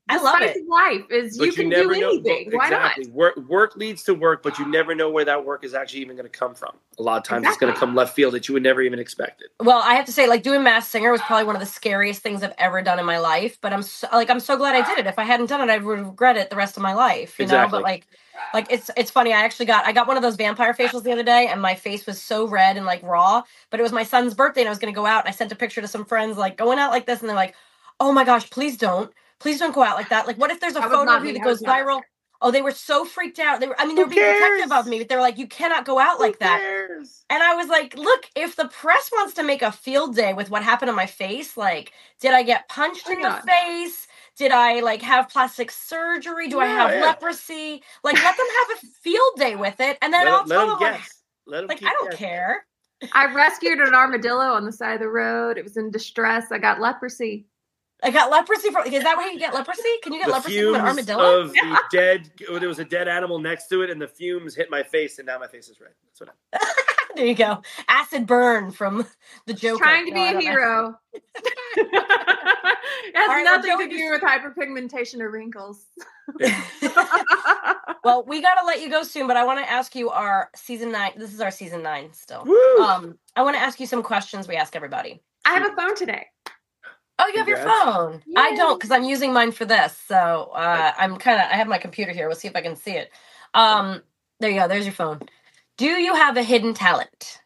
I 0.10 0.18
the 0.18 0.24
love 0.24 0.42
it. 0.42 0.58
of 0.58 0.68
life 0.68 1.06
is 1.12 1.38
But 1.38 1.46
you 1.46 1.54
can 1.54 1.70
do 1.70 1.92
anything. 1.92 2.50
Know, 2.50 2.58
Why 2.58 2.66
exactly. 2.68 3.06
not? 3.06 3.14
Work 3.14 3.38
work 3.48 3.76
leads 3.76 4.04
to 4.04 4.14
work, 4.14 4.42
but 4.44 4.58
you 4.58 4.66
never 4.68 4.96
know 4.96 5.10
where 5.10 5.26
that 5.26 5.46
work 5.46 5.64
is 5.64 5.74
actually 5.74 6.02
even 6.02 6.16
going 6.16 6.30
to 6.30 6.38
come 6.38 6.56
from. 6.56 6.76
A 6.98 7.04
lot 7.04 7.18
of 7.18 7.24
times, 7.24 7.48
it's 7.48 7.58
going 7.58 7.74
to 7.74 7.80
come 7.80 7.96
left 7.96 8.16
field 8.16 8.34
that 8.34 8.48
you 8.48 8.54
would 8.54 8.64
never 8.64 8.82
even 8.82 9.00
expect 9.00 9.42
it. 9.42 9.50
Well, 9.64 9.82
I 9.84 9.94
have 9.94 10.06
to 10.06 10.12
say, 10.12 10.28
like, 10.28 10.44
doing 10.44 10.64
Masked 10.64 10.92
Singer 10.92 11.12
was 11.12 11.22
probably 11.22 11.46
one 11.46 11.56
of 11.56 11.62
the 11.62 11.66
scariest 11.66 12.22
things 12.22 12.44
I've 12.44 12.56
ever 12.58 12.82
done 12.82 13.00
in 13.00 13.06
my 13.06 13.20
life. 13.20 13.58
But 13.62 13.72
I'm 13.72 13.84
so, 13.84 14.08
like, 14.12 14.30
I'm 14.30 14.40
so 14.40 14.58
glad 14.58 14.76
I 14.76 14.86
did 14.86 14.98
it. 15.00 15.08
If 15.08 15.20
I 15.20 15.24
hadn't 15.24 15.46
done 15.46 15.62
it, 15.62 15.72
I 15.72 15.78
would 15.78 16.00
regret 16.00 16.36
it 16.38 16.50
the 16.50 16.56
rest 16.56 16.76
of 16.76 16.84
my 16.84 16.94
life. 16.94 17.38
You 17.40 17.46
know. 17.46 17.54
Exactly. 17.54 17.78
But 17.78 17.84
like, 17.84 18.08
like 18.54 18.72
it's 18.72 18.90
it's 18.98 19.12
funny. 19.12 19.34
I 19.34 19.42
actually 19.42 19.66
got 19.68 19.86
I 19.86 19.92
got 19.92 20.08
one 20.08 20.18
of 20.18 20.24
those 20.24 20.36
vampire 20.36 20.74
facials 20.74 21.04
the 21.04 21.12
other 21.12 21.24
day, 21.24 21.48
and 21.48 21.62
my 21.62 21.76
face 21.76 22.06
was 22.06 22.22
so 22.22 22.48
red 22.48 22.78
and 22.78 22.86
like 22.86 23.04
raw. 23.04 23.44
But 23.70 23.80
it 23.80 23.84
was 23.84 23.92
my 23.92 24.04
son's 24.04 24.34
birthday, 24.34 24.62
and 24.62 24.68
I 24.68 24.72
was 24.72 24.80
going 24.80 24.94
to 24.94 24.98
go 25.00 25.06
out. 25.06 25.26
And 25.26 25.34
I 25.34 25.36
sent 25.36 25.52
a 25.52 25.56
picture 25.56 25.82
to 25.82 25.88
some 25.88 26.06
friends, 26.06 26.38
like 26.38 26.58
going 26.58 26.80
out 26.80 26.92
like 26.92 27.06
this, 27.06 27.20
and 27.20 27.30
they're 27.30 27.36
like, 27.36 27.56
"Oh 28.00 28.12
my 28.12 28.24
gosh, 28.24 28.50
please 28.50 28.78
don't, 28.78 29.12
please 29.40 29.60
don't 29.60 29.74
go 29.74 29.84
out 29.84 29.96
like 29.96 30.10
that. 30.10 30.28
Like, 30.28 30.38
what 30.38 30.52
if 30.52 30.60
there's 30.60 30.76
a 30.76 30.80
That 30.80 30.92
photo 30.92 31.16
of 31.16 31.26
you 31.26 31.34
that 31.34 31.42
I 31.42 31.46
was 31.46 31.60
goes 31.60 31.62
not. 31.66 31.80
viral?" 31.80 32.02
Oh, 32.42 32.52
they 32.52 32.62
were 32.62 32.72
so 32.72 33.04
freaked 33.04 33.38
out. 33.40 33.60
They 33.60 33.68
were, 33.68 33.76
I 33.78 33.86
mean, 33.86 33.96
they 33.96 34.04
Who 34.04 34.08
were 34.08 34.16
being 34.16 34.26
protective 34.40 34.72
of 34.72 34.88
me, 34.88 35.00
but 35.00 35.10
they're 35.10 35.20
like, 35.20 35.38
you 35.38 35.46
cannot 35.46 35.84
go 35.84 36.00
out 36.00 36.22
like 36.22 36.40
that. 36.40 36.60
cares? 36.62 37.26
And 37.30 37.44
I 37.44 37.54
was 37.56 37.68
like, 37.68 37.98
look, 37.98 38.28
if 38.34 38.56
the 38.56 38.70
press 38.70 39.10
wants 39.12 39.34
to 39.34 39.44
make 39.44 39.62
a 39.62 39.74
field 39.74 40.16
day 40.16 40.34
with 40.34 40.50
what 40.50 40.64
happened 40.64 40.90
on 40.90 40.96
my 40.96 41.06
face, 41.06 41.58
like, 41.58 41.92
did 42.22 42.32
I 42.34 42.44
get 42.44 42.70
punched 42.70 43.10
in 43.10 43.20
yeah. 43.20 43.42
the 43.42 43.48
face? 43.52 44.08
Did 44.38 44.54
I 44.54 44.80
like 44.80 45.02
have 45.02 45.28
plastic 45.28 45.70
surgery? 45.70 46.48
Do 46.48 46.62
I 46.62 46.68
have 46.68 46.92
yeah. 46.94 47.02
leprosy? 47.02 47.84
Like, 48.06 48.16
let 48.16 48.38
them 48.38 48.48
have 48.70 48.78
a 48.78 48.88
field 49.04 49.34
day 49.36 49.58
with 49.58 49.82
it, 49.82 49.98
and 50.02 50.14
then 50.14 50.24
Let, 50.24 50.34
I'll 50.34 50.46
let 50.46 50.56
tell 50.56 50.68
them 50.68 50.80
them. 50.80 50.94
Like. 50.94 51.02
Let 51.46 51.58
them 51.62 51.68
like, 51.68 51.84
I 51.84 51.90
don't 51.90 52.12
guessing. 52.12 52.26
care. 52.26 52.66
I 53.14 53.34
rescued 53.34 53.80
an 53.80 53.94
armadillo 53.94 54.54
on 54.54 54.66
the 54.66 54.72
side 54.72 54.94
of 54.94 55.00
the 55.02 55.10
road. 55.10 55.58
It 55.58 55.66
was 55.66 55.76
in 55.76 55.92
distress. 55.92 56.54
I 56.54 56.58
got 56.58 56.80
leprosy. 56.80 57.48
I 58.02 58.12
got 58.12 58.32
leprosy 58.32 58.72
from. 58.72 58.88
Is 58.88 59.04
that 59.04 59.18
where 59.18 59.32
you 59.32 59.40
get 59.40 59.54
leprosy? 59.54 59.82
Can 60.04 60.14
you 60.14 60.20
get 60.20 60.28
The 60.28 60.34
leprosy 60.34 60.62
from 60.62 60.76
an 60.76 60.82
fumes 60.82 60.90
armadillo? 60.90 61.42
of 61.42 61.54
the 61.54 61.80
dead. 61.92 62.32
There 62.60 62.70
was 62.70 62.80
a 62.80 62.86
dead 62.86 63.08
animal 63.08 63.40
next 63.40 63.68
to 63.68 63.82
it, 63.82 63.90
and 63.90 64.02
the 64.02 64.08
fumes 64.08 64.56
hit 64.56 64.70
my 64.72 64.84
face, 64.84 65.20
and 65.20 65.26
now 65.26 65.38
my 65.38 65.48
face 65.48 65.68
is 65.68 65.82
red. 65.82 65.92
That's 66.06 66.20
what. 66.22 66.30
happened. 66.54 66.72
there 67.16 67.26
you 67.26 67.36
go. 67.36 67.62
Acid 67.90 68.26
burn 68.26 68.72
from 68.72 69.06
the 69.48 69.54
Joker. 69.54 69.84
Trying 69.84 70.06
to 70.06 70.14
be 70.14 70.22
I 70.22 70.30
a 70.30 70.34
don't 70.34 70.42
hero. 70.42 71.00
it 71.14 71.24
has 73.16 73.30
All 73.30 73.36
right, 73.36 73.44
well, 73.44 73.62
nothing 73.62 73.90
to 73.90 73.98
do 73.98 74.10
with 74.12 74.22
hyperpigmentation 74.22 75.20
or 75.20 75.30
wrinkles. 75.30 75.86
well, 78.04 78.24
we 78.26 78.42
got 78.42 78.60
to 78.62 78.66
let 78.66 78.82
you 78.82 78.90
go 78.90 79.04
soon, 79.04 79.28
but 79.28 79.38
I 79.38 79.44
want 79.44 79.60
to 79.60 79.70
ask 79.70 79.96
you 79.96 80.10
our 80.10 80.50
season 80.56 80.92
nine. 80.92 81.12
This 81.18 81.34
is 81.34 81.42
our 81.42 81.52
season 81.52 81.84
nine 81.84 82.14
still. 82.14 82.44
Woo! 82.46 82.84
Um, 82.86 83.18
I 83.36 83.44
want 83.44 83.56
to 83.56 83.62
ask 83.62 83.80
you 83.80 83.88
some 83.88 84.04
questions 84.04 84.48
we 84.48 84.56
ask 84.56 84.76
everybody. 84.76 85.22
I 85.46 85.54
have 85.56 85.72
a 85.72 85.76
phone 85.76 85.96
today. 85.96 86.28
Oh, 87.20 87.28
you 87.28 87.38
have 87.38 87.48
your 87.48 87.58
Congrats. 87.58 87.84
phone. 87.84 88.24
I 88.38 88.56
don't 88.56 88.80
because 88.80 88.92
I'm 88.92 89.04
using 89.04 89.34
mine 89.34 89.52
for 89.52 89.66
this. 89.66 89.96
So 90.08 90.52
uh, 90.56 90.94
I'm 90.98 91.18
kind 91.18 91.40
of. 91.42 91.48
I 91.52 91.56
have 91.56 91.68
my 91.68 91.78
computer 91.78 92.14
here. 92.14 92.28
We'll 92.28 92.38
see 92.38 92.48
if 92.48 92.56
I 92.56 92.62
can 92.62 92.76
see 92.76 92.94
it. 92.94 93.12
Um, 93.54 94.02
there 94.40 94.50
you 94.50 94.60
go. 94.60 94.68
There's 94.68 94.86
your 94.86 94.94
phone. 94.94 95.20
Do 95.78 95.86
you 95.86 96.16
have 96.16 96.38
a 96.38 96.44
hidden 96.44 96.74
talent? 96.74 97.42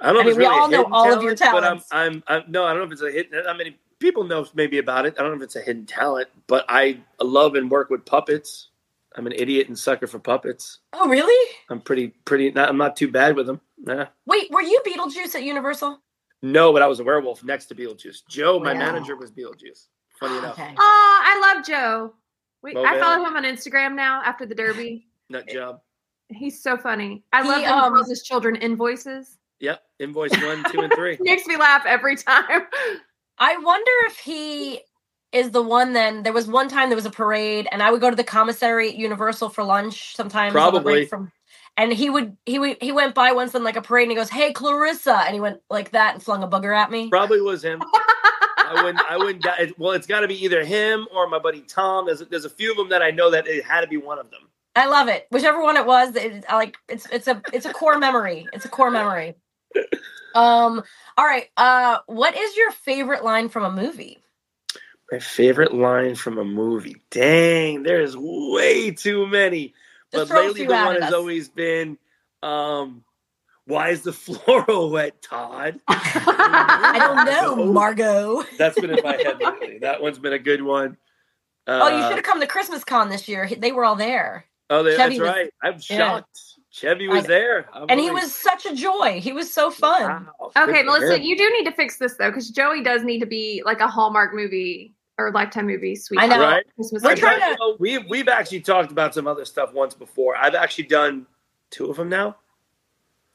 I 0.00 0.06
don't 0.06 0.14
know 0.14 0.20
I 0.20 0.22
if 0.22 0.26
mean, 0.26 0.30
it's 0.30 0.38
we 0.38 0.44
really 0.44 0.58
a 0.58 0.60
all 0.60 0.68
know 0.68 0.78
hidden 0.78 0.92
all 0.92 1.12
of 1.12 1.22
your 1.22 1.34
talent, 1.36 1.62
talents. 1.64 1.86
But 1.90 1.96
I'm, 1.96 2.12
I'm, 2.26 2.42
I'm, 2.44 2.50
no, 2.50 2.64
I 2.64 2.70
don't 2.74 2.78
know 2.78 2.86
if 2.86 2.92
it's 2.92 3.02
a 3.02 3.10
hidden. 3.10 3.46
I 3.46 3.56
mean, 3.56 3.74
people 4.00 4.24
know 4.24 4.46
maybe 4.54 4.78
about 4.78 5.06
it. 5.06 5.14
I 5.16 5.22
don't 5.22 5.30
know 5.30 5.36
if 5.36 5.42
it's 5.42 5.56
a 5.56 5.60
hidden 5.62 5.86
talent, 5.86 6.28
but 6.48 6.64
I 6.68 6.98
love 7.20 7.54
and 7.54 7.70
work 7.70 7.90
with 7.90 8.04
puppets. 8.04 8.68
I'm 9.14 9.26
an 9.26 9.32
idiot 9.32 9.68
and 9.68 9.78
sucker 9.78 10.06
for 10.06 10.18
puppets. 10.18 10.78
Oh, 10.92 11.08
really? 11.08 11.54
I'm 11.68 11.80
pretty, 11.80 12.08
pretty. 12.24 12.50
Not, 12.50 12.68
I'm 12.68 12.78
not 12.78 12.96
too 12.96 13.10
bad 13.10 13.36
with 13.36 13.46
them. 13.46 13.60
Nah. 13.78 14.06
Wait, 14.26 14.50
were 14.50 14.62
you 14.62 14.82
Beetlejuice 14.86 15.34
at 15.34 15.44
Universal? 15.44 16.00
No, 16.42 16.72
but 16.72 16.82
I 16.82 16.86
was 16.86 16.98
a 17.00 17.04
werewolf 17.04 17.44
next 17.44 17.66
to 17.66 17.74
Beetlejuice. 17.74 18.26
Joe, 18.28 18.58
my 18.58 18.72
Wow. 18.72 18.78
manager, 18.80 19.16
was 19.16 19.30
Beetlejuice. 19.30 19.86
Funny 20.18 20.38
enough, 20.38 20.58
Okay. 20.58 20.74
Oh, 20.78 21.20
I 21.24 21.54
love 21.54 21.64
Joe. 21.66 22.14
Wait, 22.62 22.74
Well, 22.76 22.86
I 22.86 22.92
man. 22.92 23.00
follow 23.00 23.24
him 23.26 23.36
on 23.36 23.44
Instagram 23.44 23.94
now 23.94 24.22
after 24.24 24.46
the 24.46 24.54
Derby. 24.54 25.08
nut 25.28 25.48
job. 25.48 25.80
He's 26.28 26.62
so 26.62 26.76
funny. 26.76 27.24
I 27.32 27.42
He, 27.42 27.48
love 27.48 27.60
that 27.62 27.66
he 27.68 27.72
um, 27.72 27.94
calls 27.94 28.08
his 28.08 28.22
children 28.22 28.56
invoices. 28.56 29.38
Yep, 29.60 29.82
invoice 30.00 30.32
one, 30.42 30.64
two, 30.70 30.82
and 30.82 30.92
three. 30.92 31.16
Makes 31.20 31.46
me 31.46 31.56
laugh 31.56 31.84
every 31.86 32.16
time. 32.16 32.62
I 33.38 33.56
wonder 33.58 33.90
if 34.06 34.18
he 34.18 34.80
is 35.32 35.50
the 35.50 35.62
one. 35.62 35.92
Then 35.92 36.22
there 36.22 36.32
was 36.32 36.46
one 36.48 36.68
time 36.68 36.88
there 36.88 36.96
was 36.96 37.06
a 37.06 37.10
parade, 37.10 37.68
and 37.70 37.82
I 37.82 37.90
would 37.90 38.00
go 38.00 38.10
to 38.10 38.16
the 38.16 38.24
commissary 38.24 38.88
at 38.90 38.96
Universal 38.96 39.50
for 39.50 39.62
lunch 39.64 40.14
sometimes. 40.16 40.54
on 40.56 40.74
the 40.74 40.80
break 40.80 40.82
Probably. 40.82 41.06
From, 41.06 41.32
and 41.76 41.92
he 41.92 42.10
would 42.10 42.36
he 42.46 42.58
would 42.58 42.76
he 42.80 42.92
went 42.92 43.14
by 43.14 43.32
once 43.32 43.54
in 43.54 43.64
like 43.64 43.76
a 43.76 43.82
parade, 43.82 44.04
and 44.04 44.12
he 44.12 44.16
goes, 44.16 44.30
"Hey, 44.30 44.52
Clarissa," 44.52 45.14
and 45.14 45.34
he 45.34 45.40
went 45.40 45.60
like 45.70 45.90
that 45.90 46.14
and 46.14 46.22
flung 46.22 46.42
a 46.42 46.48
booger 46.48 46.76
at 46.76 46.90
me. 46.90 47.08
Probably 47.08 47.40
was 47.40 47.62
him. 47.62 47.82
I 48.74 48.82
wouldn't. 48.82 49.04
I 49.10 49.16
wouldn't. 49.16 49.78
Well, 49.78 49.92
it's 49.92 50.06
got 50.06 50.20
to 50.20 50.28
be 50.28 50.42
either 50.44 50.64
him 50.64 51.06
or 51.14 51.28
my 51.28 51.38
buddy 51.38 51.62
Tom. 51.62 52.06
There's 52.06 52.20
there's 52.20 52.44
a 52.44 52.50
few 52.50 52.70
of 52.70 52.76
them 52.76 52.88
that 52.90 53.02
I 53.02 53.10
know 53.10 53.30
that 53.30 53.46
it 53.46 53.64
had 53.64 53.82
to 53.82 53.86
be 53.86 53.96
one 53.96 54.18
of 54.18 54.30
them. 54.30 54.48
I 54.74 54.86
love 54.86 55.08
it. 55.08 55.26
Whichever 55.30 55.62
one 55.62 55.76
it 55.76 55.84
was, 55.84 56.16
it, 56.16 56.44
I 56.48 56.56
like 56.56 56.76
it's 56.88 57.06
it's 57.10 57.28
a 57.28 57.42
it's 57.52 57.66
a 57.66 57.72
core 57.72 57.98
memory. 57.98 58.46
It's 58.52 58.64
a 58.64 58.68
core 58.68 58.90
memory. 58.90 59.34
Um. 60.34 60.82
All 61.18 61.26
right. 61.26 61.48
Uh. 61.56 61.98
What 62.06 62.36
is 62.36 62.56
your 62.56 62.70
favorite 62.72 63.24
line 63.24 63.48
from 63.50 63.64
a 63.64 63.70
movie? 63.70 64.18
My 65.10 65.18
favorite 65.18 65.74
line 65.74 66.14
from 66.14 66.38
a 66.38 66.44
movie. 66.44 66.96
Dang, 67.10 67.82
there's 67.82 68.16
way 68.16 68.92
too 68.92 69.26
many. 69.26 69.74
Just 70.12 70.30
But 70.30 70.44
lately, 70.46 70.66
the 70.66 70.74
one 70.74 71.00
has 71.00 71.12
always 71.12 71.48
been, 71.48 71.96
um, 72.42 73.04
"Why 73.66 73.90
is 73.90 74.02
the 74.02 74.12
floor 74.12 74.90
wet, 74.90 75.22
Todd?" 75.22 75.80
I 75.88 76.96
don't 76.98 77.24
know, 77.66 77.72
Margot. 77.72 78.44
That's 78.58 78.78
been 78.80 78.90
in 78.90 79.02
my 79.02 79.16
head 79.16 79.38
lately. 79.40 79.78
That 79.78 80.02
one's 80.02 80.18
been 80.18 80.32
a 80.34 80.38
good 80.38 80.62
one. 80.62 80.96
Oh, 81.66 81.88
you 81.88 81.94
Uh, 81.96 82.08
should 82.08 82.16
have 82.16 82.24
come 82.24 82.40
to 82.40 82.46
Christmas 82.46 82.82
Con 82.84 83.08
this 83.08 83.28
year. 83.28 83.48
They 83.56 83.72
were 83.72 83.84
all 83.84 83.94
there. 83.96 84.44
Oh, 84.68 84.82
they- 84.82 84.96
that's 84.96 85.10
was- 85.18 85.20
right. 85.20 85.50
I'm 85.62 85.74
yeah. 85.74 85.96
shocked. 85.96 86.38
Chevy 86.70 87.06
was 87.06 87.24
know. 87.24 87.28
there, 87.28 87.68
I'm 87.74 87.84
And 87.90 88.00
he 88.00 88.10
was 88.10 88.34
such 88.34 88.64
a 88.64 88.74
joy. 88.74 89.20
He 89.20 89.32
was 89.34 89.52
so 89.52 89.70
fun. 89.70 90.26
wow, 90.40 90.50
okay, 90.56 90.82
Melissa, 90.82 91.16
him. 91.16 91.22
you 91.22 91.36
do 91.36 91.50
need 91.50 91.64
to 91.66 91.72
fix 91.72 91.98
this 91.98 92.16
though, 92.16 92.30
because 92.30 92.48
Joey 92.48 92.82
does 92.82 93.04
need 93.04 93.18
to 93.18 93.26
be 93.26 93.62
like 93.66 93.80
a 93.80 93.88
Hallmark 93.88 94.32
movie 94.32 94.94
or 95.26 95.32
Lifetime 95.32 95.66
movie. 95.66 95.94
Sweet. 95.96 96.20
I 96.20 96.26
know. 96.26 96.40
Right? 96.40 96.64
Christmas 96.76 97.02
We're 97.02 97.10
I've 97.10 97.18
trying 97.18 97.40
to- 97.40 97.56
well, 97.58 97.76
We've 97.78 98.04
we've 98.08 98.28
actually 98.28 98.60
talked 98.60 98.92
about 98.92 99.14
some 99.14 99.26
other 99.26 99.44
stuff 99.44 99.72
once 99.72 99.94
before. 99.94 100.36
I've 100.36 100.54
actually 100.54 100.84
done 100.84 101.26
two 101.70 101.90
of 101.90 101.96
them 101.96 102.08
now. 102.08 102.36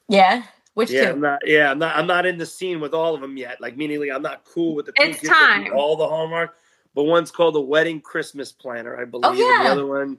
Yeah. 0.08 0.42
Which 0.74 0.90
Yeah, 0.90 1.06
two? 1.06 1.10
I'm 1.10 1.20
not. 1.20 1.40
Yeah, 1.44 1.70
I'm 1.72 1.78
not. 1.78 1.96
I'm 1.96 2.06
not 2.06 2.24
in 2.24 2.38
the 2.38 2.46
scene 2.46 2.80
with 2.80 2.94
all 2.94 3.14
of 3.14 3.20
them 3.20 3.36
yet. 3.36 3.60
Like 3.60 3.76
meaning, 3.76 3.98
like, 4.00 4.10
I'm 4.12 4.22
not 4.22 4.44
cool 4.44 4.74
with 4.76 4.86
the. 4.86 4.92
two 4.92 5.02
It's 5.02 5.20
kids 5.20 5.28
that 5.32 5.56
do 5.58 5.64
time. 5.64 5.76
All 5.76 5.96
the 5.96 6.06
Hallmark, 6.06 6.54
but 6.94 7.04
one's 7.04 7.30
called 7.32 7.56
the 7.56 7.60
Wedding 7.60 8.00
Christmas 8.00 8.52
Planner, 8.52 8.96
I 8.96 9.04
believe. 9.04 9.24
Oh, 9.24 9.32
yeah. 9.32 9.64
the 9.64 9.70
other 9.70 9.86
one, 9.86 10.18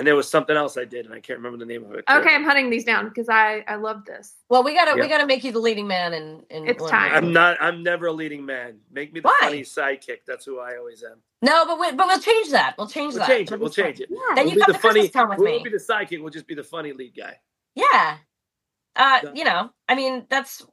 and 0.00 0.06
there 0.06 0.16
was 0.16 0.28
something 0.28 0.56
else 0.56 0.76
I 0.78 0.84
did, 0.84 1.04
and 1.04 1.14
I 1.14 1.20
can't 1.20 1.38
remember 1.38 1.58
the 1.58 1.66
name 1.66 1.84
of 1.84 1.92
it. 1.92 2.04
Okay, 2.10 2.34
I'm 2.34 2.42
hunting 2.42 2.70
these 2.70 2.84
down 2.84 3.08
because 3.08 3.28
I 3.28 3.62
I 3.68 3.76
love 3.76 4.04
this. 4.06 4.34
Well, 4.48 4.64
we 4.64 4.74
gotta 4.74 4.98
we 5.00 5.06
gotta 5.08 5.26
make 5.26 5.44
you 5.44 5.52
the 5.52 5.58
leading 5.58 5.86
man 5.86 6.14
and 6.14 6.42
in 6.50 6.66
It's 6.66 6.88
time. 6.90 7.12
I'm 7.14 7.32
not. 7.32 7.58
I'm 7.60 7.82
never 7.82 8.06
a 8.06 8.12
leading 8.12 8.44
man. 8.46 8.78
Make 8.90 9.12
me 9.12 9.20
the 9.20 9.28
Why? 9.28 9.36
funny 9.42 9.60
sidekick. 9.60 10.24
That's 10.26 10.44
who 10.46 10.58
I 10.58 10.76
always 10.78 11.04
am. 11.04 11.18
No, 11.42 11.66
but 11.66 11.78
we, 11.78 11.92
but 11.92 12.06
we'll 12.06 12.18
change 12.20 12.50
that. 12.50 12.74
We'll 12.78 12.88
change 12.88 13.12
We'll 13.14 13.20
that. 13.26 13.28
change 13.28 13.50
it. 13.50 13.54
It'll 13.54 13.60
We'll 13.60 13.68
be 13.70 13.74
fun. 13.74 13.84
change 13.84 14.00
it. 14.00 14.08
Yeah. 14.10 14.18
Then 14.34 14.46
We'll 14.46 14.54
you 14.54 14.60
be 14.60 14.60
come 14.62 14.72
the 14.72 14.72
to 14.72 14.78
funny. 14.80 15.00
Christmas 15.00 15.12
Con 15.12 15.28
with 15.28 15.38
we 15.38 15.44
me. 15.44 15.50
won't 15.52 15.64
be 15.64 15.70
the 15.70 15.76
sidekick. 15.76 16.20
We'll 16.22 16.30
just 16.30 16.46
be 16.46 16.54
the 16.54 16.64
funny 16.64 16.92
lead 16.92 17.14
guy. 17.16 17.36
Yeah. 17.74 18.16
Uh, 18.96 19.20
you 19.34 19.44
know, 19.44 19.70
I 19.88 19.94
mean, 19.94 20.26
that's 20.28 20.66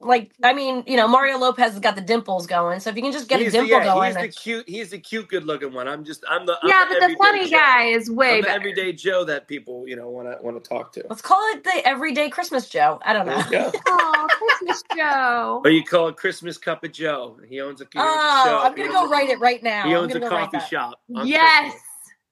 like, 0.00 0.32
I 0.42 0.52
mean, 0.52 0.84
you 0.86 0.96
know, 0.96 1.06
Mario 1.08 1.38
Lopez 1.38 1.72
has 1.72 1.80
got 1.80 1.94
the 1.94 2.00
dimples 2.00 2.46
going, 2.46 2.80
so 2.80 2.90
if 2.90 2.96
you 2.96 3.02
can 3.02 3.12
just 3.12 3.28
get 3.28 3.40
he's 3.40 3.48
a 3.48 3.52
dimple 3.52 3.78
the, 3.78 3.84
yeah, 3.86 3.94
going, 3.94 4.14
He's 4.16 4.22
the 4.34 4.40
cute. 4.40 4.68
He's 4.68 4.90
the 4.90 4.98
cute, 4.98 5.28
good-looking 5.28 5.72
one. 5.72 5.88
I'm 5.88 6.04
just. 6.04 6.24
I'm 6.28 6.46
the. 6.46 6.58
I'm 6.62 6.68
yeah, 6.68 6.84
but 6.88 6.94
the 6.98 7.04
everyday 7.04 7.18
funny 7.18 7.44
Joe. 7.44 7.56
guy 7.56 7.82
is 7.84 8.10
way 8.10 8.36
I'm 8.38 8.42
the 8.42 8.50
everyday 8.50 8.92
Joe 8.92 9.24
that 9.24 9.48
people 9.48 9.86
you 9.88 9.96
know 9.96 10.08
want 10.10 10.28
to 10.28 10.42
want 10.42 10.62
to 10.62 10.68
talk 10.68 10.92
to. 10.94 11.04
let's 11.08 11.22
call 11.22 11.40
it 11.54 11.64
the 11.64 11.82
everyday 11.86 12.28
Christmas 12.30 12.68
Joe. 12.68 13.00
I 13.04 13.12
don't 13.12 13.26
know. 13.26 13.42
you. 13.50 13.70
Oh, 13.86 14.26
Christmas 14.30 14.82
Joe. 14.96 15.62
Or 15.64 15.70
you 15.70 15.84
call 15.84 16.08
it 16.08 16.16
Christmas 16.16 16.58
Cup 16.58 16.84
of 16.84 16.92
Joe. 16.92 17.38
He 17.48 17.60
owns 17.60 17.80
a. 17.80 17.86
he 17.92 17.98
owns 17.98 18.08
Oh, 18.10 18.44
shop. 18.44 18.64
I'm 18.66 18.74
gonna 18.76 18.90
go 18.90 19.06
a- 19.06 19.08
write 19.08 19.28
it 19.30 19.38
right 19.40 19.62
now. 19.62 19.84
He 19.86 19.92
I'm 19.94 20.02
owns 20.02 20.14
a 20.14 20.18
gonna 20.20 20.30
go 20.30 20.36
write 20.36 20.52
coffee 20.52 20.66
shop. 20.68 21.00
Yes. 21.08 21.62
Christmas. 21.62 21.82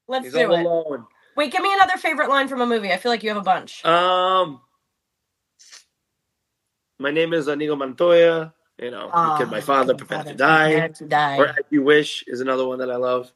Let's 0.09 0.25
He's 0.25 0.35
do 0.35 0.45
all 0.47 0.55
it. 0.55 0.61
alone. 0.65 1.07
Wait, 1.37 1.53
give 1.53 1.63
me 1.63 1.73
another 1.73 1.97
favorite 1.97 2.29
line 2.29 2.49
from 2.49 2.61
a 2.61 2.67
movie. 2.67 2.93
I 2.93 2.97
feel 2.97 3.13
like 3.13 3.23
you 3.23 3.29
have 3.29 3.39
a 3.39 3.43
bunch. 3.43 3.85
Um, 3.85 4.61
my 7.01 7.11
name 7.11 7.32
is 7.32 7.48
Inigo 7.48 7.74
Montoya. 7.74 8.55
You 8.78 8.90
know, 8.90 9.07
because 9.07 9.51
my 9.51 9.61
father 9.61 9.94
prepared 9.94 10.24
to 10.26 10.32
to 10.32 11.07
die. 11.07 11.36
Or 11.36 11.48
As 11.48 11.57
You 11.68 11.82
Wish 11.82 12.24
is 12.26 12.40
another 12.40 12.66
one 12.66 12.78
that 12.78 12.90
I 12.90 12.96
love. 12.96 13.30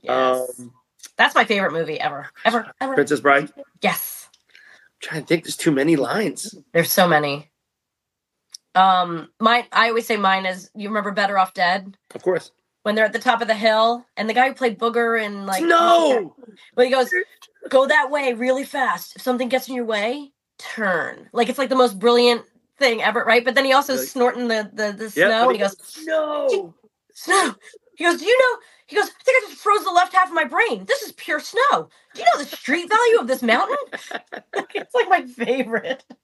Yes. 0.00 0.60
Um, 0.60 0.72
That's 1.16 1.34
my 1.34 1.44
favorite 1.44 1.72
movie 1.72 1.98
ever. 1.98 2.28
Ever. 2.44 2.70
Ever. 2.80 2.94
Princess 2.94 3.18
Bride. 3.18 3.52
Yes. 3.82 4.28
I'm 4.28 5.00
trying 5.00 5.20
to 5.22 5.26
think. 5.26 5.42
There's 5.42 5.56
too 5.56 5.72
many 5.72 5.96
lines. 5.96 6.54
There's 6.72 6.92
so 6.92 7.08
many. 7.08 7.50
Um, 8.76 9.30
mine 9.40 9.64
I 9.72 9.88
always 9.88 10.06
say 10.06 10.16
mine 10.16 10.46
is 10.46 10.70
you 10.74 10.88
remember 10.88 11.10
Better 11.10 11.36
Off 11.36 11.54
Dead? 11.54 11.96
Of 12.14 12.22
course. 12.22 12.52
When 12.84 12.94
they're 12.94 13.06
at 13.06 13.12
the 13.12 13.18
top 13.18 13.42
of 13.42 13.48
the 13.48 13.54
hill 13.54 14.06
and 14.16 14.28
the 14.28 14.34
guy 14.34 14.48
who 14.48 14.54
played 14.54 14.78
Booger 14.78 15.20
and 15.20 15.46
like 15.46 15.64
no. 15.64 16.36
when 16.74 16.86
he 16.86 16.92
goes, 16.92 17.10
Go 17.68 17.86
that 17.88 18.10
way 18.12 18.34
really 18.34 18.62
fast. 18.62 19.16
If 19.16 19.22
something 19.22 19.48
gets 19.48 19.68
in 19.68 19.74
your 19.74 19.84
way, 19.84 20.30
turn. 20.58 21.28
Like 21.32 21.48
it's 21.48 21.58
like 21.58 21.70
the 21.70 21.74
most 21.74 21.98
brilliant 21.98 22.44
thing 22.78 23.02
ever, 23.02 23.24
right? 23.24 23.44
But 23.44 23.54
then 23.54 23.64
he 23.64 23.72
also 23.72 23.94
Like- 23.96 24.08
snorting 24.08 24.48
the 24.48 24.70
the, 24.72 24.92
the 24.92 25.04
Yeah, 25.18 25.28
snow 25.28 25.40
but 25.44 25.48
and 25.48 25.52
he 25.56 25.58
goes, 25.58 26.04
no. 26.04 26.74
Snow. 27.14 27.54
He 27.96 28.04
goes, 28.04 28.18
Do 28.18 28.26
you 28.26 28.38
know? 28.38 28.58
He 28.86 28.94
goes, 28.96 29.06
I 29.06 29.22
think 29.24 29.44
I 29.44 29.48
just 29.48 29.60
froze 29.62 29.82
the 29.84 29.90
left 29.90 30.12
half 30.14 30.28
of 30.28 30.34
my 30.34 30.44
brain. 30.44 30.84
This 30.84 31.02
is 31.02 31.12
pure 31.12 31.40
snow. 31.40 31.88
Do 32.14 32.20
you 32.20 32.26
know 32.34 32.44
the 32.44 32.56
street 32.56 32.88
value 32.88 33.18
of 33.18 33.26
this 33.26 33.42
mountain? 33.42 33.76
it's 34.74 34.94
like 34.94 35.08
my 35.08 35.22
favorite. 35.26 36.04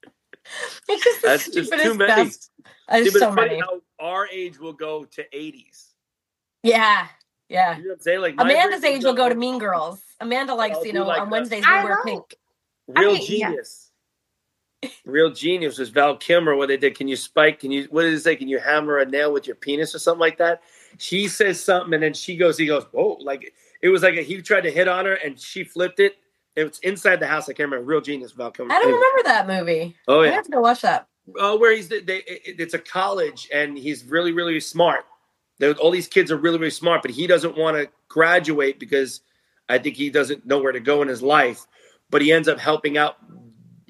It's 0.89 1.05
just 1.05 1.23
the 1.23 1.29
That's 1.29 1.49
just 1.49 1.73
too 1.73 1.95
many. 1.95 2.25
best. 2.25 2.51
There's 2.91 3.13
See, 3.13 3.19
so 3.21 3.33
funny 3.33 3.51
many. 3.51 3.61
how 3.61 3.81
our 4.01 4.27
age 4.27 4.59
will 4.59 4.73
go 4.73 5.05
to 5.05 5.25
80s. 5.33 5.91
Yeah, 6.65 7.07
yeah. 7.49 7.79
You 7.79 7.85
know 7.87 7.93
I'm 7.95 8.01
saying? 8.01 8.21
Like 8.21 8.35
Amanda's 8.39 8.83
age 8.83 9.05
will 9.05 9.15
go 9.15 9.29
to 9.29 9.37
Mean 9.37 9.59
Girls. 9.61 10.03
Amanda 10.21 10.55
likes, 10.55 10.79
I'll 10.79 10.87
you 10.87 10.93
know, 10.95 11.07
like 11.07 11.21
on 11.21 11.29
that. 11.29 11.33
Wednesdays 11.33 11.65
we 11.65 11.71
I 11.73 11.85
wear 11.85 11.95
know. 11.95 12.03
pink. 12.05 12.35
Real 12.89 13.11
I 13.11 13.13
mean, 13.15 13.23
yeah. 13.29 13.53
Real 15.05 15.31
genius 15.31 15.79
was 15.79 15.91
Val 15.91 16.17
Kilmer. 16.17 16.57
What 16.57 16.69
they 16.69 16.77
did? 16.77 16.97
Can 16.97 17.09
you 17.09 17.17
spike? 17.17 17.61
Can 17.61 17.71
you? 17.71 17.85
What 17.91 18.03
did 18.03 18.15
it 18.15 18.21
say? 18.21 18.37
Can 18.37 18.49
you 18.49 18.59
hammer 18.59 18.99
a 18.99 19.07
nail 19.07 19.33
with 19.33 19.47
your 19.47 19.57
penis 19.57 19.95
or 19.95 19.99
something 19.99 20.21
like 20.21 20.39
that? 20.39 20.63
She 20.99 21.29
says 21.29 21.63
something, 21.63 21.95
and 21.95 22.03
then 22.03 22.15
she 22.15 22.37
goes. 22.37 22.59
He 22.59 22.67
goes, 22.67 22.85
"Whoa!" 22.93 23.19
Like 23.21 23.53
It 23.81 23.89
was 23.89 24.03
like 24.03 24.15
a, 24.17 24.23
he 24.23 24.41
tried 24.43 24.63
to 24.63 24.71
hit 24.71 24.89
on 24.89 25.05
her 25.07 25.15
and 25.15 25.39
she 25.39 25.65
flipped 25.65 26.01
it. 26.01 26.17
It 26.57 26.65
was 26.65 26.79
inside 26.81 27.21
the 27.21 27.27
house. 27.27 27.49
I 27.49 27.53
can't 27.53 27.71
remember. 27.71 27.85
Real 27.85 28.01
genius 28.01 28.33
Val 28.33 28.51
Kilmer. 28.51 28.73
I 28.73 28.79
don't 28.81 28.93
remember 28.93 29.23
that 29.25 29.47
movie. 29.47 29.97
Oh 30.09 30.23
yeah. 30.23 30.31
I 30.31 30.35
have 30.35 30.45
to 30.45 30.51
go 30.51 30.61
watch 30.61 30.83
that. 30.83 31.07
uh, 31.41 31.57
where 31.57 31.75
he's 31.75 31.89
they, 31.89 31.99
it- 32.03 32.61
it's 32.61 32.75
a 32.75 32.79
college 32.79 33.49
and 33.53 33.77
he's 33.79 34.05
really 34.05 34.33
really 34.33 34.59
smart. 34.61 35.05
There- 35.59 35.73
All 35.75 35.91
these 35.91 36.09
kids 36.09 36.31
are 36.33 36.37
really 36.37 36.59
really 36.59 36.71
smart, 36.71 37.03
but 37.03 37.11
he 37.11 37.27
doesn't 37.27 37.57
want 37.57 37.77
to 37.77 37.89
graduate 38.09 38.79
because 38.79 39.21
I 39.69 39.79
think 39.79 39.97
he 39.97 40.11
doesn't 40.11 40.45
know 40.45 40.59
where 40.59 40.73
to 40.73 40.81
go 40.81 41.03
in 41.03 41.09
his 41.09 41.23
life. 41.23 41.67
But 42.11 42.21
he 42.21 42.31
ends 42.33 42.49
up 42.49 42.59
helping 42.59 42.99
out 42.99 43.17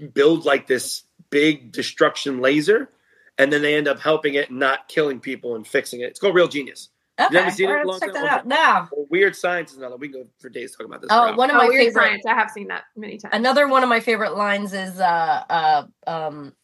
build 0.09 0.45
like 0.45 0.67
this 0.67 1.05
big 1.31 1.73
destruction 1.73 2.41
laser, 2.41 2.91
and 3.39 3.53
then 3.53 3.63
they 3.63 3.75
end 3.75 3.89
up 3.89 3.99
helping 4.01 4.35
it, 4.35 4.51
and 4.51 4.59
not 4.59 4.89
killing 4.89 5.21
people 5.21 5.57
and 5.57 5.67
fixing 5.67 6.01
it. 6.01 6.05
It's 6.05 6.21
called 6.21 6.35
Real 6.35 6.49
Genius. 6.49 6.89
Okay, 7.21 7.37
haven't 7.37 7.53
seen 7.53 7.69
it 7.69 7.73
all 7.73 7.75
right, 7.77 7.83
in 7.83 7.89
a 7.89 7.91
let's 7.91 8.03
long 8.03 8.09
check 8.15 8.23
that 8.23 8.33
out 8.33 8.47
now. 8.47 8.89
Weird 9.11 9.37
Science 9.37 9.73
is 9.73 9.79
another. 9.79 9.97
We 9.97 10.09
can 10.09 10.23
go 10.23 10.29
for 10.39 10.49
days 10.49 10.73
talking 10.73 10.87
about 10.87 11.03
this. 11.03 11.09
Oh, 11.13 11.25
crap. 11.27 11.37
one 11.37 11.51
of 11.51 11.57
Oh, 11.57 11.59
my 11.59 11.69
Weird 11.69 11.87
favorite. 11.89 12.03
Science. 12.03 12.27
I 12.27 12.35
have 12.35 12.51
seen 12.51 12.69
that 12.69 12.85
many 12.97 13.19
times. 13.19 13.35
Another 13.35 13.69
one 13.69 13.83
of 13.83 13.89
my 13.89 14.01
favorite 14.01 14.35
lines 14.37 14.73
is 14.73 14.99
uh 14.99 15.45
uh 15.51 15.85
um 16.07 16.55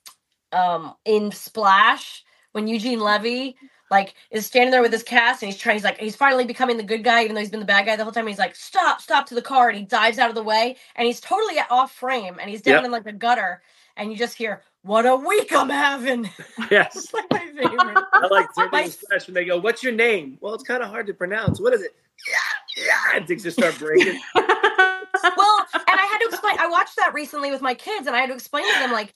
um 0.53 0.95
in 1.05 1.30
Splash 1.32 2.24
when 2.53 2.66
Eugene 2.66 3.01
Levy 3.01 3.57
like 3.91 4.14
is 4.30 4.47
standing 4.47 4.70
there 4.70 4.82
with 4.82 4.93
his 4.93 5.03
cast 5.03 5.43
and 5.43 5.51
he's 5.53 5.61
trying 5.61 5.76
he's 5.76 5.84
like 5.84 5.99
he's 5.99 6.16
finally 6.16 6.45
becoming 6.45 6.76
the 6.76 6.82
good 6.82 7.03
guy 7.05 7.22
even 7.22 7.34
though 7.34 7.41
he's 7.41 7.51
been 7.51 7.61
the 7.61 7.66
bad 7.66 7.86
guy 7.86 7.97
the 7.97 8.03
whole 8.05 8.12
time 8.12 8.26
he's 8.26 8.39
like 8.39 8.55
stop 8.55 9.01
stop 9.01 9.26
to 9.26 9.34
the 9.34 9.43
car 9.43 9.68
and 9.68 9.78
he 9.78 9.84
dives 9.84 10.18
out 10.18 10.28
of 10.28 10.34
the 10.34 10.43
way 10.43 10.76
and 10.97 11.07
he's 11.07 11.20
totally 11.20 11.57
off 11.70 11.93
frame 11.93 12.36
and 12.41 12.51
he's 12.51 12.62
down 12.62 12.76
Yep. 12.76 12.84
in 12.84 12.91
like 12.91 13.07
a 13.07 13.12
gutter 13.12 13.62
and 13.97 14.11
you 14.12 14.16
just 14.18 14.36
hear 14.36 14.62
what 14.82 15.07
a 15.07 15.16
week 15.16 15.53
I'm 15.53 15.68
having. 15.68 16.30
Yes. 16.70 16.95
it's 16.97 17.12
like 17.12 17.24
my 17.30 17.39
favorite. 17.41 18.05
I 18.12 18.26
like 18.30 18.47
My- 18.72 18.89
Splash 18.89 19.26
when 19.26 19.34
they 19.34 19.45
go, 19.45 19.59
"What's 19.59 19.82
your 19.82 19.93
name?" 19.93 20.39
Well, 20.41 20.55
it's 20.55 20.62
kind 20.62 20.82
of 20.82 20.89
hard 20.89 21.07
to 21.09 21.14
pronounce. 21.14 21.61
What 21.61 21.72
is 21.74 21.82
it? 21.82 21.95
Yeah, 22.30 22.84
yeah, 22.86 23.16
and 23.16 23.26
things 23.26 23.43
just 23.43 23.59
start 23.59 23.76
breaking. 23.78 24.20
well, 24.34 24.47
and 25.24 26.01
I 26.01 26.09
had 26.11 26.18
to 26.18 26.26
explain. 26.28 26.57
I 26.59 26.68
watched 26.68 26.97
that 26.97 27.12
recently 27.14 27.51
with 27.51 27.61
my 27.62 27.74
kids, 27.74 28.07
and 28.07 28.14
I 28.14 28.20
had 28.20 28.28
to 28.28 28.34
explain 28.34 28.64
to 28.72 28.78
them 28.80 28.93
like 28.93 29.14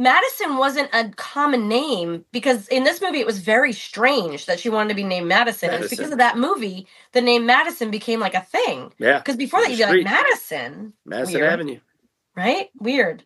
Madison 0.00 0.56
wasn't 0.56 0.88
a 0.94 1.10
common 1.10 1.68
name 1.68 2.24
because 2.32 2.66
in 2.68 2.84
this 2.84 3.02
movie 3.02 3.20
it 3.20 3.26
was 3.26 3.38
very 3.38 3.74
strange 3.74 4.46
that 4.46 4.58
she 4.58 4.70
wanted 4.70 4.88
to 4.88 4.94
be 4.94 5.04
named 5.04 5.28
Madison. 5.28 5.68
And 5.68 5.84
It's 5.84 5.90
because 5.90 6.10
of 6.10 6.16
that 6.16 6.38
movie 6.38 6.86
the 7.12 7.20
name 7.20 7.44
Madison 7.44 7.90
became 7.90 8.18
like 8.18 8.32
a 8.32 8.40
thing. 8.40 8.94
Yeah, 8.98 9.18
Because 9.18 9.36
before 9.36 9.60
that 9.60 9.70
you'd 9.70 9.76
be 9.90 10.02
like. 10.02 10.04
Madison, 10.04 10.94
Madison 11.04 11.40
Weird. 11.40 11.52
Avenue. 11.52 11.80
right? 12.34 12.70
Weird. 12.78 13.24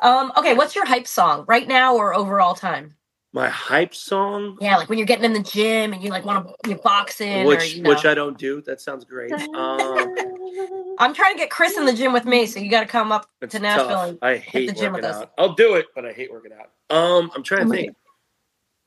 Um, 0.00 0.32
okay, 0.38 0.54
what's 0.54 0.74
your 0.74 0.86
hype 0.86 1.06
song 1.06 1.44
right 1.46 1.68
now 1.68 1.96
or 1.96 2.14
overall 2.14 2.54
time? 2.54 2.94
My 3.34 3.48
hype 3.48 3.96
song, 3.96 4.56
Yeah, 4.60 4.76
like 4.76 4.88
when 4.88 4.96
you're 4.96 5.08
getting 5.08 5.24
in 5.24 5.32
the 5.32 5.42
gym 5.42 5.92
and 5.92 6.00
you 6.00 6.08
like 6.10 6.24
want 6.24 6.46
to 6.62 6.70
you 6.70 6.76
boxing 6.76 7.44
which 7.46 7.60
or 7.60 7.64
you 7.64 7.82
know. 7.82 7.90
which 7.90 8.04
I 8.06 8.14
don't 8.14 8.38
do. 8.38 8.62
That 8.62 8.80
sounds 8.80 9.04
great. 9.04 9.32
Um, 9.32 10.14
I'm 11.00 11.12
trying 11.12 11.34
to 11.34 11.38
get 11.38 11.50
Chris 11.50 11.76
in 11.76 11.84
the 11.84 11.92
gym 11.92 12.12
with 12.12 12.26
me, 12.26 12.46
so 12.46 12.60
you 12.60 12.70
got 12.70 12.82
to 12.82 12.86
come 12.86 13.10
up 13.10 13.28
it's 13.42 13.52
to 13.52 13.58
Nashville. 13.58 13.88
tough. 13.88 14.08
and- 14.10 14.18
I 14.22 14.36
hate 14.36 14.68
the 14.68 14.72
gym 14.72 14.92
working 14.92 15.08
with 15.08 15.16
us. 15.16 15.22
out. 15.22 15.32
I'll 15.36 15.54
do 15.54 15.74
it, 15.74 15.86
but 15.96 16.06
I 16.06 16.12
hate 16.12 16.30
working 16.32 16.52
out. 16.52 16.70
Um, 16.96 17.32
I'm 17.34 17.42
trying 17.42 17.62
to 17.62 17.66
my 17.66 17.74
think. 17.74 17.96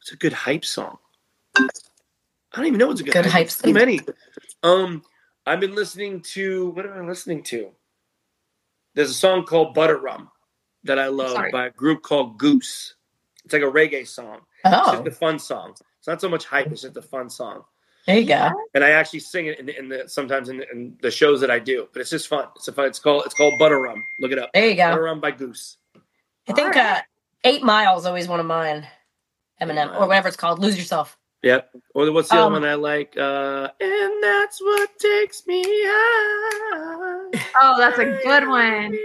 It's 0.02 0.14
a 0.14 0.16
good 0.16 0.32
hype 0.32 0.64
song. 0.64 0.98
I 1.58 1.68
don't 2.56 2.68
even 2.68 2.80
know 2.80 2.88
what's 2.88 3.02
a 3.02 3.04
good, 3.04 3.12
Good 3.12 3.26
hype. 3.26 3.34
hype 3.34 3.48
There's 3.48 3.58
Too 3.58 3.68
song. 3.68 3.74
many. 3.74 4.00
Um, 4.64 5.04
I've 5.46 5.60
been 5.60 5.76
listening 5.76 6.22
to. 6.22 6.70
What 6.70 6.86
am 6.86 6.94
I 6.94 7.02
listening 7.06 7.44
to? 7.44 7.72
There's 8.96 9.10
a 9.10 9.14
song 9.14 9.44
called 9.46 9.74
Butter 9.74 9.98
Rum 9.98 10.32
that 10.86 10.98
I 11.00 11.08
love 11.08 11.32
Sorry. 11.32 11.52
by 11.52 11.66
a 11.68 11.70
group 11.72 12.02
called 12.02 12.38
Goose. 12.40 12.94
It's 13.48 13.54
like 13.54 13.64
a 13.64 13.66
reggae 13.66 14.06
song. 14.06 14.42
It's 14.66 14.76
Oh, 14.76 14.92
just 14.92 15.08
a 15.08 15.12
fun 15.12 15.40
song. 15.40 15.74
It's 16.00 16.08
not 16.08 16.20
so 16.20 16.28
much 16.28 16.44
hype. 16.44 16.68
It's 16.68 16.82
just 16.82 16.98
a 16.98 17.02
fun 17.02 17.30
song. 17.30 17.64
there 18.06 18.20
you 18.20 18.26
go. 18.28 18.52
and 18.74 18.84
I 18.84 18.90
actually 18.90 19.20
sing 19.22 19.46
it 19.48 19.58
in 19.60 19.66
the, 19.68 19.80
in 19.80 19.88
the 19.88 20.04
sometimes 20.10 20.50
in 20.50 20.58
the, 20.58 20.70
in 20.72 20.98
the 21.02 21.10
shows 21.12 21.40
that 21.40 21.50
I 21.50 21.60
do. 21.60 21.88
But 21.94 22.02
it's 22.02 22.10
just 22.10 22.28
fun. 22.28 22.48
It's 22.58 22.68
a 22.68 22.74
fun. 22.74 22.86
It's 22.88 23.00
called 23.00 23.24
it's 23.26 23.34
called 23.36 23.54
Butter 23.58 23.80
Rum. 23.80 24.04
Look 24.20 24.34
it 24.34 24.40
up. 24.40 24.50
There 24.54 24.68
you 24.68 24.76
go. 24.76 24.90
Butter 24.90 25.04
Rum 25.04 25.22
by 25.22 25.32
Goose. 25.32 25.78
I 26.50 26.54
think 26.54 26.76
Alright. 26.76 26.98
uh, 26.98 27.02
Eight 27.46 27.64
Miles 27.64 28.06
always 28.06 28.28
one 28.28 28.42
of 28.42 28.46
mine. 28.46 28.86
Eminem 29.62 29.96
or 30.00 30.08
whatever 30.08 30.28
it's 30.28 30.38
called. 30.38 30.60
Lose 30.60 30.78
yourself. 30.78 31.18
Yep. 31.44 31.70
Or 31.96 32.12
what's 32.12 32.30
the 32.30 32.36
Um, 32.36 32.42
other 32.54 32.62
one 32.62 32.66
I 32.66 32.74
like? 32.76 33.16
Uh, 33.18 33.70
and 33.80 34.24
that's 34.24 34.60
what 34.62 34.90
takes 35.00 35.46
me 35.48 35.64
high. 35.66 37.40
Oh, 37.62 37.76
that's 37.78 38.00
a 38.00 38.06
good 38.24 38.48
one. 38.48 38.98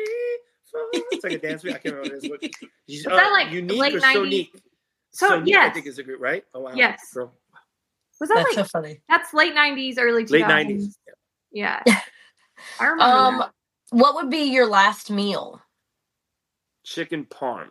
It's 0.74 1.24
like 1.24 1.34
a 1.34 1.38
dance. 1.38 1.64
I 1.64 1.72
can't 1.72 1.84
remember 1.94 2.14
what 2.16 2.22
it 2.22 2.24
is. 2.24 2.30
What- 2.30 2.70
She's, 2.88 3.04
Was 3.06 3.16
that 3.16 3.30
like 3.32 3.50
unique 3.50 3.78
late 3.78 3.94
or 3.96 4.00
90s? 4.00 4.12
so 4.12 4.22
unique? 4.22 4.62
So, 5.14 5.40
I 5.40 5.42
yes. 5.44 5.74
think 5.74 5.86
is 5.86 5.98
a 5.98 6.02
good 6.02 6.20
right. 6.20 6.44
Oh 6.54 6.60
wow. 6.60 6.72
Yes. 6.74 7.00
Girl. 7.12 7.32
Was 8.20 8.28
that 8.28 8.36
That's 8.36 8.56
like 8.56 8.66
so 8.66 8.68
funny. 8.70 9.00
that's 9.08 9.34
late 9.34 9.54
nineties, 9.54 9.98
early 9.98 10.24
2000s? 10.24 10.30
Late 10.30 10.46
nineties. 10.46 10.98
Yeah. 11.50 11.82
I 12.80 12.84
remember. 12.86 13.02
Um, 13.02 13.38
that. 13.38 13.50
what 13.90 14.14
would 14.14 14.30
be 14.30 14.44
your 14.44 14.66
last 14.66 15.10
meal? 15.10 15.60
Chicken 16.84 17.24
parm. 17.26 17.68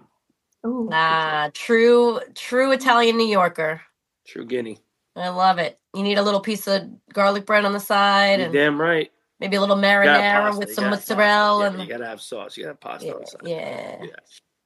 Ooh. 0.66 0.90
Ah, 0.92 1.50
true, 1.54 2.20
true 2.36 2.72
Italian 2.72 3.18
New 3.18 3.28
Yorker. 3.28 3.82
True 4.28 4.46
Guinea. 4.46 4.78
I 5.16 5.30
love 5.30 5.58
it. 5.58 5.80
You 5.96 6.04
need 6.04 6.18
a 6.18 6.22
little 6.24 6.40
piece 6.40 6.68
of 6.68 6.84
garlic 7.12 7.46
bread 7.46 7.66
on 7.66 7.74
the 7.74 7.80
side, 7.80 8.38
You're 8.40 8.46
and 8.46 8.54
damn 8.54 8.80
right. 8.80 9.12
Maybe 9.42 9.58
a 9.58 9.60
little 9.62 9.76
You 9.78 9.82
gotta 9.82 10.22
have 10.24 10.24
marinara 10.24 10.44
pasta, 10.46 10.60
with 10.60 10.74
some 10.74 10.86
gotta 10.86 10.96
have 10.98 11.08
pasta. 11.08 11.16
mozzarella. 11.16 11.60
Yeah, 11.66 11.68
and 11.74 11.82
you 11.82 11.88
gotta 11.90 12.06
have 12.08 12.22
sauce. 12.22 12.58
You 12.58 12.64
gotta 12.64 12.74
have 12.74 12.80
pasta 12.80 13.08
yeah, 13.08 13.14
on 13.14 13.26
side. 13.26 13.42
yeah. 13.44 14.04
Yeah. 14.06 14.10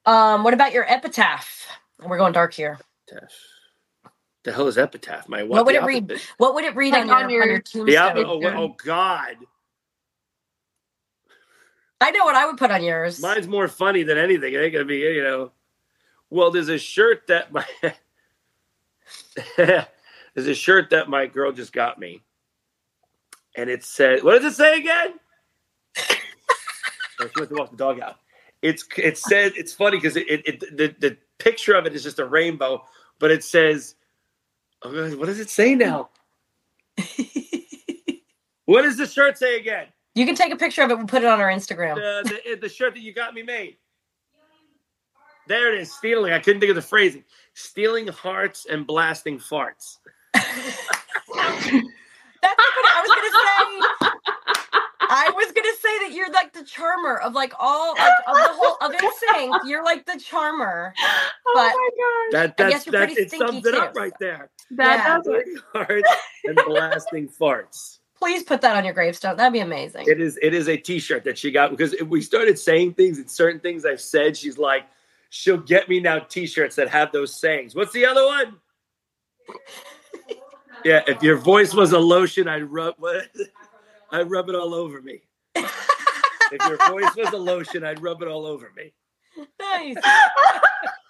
Um, 0.06 0.44
what 0.44 0.54
about 0.54 0.74
your 0.74 0.86
epitaph? 0.92 1.68
We're 2.06 2.18
going 2.18 2.34
dark 2.34 2.54
here. 2.54 2.78
Epitaph. 3.10 3.32
The 4.44 4.52
hell 4.52 4.68
is 4.68 4.78
epitaph? 4.78 5.28
My 5.28 5.42
what? 5.44 5.52
What 5.58 5.66
would 5.68 5.76
The 5.76 5.80
it 5.80 5.86
read? 5.86 6.04
alphabet. 6.12 6.28
What 6.38 6.54
would 6.56 6.66
it 6.66 6.76
read 6.76 6.94
Like 6.94 7.02
on, 7.02 7.08
your, 7.08 7.16
on 7.18 7.24
on 7.24 7.30
your- 7.32 7.46
your 7.48 7.58
The 7.58 7.64
tombstone? 7.64 7.96
alphabet. 7.96 8.54
Oh, 8.56 8.64
oh 8.64 8.76
God! 8.84 9.38
I 12.02 12.12
know 12.12 12.26
what 12.26 12.36
I 12.36 12.46
would 12.46 12.58
put 12.58 12.70
on 12.72 12.84
yours. 12.84 13.22
Mine's 13.22 13.48
more 13.48 13.68
funny 13.68 14.04
than 14.04 14.18
anything. 14.20 14.54
It 14.54 14.58
ain't 14.58 14.74
gonna 14.74 14.86
be, 14.86 14.98
you 14.98 15.24
know. 15.24 15.52
Well, 16.30 16.52
there's 16.52 16.70
a 16.70 16.78
shirt 16.78 17.28
that 17.28 17.52
my 17.52 17.66
there's 19.58 20.48
a 20.48 20.54
shirt 20.54 20.90
that 20.92 21.10
my 21.10 21.26
girl 21.28 21.52
just 21.52 21.74
got 21.74 21.98
me, 22.00 22.22
and 23.56 23.70
it 23.70 23.84
said, 23.84 24.24
"What 24.24 24.42
does 24.42 24.54
it 24.54 24.56
say 24.56 24.78
again?" 24.78 25.20
she 25.98 27.28
went 27.38 27.50
to 27.50 27.56
walk 27.56 27.72
the 27.72 27.78
dog 27.78 28.00
out. 28.00 28.18
It's 28.62 28.86
it 28.98 29.18
said 29.18 29.54
it's 29.56 29.74
funny 29.74 29.98
because 29.98 30.16
it, 30.16 30.30
it, 30.30 30.48
it 30.48 30.78
the 30.78 30.96
the 31.00 31.18
picture 31.38 31.74
of 31.74 31.86
it 31.86 31.94
is 31.94 32.04
just 32.04 32.20
a 32.20 32.26
rainbow, 32.26 32.84
but 33.20 33.32
it 33.32 33.44
says, 33.44 33.96
oh, 34.84 34.92
God, 34.92 35.18
"What 35.18 35.28
does 35.28 35.40
it 35.40 35.50
say 35.50 35.76
now?" 35.76 36.10
What 38.66 38.82
does 38.82 38.98
the 38.98 39.06
shirt 39.06 39.38
say 39.38 39.58
again? 39.58 39.88
you 40.16 40.26
can 40.26 40.34
take 40.34 40.52
a 40.52 40.56
picture 40.56 40.82
of 40.82 40.90
it 40.92 40.98
and 40.98 41.08
put 41.08 41.24
it 41.24 41.28
on 41.28 41.40
our 41.42 41.50
Instagram. 41.50 41.96
the, 41.96 42.40
the, 42.46 42.56
the 42.62 42.70
shirt 42.70 42.94
that 42.94 43.02
you 43.02 43.14
got 43.14 43.34
me 43.34 43.44
made. 43.44 43.78
There 45.48 45.72
it 45.74 45.80
is, 45.80 45.94
stealing. 45.94 46.34
I 46.34 46.40
couldn't 46.40 46.62
think 46.62 46.72
of 46.72 46.76
the 46.76 46.82
phrasing. 46.82 47.24
Stealing 47.54 48.08
hearts 48.08 48.66
and 48.70 48.88
blasting 48.88 49.38
farts. 49.38 49.98
That's 52.46 52.76
what 52.76 52.96
I 52.96 53.02
was 53.02 53.10
gonna 53.16 53.32
say. 53.42 54.20
I 55.08 55.32
was 55.36 55.52
gonna 55.52 55.76
say 55.80 56.00
that 56.08 56.16
you're 56.16 56.32
like 56.32 56.54
the 56.54 56.64
charmer 56.64 57.18
of 57.18 57.34
like 57.34 57.54
all 57.60 57.94
like 57.96 58.14
of 58.28 58.36
the 58.36 58.50
whole 58.54 58.78
of 58.82 58.92
NSYNC. 58.92 59.70
You're 59.70 59.84
like 59.84 60.06
the 60.06 60.20
charmer. 60.20 60.94
oh 61.48 61.54
my 61.56 61.72
gosh. 61.72 62.56
That 62.58 62.66
I 62.66 62.70
that's 62.72 62.86
that 62.86 63.12
it 63.12 63.32
sums 63.32 63.66
it 63.66 63.76
up 63.76 63.96
right 63.96 64.14
there. 64.20 64.50
That 64.72 64.98
Yeah. 64.98 65.18
does 65.18 65.28
it. 65.28 65.42
Stealing 65.42 65.62
hearts 65.74 66.10
and 66.46 66.60
blasting 66.66 67.30
farts. 67.30 68.00
Please 68.18 68.44
put 68.44 68.62
that 68.62 68.76
on 68.76 68.86
your 68.86 68.94
gravestone. 68.94 69.38
That'd 69.38 69.54
be 69.54 69.60
amazing. 69.60 70.06
It 70.08 70.20
is 70.20 70.40
it 70.42 70.54
is 70.54 70.68
a 70.70 70.78
T-shirt 70.78 71.24
that 71.26 71.38
she 71.38 71.52
got 71.52 71.70
because 71.70 71.94
if 71.94 72.08
we 72.08 72.22
started 72.22 72.58
saying 72.58 72.94
things 72.96 73.20
and 73.20 73.30
certain 73.30 73.60
things 73.60 73.86
I've 73.86 74.02
said, 74.02 74.36
she's 74.38 74.58
like, 74.58 74.86
she'll 75.30 75.58
get 75.58 75.88
me 75.88 76.00
now 76.00 76.20
T-shirts 76.20 76.78
that 76.78 76.90
have 76.90 77.12
those 77.12 77.34
sayings. 77.40 77.76
What's 77.76 77.92
the 77.94 78.06
other 78.06 78.26
one? 78.26 78.56
Yeah, 80.86 81.02
if 81.08 81.24
your 81.24 81.38
voice 81.38 81.74
was 81.74 81.94
a 81.94 82.00
lotion, 82.00 82.48
I'd 82.48 82.64
rub? 82.64 82.96
I'd 84.12 84.30
rub 84.30 84.50
it 84.50 84.56
all 84.56 84.76
over 84.76 85.02
me. 85.02 85.22
if 85.56 86.68
your 86.68 86.78
voice 86.78 87.16
was 87.16 87.34
a 87.34 87.38
lotion, 87.38 87.84
I'd 87.84 88.02
rub 88.04 88.22
it 88.22 88.28
all 88.28 88.46
over 88.46 88.72
me. 88.78 88.94
nice. 89.60 89.96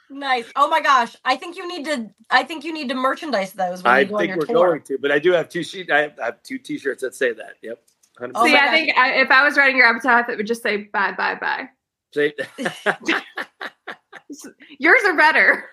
nice. 0.10 0.46
Oh 0.56 0.70
my 0.70 0.80
gosh. 0.80 1.14
I 1.26 1.36
think 1.36 1.58
you 1.58 1.68
need 1.68 1.84
to 1.86 2.10
I 2.30 2.44
think 2.44 2.64
you 2.64 2.74
need 2.74 2.88
to 2.88 2.96
merchandise 2.96 3.52
those 3.52 3.84
when 3.84 3.94
I 3.94 4.00
you 4.00 4.06
go 4.06 4.16
on 4.16 4.20
think 4.22 4.30
your 4.30 4.38
we're 4.38 4.46
tour. 4.46 4.70
going 4.70 4.82
to, 4.84 4.98
but 4.98 5.12
I 5.12 5.20
do 5.20 5.34
have 5.34 5.50
two 5.50 5.62
sheet. 5.64 5.92
I 5.92 6.04
have, 6.04 6.20
I 6.22 6.26
have 6.26 6.42
two 6.42 6.58
T-shirts 6.58 7.02
that 7.02 7.14
say 7.14 7.34
that. 7.34 7.56
Yep. 7.62 7.82
100%. 8.22 8.32
Oh 8.34 8.46
See, 8.46 8.56
I 8.56 8.70
think 8.70 8.98
I, 8.98 9.10
if 9.16 9.30
I 9.30 9.44
was 9.44 9.58
writing 9.58 9.76
your 9.76 9.88
epitaph, 9.88 10.30
it 10.30 10.38
would 10.38 10.48
just 10.48 10.64
say 10.64 10.84
bye, 10.94 11.12
bye, 11.12 11.36
bye. 11.36 11.68
Say- 12.14 12.34
Yours 14.80 15.02
are 15.06 15.18
better. 15.18 15.66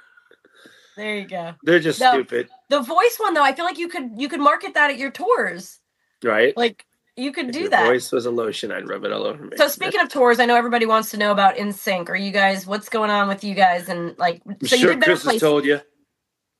There 0.96 1.16
you 1.16 1.26
go. 1.26 1.54
They're 1.62 1.80
just 1.80 1.98
stupid, 1.98 2.48
The 2.68 2.80
voice 2.80 3.16
one 3.18 3.34
though, 3.34 3.42
I 3.44 3.54
feel 3.54 3.64
like 3.64 3.78
you 3.78 3.88
could 3.88 4.12
you 4.16 4.28
could 4.28 4.40
market 4.40 4.74
that 4.74 4.90
at 4.90 4.98
your 4.98 5.10
tours. 5.10 5.80
right? 6.22 6.56
Like 6.56 6.84
you 7.16 7.32
could 7.32 7.48
if 7.48 7.52
do 7.52 7.68
that. 7.70 7.86
voice 7.86 8.10
was 8.12 8.26
a 8.26 8.30
lotion, 8.30 8.72
I'd 8.72 8.88
rub 8.88 9.04
it 9.04 9.12
all 9.12 9.24
over 9.24 9.42
me. 9.44 9.56
So 9.56 9.68
speaking 9.68 10.00
of 10.00 10.08
tours, 10.08 10.40
I 10.40 10.46
know 10.46 10.56
everybody 10.56 10.86
wants 10.86 11.10
to 11.10 11.16
know 11.16 11.30
about 11.32 11.56
NSYNC. 11.56 12.08
Are 12.08 12.16
you 12.16 12.30
guys? 12.32 12.66
What's 12.66 12.88
going 12.88 13.10
on 13.10 13.28
with 13.28 13.44
you 13.44 13.54
guys? 13.54 13.88
And 13.88 14.16
like, 14.18 14.42
I'm 14.48 14.56
so 14.66 14.76
you 14.76 14.80
sure 14.82 14.90
did 14.92 15.00
better 15.00 15.12
Chris 15.12 15.22
place. 15.24 15.34
has 15.34 15.40
told 15.40 15.64
you. 15.64 15.80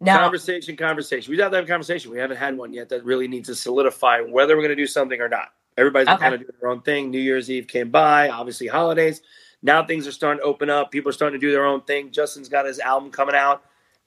no, 0.00 0.12
Conversation, 0.18 0.76
conversation. 0.76 1.30
We 1.30 1.38
have 1.40 1.50
to 1.52 1.56
have 1.56 1.64
a 1.64 1.68
conversation. 1.68 2.10
We 2.10 2.18
haven't 2.18 2.36
had 2.38 2.56
one 2.58 2.72
yet 2.72 2.88
that 2.90 3.04
really 3.04 3.28
needs 3.28 3.48
to 3.48 3.54
solidify 3.54 4.20
whether 4.20 4.54
we're 4.56 4.62
going 4.62 4.76
to 4.76 4.82
do 4.82 4.86
something 4.86 5.20
or 5.20 5.28
not. 5.28 5.48
Everybody's 5.78 6.08
Okay. 6.08 6.18
kind 6.20 6.34
of 6.34 6.40
doing 6.40 6.52
their 6.60 6.68
own 6.70 6.82
thing. 6.82 7.10
New 7.10 7.20
Year's 7.20 7.50
Eve 7.50 7.66
came 7.66 7.90
by, 7.90 8.28
obviously 8.28 8.66
holidays. 8.66 9.22
Now 9.62 9.84
things 9.86 10.06
are 10.06 10.12
starting 10.12 10.40
to 10.40 10.44
open 10.44 10.68
up. 10.68 10.90
People 10.90 11.08
are 11.10 11.12
starting 11.14 11.40
to 11.40 11.46
do 11.46 11.50
their 11.52 11.64
own 11.64 11.80
thing. 11.82 12.10
Justin's 12.10 12.48
got 12.50 12.66
his 12.66 12.78
album 12.78 13.10
coming 13.10 13.34
out, 13.34 13.62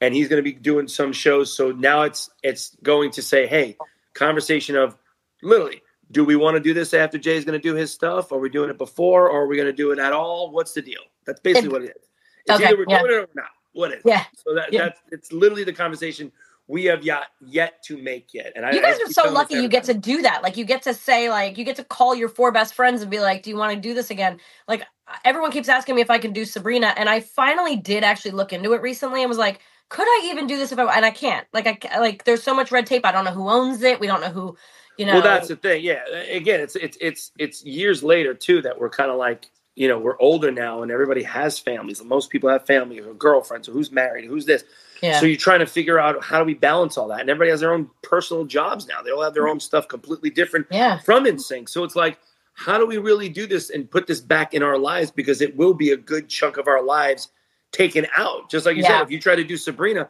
and 0.06 0.14
he's 0.16 0.28
going 0.28 0.38
to 0.38 0.44
be 0.44 0.54
doing 0.54 0.88
some 0.88 1.12
shows. 1.12 1.56
So 1.56 1.72
now 1.72 2.04
it's 2.04 2.30
it's 2.44 2.76
going 2.84 3.12
to 3.12 3.22
say, 3.22 3.48
hey, 3.48 3.76
conversation 4.14 4.76
of 4.76 4.96
literally, 5.42 5.82
do 6.12 6.24
we 6.24 6.36
want 6.36 6.56
to 6.56 6.62
do 6.62 6.74
this 6.74 6.94
after 6.94 7.18
Jay's 7.18 7.44
going 7.46 7.60
to 7.60 7.64
do 7.70 7.76
his 7.76 7.92
stuff? 7.92 8.32
Are 8.32 8.38
we 8.40 8.50
doing 8.50 8.70
it 8.70 8.78
before, 8.78 9.30
or 9.30 9.42
are 9.44 9.48
we 9.48 9.56
going 9.56 9.68
to 9.68 9.74
do 9.74 9.92
it 9.92 10.00
at 10.00 10.14
all? 10.14 10.52
What's 10.52 10.74
the 10.74 10.82
deal? 10.82 11.02
That's 11.26 11.40
basically 11.42 11.70
It- 11.70 11.72
what 11.74 11.82
it 11.84 11.90
is. 11.98 12.04
It's 12.48 12.56
Okay, 12.56 12.66
either 12.68 12.78
we're 12.78 12.86
yeah. 12.88 13.00
doing 13.00 13.12
it 13.12 13.16
or 13.16 13.28
not. 13.34 13.50
What 13.74 13.92
is? 13.92 13.98
it? 13.98 14.04
Yeah. 14.06 14.24
So 14.46 14.54
that 14.54 14.72
Yeah. 14.72 14.84
that's 14.84 15.02
it's 15.12 15.32
literally 15.34 15.64
the 15.64 15.74
conversation 15.74 16.32
we 16.68 16.86
have 16.86 17.04
yet 17.04 17.24
yet 17.42 17.84
to 17.86 17.98
make 17.98 18.34
yet. 18.34 18.54
And 18.56 18.66
I, 18.66 18.72
You 18.72 18.80
I 18.80 18.82
guys 18.84 19.00
are 19.02 19.12
so 19.12 19.32
lucky 19.32 19.56
you 19.56 19.68
get 19.68 19.84
to 19.86 19.94
do 19.96 20.22
that. 20.22 20.44
Like 20.44 20.56
you 20.58 20.64
get 20.66 20.84
to 20.84 20.94
say 20.94 21.30
like 21.30 21.58
you 21.58 21.66
get 21.66 21.76
to 21.78 21.84
call 21.84 22.14
your 22.16 22.30
four 22.30 22.52
best 22.52 22.74
friends 22.76 23.02
and 23.02 23.10
be 23.10 23.20
like, 23.20 23.42
"Do 23.44 23.50
you 23.50 23.58
want 23.58 23.74
to 23.74 23.80
do 23.80 23.94
this 23.96 24.12
again?" 24.12 24.40
Like 24.68 24.84
everyone 25.24 25.52
keeps 25.52 25.70
asking 25.70 25.96
me 25.96 26.02
if 26.02 26.10
I 26.12 26.18
can 26.20 26.34
do 26.34 26.46
Sabrina, 26.46 26.94
and 26.98 27.10
I 27.10 27.20
finally 27.20 27.76
did 27.76 28.04
actually 28.04 28.32
look 28.32 28.54
into 28.54 28.74
it 28.74 28.82
recently 28.82 29.22
and 29.22 29.30
was 29.30 29.38
like, 29.40 29.60
"Could 29.90 30.08
I 30.08 30.30
even 30.32 30.48
do 30.48 30.58
this 30.58 30.72
if 30.72 30.80
I?" 30.80 30.96
And 30.96 31.06
I 31.06 31.12
can't. 31.12 31.48
Like 31.54 31.86
I 31.92 32.00
like 32.00 32.24
there's 32.24 32.44
so 32.44 32.54
much 32.54 32.72
red 32.72 32.86
tape. 32.86 33.06
I 33.06 33.12
don't 33.12 33.26
know 33.26 33.32
who 33.32 33.50
owns 33.50 33.82
it. 33.84 34.00
We 34.00 34.08
don't 34.08 34.22
know 34.22 34.30
who, 34.30 34.58
you 34.98 35.06
know. 35.06 35.14
Well, 35.14 35.22
that's 35.22 35.48
the 35.48 35.56
thing. 35.56 35.84
Yeah. 35.84 36.06
Again, 36.30 36.60
it's 36.60 36.76
it's 36.76 36.98
it's 37.02 37.32
it's 37.38 37.64
years 37.66 38.04
later 38.04 38.34
too 38.34 38.62
that 38.62 38.80
we're 38.80 38.90
kind 38.90 39.12
of 39.12 39.18
like 39.18 39.48
you 39.76 39.88
know 39.88 40.00
we're 40.00 40.20
older 40.20 40.52
now 40.52 40.82
and 40.82 40.92
everybody 40.92 41.24
has 41.24 41.60
families. 41.60 42.04
Most 42.04 42.30
people 42.30 42.50
have 42.50 42.66
family 42.66 43.00
or 43.00 43.14
girlfriends 43.14 43.70
or 43.70 43.74
who's 43.74 43.92
married, 43.92 44.26
who's 44.26 44.46
this. 44.46 44.64
yeah. 45.02 45.20
So 45.20 45.26
you're 45.26 45.38
trying 45.38 45.60
to 45.60 45.66
figure 45.66 46.00
out 46.00 46.24
how 46.24 46.40
do 46.40 46.46
we 46.46 46.54
balance 46.54 46.98
all 46.98 47.08
that, 47.10 47.22
and 47.22 47.30
everybody 47.30 47.52
has 47.52 47.60
their 47.60 47.74
own 47.74 47.90
personal 48.02 48.46
jobs 48.46 48.88
now. 48.88 49.02
They 49.02 49.12
all 49.12 49.24
have 49.24 49.34
their 49.34 49.44
mm-hmm. 49.44 49.52
own 49.52 49.60
stuff 49.60 49.88
completely 49.88 50.30
different 50.30 50.68
yeah. 50.72 51.00
from 51.00 51.26
NSYNC. 51.26 51.70
So 51.70 51.84
it's 51.84 51.96
like, 51.96 52.18
how 52.54 52.78
do 52.78 52.86
we 52.86 52.98
really 52.98 53.30
do 53.30 53.46
this 53.46 53.70
and 53.70 53.90
put 53.90 54.08
this 54.08 54.22
back 54.22 54.54
in 54.54 54.64
our 54.64 54.78
lives 54.78 55.12
because 55.12 55.42
it 55.42 55.56
will 55.58 55.74
be 55.74 55.92
a 55.92 55.98
good 55.98 56.30
chunk 56.30 56.58
of 56.58 56.68
our 56.68 56.82
lives 56.82 57.30
taken 57.76 58.08
out. 58.16 58.50
Just 58.50 58.66
like 58.66 58.76
you 58.78 58.84
Yeah. 58.84 59.00
said, 59.00 59.02
if 59.04 59.12
you 59.12 59.20
try 59.20 59.36
to 59.36 59.44
do 59.44 59.58
Sabrina, 59.58 60.10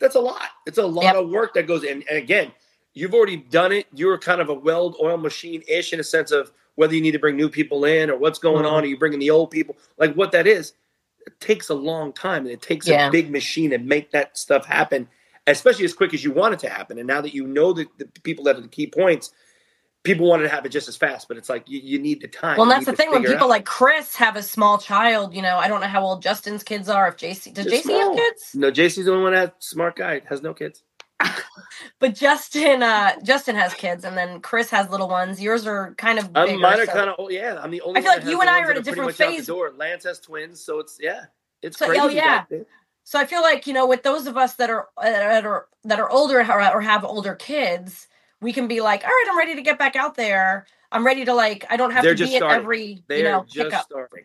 that's 0.00 0.14
a 0.14 0.20
lot. 0.20 0.48
It's 0.66 0.78
a 0.78 0.86
lot 0.86 1.02
Yep. 1.04 1.16
of 1.16 1.30
work 1.30 1.54
that 1.54 1.66
goes 1.66 1.82
in. 1.84 2.02
And 2.08 2.18
again, 2.18 2.52
you've 2.94 3.14
already 3.14 3.36
done 3.36 3.72
it. 3.72 3.86
You're 3.94 4.18
kind 4.18 4.40
of 4.40 4.48
a 4.48 4.54
weld 4.54 4.96
oil 5.02 5.16
machine 5.16 5.62
ish 5.68 5.92
in 5.92 6.00
a 6.00 6.04
sense 6.04 6.30
of 6.30 6.52
whether 6.76 6.94
you 6.94 7.00
need 7.00 7.10
to 7.12 7.18
bring 7.18 7.36
new 7.36 7.48
people 7.48 7.84
in 7.84 8.08
or 8.10 8.16
what's 8.16 8.38
going 8.38 8.64
Mhm. 8.64 8.70
on. 8.72 8.84
Are 8.84 8.86
you 8.86 8.96
bringing 8.98 9.18
the 9.18 9.30
old 9.30 9.50
people? 9.50 9.76
Like 9.98 10.14
what 10.14 10.32
that 10.32 10.46
is, 10.46 10.72
it 11.26 11.38
takes 11.40 11.68
a 11.68 11.74
long 11.74 12.12
time 12.12 12.44
and 12.44 12.52
it 12.52 12.62
takes 12.62 12.86
Yeah. 12.86 13.08
a 13.08 13.10
big 13.10 13.30
machine 13.30 13.70
to 13.70 13.78
make 13.78 14.10
that 14.12 14.38
stuff 14.38 14.64
happen, 14.64 15.08
especially 15.46 15.84
as 15.84 15.92
quick 15.92 16.14
as 16.14 16.24
you 16.24 16.30
want 16.32 16.54
it 16.54 16.60
to 16.60 16.68
happen. 16.68 16.98
And 16.98 17.06
now 17.06 17.20
that 17.20 17.34
you 17.34 17.46
know 17.46 17.72
the, 17.72 17.86
the 17.98 18.06
people 18.22 18.44
that 18.44 18.56
are 18.56 18.60
the 18.62 18.68
key 18.68 18.86
points, 18.86 19.32
people 20.02 20.26
wanted 20.28 20.44
to 20.44 20.48
have 20.48 20.64
it 20.64 20.70
just 20.70 20.88
as 20.88 20.96
fast, 20.96 21.28
but 21.28 21.36
it's 21.36 21.48
like 21.48 21.68
you, 21.68 21.80
you 21.82 21.98
need 21.98 22.20
the 22.20 22.28
time. 22.28 22.56
Well, 22.56 22.66
that's 22.68 22.86
the 22.86 22.94
thing 22.96 23.10
when 23.10 23.22
people 23.22 23.44
out. 23.44 23.48
like 23.50 23.64
Chris 23.66 24.16
have 24.16 24.36
a 24.36 24.42
small 24.42 24.78
child. 24.78 25.34
You 25.34 25.42
know, 25.42 25.56
I 25.58 25.68
don't 25.68 25.80
know 25.80 25.86
how 25.88 26.02
old 26.02 26.22
Justin's 26.22 26.62
kids 26.62 26.88
are. 26.88 27.08
If 27.08 27.16
JC 27.16 27.52
does 27.52 27.66
They're 27.66 27.80
JC 27.80 27.98
have 28.00 28.16
kids? 28.16 28.50
No, 28.54 28.70
JC's 28.70 29.04
the 29.04 29.12
only 29.12 29.24
one 29.24 29.32
that 29.34 29.62
smart 29.62 29.96
guy 29.96 30.22
has 30.28 30.42
no 30.42 30.54
kids. 30.54 30.82
But 31.98 32.14
Justin, 32.14 32.82
uh, 32.82 33.12
Justin 33.22 33.54
has 33.56 33.74
kids, 33.74 34.04
and 34.04 34.16
then 34.16 34.40
Chris 34.40 34.70
has 34.70 34.88
little 34.88 35.08
ones. 35.08 35.40
Yours 35.40 35.66
are 35.66 35.94
kind 35.96 36.18
of 36.18 36.30
Um, 36.34 36.46
bigger. 36.46 36.58
mine 36.58 36.80
are 36.80 36.86
so- 36.86 36.92
kind 36.92 37.10
of 37.10 37.16
old. 37.18 37.30
Yeah, 37.32 37.60
I'm 37.62 37.70
the 37.70 37.82
only. 37.82 37.98
I 37.98 38.02
feel 38.02 38.10
one 38.12 38.18
like 38.20 38.28
you 38.30 38.40
and 38.40 38.48
I 38.50 38.60
are 38.62 38.70
at 38.70 38.78
a 38.78 38.82
different 38.82 39.08
much 39.10 39.20
out 39.20 39.28
the 39.30 39.36
phase. 39.36 39.46
door. 39.46 39.72
Lance 39.76 40.04
has 40.04 40.18
twins, 40.18 40.64
so 40.64 40.78
it's 40.80 40.96
yeah, 41.00 41.24
it's 41.62 41.78
So- 41.78 41.86
crazy. 41.86 42.00
oh, 42.00 42.08
yeah. 42.08 42.44
So 43.04 43.18
I 43.18 43.26
feel 43.26 43.42
like 43.42 43.66
you 43.66 43.74
know, 43.74 43.86
with 43.86 44.02
those 44.02 44.26
of 44.26 44.36
us 44.38 44.54
that 44.54 44.70
are 44.70 44.88
that 45.02 45.44
are 45.44 45.66
that 45.84 46.00
are 46.00 46.08
older 46.10 46.38
or 46.40 46.80
have 46.80 47.04
older 47.04 47.34
kids, 47.34 48.08
we 48.40 48.52
can 48.52 48.68
be 48.68 48.80
like, 48.80 49.02
all 49.04 49.10
right, 49.10 49.26
I'm 49.30 49.38
ready 49.38 49.54
to 49.56 49.62
get 49.62 49.78
back 49.78 49.96
out 49.96 50.14
there. 50.14 50.66
I'm 50.92 51.04
ready 51.06 51.24
to 51.24 51.34
like. 51.34 51.64
I 51.70 51.76
don't 51.76 51.92
have 51.92 52.02
They're 52.02 52.14
to 52.14 52.24
be 52.26 52.36
at 52.36 52.42
every 52.42 53.04
They 53.08 53.18
you 53.18 53.24
know 53.24 53.42
pickup. 53.42 53.84
starting. 53.84 54.24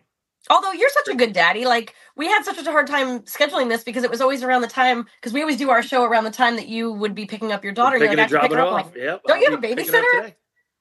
Although 0.50 0.74
you're 0.74 0.90
such 0.90 1.08
a 1.08 1.16
good 1.16 1.34
daddy, 1.34 1.66
like 1.66 1.96
we 2.16 2.28
had 2.28 2.44
such 2.46 2.58
a 2.60 2.72
hard 2.72 2.88
time 2.88 3.22
scheduling 3.22 3.68
this 3.70 3.84
because 3.84 4.04
it 4.04 4.12
was 4.12 4.22
always 4.22 4.44
around 4.44 4.62
the 4.62 4.68
time 4.68 5.08
because 5.20 5.34
we 5.34 5.42
always 5.42 5.58
do 5.58 5.72
our 5.72 5.82
show 5.82 6.04
around 6.04 6.24
the 6.24 6.32
time 6.32 6.56
that 6.56 6.68
you 6.68 6.92
would 6.92 7.16
be 7.16 7.26
picking 7.26 7.52
up 7.52 7.64
your 7.64 7.74
daughter. 7.74 7.98
you're 7.98 8.08
Picking 8.10 8.18
like, 8.20 8.32
and 8.32 8.38
I 8.38 8.48
dropping 8.48 8.58
her 8.58 8.64
it 8.64 8.68
up. 8.68 8.74
Off. 8.74 8.86
like, 8.88 8.96
Yep. 8.96 9.22
Don't 9.28 9.40
you 9.42 9.46
have 9.46 9.54
a 9.56 9.62
be 9.62 9.76
picking 9.76 9.94
her 9.94 10.00
up 10.00 10.06
babysitter? 10.06 10.34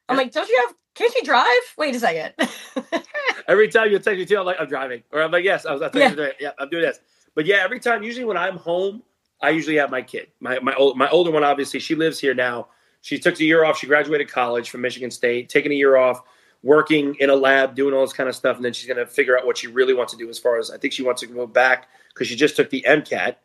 I'm 0.08 0.16
Yeah. 0.16 0.22
like, 0.22 0.32
don't 0.32 0.48
you 0.48 0.64
have? 0.66 0.74
Can't 0.94 1.14
you 1.14 1.22
drive? 1.24 1.62
Wait 1.78 1.94
a 1.94 1.98
second. 2.00 2.34
Every 3.48 3.68
time 3.68 3.90
you 3.90 3.98
text 3.98 4.18
me 4.18 4.26
too, 4.26 4.38
I'm 4.38 4.46
like, 4.46 4.60
I'm 4.60 4.68
driving, 4.68 5.02
or 5.12 5.22
I'm 5.22 5.30
like, 5.30 5.44
yes, 5.44 5.66
I 5.66 5.72
was. 5.72 5.82
I 5.82 5.90
Yeah. 5.94 6.14
yeah. 6.16 6.28
yeah, 6.40 6.50
I'm 6.58 6.68
doing 6.70 6.82
this. 6.84 7.00
But 7.34 7.46
yeah, 7.46 7.56
every 7.64 7.80
time, 7.80 8.02
usually 8.02 8.24
when 8.24 8.36
I'm 8.36 8.56
home, 8.56 9.02
I 9.42 9.50
usually 9.50 9.76
have 9.76 9.90
my 9.90 10.02
kid. 10.02 10.28
My 10.40 10.58
my 10.60 10.74
old 10.74 10.96
my 10.96 11.08
older 11.08 11.30
one, 11.30 11.42
obviously, 11.44 11.80
she 11.80 11.94
lives 11.94 12.20
here 12.20 12.34
now. 12.34 12.68
She 13.04 13.18
took 13.18 13.38
a 13.38 13.44
year 13.44 13.64
off. 13.64 13.76
She 13.78 13.86
graduated 13.86 14.30
college 14.30 14.70
from 14.70 14.80
Michigan 14.80 15.10
State, 15.10 15.50
taking 15.50 15.70
a 15.70 15.74
year 15.74 15.98
off, 15.98 16.22
working 16.62 17.14
in 17.20 17.28
a 17.28 17.34
lab, 17.36 17.74
doing 17.74 17.92
all 17.92 18.00
this 18.00 18.14
kind 18.14 18.30
of 18.30 18.34
stuff, 18.34 18.56
and 18.56 18.64
then 18.64 18.72
she's 18.72 18.88
gonna 18.88 19.06
figure 19.06 19.38
out 19.38 19.44
what 19.44 19.58
she 19.58 19.66
really 19.66 19.92
wants 19.92 20.14
to 20.14 20.18
do. 20.18 20.30
As 20.30 20.38
far 20.38 20.58
as 20.58 20.70
I 20.70 20.78
think 20.78 20.94
she 20.94 21.02
wants 21.02 21.20
to 21.20 21.26
go 21.26 21.46
back 21.46 21.88
because 22.08 22.28
she 22.28 22.34
just 22.34 22.56
took 22.56 22.70
the 22.70 22.82
MCAT. 22.88 23.36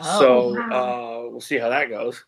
Oh, 0.00 0.18
so 0.18 0.54
wow. 0.58 1.26
uh, 1.26 1.30
we'll 1.30 1.42
see 1.42 1.58
how 1.58 1.68
that 1.68 1.90
goes. 1.90 2.24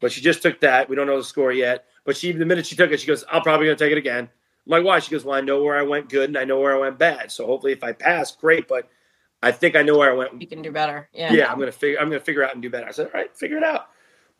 But 0.00 0.12
she 0.12 0.20
just 0.20 0.42
took 0.42 0.60
that. 0.60 0.90
We 0.90 0.96
don't 0.96 1.06
know 1.06 1.16
the 1.16 1.24
score 1.24 1.50
yet. 1.50 1.86
But 2.04 2.14
she, 2.14 2.32
the 2.32 2.44
minute 2.44 2.66
she 2.66 2.76
took 2.76 2.90
it, 2.90 3.00
she 3.00 3.06
goes, 3.06 3.24
"I'm 3.32 3.40
probably 3.40 3.64
going 3.64 3.78
to 3.78 3.82
take 3.82 3.92
it 3.92 3.98
again." 3.98 4.24
I'm 4.66 4.70
like, 4.70 4.84
"Why?" 4.84 4.98
She 4.98 5.10
goes, 5.10 5.24
"Well, 5.24 5.34
I 5.34 5.40
know 5.40 5.62
where 5.62 5.78
I 5.78 5.82
went 5.82 6.10
good, 6.10 6.28
and 6.28 6.36
I 6.36 6.44
know 6.44 6.60
where 6.60 6.76
I 6.76 6.78
went 6.78 6.98
bad. 6.98 7.32
So 7.32 7.46
hopefully, 7.46 7.72
if 7.72 7.82
I 7.82 7.92
pass, 7.92 8.36
great. 8.36 8.68
But 8.68 8.86
I 9.42 9.50
think 9.50 9.76
I 9.76 9.82
know 9.82 9.96
where 9.96 10.10
I 10.10 10.14
went. 10.14 10.42
you 10.42 10.46
can 10.46 10.60
do 10.60 10.72
better. 10.72 11.08
Yeah. 11.14 11.32
Yeah, 11.32 11.50
I'm 11.50 11.58
gonna 11.58 11.72
figure. 11.72 11.98
I'm 11.98 12.08
gonna 12.08 12.20
figure 12.20 12.44
out 12.44 12.52
and 12.52 12.60
do 12.60 12.68
better." 12.68 12.86
I 12.86 12.90
said, 12.90 13.06
"All 13.06 13.12
right, 13.14 13.34
figure 13.34 13.56
it 13.56 13.64
out." 13.64 13.88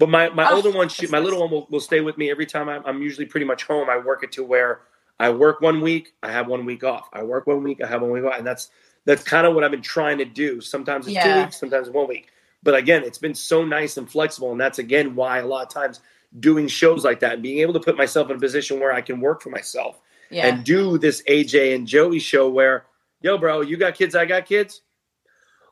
But 0.03 0.09
my 0.09 0.31
my 0.31 0.51
Oh, 0.51 0.57
older 0.57 0.73
one, 0.73 0.89
she, 0.89 1.07
my 1.07 1.19
nice. 1.19 1.25
little 1.27 1.39
one 1.43 1.51
will, 1.53 1.69
will 1.71 1.79
stay 1.79 2.01
with 2.01 2.19
me 2.19 2.29
every 2.29 2.45
time. 2.45 2.69
I'm, 2.69 2.83
I'm 2.85 3.01
usually 3.01 3.25
pretty 3.25 3.47
much 3.47 3.63
home. 3.63 3.89
I 3.89 3.99
work 3.99 4.25
it 4.25 4.33
to 4.33 4.43
where 4.43 4.81
I 5.21 5.31
work 5.31 5.61
one 5.61 5.81
week, 5.81 6.15
I 6.25 6.33
have 6.33 6.49
one 6.49 6.65
week 6.65 6.83
off. 6.83 7.09
I 7.13 7.23
work 7.23 7.47
one 7.47 7.63
week, 7.63 7.81
I 7.81 7.87
have 7.87 8.03
one 8.03 8.11
week 8.11 8.25
off, 8.25 8.35
and 8.37 8.45
that's 8.45 8.71
that's 9.05 9.23
kind 9.23 9.47
of 9.47 9.55
what 9.55 9.63
I've 9.63 9.71
been 9.71 9.81
trying 9.81 10.19
to 10.19 10.25
do. 10.25 10.61
Sometimes 10.61 11.07
it's 11.07 11.23
two 11.23 11.37
weeks, 11.45 11.61
sometimes 11.61 11.89
one 11.89 12.09
week. 12.09 12.31
But 12.65 12.75
again, 12.75 13.05
it's 13.05 13.19
been 13.19 13.33
so 13.37 13.65
nice 13.65 13.97
and 13.97 14.11
flexible, 14.11 14.51
and 14.51 14.61
that's 14.61 14.81
again 14.81 15.15
why 15.15 15.39
a 15.39 15.47
lot 15.47 15.63
of 15.65 15.73
times 15.73 16.01
doing 16.41 16.67
shows 16.67 17.05
like 17.05 17.21
that 17.21 17.35
and 17.35 17.43
being 17.45 17.61
able 17.61 17.75
to 17.75 17.79
put 17.79 17.97
myself 17.97 18.29
in 18.29 18.35
a 18.37 18.41
position 18.41 18.81
where 18.81 18.93
I 18.93 19.03
can 19.03 19.21
work 19.21 19.41
for 19.41 19.51
myself 19.51 20.01
Yeah. 20.31 20.49
and 20.49 20.65
do 20.65 20.99
this 20.99 21.23
AJ 21.29 21.77
and 21.77 21.87
Joey 21.87 22.19
show 22.19 22.49
where, 22.51 22.87
yo, 23.21 23.39
bro, 23.39 23.61
you 23.61 23.77
got 23.77 23.95
kids, 23.95 24.17
I 24.17 24.25
got 24.27 24.47
kids. 24.47 24.83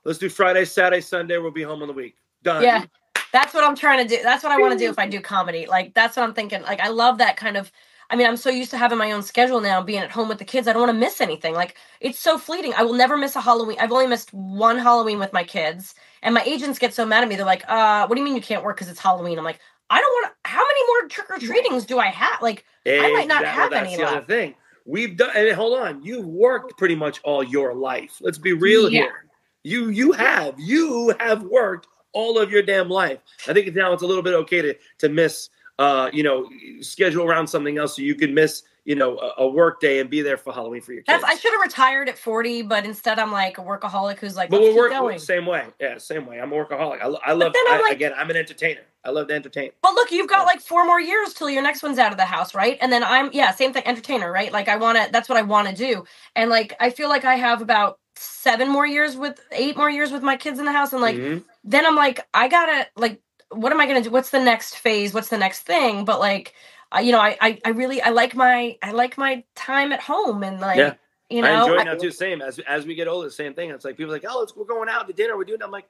Let's 0.04 0.20
do 0.20 0.28
Friday, 0.28 0.64
Saturday, 0.66 1.00
Sunday. 1.00 1.36
We'll 1.38 1.50
be 1.50 1.64
home 1.64 1.82
on 1.82 1.88
the 1.88 1.94
week. 1.94 2.14
Done. 2.44 2.62
Yeah. 2.62 2.84
That's 3.32 3.54
what 3.54 3.64
I'm 3.64 3.76
trying 3.76 4.06
to 4.06 4.16
do. 4.16 4.22
That's 4.22 4.42
what 4.42 4.52
I 4.52 4.58
want 4.58 4.72
to 4.72 4.78
do 4.78 4.90
if 4.90 4.98
I 4.98 5.06
do 5.08 5.20
comedy. 5.20 5.66
Like 5.66 5.94
that's 5.94 6.16
what 6.16 6.24
I'm 6.24 6.34
thinking. 6.34 6.62
Like 6.62 6.80
I 6.80 6.88
love 6.88 7.18
that 7.18 7.36
kind 7.36 7.56
of 7.56 7.70
I 8.10 8.16
mean, 8.16 8.26
I'm 8.26 8.36
so 8.36 8.50
used 8.50 8.72
to 8.72 8.76
having 8.78 8.98
my 8.98 9.12
own 9.12 9.22
schedule 9.22 9.60
now, 9.60 9.80
being 9.82 10.00
at 10.00 10.10
home 10.10 10.28
with 10.28 10.38
the 10.38 10.44
kids. 10.44 10.66
I 10.66 10.72
don't 10.72 10.82
want 10.82 10.92
to 10.92 10.98
miss 10.98 11.20
anything. 11.20 11.54
Like 11.54 11.76
it's 12.00 12.18
so 12.18 12.38
fleeting. 12.38 12.74
I 12.74 12.82
will 12.82 12.94
never 12.94 13.16
miss 13.16 13.36
a 13.36 13.40
Halloween. 13.40 13.76
I've 13.80 13.92
only 13.92 14.08
missed 14.08 14.32
one 14.34 14.78
Halloween 14.78 15.20
with 15.20 15.32
my 15.32 15.44
kids, 15.44 15.94
and 16.22 16.34
my 16.34 16.42
agents 16.42 16.78
get 16.80 16.92
so 16.92 17.06
mad 17.06 17.22
at 17.22 17.28
me. 17.28 17.36
They're 17.36 17.46
like, 17.46 17.64
"Uh, 17.68 18.06
what 18.06 18.16
do 18.16 18.20
you 18.20 18.24
mean 18.24 18.34
you 18.34 18.42
can't 18.42 18.64
work 18.64 18.76
because 18.76 18.90
it's 18.90 18.98
Halloween?" 19.00 19.38
I'm 19.38 19.44
like, 19.44 19.60
"I 19.90 20.00
don't 20.00 20.10
want 20.12 20.34
to. 20.44 20.50
How 20.50 20.62
many 20.66 20.86
more 20.88 21.08
trick 21.08 21.30
or 21.30 21.38
treatings 21.38 21.84
do 21.86 22.00
I 22.00 22.06
have? 22.06 22.42
Like, 22.42 22.64
I 22.86 23.12
might 23.12 23.28
not 23.28 23.44
have 23.44 23.70
That's 23.70 23.86
any 23.88 23.96
the 23.96 24.04
other 24.08 24.16
left. 24.16 24.28
thing. 24.28 24.54
We've 24.86 25.16
done. 25.16 25.30
And 25.36 25.52
hold 25.52 25.78
on, 25.78 26.02
you've 26.02 26.26
worked 26.26 26.76
pretty 26.78 26.96
much 26.96 27.20
all 27.22 27.44
your 27.44 27.74
life. 27.74 28.16
Let's 28.20 28.38
be 28.38 28.54
real 28.54 28.90
Yeah. 28.90 29.02
here. 29.02 29.24
You 29.62 29.88
you 29.90 30.12
have 30.12 30.54
you 30.58 31.14
have 31.20 31.42
worked 31.44 31.86
all 32.12 32.38
of 32.38 32.50
your 32.50 32.62
damn 32.62 32.88
life. 32.88 33.18
I 33.48 33.52
think 33.52 33.74
now 33.74 33.92
it's 33.92 34.02
a 34.02 34.06
little 34.06 34.22
bit 34.22 34.34
okay 34.34 34.62
to 34.62 34.74
to 34.98 35.08
miss. 35.08 35.48
Uh, 35.78 36.10
you 36.12 36.22
know, 36.22 36.46
schedule 36.82 37.24
around 37.24 37.46
something 37.46 37.78
else 37.78 37.96
so 37.96 38.02
you 38.02 38.14
can 38.14 38.34
miss. 38.34 38.62
You 38.84 38.94
know, 38.96 39.18
a, 39.18 39.42
a 39.42 39.48
work 39.48 39.78
day 39.80 40.00
and 40.00 40.08
be 40.10 40.20
there 40.22 40.38
for 40.38 40.52
Halloween 40.52 40.80
for 40.80 40.92
your 40.92 41.02
kids. 41.02 41.20
that's 41.20 41.24
I 41.24 41.36
should 41.38 41.52
have 41.52 41.60
retired 41.60 42.08
at 42.08 42.18
40, 42.18 42.62
but 42.62 42.84
instead 42.86 43.18
I'm 43.18 43.30
like 43.30 43.58
a 43.58 43.60
workaholic 43.60 44.18
who's 44.18 44.36
like, 44.36 44.48
But 44.50 44.62
we're 44.62 44.74
work 44.74 44.90
going." 44.90 45.18
same 45.18 45.44
way. 45.46 45.66
Yeah, 45.78 45.98
same 45.98 46.26
way. 46.26 46.40
I'm 46.40 46.50
a 46.52 46.56
workaholic. 46.56 47.00
I, 47.00 47.06
I 47.30 47.32
love. 47.32 47.52
I- 47.54 47.80
like- 47.84 47.92
again, 47.94 48.12
I'm 48.16 48.30
an 48.30 48.36
entertainer. 48.36 48.80
I 49.04 49.10
love 49.10 49.28
to 49.28 49.34
entertain. 49.34 49.70
But 49.82 49.94
look, 49.94 50.10
you've 50.10 50.28
got 50.28 50.44
like 50.46 50.60
four 50.60 50.84
more 50.86 51.00
years 51.00 51.32
till 51.34 51.48
your 51.48 51.62
next 51.62 51.82
one's 51.82 51.98
out 51.98 52.10
of 52.12 52.18
the 52.18 52.24
house, 52.24 52.54
right? 52.54 52.76
And 52.80 52.90
then 52.92 53.04
I'm 53.04 53.30
yeah, 53.32 53.50
same 53.52 53.72
thing, 53.72 53.82
entertainer, 53.86 54.30
right? 54.32 54.50
Like 54.52 54.68
I 54.68 54.76
want 54.76 54.98
to. 54.98 55.10
That's 55.12 55.28
what 55.28 55.38
I 55.38 55.42
want 55.42 55.68
to 55.68 55.74
do, 55.74 56.04
and 56.36 56.50
like 56.50 56.74
I 56.80 56.90
feel 56.90 57.08
like 57.10 57.24
I 57.24 57.36
have 57.36 57.62
about 57.62 57.98
seven 58.16 58.68
more 58.68 58.86
years 58.86 59.16
with 59.16 59.40
eight 59.52 59.76
more 59.76 59.88
years 59.90 60.10
with 60.10 60.22
my 60.22 60.36
kids 60.36 60.58
in 60.58 60.64
the 60.64 60.72
house, 60.72 60.92
and 60.92 61.00
like 61.02 61.16
Mhm. 61.16 61.44
Then 61.64 61.86
I'm 61.86 61.96
like 61.96 62.26
I 62.34 62.48
gotta 62.48 62.86
like 62.96 63.20
what 63.50 63.72
am 63.72 63.80
I 63.80 63.86
gonna 63.86 64.02
do? 64.02 64.10
What's 64.10 64.30
the 64.30 64.42
next 64.42 64.76
phase? 64.76 65.12
What's 65.12 65.28
the 65.28 65.38
next 65.38 65.60
thing? 65.62 66.04
But 66.04 66.20
like. 66.20 66.54
I, 66.92 67.02
you 67.02 67.12
know, 67.12 67.20
I, 67.20 67.36
I, 67.40 67.60
I 67.64 67.68
really, 67.68 68.02
I 68.02 68.10
like 68.10 68.34
my, 68.34 68.76
I 68.82 68.90
like 68.90 69.16
my 69.16 69.44
time 69.54 69.92
at 69.92 70.00
home, 70.00 70.42
and 70.42 70.58
like, 70.58 70.76
Yeah. 70.76 70.94
you 71.28 71.40
know, 71.40 71.46
I 71.46 71.62
enjoy 71.62 71.76
it 71.76 71.84
now 71.84 71.94
too. 71.94 72.10
Same 72.10 72.42
as 72.42 72.58
as 72.58 72.84
we 72.84 72.96
get 72.96 73.06
older, 73.06 73.30
same 73.30 73.54
thing. 73.54 73.70
It's 73.70 73.84
like 73.84 73.96
people 73.96 74.10
are 74.10 74.16
like, 74.16 74.24
oh, 74.28 74.40
let's 74.40 74.56
we're 74.56 74.64
going 74.64 74.88
out 74.88 75.06
to 75.06 75.12
dinner. 75.14 75.36
We're 75.36 75.44
doing. 75.44 75.62
I'm 75.62 75.70
like, 75.70 75.86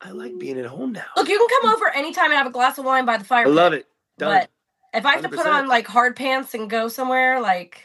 I 0.00 0.10
like 0.10 0.38
being 0.38 0.60
at 0.60 0.66
home 0.66 0.92
now. 0.92 1.06
look, 1.16 1.28
you 1.28 1.36
can 1.36 1.60
come 1.60 1.74
over 1.74 1.88
anytime 1.92 2.26
and 2.26 2.34
have 2.34 2.46
a 2.46 2.50
glass 2.50 2.78
of 2.78 2.84
wine 2.84 3.04
by 3.04 3.16
the 3.16 3.24
fire. 3.24 3.46
I 3.46 3.50
love 3.50 3.72
it. 3.72 3.88
Done. 4.16 4.42
But 4.42 4.50
if 4.94 5.04
I 5.04 5.14
have 5.14 5.22
to 5.22 5.28
put 5.28 5.44
on 5.44 5.66
like 5.66 5.88
hard 5.88 6.14
pants 6.14 6.54
and 6.54 6.70
go 6.70 6.86
somewhere, 6.86 7.40
like, 7.40 7.82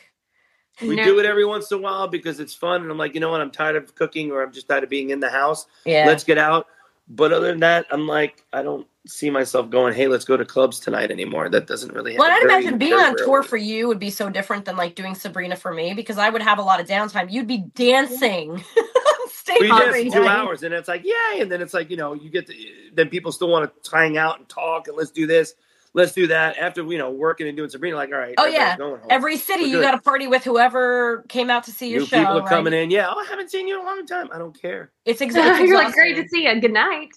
We 0.80 0.96
No. 0.96 1.04
do 1.04 1.20
it 1.20 1.26
every 1.26 1.46
once 1.46 1.72
in 1.72 1.80
a 1.80 1.82
while 1.82 2.08
because 2.08 2.40
it's 2.40 2.54
fun, 2.54 2.84
and 2.84 2.92
I'm 2.92 3.00
like, 3.00 3.16
you 3.16 3.20
know 3.20 3.32
what? 3.32 3.42
I'm 3.42 3.50
tired 3.50 3.78
of 3.78 3.96
cooking, 3.96 4.32
or 4.32 4.44
I'm 4.44 4.52
just 4.52 4.68
tired 4.68 4.84
of 4.84 4.90
being 4.92 5.10
in 5.10 5.20
the 5.20 5.30
house. 5.30 5.66
yeah, 5.86 6.06
Let's 6.06 6.24
get 6.24 6.38
out. 6.38 6.68
But 7.14 7.34
other 7.34 7.48
than 7.48 7.60
that, 7.60 7.88
I'm 7.92 8.08
like, 8.08 8.46
I 8.54 8.64
don't 8.64 8.88
see 9.06 9.30
myself 9.30 9.70
going, 9.70 9.94
hey, 9.94 10.08
let's 10.08 10.24
go 10.24 10.38
to 10.38 10.46
clubs 10.46 10.80
tonight 10.80 11.12
anymore. 11.12 11.50
That 11.50 11.68
doesn't 11.68 11.94
really 11.94 12.18
Well. 12.18 12.32
I'd 12.32 12.44
imagine 12.44 12.78
being 12.78 12.94
on 12.94 13.18
tour 13.18 13.28
rarely. 13.28 13.48
for 13.48 13.58
you 13.58 13.88
would 13.90 14.00
be 14.00 14.10
so 14.10 14.30
different 14.30 14.64
than 14.64 14.78
like 14.78 14.96
doing 14.96 15.16
Sabrina 15.16 15.58
for 15.58 15.74
me 15.74 15.94
because 15.94 16.18
I 16.18 16.30
would 16.30 16.42
have 16.42 16.58
a 16.58 16.62
lot 16.62 16.80
of 16.80 16.88
downtime. 16.88 17.30
You'd 17.30 17.48
be 17.48 17.66
dancing 17.76 18.52
on 18.78 19.30
stage 19.30 19.60
we 19.60 19.68
dance 19.68 20.14
two 20.14 20.26
hours 20.26 20.64
and 20.64 20.74
it's 20.74 20.88
like 20.88 21.04
yay 21.04 21.42
and 21.42 21.52
then 21.52 21.62
it's 21.62 21.74
like 21.74 21.90
you 21.90 21.98
know 21.98 22.14
you 22.14 22.30
get 22.30 22.48
to 22.48 22.54
then 22.94 23.10
people 23.10 23.32
still 23.32 23.50
want 23.50 23.84
to 23.84 23.92
hang 23.92 24.18
out 24.18 24.40
and 24.40 24.48
talk 24.48 24.88
and 24.88 24.96
let's 24.96 25.12
do 25.12 25.28
this 25.28 25.56
let's 25.94 26.14
do 26.14 26.28
that 26.28 26.58
after 26.58 26.84
you 26.84 26.98
know 26.98 27.12
working 27.12 27.48
and 27.48 27.58
doing 27.58 27.70
sabrina 27.70 27.96
like 27.96 28.12
all 28.12 28.18
right 28.20 28.36
Oh, 28.38 28.46
yeah. 28.46 28.78
going 28.78 29.00
home. 29.00 29.08
Every 29.10 29.38
city, 29.38 29.66
you 29.66 29.82
got 29.82 29.92
to 29.92 30.00
party 30.00 30.28
with 30.28 30.44
whoever 30.44 31.24
came 31.30 31.50
out 31.50 31.64
to 31.66 31.72
see 31.72 31.90
your 31.90 32.00
new 32.02 32.06
show. 32.06 32.18
people 32.20 32.38
are 32.38 32.42
right? 32.42 32.50
coming 32.50 32.74
in 32.74 32.90
yeah 32.92 33.08
oh, 33.10 33.20
i 33.20 33.26
haven't 33.30 33.50
seen 33.52 33.68
you 33.68 33.80
in 33.80 33.86
a 33.86 33.90
long 33.90 34.06
time 34.06 34.30
i 34.34 34.38
don't 34.38 34.60
care 34.60 34.92
It's 35.06 35.22
exactly. 35.28 35.68
You're 35.68 35.84
like, 35.84 35.94
great 35.94 36.16
to 36.16 36.28
see 36.30 36.48
you. 36.48 36.62
Good 36.62 36.74
night. 36.74 37.10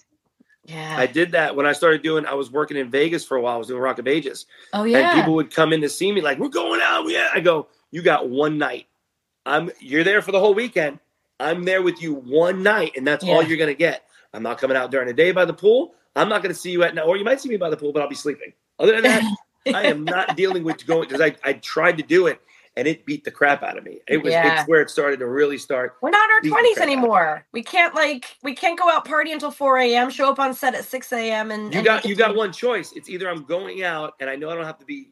Yeah. 0.67 0.95
i 0.97 1.05
did 1.05 1.31
that 1.33 1.55
when 1.55 1.67
i 1.67 1.73
started 1.73 2.01
doing 2.01 2.25
i 2.25 2.33
was 2.33 2.49
working 2.51 2.75
in 2.75 2.89
vegas 2.89 3.23
for 3.23 3.37
a 3.37 3.41
while 3.41 3.53
i 3.53 3.57
was 3.57 3.67
doing 3.67 3.79
rock 3.79 3.99
of 3.99 4.07
ages 4.07 4.47
oh 4.73 4.83
yeah. 4.83 5.11
and 5.11 5.19
people 5.21 5.35
would 5.35 5.53
come 5.53 5.71
in 5.73 5.81
to 5.81 5.89
see 5.89 6.11
me 6.11 6.21
like 6.21 6.39
we're 6.39 6.49
going 6.49 6.81
out 6.83 7.07
yeah 7.07 7.29
i 7.35 7.39
go 7.39 7.67
you 7.91 8.01
got 8.01 8.29
one 8.29 8.57
night 8.57 8.87
i'm 9.45 9.69
you're 9.79 10.03
there 10.03 10.23
for 10.23 10.31
the 10.31 10.39
whole 10.39 10.55
weekend 10.55 10.97
i'm 11.39 11.65
there 11.65 11.83
with 11.83 12.01
you 12.01 12.15
one 12.15 12.63
night 12.63 12.93
and 12.97 13.05
that's 13.05 13.23
all 13.23 13.43
you're 13.43 13.59
gonna 13.59 13.75
get 13.75 14.05
i'm 14.33 14.41
not 14.41 14.57
coming 14.57 14.75
out 14.75 14.89
during 14.89 15.05
the 15.07 15.13
day 15.13 15.31
by 15.31 15.45
the 15.45 15.53
pool 15.53 15.93
i'm 16.15 16.27
not 16.29 16.41
gonna 16.41 16.51
see 16.51 16.71
you 16.71 16.81
at 16.81 16.95
night 16.95 17.03
or 17.05 17.15
you 17.15 17.23
might 17.23 17.39
see 17.39 17.47
me 17.49 17.57
by 17.57 17.69
the 17.69 17.77
pool 17.77 17.93
but 17.93 18.01
i'll 18.01 18.09
be 18.09 18.15
sleeping 18.15 18.51
other 18.79 18.93
than 18.93 19.03
that 19.03 19.23
i 19.73 19.83
am 19.83 20.07
not 20.07 20.35
dealing 20.35 20.63
with 20.63 20.85
going 20.85 21.07
because 21.07 21.21
I, 21.21 21.35
I 21.43 21.53
tried 21.53 21.97
to 21.97 22.03
do 22.03 22.27
it 22.27 22.39
and 22.77 22.87
it 22.87 23.05
beat 23.05 23.23
the 23.23 23.31
crap 23.31 23.63
out 23.63 23.77
of 23.77 23.83
me 23.83 23.99
it 24.07 24.17
was 24.23 24.33
Yeah. 24.33 24.59
it's 24.59 24.67
where 24.67 24.81
it 24.81 24.89
started 24.89 25.19
to 25.19 25.27
really 25.27 25.57
start 25.57 25.95
We're 26.01 26.09
not 26.11 26.29
in 26.29 26.35
our 26.35 26.41
twenties 26.41 26.77
anymore. 26.79 27.45
We 27.53 27.63
can't 27.63 27.95
like 27.95 28.25
we 28.43 28.53
can't 28.55 28.77
go 28.77 28.89
out 28.89 29.05
party 29.05 29.31
until 29.31 29.51
four 29.51 29.77
a.m. 29.77 30.09
Show 30.09 30.29
up 30.29 30.39
on 30.39 30.53
set 30.53 30.75
at 30.75 30.85
six 30.85 31.11
a.m. 31.13 31.51
and 31.51 31.71
you 31.71 31.77
and 31.79 31.85
got 31.85 32.05
you 32.05 32.15
got 32.15 32.35
one 32.35 32.51
choice 32.51 32.91
it's 32.95 33.09
either 33.09 33.29
i'm 33.29 33.43
going 33.43 33.83
out 33.83 34.13
and 34.19 34.29
i 34.29 34.35
know 34.35 34.49
i 34.49 34.55
don't 34.55 34.65
have 34.65 34.77
to 34.77 34.85
be 34.85 35.09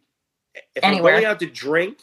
if 0.76 0.84
Anywhere. 0.84 1.14
i'm 1.14 1.22
going 1.22 1.26
out 1.26 1.39
to 1.39 1.45
drink 1.47 1.99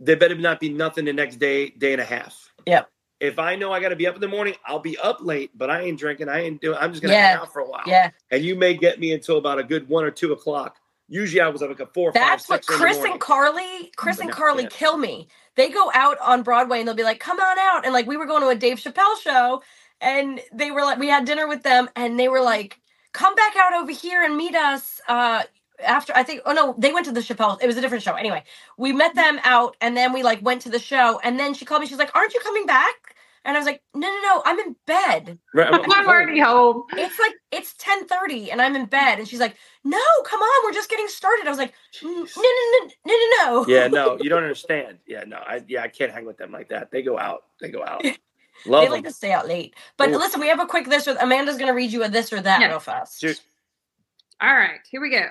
there 0.00 0.16
better 0.16 0.34
not 0.34 0.58
be 0.60 0.68
nothing 0.70 1.04
the 1.04 1.12
next 1.12 1.36
day 1.36 1.70
day 1.70 1.92
and 1.92 2.00
a 2.00 2.04
half 2.04 2.50
Yep. 2.66 2.88
if 3.20 3.38
i 3.38 3.54
know 3.54 3.70
i 3.72 3.80
got 3.80 3.90
to 3.90 3.96
be 3.96 4.06
up 4.06 4.14
in 4.14 4.20
the 4.20 4.28
morning 4.28 4.54
i'll 4.66 4.78
be 4.80 4.98
up 4.98 5.18
late 5.20 5.50
but 5.56 5.70
i 5.70 5.82
ain't 5.82 5.98
drinking 5.98 6.28
i 6.28 6.40
ain't 6.40 6.60
doing 6.60 6.76
i'm 6.80 6.90
just 6.90 7.02
gonna 7.02 7.14
Yeah. 7.14 7.28
hang 7.32 7.42
out 7.42 7.52
for 7.52 7.60
a 7.60 7.68
while 7.68 7.84
Yeah, 7.86 8.10
and 8.30 8.42
you 8.44 8.56
may 8.56 8.74
get 8.74 8.98
me 8.98 9.12
until 9.12 9.38
about 9.38 9.58
a 9.58 9.64
good 9.64 9.88
one 9.88 10.04
or 10.04 10.10
two 10.10 10.32
o'clock 10.32 10.78
usually 11.12 11.40
i 11.42 11.48
was 11.48 11.62
like 11.62 11.80
a 11.80 11.86
four 11.86 12.12
that's 12.14 12.20
five 12.20 12.40
what 12.48 12.62
six 12.62 12.70
in 12.70 12.76
the 12.76 12.78
Chris 12.78 12.98
and 13.04 13.20
Carly, 13.20 13.92
Chris 13.96 14.20
and. 14.20 14.32
Carly 14.32 14.64
Yeah. 14.64 14.70
kill 14.70 14.98
me. 14.98 15.28
They 15.56 15.70
go 15.70 15.92
out 15.94 16.18
on 16.20 16.42
Broadway 16.44 16.80
and 16.80 16.88
they'll 16.88 16.96
be 16.96 17.04
like, 17.04 17.20
"Come 17.20 17.40
on 17.40 17.58
out!" 17.60 17.84
And 17.86 17.94
like 17.94 18.08
we 18.08 18.18
were 18.18 18.26
going 18.26 18.42
to 18.42 18.48
a 18.50 18.56
Dave 18.56 18.78
Chappelle 18.78 19.20
show, 19.22 19.62
and 20.02 20.40
they 20.52 20.72
were 20.72 20.82
like, 20.82 20.98
we 20.98 21.08
had 21.08 21.26
dinner 21.26 21.48
with 21.48 21.64
them, 21.64 21.90
and 21.96 22.20
they 22.20 22.28
were 22.28 22.42
like, 22.42 22.80
"Come 23.14 23.36
back 23.36 23.56
out 23.56 23.74
over 23.74 23.92
here 23.92 24.24
and 24.24 24.36
meet 24.36 24.56
us." 24.56 25.00
Uh, 25.08 25.44
after 25.84 26.12
I 26.16 26.24
think, 26.24 26.42
oh 26.46 26.52
no, 26.52 26.74
they 26.78 26.92
went 26.92 27.06
to 27.06 27.12
the 27.12 27.20
Chappelle. 27.22 27.58
It 27.62 27.68
was 27.68 27.78
a 27.78 27.82
different 27.82 28.04
show. 28.04 28.14
Anyway, 28.14 28.44
we 28.78 28.92
met 28.92 29.14
them 29.16 29.40
out, 29.44 29.76
and 29.82 29.96
then 29.96 30.12
we 30.14 30.24
like 30.24 30.42
went 30.42 30.62
to 30.64 30.70
the 30.70 30.80
show, 30.80 31.20
and 31.24 31.40
then 31.40 31.54
she 31.54 31.64
called 31.66 31.82
me. 31.82 31.88
She's 31.88 31.98
like, 31.98 32.14
"Aren't 32.16 32.34
you 32.34 32.40
coming 32.40 32.66
back?" 32.66 33.11
And 33.44 33.56
I 33.56 33.60
was 33.60 33.66
like, 33.66 33.82
"No, 33.94 34.08
no, 34.08 34.20
no, 34.22 34.42
I'm 34.44 34.58
in 34.60 34.76
bed." 34.86 35.38
Right, 35.52 35.72
I'm- 35.72 35.90
I'm 35.90 36.08
already 36.08 36.38
home. 36.38 36.84
It's 36.92 37.18
like 37.18 37.34
it's 37.50 37.74
ten 37.76 38.06
thirty, 38.06 38.50
and 38.52 38.62
I'm 38.62 38.76
in 38.76 38.86
bed, 38.86 39.18
and 39.18 39.26
she's 39.26 39.40
like, 39.40 39.56
"No, 39.82 39.98
come 40.24 40.40
on, 40.40 40.64
we're 40.64 40.72
just 40.72 40.88
getting 40.90 41.08
started." 41.08 41.46
I 41.46 41.50
was 41.50 41.58
like, 41.58 41.74
"No, 42.02 42.10
no, 42.10 42.24
no, 42.24 42.90
no, 43.04 43.14
no, 43.14 43.16
no." 43.44 43.66
yeah 43.66 43.88
no 43.88 44.16
you 44.20 44.30
don't 44.30 44.42
understand 44.44 44.98
yeah 45.06 45.24
no 45.26 45.36
i 45.38 45.62
yeah 45.66 45.82
i 45.82 45.88
can't 45.88 46.12
hang 46.12 46.24
with 46.24 46.36
them 46.38 46.52
like 46.52 46.68
that 46.68 46.90
they 46.92 47.02
go 47.02 47.18
out 47.18 47.42
they 47.60 47.68
go 47.68 47.82
out 47.84 48.02
love 48.66 48.84
they 48.84 48.88
like 48.88 49.02
them. 49.02 49.10
to 49.10 49.16
stay 49.16 49.32
out 49.32 49.48
late. 49.48 49.74
But 49.96 50.10
Ooh. 50.10 50.16
listen, 50.18 50.40
we 50.40 50.46
have 50.48 50.60
a 50.60 50.66
quick 50.66 50.88
this 50.88 51.08
or 51.08 51.16
Amanda's 51.20 51.56
going 51.56 51.66
to 51.68 51.74
read 51.74 51.90
you 51.92 52.04
a 52.04 52.08
this 52.08 52.32
or 52.32 52.40
that 52.40 52.60
Yeah. 52.60 52.68
real 52.68 52.78
fast. 52.80 53.20
Shoot. 53.20 53.40
All 54.40 54.54
right, 54.54 54.78
here 54.88 55.00
we 55.00 55.10
go. 55.10 55.26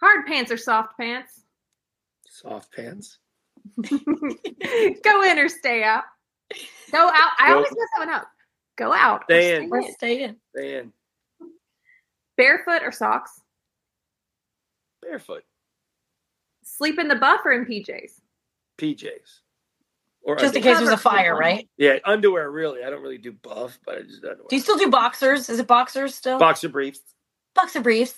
Hard 0.00 0.26
pants 0.26 0.50
or 0.50 0.56
soft 0.58 0.96
pants? 0.98 1.40
soft 2.28 2.72
pants 2.74 3.18
Go 5.02 5.22
in 5.22 5.38
or 5.38 5.48
stay 5.48 5.82
out? 5.82 6.04
Go 6.90 6.98
out. 7.08 7.30
I 7.38 7.48
Go- 7.48 7.54
always 7.56 7.70
mess 7.70 7.88
that 7.96 8.06
one 8.06 8.10
up. 8.14 8.26
Go 8.76 8.92
out. 8.92 9.22
or 9.22 9.24
Stay 9.28 9.40
stay 9.42 9.56
in. 9.56 9.70
Or 9.72 9.78
in. 9.78 10.36
stay 10.56 10.78
in. 10.78 10.92
Barefoot 12.36 12.82
or 12.82 12.92
socks? 12.92 13.40
barefoot 15.02 15.42
Sleep 16.64 16.98
in 16.98 17.08
the 17.08 17.16
buff 17.16 17.40
or 17.44 17.52
in 17.52 17.64
PJs? 17.66 18.12
pjs 18.78 19.40
or 20.22 20.36
Just 20.36 20.54
in 20.56 20.62
case 20.62 20.78
there's 20.78 20.90
a 20.90 20.96
fire, 20.96 21.36
right? 21.36 21.68
yeah 21.76 21.98
underwear 22.04 22.50
really 22.50 22.82
i 22.84 22.90
don't 22.90 23.02
really 23.02 23.18
do 23.18 23.32
buff 23.32 23.78
but 23.84 23.98
i 23.98 24.02
just 24.02 24.22
underwear. 24.24 24.46
Do 24.48 24.56
you 24.56 24.62
still 24.62 24.78
do 24.78 24.88
boxers? 24.90 25.48
Is 25.50 25.58
it 25.58 25.66
boxers 25.66 26.14
still? 26.14 26.38
boxer 26.38 26.68
briefs 26.68 27.00
Boxer 27.54 27.80
briefs. 27.80 28.14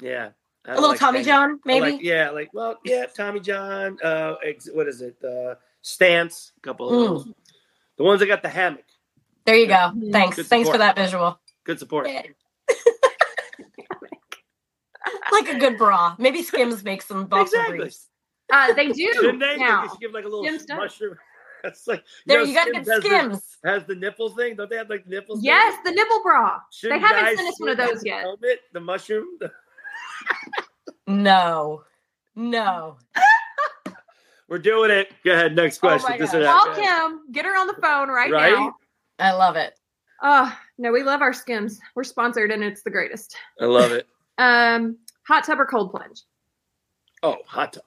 yeah 0.00 0.30
I 0.66 0.70
A 0.70 0.74
don't 0.74 0.76
little 0.76 0.90
like 0.90 0.98
Tommy 1.00 1.18
hanging- 1.18 1.26
John, 1.26 1.60
maybe? 1.64 1.92
like- 1.92 2.02
yeah 2.02 2.30
like 2.30 2.50
well 2.54 2.78
yeah 2.84 3.04
tommy 3.06 3.38
john 3.40 3.98
uh 4.02 4.34
ex- 4.44 4.68
what 4.72 4.88
is 4.88 5.02
it 5.02 5.16
uh 5.24 5.54
stance 5.82 6.52
a 6.56 6.60
couple 6.60 6.88
of 6.88 6.94
Mm. 6.94 7.06
those 7.24 7.34
the 7.98 8.02
ones 8.04 8.20
that 8.20 8.26
got 8.26 8.42
the 8.42 8.48
hammock 8.48 8.84
there 9.46 9.56
you 9.56 9.66
go. 9.66 9.92
Thanks. 10.10 10.38
Thanks 10.48 10.70
for 10.70 10.78
that 10.78 10.96
visual. 10.96 11.38
good 11.64 11.78
support 11.78 12.08
Yeah. 12.08 12.22
like 15.32 15.48
a 15.48 15.58
good 15.58 15.76
bra. 15.76 16.14
Maybe 16.18 16.42
Skims 16.42 16.82
makes 16.82 17.04
some 17.06 17.26
boxer 17.26 17.56
Exactly. 17.56 17.78
briefs. 17.78 18.08
Uh, 18.50 18.72
they 18.72 18.88
do 18.88 19.12
Shouldn't 19.14 19.40
they? 19.40 19.56
now. 19.58 19.82
They 19.82 19.88
should 19.88 20.00
give 20.00 20.12
like 20.12 20.24
a 20.24 20.28
little 20.28 20.44
Skims 20.44 20.66
mushroom. 20.68 21.16
That's 21.62 21.86
like 21.86 22.04
There, 22.26 22.38
know, 22.40 22.44
you 22.44 22.54
got 22.54 22.64
to 22.64 22.72
get 22.72 22.84
Skims 22.86 22.94
has 22.94 23.02
the- 23.02 23.08
Skims. 23.18 23.56
Has 23.64 23.84
the 23.84 23.94
nipple 23.96 24.30
thing? 24.30 24.56
Don't 24.56 24.70
they 24.70 24.76
have 24.76 24.88
like 24.90 25.06
nipples? 25.06 25.40
thing? 25.40 25.46
Yes, 25.46 25.78
the 25.84 25.90
nipple 25.92 26.22
bra. 26.22 26.60
Shouldn't 26.72 27.02
they 27.02 27.06
haven't 27.06 27.36
sent 27.36 27.48
us 27.48 27.60
one 27.60 27.68
of 27.70 27.76
those 27.76 28.04
yet. 28.04 28.20
Helmet, 28.22 28.60
the 28.72 28.80
mushroom. 28.80 29.26
The- 29.40 29.52
No. 31.06 31.82
No. 32.34 32.96
We're 34.48 34.58
doing 34.58 34.90
it. 34.90 35.12
Go 35.24 35.32
ahead. 35.32 35.54
Next 35.56 35.78
Oh 35.78 35.88
question. 35.88 36.10
my 36.10 36.18
This 36.18 36.34
or 36.34 36.40
that. 36.40 36.52
Call 36.62 36.74
Kim. 36.74 37.20
Get 37.32 37.44
her 37.44 37.56
on 37.58 37.66
the 37.66 37.74
phone 37.74 38.08
right, 38.08 38.30
Right? 38.30 38.52
now. 38.52 38.74
I 39.18 39.32
love 39.32 39.56
it. 39.56 39.74
Oh, 40.22 40.56
no, 40.78 40.92
we 40.92 41.02
love 41.02 41.22
our 41.22 41.32
skims. 41.32 41.78
We're 41.94 42.04
sponsored 42.04 42.50
and 42.50 42.62
it's 42.64 42.82
the 42.82 42.90
greatest. 42.90 43.36
I 43.60 43.64
love 43.66 43.92
it. 43.92 44.06
Um, 44.36 44.98
hot 45.28 45.44
tub 45.44 45.60
or 45.60 45.64
cold 45.66 45.92
plunge? 45.92 46.22
Oh, 47.22 47.36
hot 47.46 47.72
tub. 47.74 47.84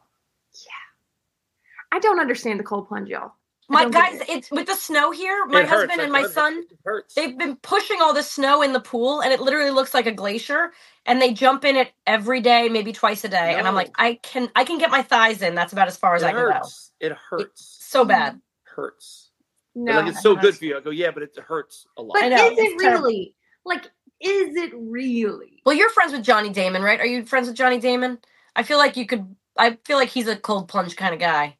Yeah. 0.53 1.91
I 1.91 1.99
don't 1.99 2.21
understand 2.21 2.57
the 2.57 2.63
cold 2.63 2.87
plunge, 2.87 3.09
y'all. 3.09 3.33
I 3.69 3.85
My 3.85 3.89
guys, 3.89 4.21
it. 4.21 4.29
it's 4.29 4.51
with 4.51 4.67
the 4.67 4.75
snow 4.75 5.11
here. 5.11 5.45
My 5.45 5.61
It 5.61 5.67
hurts. 5.67 5.91
husband 5.91 6.01
I've 6.01 6.05
and 6.05 6.13
my 6.13 6.21
it. 6.21 6.31
son, 6.31 6.63
hurts. 6.85 7.13
they've 7.15 7.37
been 7.37 7.55
pushing 7.57 8.01
all 8.01 8.13
the 8.13 8.23
snow 8.23 8.61
in 8.61 8.73
the 8.73 8.79
pool 8.79 9.21
and 9.21 9.33
it 9.33 9.41
literally 9.41 9.71
looks 9.71 9.93
like 9.93 10.05
a 10.07 10.11
glacier 10.11 10.71
and 11.05 11.21
they 11.21 11.33
jump 11.33 11.65
in 11.65 11.75
it 11.75 11.91
every 12.05 12.41
day 12.41 12.69
maybe 12.69 12.93
twice 12.93 13.23
a 13.23 13.29
day 13.29 13.55
and 13.55 13.67
i'm 13.67 13.75
like 13.75 13.91
i 13.97 14.15
can 14.23 14.49
i 14.55 14.63
can 14.63 14.77
get 14.77 14.89
my 14.91 15.01
thighs 15.01 15.41
in 15.41 15.55
that's 15.55 15.73
about 15.73 15.87
as 15.87 15.97
far 15.97 16.15
as 16.15 16.23
it 16.23 16.27
i 16.27 16.31
can 16.33 16.39
go. 16.47 16.61
It 16.99 17.11
hurts. 17.13 17.61
so 17.81 18.05
bad 18.05 18.39
hurts. 18.63 19.31
No. 19.75 19.93
They're 19.93 20.03
like 20.03 20.11
it's 20.13 20.21
so 20.23 20.35
good 20.35 20.55
for 20.57 20.65
you. 20.65 20.77
I 20.77 20.81
go, 20.81 20.89
yeah, 20.89 21.11
but 21.11 21.23
it 21.23 21.37
hurts 21.37 21.85
a 21.97 22.01
lot. 22.01 22.13
but 22.15 22.23
I 22.23 22.29
know, 22.29 22.47
is 22.51 22.57
it 22.57 22.77
really? 22.79 23.35
Like, 23.65 23.85
is 24.21 24.55
it 24.55 24.71
really? 24.75 25.61
well 25.65 25.75
you're 25.75 25.89
friends 25.89 26.13
with 26.13 26.23
johnny 26.23 26.49
damon 26.49 26.81
right 26.81 26.99
are 26.99 27.05
you 27.05 27.25
friends 27.25 27.47
with 27.47 27.55
johnny 27.57 27.79
damon 27.79 28.17
i 28.55 28.63
feel 28.63 28.77
like 28.79 28.97
you 28.97 29.05
could 29.05 29.35
i 29.57 29.77
feel 29.85 29.97
like 29.97 30.09
he's 30.09 30.27
a 30.27 30.35
cold 30.37 30.67
plunge 30.69 30.95
kind 30.95 31.13
of 31.13 31.19
guy 31.19 31.56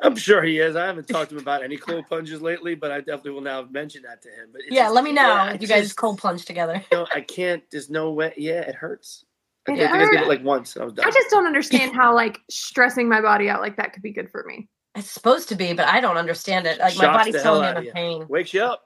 I'm 0.00 0.14
sure 0.16 0.42
he 0.42 0.58
is. 0.58 0.76
I 0.76 0.84
haven't 0.86 1.08
talked 1.08 1.30
to 1.30 1.36
him 1.36 1.40
about 1.40 1.62
any 1.64 1.76
cold 1.78 2.06
plunges 2.06 2.42
lately, 2.42 2.74
but 2.74 2.90
I 2.92 2.98
definitely 2.98 3.30
will 3.32 3.40
now 3.40 3.62
mention 3.70 4.02
that 4.02 4.20
to 4.22 4.28
him. 4.28 4.50
But 4.52 4.62
it's 4.66 4.72
yeah 4.74 4.84
just- 4.84 4.94
let 4.94 5.04
me 5.04 5.12
know 5.12 5.22
yeah, 5.22 5.48
you 5.52 5.54
it's 5.60 5.68
guys 5.68 5.84
just- 5.84 5.96
cold 5.96 6.18
plunge 6.18 6.44
together 6.44 6.84
No, 6.92 7.06
I 7.14 7.22
can't. 7.22 7.62
There's 7.70 7.88
no 7.90 8.12
way. 8.12 8.34
Yeah, 8.36 8.60
it 8.60 8.74
hurts. 8.74 9.24
I, 9.68 9.72
It 9.72 9.76
think 9.78 9.90
I 9.90 9.98
did 9.98 10.08
it 10.12 10.16
hurts. 10.18 10.28
like 10.28 10.44
once, 10.44 10.76
and 10.76 10.82
I 10.82 10.84
was 10.84 10.94
done. 10.94 11.06
I 11.06 11.10
just 11.10 11.30
don't 11.30 11.46
understand 11.46 11.94
how 11.94 12.14
like 12.14 12.38
stressing 12.50 13.08
my 13.08 13.20
body 13.20 13.48
out 13.48 13.60
like 13.62 13.76
that 13.78 13.92
could 13.94 14.02
be 14.02 14.12
good 14.12 14.30
for 14.30 14.44
me. 14.46 14.68
it's 14.94 15.10
supposed 15.10 15.48
to 15.50 15.54
be 15.56 15.72
but 15.74 15.86
i 15.88 16.00
don't 16.00 16.16
understand 16.16 16.66
it 16.66 16.78
like 16.78 16.96
my 16.96 17.06
body's 17.06 17.34
the 17.34 17.42
telling 17.42 17.62
me 17.62 17.68
i'm 17.68 17.86
in 17.86 17.92
pain 17.92 18.26
wakes 18.28 18.54
you 18.54 18.62
up. 18.62 18.82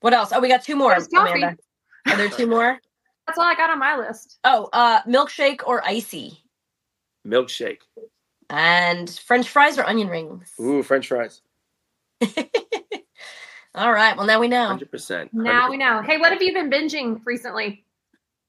what 0.00 0.12
else 0.12 0.32
oh 0.34 0.40
we 0.40 0.48
got 0.48 0.62
two 0.62 0.76
more 0.76 0.92
amanda 0.92 1.56
are 2.06 2.16
there 2.16 2.28
two 2.28 2.46
more 2.46 2.78
That's 3.26 3.38
all 3.38 3.44
I 3.44 3.54
got 3.54 3.70
on 3.70 3.78
my 3.78 3.96
list. 3.96 4.38
oh 4.44 4.68
uh 4.72 5.00
milkshake 5.04 5.60
or 5.64 5.82
icy 5.86 6.42
Milkshake. 7.26 7.78
And 8.50 9.08
french 9.10 9.48
fries 9.48 9.78
or 9.78 9.84
onion 9.86 10.08
rings 10.08 10.52
Ooh, 10.60 10.82
French 10.82 11.08
fries. 11.08 11.40
All 13.74 13.92
right. 13.92 14.16
Well, 14.16 14.26
now 14.26 14.40
we 14.40 14.48
know. 14.48 14.66
Hundred 14.66 14.90
percent. 14.90 15.32
Now 15.32 15.70
we 15.70 15.76
know. 15.76 16.02
Hey, 16.02 16.18
what 16.18 16.32
have 16.32 16.42
you 16.42 16.52
been 16.52 16.68
binging 16.70 17.20
recently? 17.24 17.84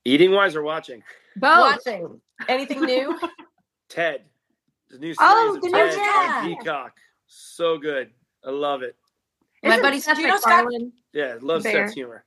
Eating 0.03 0.31
wise 0.31 0.55
or 0.55 0.63
watching? 0.63 1.03
Both. 1.35 1.85
Watching 1.85 2.19
anything 2.49 2.81
new? 2.81 3.17
Ted. 3.89 4.23
The 4.89 4.97
new 4.97 5.13
oh, 5.19 5.47
series 5.47 5.51
Oh, 5.51 5.55
of 5.55 5.61
the 5.61 5.67
new 5.67 5.77
Ted 5.77 5.93
Ted. 5.93 6.29
on 6.29 6.45
Peacock. 6.57 6.97
So 7.27 7.77
good. 7.77 8.09
I 8.43 8.49
love 8.49 8.81
it. 8.81 8.95
My 9.63 9.79
buddy- 9.79 9.99
Seth 9.99 10.15
do 10.15 10.23
you 10.23 10.27
know 10.27 10.39
MacFarlane- 10.43 10.91
Yeah, 11.13 11.37
love 11.39 11.63
Bear. 11.63 11.85
Seth's 11.85 11.93
humor. 11.93 12.25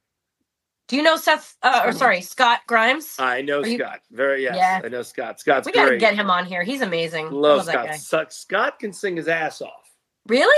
Do 0.89 0.97
you 0.97 1.03
know 1.03 1.17
Seth? 1.17 1.57
Uh, 1.63 1.83
or 1.87 1.93
sorry, 1.93 2.21
Scott 2.21 2.61
Grimes? 2.67 3.17
I 3.19 3.41
know 3.41 3.61
Are 3.63 3.67
you- 3.67 3.79
Scott. 3.79 4.01
Very 4.11 4.43
yes. 4.43 4.55
Yeah. 4.57 4.81
I 4.85 4.89
know 4.89 5.03
Scott. 5.03 5.41
Scott's 5.41 5.67
we 5.67 5.73
gotta 5.73 5.89
great. 5.93 6.01
get 6.01 6.15
him 6.15 6.31
on 6.31 6.45
here. 6.45 6.63
He's 6.63 6.83
amazing. 6.83 7.31
Love 7.31 7.59
love 7.59 7.67
that 7.67 7.73
Scott. 7.73 7.87
guy. 7.87 7.97
Suck- 7.97 8.33
Scott 8.33 8.79
can 8.79 8.93
sing 8.93 9.17
his 9.17 9.27
ass 9.29 9.63
off. 9.63 9.91
Really? 10.29 10.55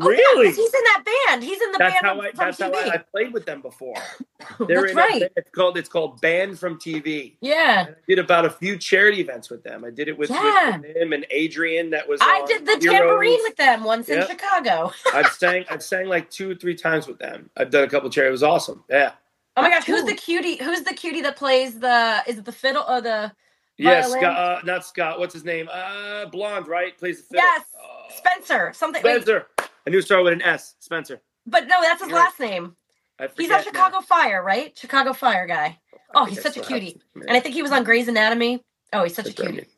Oh, 0.00 0.10
yeah, 0.10 0.16
Really? 0.16 0.46
he's 0.48 0.58
in 0.58 0.64
that 0.84 1.04
band. 1.28 1.44
He's 1.44 1.60
in 1.62 1.70
the 1.70 1.78
that's 1.78 1.94
band 1.94 2.06
how 2.06 2.20
I. 2.20 2.30
from 2.30 2.36
That's 2.38 2.60
how 2.60 2.70
TV. 2.70 2.90
I, 2.90 2.94
I 2.94 2.96
played 2.98 3.32
with 3.32 3.44
them 3.46 3.60
before. 3.62 3.94
They're 4.66 4.80
That's 4.80 4.90
in 4.92 4.98
a- 4.98 5.00
right. 5.00 5.22
it's 5.36 5.50
called. 5.50 5.76
It's 5.78 5.88
called 5.88 6.20
Band 6.22 6.58
from 6.58 6.76
TV. 6.80 7.36
Yeah. 7.40 7.86
I 7.90 7.94
did 8.08 8.18
about 8.18 8.46
a 8.46 8.50
few 8.50 8.78
charity 8.78 9.20
events 9.20 9.48
with 9.48 9.62
them. 9.62 9.84
I 9.84 9.90
did 9.90 10.08
it 10.08 10.18
with, 10.18 10.30
with 10.30 10.84
him 10.96 11.12
and 11.12 11.24
Adrian. 11.30 11.90
That 11.90 12.08
was. 12.08 12.20
I 12.22 12.42
did 12.48 12.64
the 12.66 12.78
Heroes. 12.80 12.98
tambourine 12.98 13.38
with 13.42 13.56
them 13.56 13.84
once 13.84 14.08
in 14.08 14.26
Chicago. 14.26 14.92
I've 15.14 15.28
sang. 15.28 15.66
I've 15.70 15.82
sang 15.84 16.06
like 16.08 16.30
two 16.30 16.50
or 16.50 16.54
three 16.56 16.74
times 16.74 17.06
with 17.06 17.18
them. 17.18 17.50
I've 17.56 17.70
done 17.70 17.84
a 17.84 17.88
couple 17.88 18.10
charity. 18.10 18.30
It 18.30 18.32
was 18.32 18.42
awesome. 18.42 18.82
Yeah. 18.90 19.12
Oh 19.56 19.62
my 19.62 19.70
gosh, 19.70 19.84
who's 19.84 20.04
the 20.04 20.14
cutie? 20.14 20.56
Who's 20.56 20.82
the 20.82 20.92
cutie 20.94 21.22
that 21.22 21.36
plays 21.36 21.78
the? 21.78 22.22
Is 22.26 22.38
it 22.38 22.44
the 22.44 22.52
fiddle 22.52 22.84
or 22.88 23.00
the 23.00 23.32
Yeah, 23.78 24.02
Violin? 24.02 24.20
Scott. 24.20 24.36
Uh, 24.38 24.60
not 24.64 24.84
Scott. 24.84 25.18
What's 25.18 25.32
his 25.34 25.44
name? 25.44 25.68
Uh, 25.72 26.26
blonde, 26.26 26.68
right? 26.68 26.96
Plays 26.98 27.18
the 27.22 27.24
fiddle. 27.24 27.44
Yes, 27.44 27.64
Oh. 27.80 28.06
Spencer? 28.16 28.72
Something. 28.74 29.00
Spencer. 29.00 29.46
I 29.58 29.90
knew 29.90 29.98
it 29.98 30.02
started 30.02 30.24
with 30.24 30.32
an 30.34 30.42
S. 30.42 30.74
Spencer. 30.80 31.20
but 31.46 31.66
no, 31.68 31.80
that's 31.80 32.00
his 32.00 32.08
You're 32.10 32.18
right. 32.18 32.24
last 32.24 32.40
name. 32.40 32.76
He's 33.18 33.30
forget 33.30 33.50
on 33.58 33.64
Chicago 33.64 33.94
now. 33.96 34.00
Fire, 34.02 34.42
right? 34.42 34.76
Chicago 34.76 35.12
Fire 35.14 35.46
guy. 35.46 35.78
Oh, 36.14 36.24
he's 36.26 36.42
such 36.42 36.56
a 36.56 36.60
cutie. 36.60 37.00
And 37.14 37.30
I 37.36 37.40
think 37.40 37.54
he 37.54 37.62
was 37.62 37.72
on 37.72 37.82
Grey's 37.82 38.08
Anatomy. 38.08 38.62
Oh, 38.92 39.04
he's 39.04 39.14
such 39.14 39.26
a 39.26 39.28
That's 39.30 39.40
right. 39.40 39.52
cutie. 39.54 39.68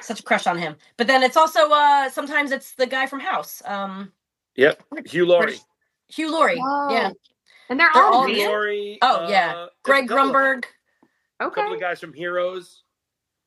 Such 0.00 0.20
a 0.20 0.22
crush 0.22 0.46
on 0.46 0.56
him. 0.58 0.76
But 0.96 1.06
then 1.06 1.22
it's 1.22 1.36
also 1.36 1.68
uh 1.70 2.08
sometimes 2.08 2.50
it's 2.50 2.74
the 2.76 2.86
guy 2.86 3.06
from 3.06 3.20
House. 3.20 3.60
Um 3.66 4.12
Yep. 4.56 4.82
Hugh 5.06 5.26
Laurie. 5.26 5.58
Hugh 6.08 6.30
Laurie. 6.32 6.56
Whoa. 6.58 6.90
Yeah. 6.90 7.10
And 7.68 7.78
they're, 7.80 7.88
They're 7.94 8.02
all 8.02 8.14
all 8.14 8.24
in 8.24 8.30
Hugh 8.30 8.36
band? 8.42 8.50
Laurie. 8.50 8.98
Oh, 9.02 9.28
yeah. 9.28 9.52
uh, 9.56 9.66
Greg 9.82 10.04
a 10.04 10.08
couple 10.08 10.28
of- 10.28 10.34
Grunberg. 10.34 10.64
A 11.40 11.50
couple 11.50 11.72
of 11.74 11.80
guys 11.80 11.98
from 12.00 12.12
Heroes. 12.12 12.82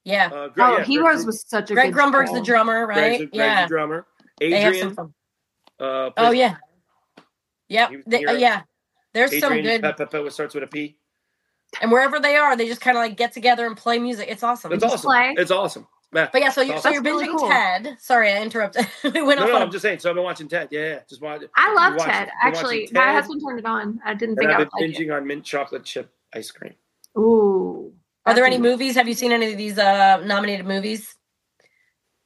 Yeah. 0.04 0.28
Uh, 0.28 0.48
Greg, 0.50 0.68
Oh, 0.74 0.78
yeah, 0.80 0.84
Heroes 0.84 1.16
Greg- 1.18 1.26
was 1.28 1.46
such 1.48 1.72
a 1.72 1.74
Greg 1.74 1.94
good 1.94 2.00
Grunberg's 2.02 2.30
show. 2.30 2.36
the 2.36 2.42
drummer, 2.42 2.86
Greg's, 2.88 3.00
right? 3.00 3.18
Greg's 3.20 3.32
yeah. 3.34 3.62
the 3.64 3.68
drummer. 3.70 4.06
They 4.40 4.52
have 4.52 4.74
Adrian. 4.74 4.88
some 4.90 4.96
fun. 4.96 5.14
Uh, 5.80 5.84
Oh 5.86 6.12
plays- 6.16 6.38
yeah. 6.40 6.56
Yep. 7.70 7.92
They, 8.08 8.26
uh, 8.26 8.34
yeah. 8.34 8.62
There's 9.14 9.40
some 9.40 9.54
good 9.62 9.82
Pe- 9.82 9.94
Pe- 9.94 10.06
Pe- 10.06 10.30
starts 10.30 10.54
with 10.54 10.64
a 10.64 10.68
P. 10.68 10.98
and 11.82 11.92
wherever 11.92 12.20
they 12.20 12.36
are, 12.36 12.56
they 12.58 12.68
just 12.68 12.82
kind 12.82 12.98
of 12.98 13.02
like 13.02 13.16
get 13.18 13.32
together 13.34 13.66
and 13.66 13.76
play 13.78 13.98
music. 13.98 14.28
It's 14.30 14.44
awesome. 14.44 14.72
It's 14.74 14.84
awesome. 14.84 15.00
play. 15.00 15.34
It's 15.38 15.52
awesome. 15.52 15.88
Yeah. 16.16 16.30
But 16.32 16.42
yeah, 16.42 16.50
so 16.50 16.62
you, 16.62 16.80
so 16.80 16.90
you're 16.90 17.02
That's 17.04 17.14
really 17.14 17.28
binging 17.28 17.38
cool. 17.38 17.50
Ted. 17.50 17.98
Sorry, 18.00 18.32
I 18.32 18.42
interrupted. 18.42 18.88
we 19.14 19.22
went 19.22 19.40
No, 19.40 19.44
off 19.46 19.50
no, 19.50 19.56
on 19.58 19.62
I'm 19.64 19.72
just 19.72 19.82
saying. 19.82 20.00
So 20.00 20.10
I've 20.10 20.16
been 20.16 20.24
watching 20.24 20.48
Ted. 20.48 20.70
Yeah, 20.72 20.80
yeah. 20.88 21.00
Just 21.10 21.22
watch. 21.22 21.42
I 21.56 21.74
love 21.74 21.96
watching- 21.98 22.14
Ted. 22.14 22.28
been 22.28 22.54
watching 22.54 22.58
Actually, 22.60 22.90
my 22.94 23.12
husband 23.12 23.42
turned 23.46 23.60
it 23.60 23.66
on. 23.66 24.00
I 24.06 24.14
didn't 24.14 24.32
And 24.32 24.38
think 24.40 24.50
I 24.52 24.54
I've 24.54 24.60
would 24.60 24.70
been 24.78 24.90
like 24.92 25.00
it. 25.00 25.08
binging 25.10 25.16
on 25.16 25.28
mint 25.28 25.44
chocolate 25.44 25.84
chip 25.84 26.10
ice 26.34 26.52
cream. 26.52 26.74
Ooh. 27.18 27.94
Are 28.26 28.34
there 28.34 28.46
any 28.46 28.58
movies? 28.58 28.96
Have 28.96 29.08
you 29.08 29.14
seen 29.14 29.32
any 29.32 29.52
of 29.52 29.58
these 29.58 29.78
uh 29.78 30.18
nominated 30.24 30.66
movies? 30.66 31.16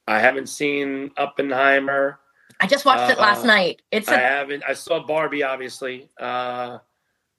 I 0.07 0.19
haven't 0.19 0.47
seen 0.49 1.11
Oppenheimer. 1.17 2.19
I 2.59 2.67
just 2.67 2.85
watched 2.85 3.11
it 3.11 3.19
last 3.19 3.43
Uh, 3.43 3.47
night. 3.47 3.81
It's 3.91 4.07
I 4.09 4.15
a 4.15 4.17
haven't. 4.19 4.63
I 4.67 4.73
saw 4.73 5.05
Barbie, 5.05 5.43
obviously. 5.43 6.09
Uh, 6.19 6.79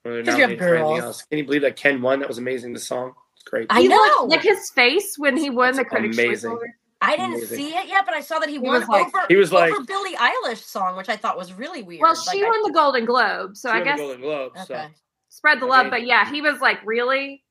Because 0.04 0.36
you 0.38 0.46
have 0.48 0.58
girls. 0.58 1.22
Can 1.22 1.38
you 1.38 1.44
believe 1.44 1.62
that 1.62 1.76
Ken 1.76 2.00
won? 2.00 2.20
That 2.20 2.28
was 2.28 2.38
amazing. 2.38 2.72
The 2.72 2.80
song. 2.80 3.14
It's 3.40 3.48
great. 3.50 3.66
I 3.70 3.80
He 3.82 3.88
know. 3.88 3.96
looked- 3.96 4.30
like 4.30 4.42
his 4.42 4.70
face 4.70 5.18
when 5.18 5.36
he 5.36 5.48
won 5.50 5.72
the 5.72 5.78
That's 5.78 5.88
Critics' 5.88 6.18
amazing. 6.18 6.50
Award. 6.50 6.70
I 7.02 7.12
didn't 7.16 7.36
amazing. 7.36 7.56
see 7.56 7.68
it 7.74 7.88
yet, 7.88 8.04
but 8.04 8.14
I 8.14 8.20
saw 8.20 8.38
that 8.38 8.48
he, 8.50 8.56
He 8.56 8.58
won 8.58 8.80
was 8.80 8.88
like- 8.88 9.06
over 9.06 9.26
He 9.28 9.36
was 9.36 9.52
like- 9.52 9.72
over 9.72 9.82
Billie 9.84 10.14
Eilish 10.16 10.58
song, 10.62 10.96
which 10.98 11.08
I 11.08 11.16
thought 11.16 11.38
was 11.38 11.54
really 11.54 11.82
weird. 11.82 12.02
Well, 12.02 12.12
Like, 12.14 12.34
she 12.36 12.44
I- 12.44 12.48
won 12.48 12.62
the 12.62 12.72
Golden 12.72 13.04
Globe, 13.06 13.56
so 13.56 13.70
She 13.70 13.72
I 13.72 13.76
won 13.76 13.80
the 13.80 13.84
guess 13.90 13.98
Golden 13.98 14.20
Globe. 14.20 14.52
Okay. 14.56 14.64
So, 14.66 14.86
spread 15.30 15.60
the 15.60 15.66
I 15.66 15.68
love. 15.70 15.84
mean- 15.86 15.90
But 15.90 16.02
yeah, 16.06 16.30
he 16.30 16.42
was 16.42 16.60
like, 16.60 16.78
really, 16.84 17.42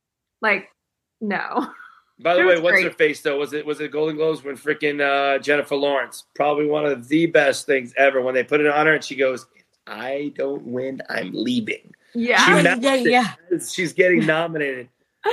like, 0.41 0.69
no. 1.19 1.67
by 2.19 2.35
the 2.35 2.41
It 2.41 2.45
way, 2.45 2.59
what's 2.59 2.73
great. 2.75 2.83
her 2.83 2.91
face 2.91 3.21
though? 3.21 3.39
Was 3.39 3.53
it 3.53 3.65
was 3.65 3.79
it 3.81 3.89
Golden 3.91 4.15
Globes 4.17 4.43
when 4.43 4.55
freaking 4.55 5.01
uh, 5.01 5.39
Jennifer 5.39 5.75
Lawrence? 5.75 6.25
Probably 6.35 6.67
one 6.67 6.85
of 6.85 7.07
the 7.07 7.25
best 7.25 7.65
things 7.65 7.91
ever 7.97 8.21
when 8.21 8.35
they 8.35 8.43
put 8.43 8.61
it 8.61 8.67
on 8.67 8.85
her 8.85 8.93
and 8.93 9.03
she 9.03 9.15
goes, 9.15 9.47
"I 9.87 10.31
don't 10.35 10.61
win, 10.67 11.01
I'm 11.09 11.31
leaving." 11.33 11.95
Yeah, 12.13 12.45
She 12.45 12.63
yeah, 12.81 12.93
yeah, 12.95 13.33
it 13.49 13.63
She's 13.67 13.93
getting 13.93 14.25
nominated. 14.27 14.89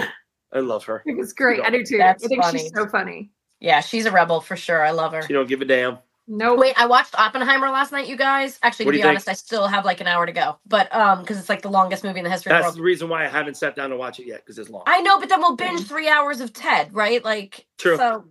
I 0.52 0.60
love 0.60 0.84
her. 0.84 1.02
it 1.06 1.16
was 1.16 1.32
great. 1.32 1.60
I 1.62 1.70
do 1.70 1.84
too. 1.84 1.98
That's 1.98 2.24
I 2.24 2.28
think 2.28 2.42
funny. 2.42 2.58
she's 2.60 2.72
so 2.74 2.86
funny. 2.86 3.30
Yeah, 3.60 3.80
she's 3.80 4.06
a 4.06 4.10
rebel 4.10 4.40
for 4.40 4.56
sure. 4.56 4.84
I 4.84 4.90
love 4.90 5.12
her. 5.12 5.22
She 5.22 5.32
don't 5.32 5.48
give 5.48 5.62
a 5.62 5.64
damn. 5.64 5.98
No, 6.28 6.56
Wait, 6.56 6.74
I 6.76 6.86
watched 6.86 7.14
Oppenheimer 7.18 7.70
last 7.70 7.92
night, 7.92 8.08
you 8.08 8.16
guys. 8.16 8.58
Actually, 8.62 8.86
What 8.86 8.92
to 8.92 8.98
be 8.98 9.02
you 9.02 9.08
honest, 9.08 9.28
I 9.28 9.32
still 9.34 9.68
have 9.68 9.84
like 9.84 10.00
an 10.00 10.08
hour 10.08 10.26
to 10.26 10.32
go. 10.32 10.58
But 10.66 10.92
um, 10.94 11.20
because 11.20 11.38
it's 11.38 11.48
like 11.48 11.62
the 11.62 11.70
longest 11.70 12.02
movie 12.02 12.18
in 12.18 12.24
the 12.24 12.30
history 12.30 12.50
of 12.50 12.58
the 12.58 12.62
That's 12.64 12.76
the 12.76 12.82
reason 12.82 13.08
why 13.08 13.24
I 13.24 13.28
haven't 13.28 13.56
sat 13.56 13.76
down 13.76 13.90
to 13.90 13.96
watch 13.96 14.18
it 14.18 14.26
yet 14.26 14.38
because 14.44 14.58
it's 14.58 14.68
long. 14.68 14.82
I 14.86 15.00
know, 15.02 15.20
but 15.20 15.28
then 15.28 15.40
we'll 15.40 15.54
binge 15.54 15.86
three 15.86 16.08
hours 16.08 16.40
of 16.40 16.52
Ted, 16.52 16.92
right? 16.92 17.24
Like, 17.24 17.66
True. 17.78 17.96
So, 17.96 18.24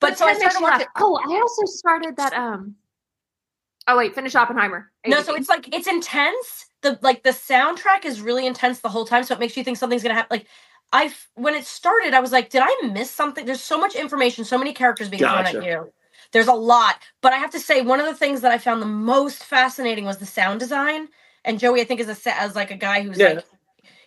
but 0.00 0.16
so 0.16 0.26
I 0.26 0.34
started 0.34 0.58
watching. 0.62 0.86
Oh, 0.96 1.18
I 1.22 1.38
also 1.38 1.66
started 1.66 2.16
that. 2.16 2.32
Um. 2.32 2.76
Oh 3.86 3.98
wait, 3.98 4.14
finish 4.14 4.34
Oppenheimer. 4.34 4.90
No, 5.06 5.20
so 5.20 5.34
it's 5.34 5.50
like 5.50 5.74
it's 5.74 5.86
intense. 5.86 6.66
The 6.80 6.98
like 7.02 7.22
the 7.24 7.30
soundtrack 7.30 8.06
is 8.06 8.22
really 8.22 8.46
intense 8.46 8.80
the 8.80 8.88
whole 8.88 9.04
time, 9.04 9.22
so 9.24 9.34
it 9.34 9.40
makes 9.40 9.54
you 9.54 9.64
think 9.64 9.76
something's 9.76 10.02
gonna 10.02 10.14
happen. 10.14 10.38
Like 10.38 10.46
I, 10.92 11.12
when 11.34 11.54
it 11.54 11.66
started, 11.66 12.14
I 12.14 12.20
was 12.20 12.32
like, 12.32 12.50
did 12.50 12.62
I 12.64 12.88
miss 12.88 13.10
something? 13.10 13.46
There's 13.46 13.62
so 13.62 13.78
much 13.78 13.94
information, 13.96 14.44
so 14.44 14.58
many 14.58 14.72
characters 14.72 15.08
being 15.08 15.26
thrown 15.28 15.46
at 15.46 15.60
you. 15.60 15.92
There's 16.32 16.48
a 16.48 16.54
lot, 16.54 16.96
but 17.22 17.32
I 17.32 17.38
have 17.38 17.50
to 17.52 17.60
say, 17.60 17.82
one 17.82 18.00
of 18.00 18.06
the 18.06 18.14
things 18.14 18.40
that 18.42 18.52
I 18.52 18.58
found 18.58 18.82
the 18.82 18.86
most 18.86 19.44
fascinating 19.44 20.04
was 20.04 20.18
the 20.18 20.26
sound 20.26 20.60
design. 20.60 21.08
And 21.44 21.58
Joey, 21.60 21.80
I 21.80 21.84
think, 21.84 22.00
is 22.00 22.08
a 22.26 22.30
as 22.40 22.56
like 22.56 22.70
a 22.70 22.76
guy 22.76 23.02
who's 23.02 23.18
Yeah. 23.18 23.28
like 23.30 23.44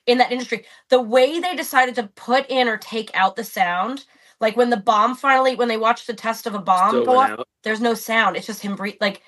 in 0.05 0.17
that 0.17 0.31
industry. 0.31 0.65
The 0.89 1.01
way 1.01 1.39
they 1.39 1.55
decided 1.55 1.95
to 1.95 2.03
put 2.15 2.45
in 2.49 2.67
or 2.67 2.77
take 2.77 3.11
out 3.13 3.35
the 3.35 3.43
sound, 3.43 4.05
like 4.39 4.57
when 4.57 4.69
the 4.69 4.77
bomb 4.77 5.15
finally, 5.15 5.55
when 5.55 5.67
they 5.67 5.77
watched 5.77 6.07
the 6.07 6.13
test 6.13 6.45
of 6.47 6.55
a 6.55 6.59
bomb 6.59 7.03
go 7.03 7.17
off, 7.17 7.29
there's 7.63 7.81
no 7.81 7.93
sound. 7.93 8.35
It's 8.35 8.47
just 8.47 8.61
him 8.61 8.75
breathe. 8.75 8.95
Like 9.01 9.21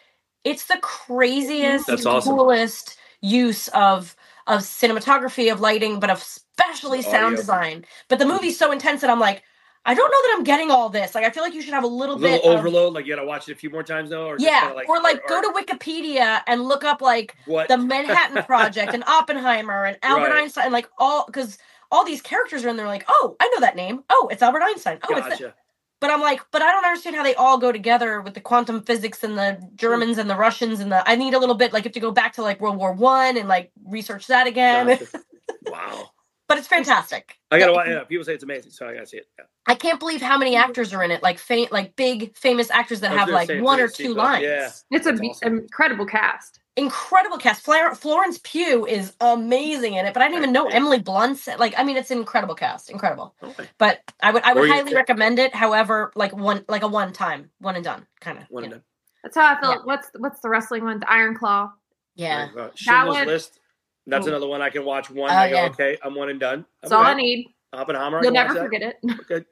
it's 0.43 0.65
the 0.65 0.77
craziest, 0.81 1.87
That's 1.87 2.05
awesome. 2.05 2.35
coolest 2.35 2.97
use 3.21 3.67
of 3.69 4.15
of 4.49 4.61
cinematography, 4.61 5.51
of 5.51 5.61
lighting, 5.61 5.99
but 5.99 6.09
of 6.09 6.17
especially 6.17 7.01
sound 7.01 7.25
Audio. 7.27 7.37
design. 7.37 7.85
But 8.09 8.19
the 8.19 8.25
movie's 8.25 8.57
so 8.57 8.71
intense 8.71 8.99
that 9.01 9.09
I'm 9.09 9.19
like, 9.19 9.43
I 9.85 9.93
don't 9.93 10.11
know 10.11 10.21
that 10.23 10.35
I'm 10.37 10.43
getting 10.43 10.71
all 10.71 10.89
this. 10.89 11.15
Like 11.15 11.23
I 11.23 11.29
feel 11.29 11.41
like 11.41 11.53
you 11.53 11.61
should 11.61 11.73
have 11.73 11.85
a 11.85 11.87
little, 11.87 12.15
A 12.15 12.17
little 12.17 12.37
bit 12.39 12.45
of- 12.45 12.57
overload. 12.59 12.93
Like 12.93 13.05
you 13.05 13.15
gotta 13.15 13.25
watch 13.27 13.47
it 13.47 13.53
a 13.53 13.55
few 13.55 13.69
more 13.69 13.81
times 13.83 14.09
though. 14.09 14.27
Or 14.27 14.35
just 14.37 14.45
yeah, 14.51 14.67
kinda 14.67 14.83
or 14.89 15.01
like 15.01 15.25
go 15.27 15.41
to 15.41 15.47
Wikipedia 15.57 16.41
and 16.47 16.63
look 16.63 16.83
up 16.83 17.01
like 17.01 17.35
what 17.45 17.69
the 17.69 17.77
Manhattan 17.77 18.43
Project 18.43 18.93
and 18.93 19.03
Oppenheimer 19.05 19.85
and 19.85 19.97
Albert 20.03 20.31
Right. 20.31 20.43
Einstein, 20.43 20.71
like 20.73 20.89
all 20.97 21.25
because 21.25 21.57
all 21.91 22.03
these 22.05 22.21
characters 22.21 22.65
are 22.65 22.69
in 22.69 22.75
there. 22.77 22.87
Like, 22.87 23.05
oh, 23.07 23.35
I 23.39 23.47
know 23.49 23.61
that 23.61 23.75
name. 23.77 24.03
Oh, 24.09 24.27
it's 24.31 24.41
Albert 24.41 24.63
Einstein. 24.63 24.99
Oh, 25.09 25.15
it's 25.15 25.39
that. 25.39 25.55
Gotcha. 26.01 26.11
But 26.11 26.11
I'm 26.11 26.21
like, 26.21 26.41
but 26.51 26.61
I 26.61 26.71
don't 26.71 26.85
understand 26.85 27.15
how 27.15 27.23
they 27.23 27.35
all 27.35 27.57
go 27.57 27.71
together 27.71 28.21
with 28.21 28.33
the 28.33 28.41
quantum 28.41 28.81
physics 28.83 29.23
and 29.23 29.37
the 29.37 29.59
Germans 29.75 30.17
and 30.17 30.29
the 30.29 30.35
Russians 30.35 30.79
and 30.79 30.91
the. 30.91 31.07
I 31.09 31.15
need 31.15 31.33
a 31.33 31.39
little 31.39 31.55
bit 31.55 31.73
like 31.73 31.85
you 31.85 31.91
to 31.91 31.99
go 31.99 32.11
back 32.11 32.33
to 32.33 32.41
like 32.41 32.61
World 32.61 32.77
War 32.77 32.93
One 32.93 33.37
and 33.37 33.47
like 33.47 33.71
research 33.85 34.27
that 34.27 34.47
again. 34.47 34.87
Gotcha. 34.87 35.07
wow. 35.67 36.09
but 36.47 36.57
it's 36.57 36.67
fantastic. 36.67 37.37
I 37.51 37.59
gotta 37.59 37.71
Yeah, 37.71 37.75
watch. 37.75 37.87
Yeah, 37.87 38.03
people 38.03 38.25
say 38.25 38.33
it's 38.33 38.43
amazing, 38.43 38.71
so 38.71 38.87
I 38.87 38.93
gotta 38.93 39.05
see 39.07 39.17
it. 39.17 39.27
Yeah. 39.37 39.45
I 39.67 39.75
can't 39.75 39.99
believe 39.99 40.21
how 40.21 40.37
many 40.37 40.55
actors 40.55 40.93
are 40.93 41.03
in 41.03 41.11
it. 41.11 41.21
Like 41.21 41.37
fa- 41.37 41.67
like 41.71 41.95
big 41.95 42.35
famous 42.35 42.71
actors 42.71 43.01
that 43.01 43.11
have 43.11 43.29
like 43.29 43.49
one 43.61 43.79
or 43.79 43.87
two 43.87 44.13
lines. 44.13 44.43
yeah. 44.43 44.69
it's 44.91 45.05
an 45.05 45.19
awesome. 45.19 45.59
incredible 45.59 46.05
cast. 46.05 46.59
Incredible 46.79 47.37
cast. 47.37 47.61
Flor- 47.63 47.93
Florence 47.95 48.39
Pugh 48.43 48.85
is 48.87 49.13
amazing 49.21 49.93
in 49.95 50.05
it, 50.05 50.13
but 50.13 50.23
I 50.23 50.27
didn't 50.27 50.41
even 50.43 50.53
know 50.53 50.65
Right. 50.65 50.75
Emily 50.75 50.99
Blunt's. 50.99 51.47
Like, 51.47 51.73
I 51.77 51.83
mean, 51.83 51.97
it's 51.97 52.09
an 52.11 52.17
incredible 52.17 52.55
cast, 52.55 52.89
incredible. 52.89 53.35
Okay. 53.43 53.67
But 53.77 53.99
I 54.23 54.31
would, 54.31 54.43
I 54.43 54.53
would 54.53 54.67
you 54.67 54.73
highly 54.73 54.91
could- 54.91 54.95
recommend 54.97 55.37
it. 55.39 55.53
However, 55.53 56.11
like 56.15 56.35
one, 56.35 56.65
like 56.67 56.83
a 56.83 56.87
one 56.87 57.13
time, 57.13 57.51
one 57.59 57.75
and 57.75 57.83
done 57.83 58.07
kind 58.21 58.37
of. 58.39 58.45
One 58.49 58.63
Yeah. 58.63 58.67
of 58.69 58.73
them. 58.75 58.83
That's 59.23 59.35
how 59.35 59.53
I 59.55 59.59
feel. 59.61 59.71
Yeah. 59.71 59.77
What's 59.83 60.07
what's 60.17 60.39
the 60.39 60.49
wrestling 60.49 60.83
one? 60.85 60.99
The 61.01 61.11
Iron 61.11 61.35
Claw. 61.35 61.71
yeah. 62.15 62.49
Uh, 62.57 62.69
Schindler's 62.75 63.15
one- 63.17 63.27
List. 63.27 63.59
That's 64.07 64.25
another 64.25 64.47
one 64.47 64.61
I 64.61 64.69
can 64.71 64.85
watch 64.85 65.11
one. 65.11 65.29
Oh, 65.29 65.33
I 65.35 65.49
go, 65.49 65.55
yeah. 65.55 65.65
okay, 65.67 65.97
I'm 66.03 66.15
one 66.15 66.29
and 66.29 66.39
done. 66.39 66.65
That's 66.81 66.91
all 66.91 67.03
I 67.03 67.11
Okay. 67.11 67.21
need. 67.21 67.47
Oppenheimer. 67.73 68.17
I 68.17 68.21
You'll 68.23 68.31
can 68.33 68.47
watch 68.47 68.47
never 68.47 68.59
that. 68.59 68.65
forget 68.65 68.81
it. 68.81 68.97
Okay. 69.31 69.45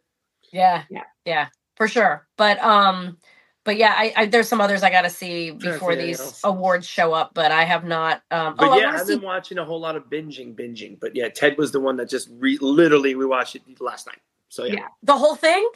Yeah. 0.51 0.83
Yeah. 0.89 1.03
Yeah. 1.25 1.47
For 1.75 1.87
sure. 1.87 2.27
But 2.37 2.59
um 2.63 3.17
but 3.67 3.75
yeah, 3.77 3.93
I, 3.95 4.13
I 4.15 4.25
there's 4.27 4.47
some 4.47 4.61
others 4.61 4.81
I 4.81 4.89
gotta 4.89 5.09
see 5.09 5.51
before 5.51 5.91
see 5.93 5.99
these 6.01 6.19
else. 6.21 6.41
awards 6.45 6.87
show 6.87 7.11
up, 7.13 7.33
but 7.33 7.51
I 7.51 7.65
have 7.65 7.83
not 7.83 8.23
um 8.31 8.55
But 8.57 8.69
oh 8.69 8.79
yeah, 8.79 8.91
I've 8.93 9.05
see 9.05 9.15
been 9.15 9.21
watching 9.25 9.57
a 9.57 9.65
whole 9.65 9.79
lot 9.81 9.95
of 9.97 10.05
binging, 10.09 10.55
binging. 10.55 10.97
But 10.99 11.15
yeah, 11.15 11.27
Ted 11.27 11.57
was 11.57 11.71
the 11.73 11.79
one 11.81 11.97
that 11.97 12.09
just 12.09 12.29
re- 12.39 12.57
literally 12.61 13.13
we 13.15 13.25
watched 13.25 13.55
it 13.57 13.61
last 13.81 14.07
night. 14.07 14.21
So 14.49 14.63
yeah, 14.63 14.73
Yeah. 14.73 14.87
the 15.03 15.17
whole 15.17 15.35
thing? 15.35 15.69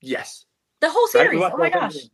yes. 0.00 0.46
The 0.80 0.88
whole 0.90 1.06
series. 1.06 1.38
watched 1.38 1.54
Oh 1.54 1.58
my 1.58 1.70
gosh. 1.70 1.94
thing. 1.94 2.10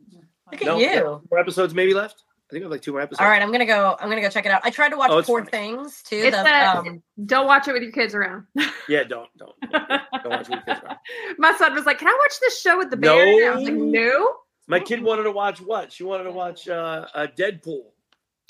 Look 0.52 0.60
at 0.62 0.66
No, 0.66 0.78
you. 0.78 0.84
yeah, 0.86 1.02
more 1.02 1.38
episodes 1.38 1.74
maybe 1.74 1.94
left. 1.94 2.24
I 2.48 2.52
think 2.52 2.62
I 2.62 2.64
have 2.64 2.72
like 2.72 2.82
two 2.82 2.90
more 2.90 3.00
episodes. 3.00 3.20
All 3.20 3.28
right, 3.28 3.40
I'm 3.40 3.52
gonna 3.52 3.64
go. 3.64 3.96
I'm 4.00 4.08
gonna 4.08 4.20
go 4.20 4.28
check 4.28 4.44
it 4.44 4.50
out. 4.50 4.60
I 4.64 4.70
tried 4.70 4.88
to 4.88 4.96
watch 4.96 5.10
Oh, 5.12 5.18
it's 5.18 5.26
Poor 5.28 5.40
funny. 5.44 5.50
Things 5.52 6.02
too. 6.02 6.16
It's 6.16 6.36
the, 6.36 6.42
a- 6.44 6.78
um, 6.78 7.00
Don't 7.26 7.46
watch 7.46 7.68
it 7.68 7.72
with 7.72 7.82
your 7.84 7.92
kids 7.92 8.12
around. 8.14 8.46
Yeah, 8.88 9.04
don't 9.04 9.28
don't 9.38 9.52
don't, 9.70 9.88
don't 10.24 10.30
watch 10.30 10.48
with 10.48 10.64
kids 10.66 10.80
around. 10.84 10.96
My 11.38 11.52
son 11.56 11.72
was 11.74 11.86
like, 11.86 11.98
"Can 12.00 12.08
I 12.08 12.18
watch 12.20 12.34
this 12.40 12.60
show 12.60 12.76
with 12.76 12.90
the 12.90 12.96
No. 12.96 13.14
bear?" 13.14 13.44
And 13.44 13.52
I 13.52 13.54
was 13.56 13.64
like, 13.64 13.74
"No." 13.78 14.34
My 14.70 14.80
kid 14.80 15.02
wanted 15.02 15.24
to 15.24 15.32
watch 15.32 15.60
what? 15.60 15.92
She 15.92 16.04
wanted 16.04 16.24
to 16.24 16.30
watch 16.32 16.68
uh, 16.68 17.06
uh 17.14 17.26
Deadpool 17.36 17.82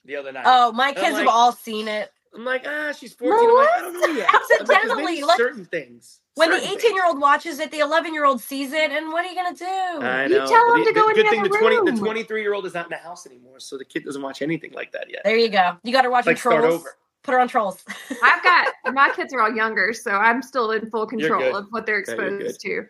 the 0.04 0.16
other 0.16 0.32
night. 0.32 0.44
oh, 0.46 0.70
my 0.72 0.88
I'm 0.88 0.94
kids 0.94 1.16
have 1.18 1.26
all 1.28 1.52
seen 1.52 1.88
it. 1.88 2.12
I'm 2.34 2.44
like, 2.44 2.64
ah, 2.66 2.92
she's 2.92 3.12
14. 3.14 3.32
I'm 3.50 3.56
like, 3.56 3.68
I 3.70 3.80
don't 3.80 3.92
know 4.00 4.06
yet. 4.06 4.28
I'm 4.32 4.34
like, 4.40 4.58
'cause 4.60 4.70
Accidentally, 4.70 5.22
like, 5.22 5.36
certain 5.36 5.64
things. 5.64 6.20
When 6.36 6.50
the 6.50 6.56
18 6.58 6.94
year 6.94 7.04
old 7.04 7.20
watches 7.20 7.58
it, 7.58 7.70
the 7.72 7.80
11 7.80 8.14
year 8.14 8.24
old 8.24 8.40
sees 8.40 8.72
it, 8.72 8.92
and 8.92 9.12
what 9.12 9.24
are 9.24 9.28
you 9.28 9.34
gonna 9.34 9.56
do? 9.56 9.64
I 9.66 10.26
You 10.26 10.36
tell 10.46 10.48
but 10.72 10.78
him 10.78 10.84
the, 10.84 10.84
to 10.86 10.92
go 10.92 11.02
the 11.04 11.08
in 11.10 11.14
good 11.16 11.26
the 11.26 11.30
thing 11.30 11.40
other 11.40 11.48
the 11.48 11.58
20 11.58 11.76
the 11.76 11.82
room. 11.82 11.98
23 11.98 12.40
year 12.42 12.54
old 12.54 12.66
is 12.66 12.74
not 12.74 12.84
in 12.86 12.90
the 12.90 12.96
house 12.98 13.26
anymore, 13.26 13.58
so 13.58 13.76
the 13.76 13.84
kid 13.84 14.04
doesn't 14.04 14.22
watch 14.22 14.42
anything 14.42 14.72
like 14.72 14.92
that 14.92 15.10
yet. 15.10 15.22
there 15.24 15.36
you 15.36 15.48
go. 15.48 15.76
You 15.82 15.92
got 15.92 16.02
to 16.02 16.10
watch 16.10 16.26
Like 16.26 16.38
start 16.38 16.60
Trolls. 16.60 16.74
over. 16.82 16.96
Put 17.24 17.32
her 17.32 17.40
on 17.40 17.48
Trolls. 17.48 17.84
I've 18.22 18.42
got 18.44 18.68
my 18.94 19.10
kids 19.10 19.34
are 19.34 19.40
all 19.40 19.54
younger, 19.54 19.92
so 19.92 20.12
I'm 20.12 20.40
still 20.40 20.70
in 20.70 20.88
full 20.88 21.06
control 21.06 21.56
of 21.56 21.66
what 21.70 21.84
they're 21.84 21.96
Yeah, 22.06 22.14
exposed 22.14 22.60
to. 22.60 22.86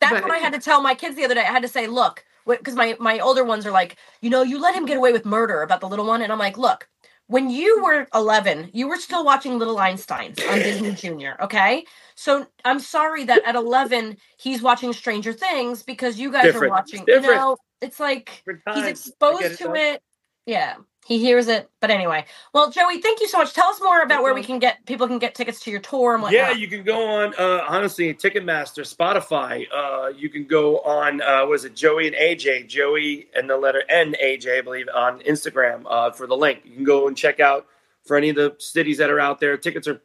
That's 0.00 0.14
But- 0.14 0.22
what 0.24 0.32
I 0.32 0.38
had 0.38 0.52
to 0.54 0.58
tell 0.60 0.82
my 0.82 0.94
kids 0.94 1.14
the 1.14 1.24
other 1.24 1.34
day. 1.34 1.42
I 1.42 1.52
had 1.52 1.62
to 1.62 1.68
say, 1.68 1.86
look, 1.86 2.24
because 2.46 2.74
my 2.74 2.96
my 2.98 3.18
older 3.20 3.44
ones 3.44 3.66
are 3.66 3.70
like, 3.70 3.96
you 4.20 4.30
know, 4.30 4.42
you 4.42 4.60
let 4.60 4.74
him 4.74 4.86
get 4.86 4.96
away 4.96 5.12
with 5.12 5.24
murder 5.24 5.62
about 5.62 5.80
the 5.80 5.88
little 5.88 6.06
one, 6.06 6.22
and 6.22 6.32
I'm 6.32 6.38
like, 6.38 6.58
look, 6.58 6.88
when 7.30 7.48
you 7.48 7.80
were 7.82 8.08
11, 8.12 8.70
you 8.72 8.88
were 8.88 8.96
still 8.96 9.24
watching 9.24 9.56
Little 9.56 9.76
Einsteins 9.76 10.44
on 10.50 10.58
Disney 10.58 10.92
Junior. 10.92 11.36
Okay, 11.40 11.84
so 12.16 12.44
I'm 12.64 12.80
sorry 12.80 13.24
that 13.24 13.42
at 13.46 13.54
11 13.54 14.16
he's 14.36 14.62
watching 14.62 14.92
Stranger 14.92 15.32
Things 15.32 15.84
because 15.84 16.18
you 16.18 16.32
guys 16.32 16.46
Different. 16.46 16.66
are 16.66 16.70
watching. 16.70 17.04
You 17.06 17.20
know, 17.20 17.56
it's 17.80 18.00
like 18.00 18.42
he's 18.74 18.86
exposed 18.86 19.42
it, 19.42 19.58
to 19.58 19.74
it. 19.74 20.02
Yeah, 20.44 20.74
he 21.10 21.18
hears 21.18 21.48
it. 21.48 21.68
But 21.80 21.90
anyway, 21.90 22.24
well, 22.54 22.70
Joey, 22.70 23.00
thank 23.00 23.20
you 23.20 23.26
so 23.26 23.38
much. 23.38 23.52
Tell 23.52 23.66
us 23.66 23.80
more 23.82 24.00
about 24.00 24.22
where 24.22 24.32
we 24.32 24.44
can 24.44 24.60
get 24.60 24.86
people 24.86 25.08
can 25.08 25.18
get 25.18 25.34
tickets 25.34 25.58
to 25.64 25.70
your 25.72 25.80
tour 25.80 26.14
and 26.14 26.22
whatnot. 26.22 26.38
Yeah, 26.40 26.52
you 26.52 26.68
can 26.68 26.84
go 26.84 27.04
on 27.04 27.34
uh, 27.36 27.64
honestly 27.68 28.14
Ticketmaster, 28.14 28.86
Spotify. 28.86 29.66
Uh, 29.74 30.12
you 30.16 30.28
can 30.30 30.44
go 30.44 30.78
on 30.82 31.20
uh, 31.20 31.44
was 31.46 31.64
it 31.64 31.74
Joey 31.74 32.06
and 32.06 32.14
AJ, 32.14 32.68
Joey 32.68 33.28
and 33.34 33.50
the 33.50 33.56
letter 33.56 33.82
N 33.88 34.14
AJ, 34.22 34.58
I 34.58 34.60
believe, 34.60 34.86
on 34.94 35.18
Instagram 35.22 35.82
uh, 35.90 36.12
for 36.12 36.28
the 36.28 36.36
link. 36.36 36.60
You 36.64 36.76
can 36.76 36.84
go 36.84 37.08
and 37.08 37.16
check 37.16 37.40
out 37.40 37.66
for 38.04 38.16
any 38.16 38.28
of 38.28 38.36
the 38.36 38.54
cities 38.58 38.98
that 38.98 39.10
are 39.10 39.18
out 39.18 39.40
there. 39.40 39.56
Tickets 39.56 39.88
are 39.88 40.00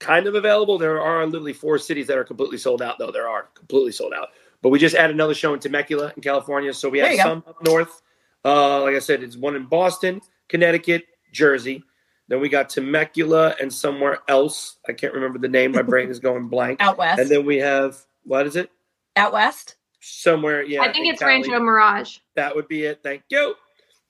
kind 0.00 0.26
of 0.26 0.34
available. 0.34 0.76
There 0.76 1.00
are 1.00 1.24
literally 1.24 1.52
four 1.52 1.78
cities 1.78 2.08
that 2.08 2.18
are 2.18 2.24
completely 2.24 2.58
sold 2.58 2.82
out, 2.82 2.98
though. 2.98 3.12
There 3.12 3.28
are 3.28 3.44
completely 3.54 3.92
sold 3.92 4.12
out. 4.12 4.30
But 4.60 4.70
we 4.70 4.80
just 4.80 4.96
added 4.96 5.14
another 5.14 5.34
show 5.34 5.54
in 5.54 5.60
Temecula 5.60 6.12
in 6.16 6.22
California, 6.22 6.74
so 6.74 6.88
we 6.88 6.98
There 6.98 7.06
have 7.06 7.16
you 7.16 7.22
go. 7.22 7.30
some 7.30 7.44
up 7.46 7.64
north. 7.64 8.02
Uh, 8.44 8.82
like 8.82 8.96
I 8.96 8.98
said, 8.98 9.22
it's 9.22 9.36
one 9.36 9.54
in 9.54 9.66
Boston, 9.66 10.20
Connecticut, 10.52 11.04
Jersey. 11.32 11.82
Then 12.28 12.40
we 12.40 12.48
got 12.48 12.68
Temecula 12.68 13.54
and 13.60 13.72
somewhere 13.72 14.18
else. 14.28 14.78
I 14.88 14.92
can't 14.92 15.12
remember 15.14 15.38
the 15.38 15.48
name. 15.48 15.72
My 15.72 15.82
brain 15.82 16.08
is 16.10 16.18
going 16.28 16.48
blank. 16.48 16.80
out 16.80 16.96
west. 16.98 17.20
And 17.20 17.28
then 17.30 17.44
we 17.44 17.56
have 17.56 17.96
what 18.24 18.46
is 18.46 18.54
it? 18.56 18.70
out 19.16 19.32
west. 19.32 19.76
Somewhere, 20.00 20.62
yeah. 20.62 20.82
I 20.82 20.92
think 20.92 21.06
it's 21.08 21.20
Cali. 21.20 21.34
Rancho 21.42 21.58
Mirage. 21.60 22.18
That 22.36 22.54
would 22.56 22.68
be 22.68 22.84
it. 22.84 23.00
Thank 23.02 23.22
you. 23.30 23.54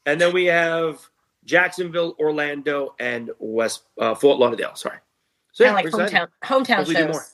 And 0.06 0.20
then 0.20 0.32
we 0.32 0.46
have 0.46 1.00
Jacksonville, 1.44 2.14
Orlando, 2.18 2.94
and 2.98 3.30
West 3.38 3.82
uh, 3.98 4.14
Fort 4.14 4.38
Lauderdale. 4.38 4.74
Sorry. 4.74 4.98
So 5.52 5.64
I 5.66 5.72
like 5.72 5.84
we're 5.92 6.02
excited. 6.04 6.28
hometown 6.42 6.64
hometown 6.66 6.76
Hopefully 6.76 6.96
shows. 6.96 7.12
more. 7.12 7.24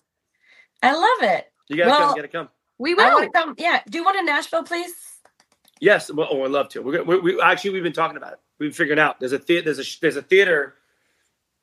I 0.83 0.93
love 0.93 1.31
it. 1.35 1.47
You 1.69 1.77
gotta 1.77 1.91
Well- 1.91 1.99
come. 2.01 2.09
You 2.11 2.23
gotta 2.23 2.29
come. 2.29 2.49
We 2.79 2.93
I 2.93 2.95
will. 2.95 3.13
want 3.15 3.25
to 3.33 3.39
come. 3.39 3.55
Yeah, 3.59 3.81
do 3.91 3.99
you 3.99 4.05
want 4.05 4.17
in 4.19 4.27
Nashville, 4.27 4.63
please. 4.63 4.93
Yes. 5.81 6.11
Well, 6.13 6.29
oh, 6.31 6.45
I'd 6.45 6.51
love 6.51 6.69
to. 6.71 6.81
We're, 6.83 6.93
gonna- 7.05 7.05
we 7.05 7.19
we 7.35 7.41
actually 7.41 7.71
we've 7.71 7.83
been 7.83 7.93
talking 7.93 8.17
about 8.17 8.33
it. 8.35 8.39
We've 8.59 8.75
figured 8.75 8.99
out 8.99 9.21
there's 9.21 9.33
a 9.33 9.39
theater. 9.39 9.65
There's 9.73 9.79
a 9.79 10.01
there's 10.01 10.17
a 10.17 10.23
theater 10.23 10.75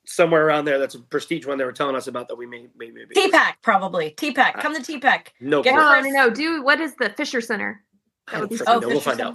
somewhere 0.05 0.45
around 0.45 0.65
there 0.65 0.77
that's 0.79 0.95
a 0.95 0.99
prestige 0.99 1.45
one. 1.45 1.57
They 1.57 1.65
were 1.65 1.71
telling 1.71 1.95
us 1.95 2.07
about 2.07 2.27
that. 2.29 2.35
We 2.35 2.45
may 2.45 2.67
may 2.77 2.91
maybe 2.91 3.15
TPAC, 3.15 3.53
probably. 3.61 4.11
TPAC. 4.11 4.53
Come 4.61 4.75
to 4.75 4.81
TPAC. 4.81 5.27
no. 5.41 5.61
Get 5.63 5.73
clue. 5.75 5.83
no, 5.83 5.99
no, 6.01 6.09
no. 6.09 6.29
Do 6.29 6.63
what 6.63 6.79
is 6.79 6.95
the 6.95 7.09
Fisher 7.09 7.41
Center? 7.41 7.83
I 8.27 8.39
don't 8.39 8.49
be 8.49 8.55
freaking. 8.57 8.81
We'll 8.87 8.99
find 9.01 9.19
interesting. 9.19 9.25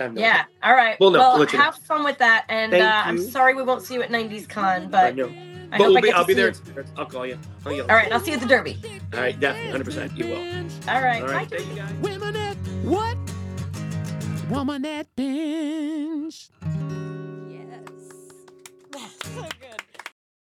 out. 0.00 0.14
No 0.14 0.20
Yeah. 0.20 0.30
idea. 0.32 0.48
All 0.62 0.74
right. 0.74 0.98
Well, 1.00 1.10
no, 1.10 1.18
well, 1.18 1.32
we'll 1.32 1.40
let 1.44 1.52
know. 1.52 1.60
have 1.60 1.76
fun 1.76 2.02
with 2.04 2.18
that. 2.18 2.46
And 2.48 2.72
uh, 2.74 3.02
I'm 3.04 3.18
sorry 3.18 3.54
we 3.54 3.62
won't 3.62 3.82
see 3.82 3.94
you 3.94 4.02
at 4.02 4.10
90s 4.10 4.48
Con, 4.48 4.82
I 4.82 4.86
but. 4.86 5.14
I 5.14 5.78
But 5.78 5.86
hope 5.86 5.88
we'll 5.88 5.98
I 5.98 6.00
be, 6.02 6.06
get 6.08 6.16
I'll 6.16 6.22
to 6.24 6.28
be 6.28 6.34
there. 6.34 6.48
you. 6.50 6.84
I'll 6.98 7.06
call 7.06 7.26
you. 7.26 7.38
I'll 7.64 7.72
yell. 7.72 7.86
All 7.88 7.96
right, 7.96 8.12
I'll 8.12 8.20
see 8.20 8.30
you 8.30 8.36
at 8.36 8.42
the 8.42 8.46
Derby. 8.48 8.78
All 9.14 9.20
right, 9.20 9.38
definitely, 9.38 9.92
100%. 9.92 10.16
You 10.16 10.26
will. 10.26 10.36
All 10.94 11.00
right. 11.02 11.22
All 11.22 11.28
Bye. 11.28 11.34
right, 11.34 11.50
thank 11.50 11.66
you 11.68 11.74
guys. 11.76 11.92
Women 12.02 12.36
at 12.36 12.56
what? 12.84 13.16
Woman 14.50 14.84
at 14.84 15.14
binge. 15.16 16.50
That's 18.92 19.28
so 19.34 19.42
good. 19.60 19.71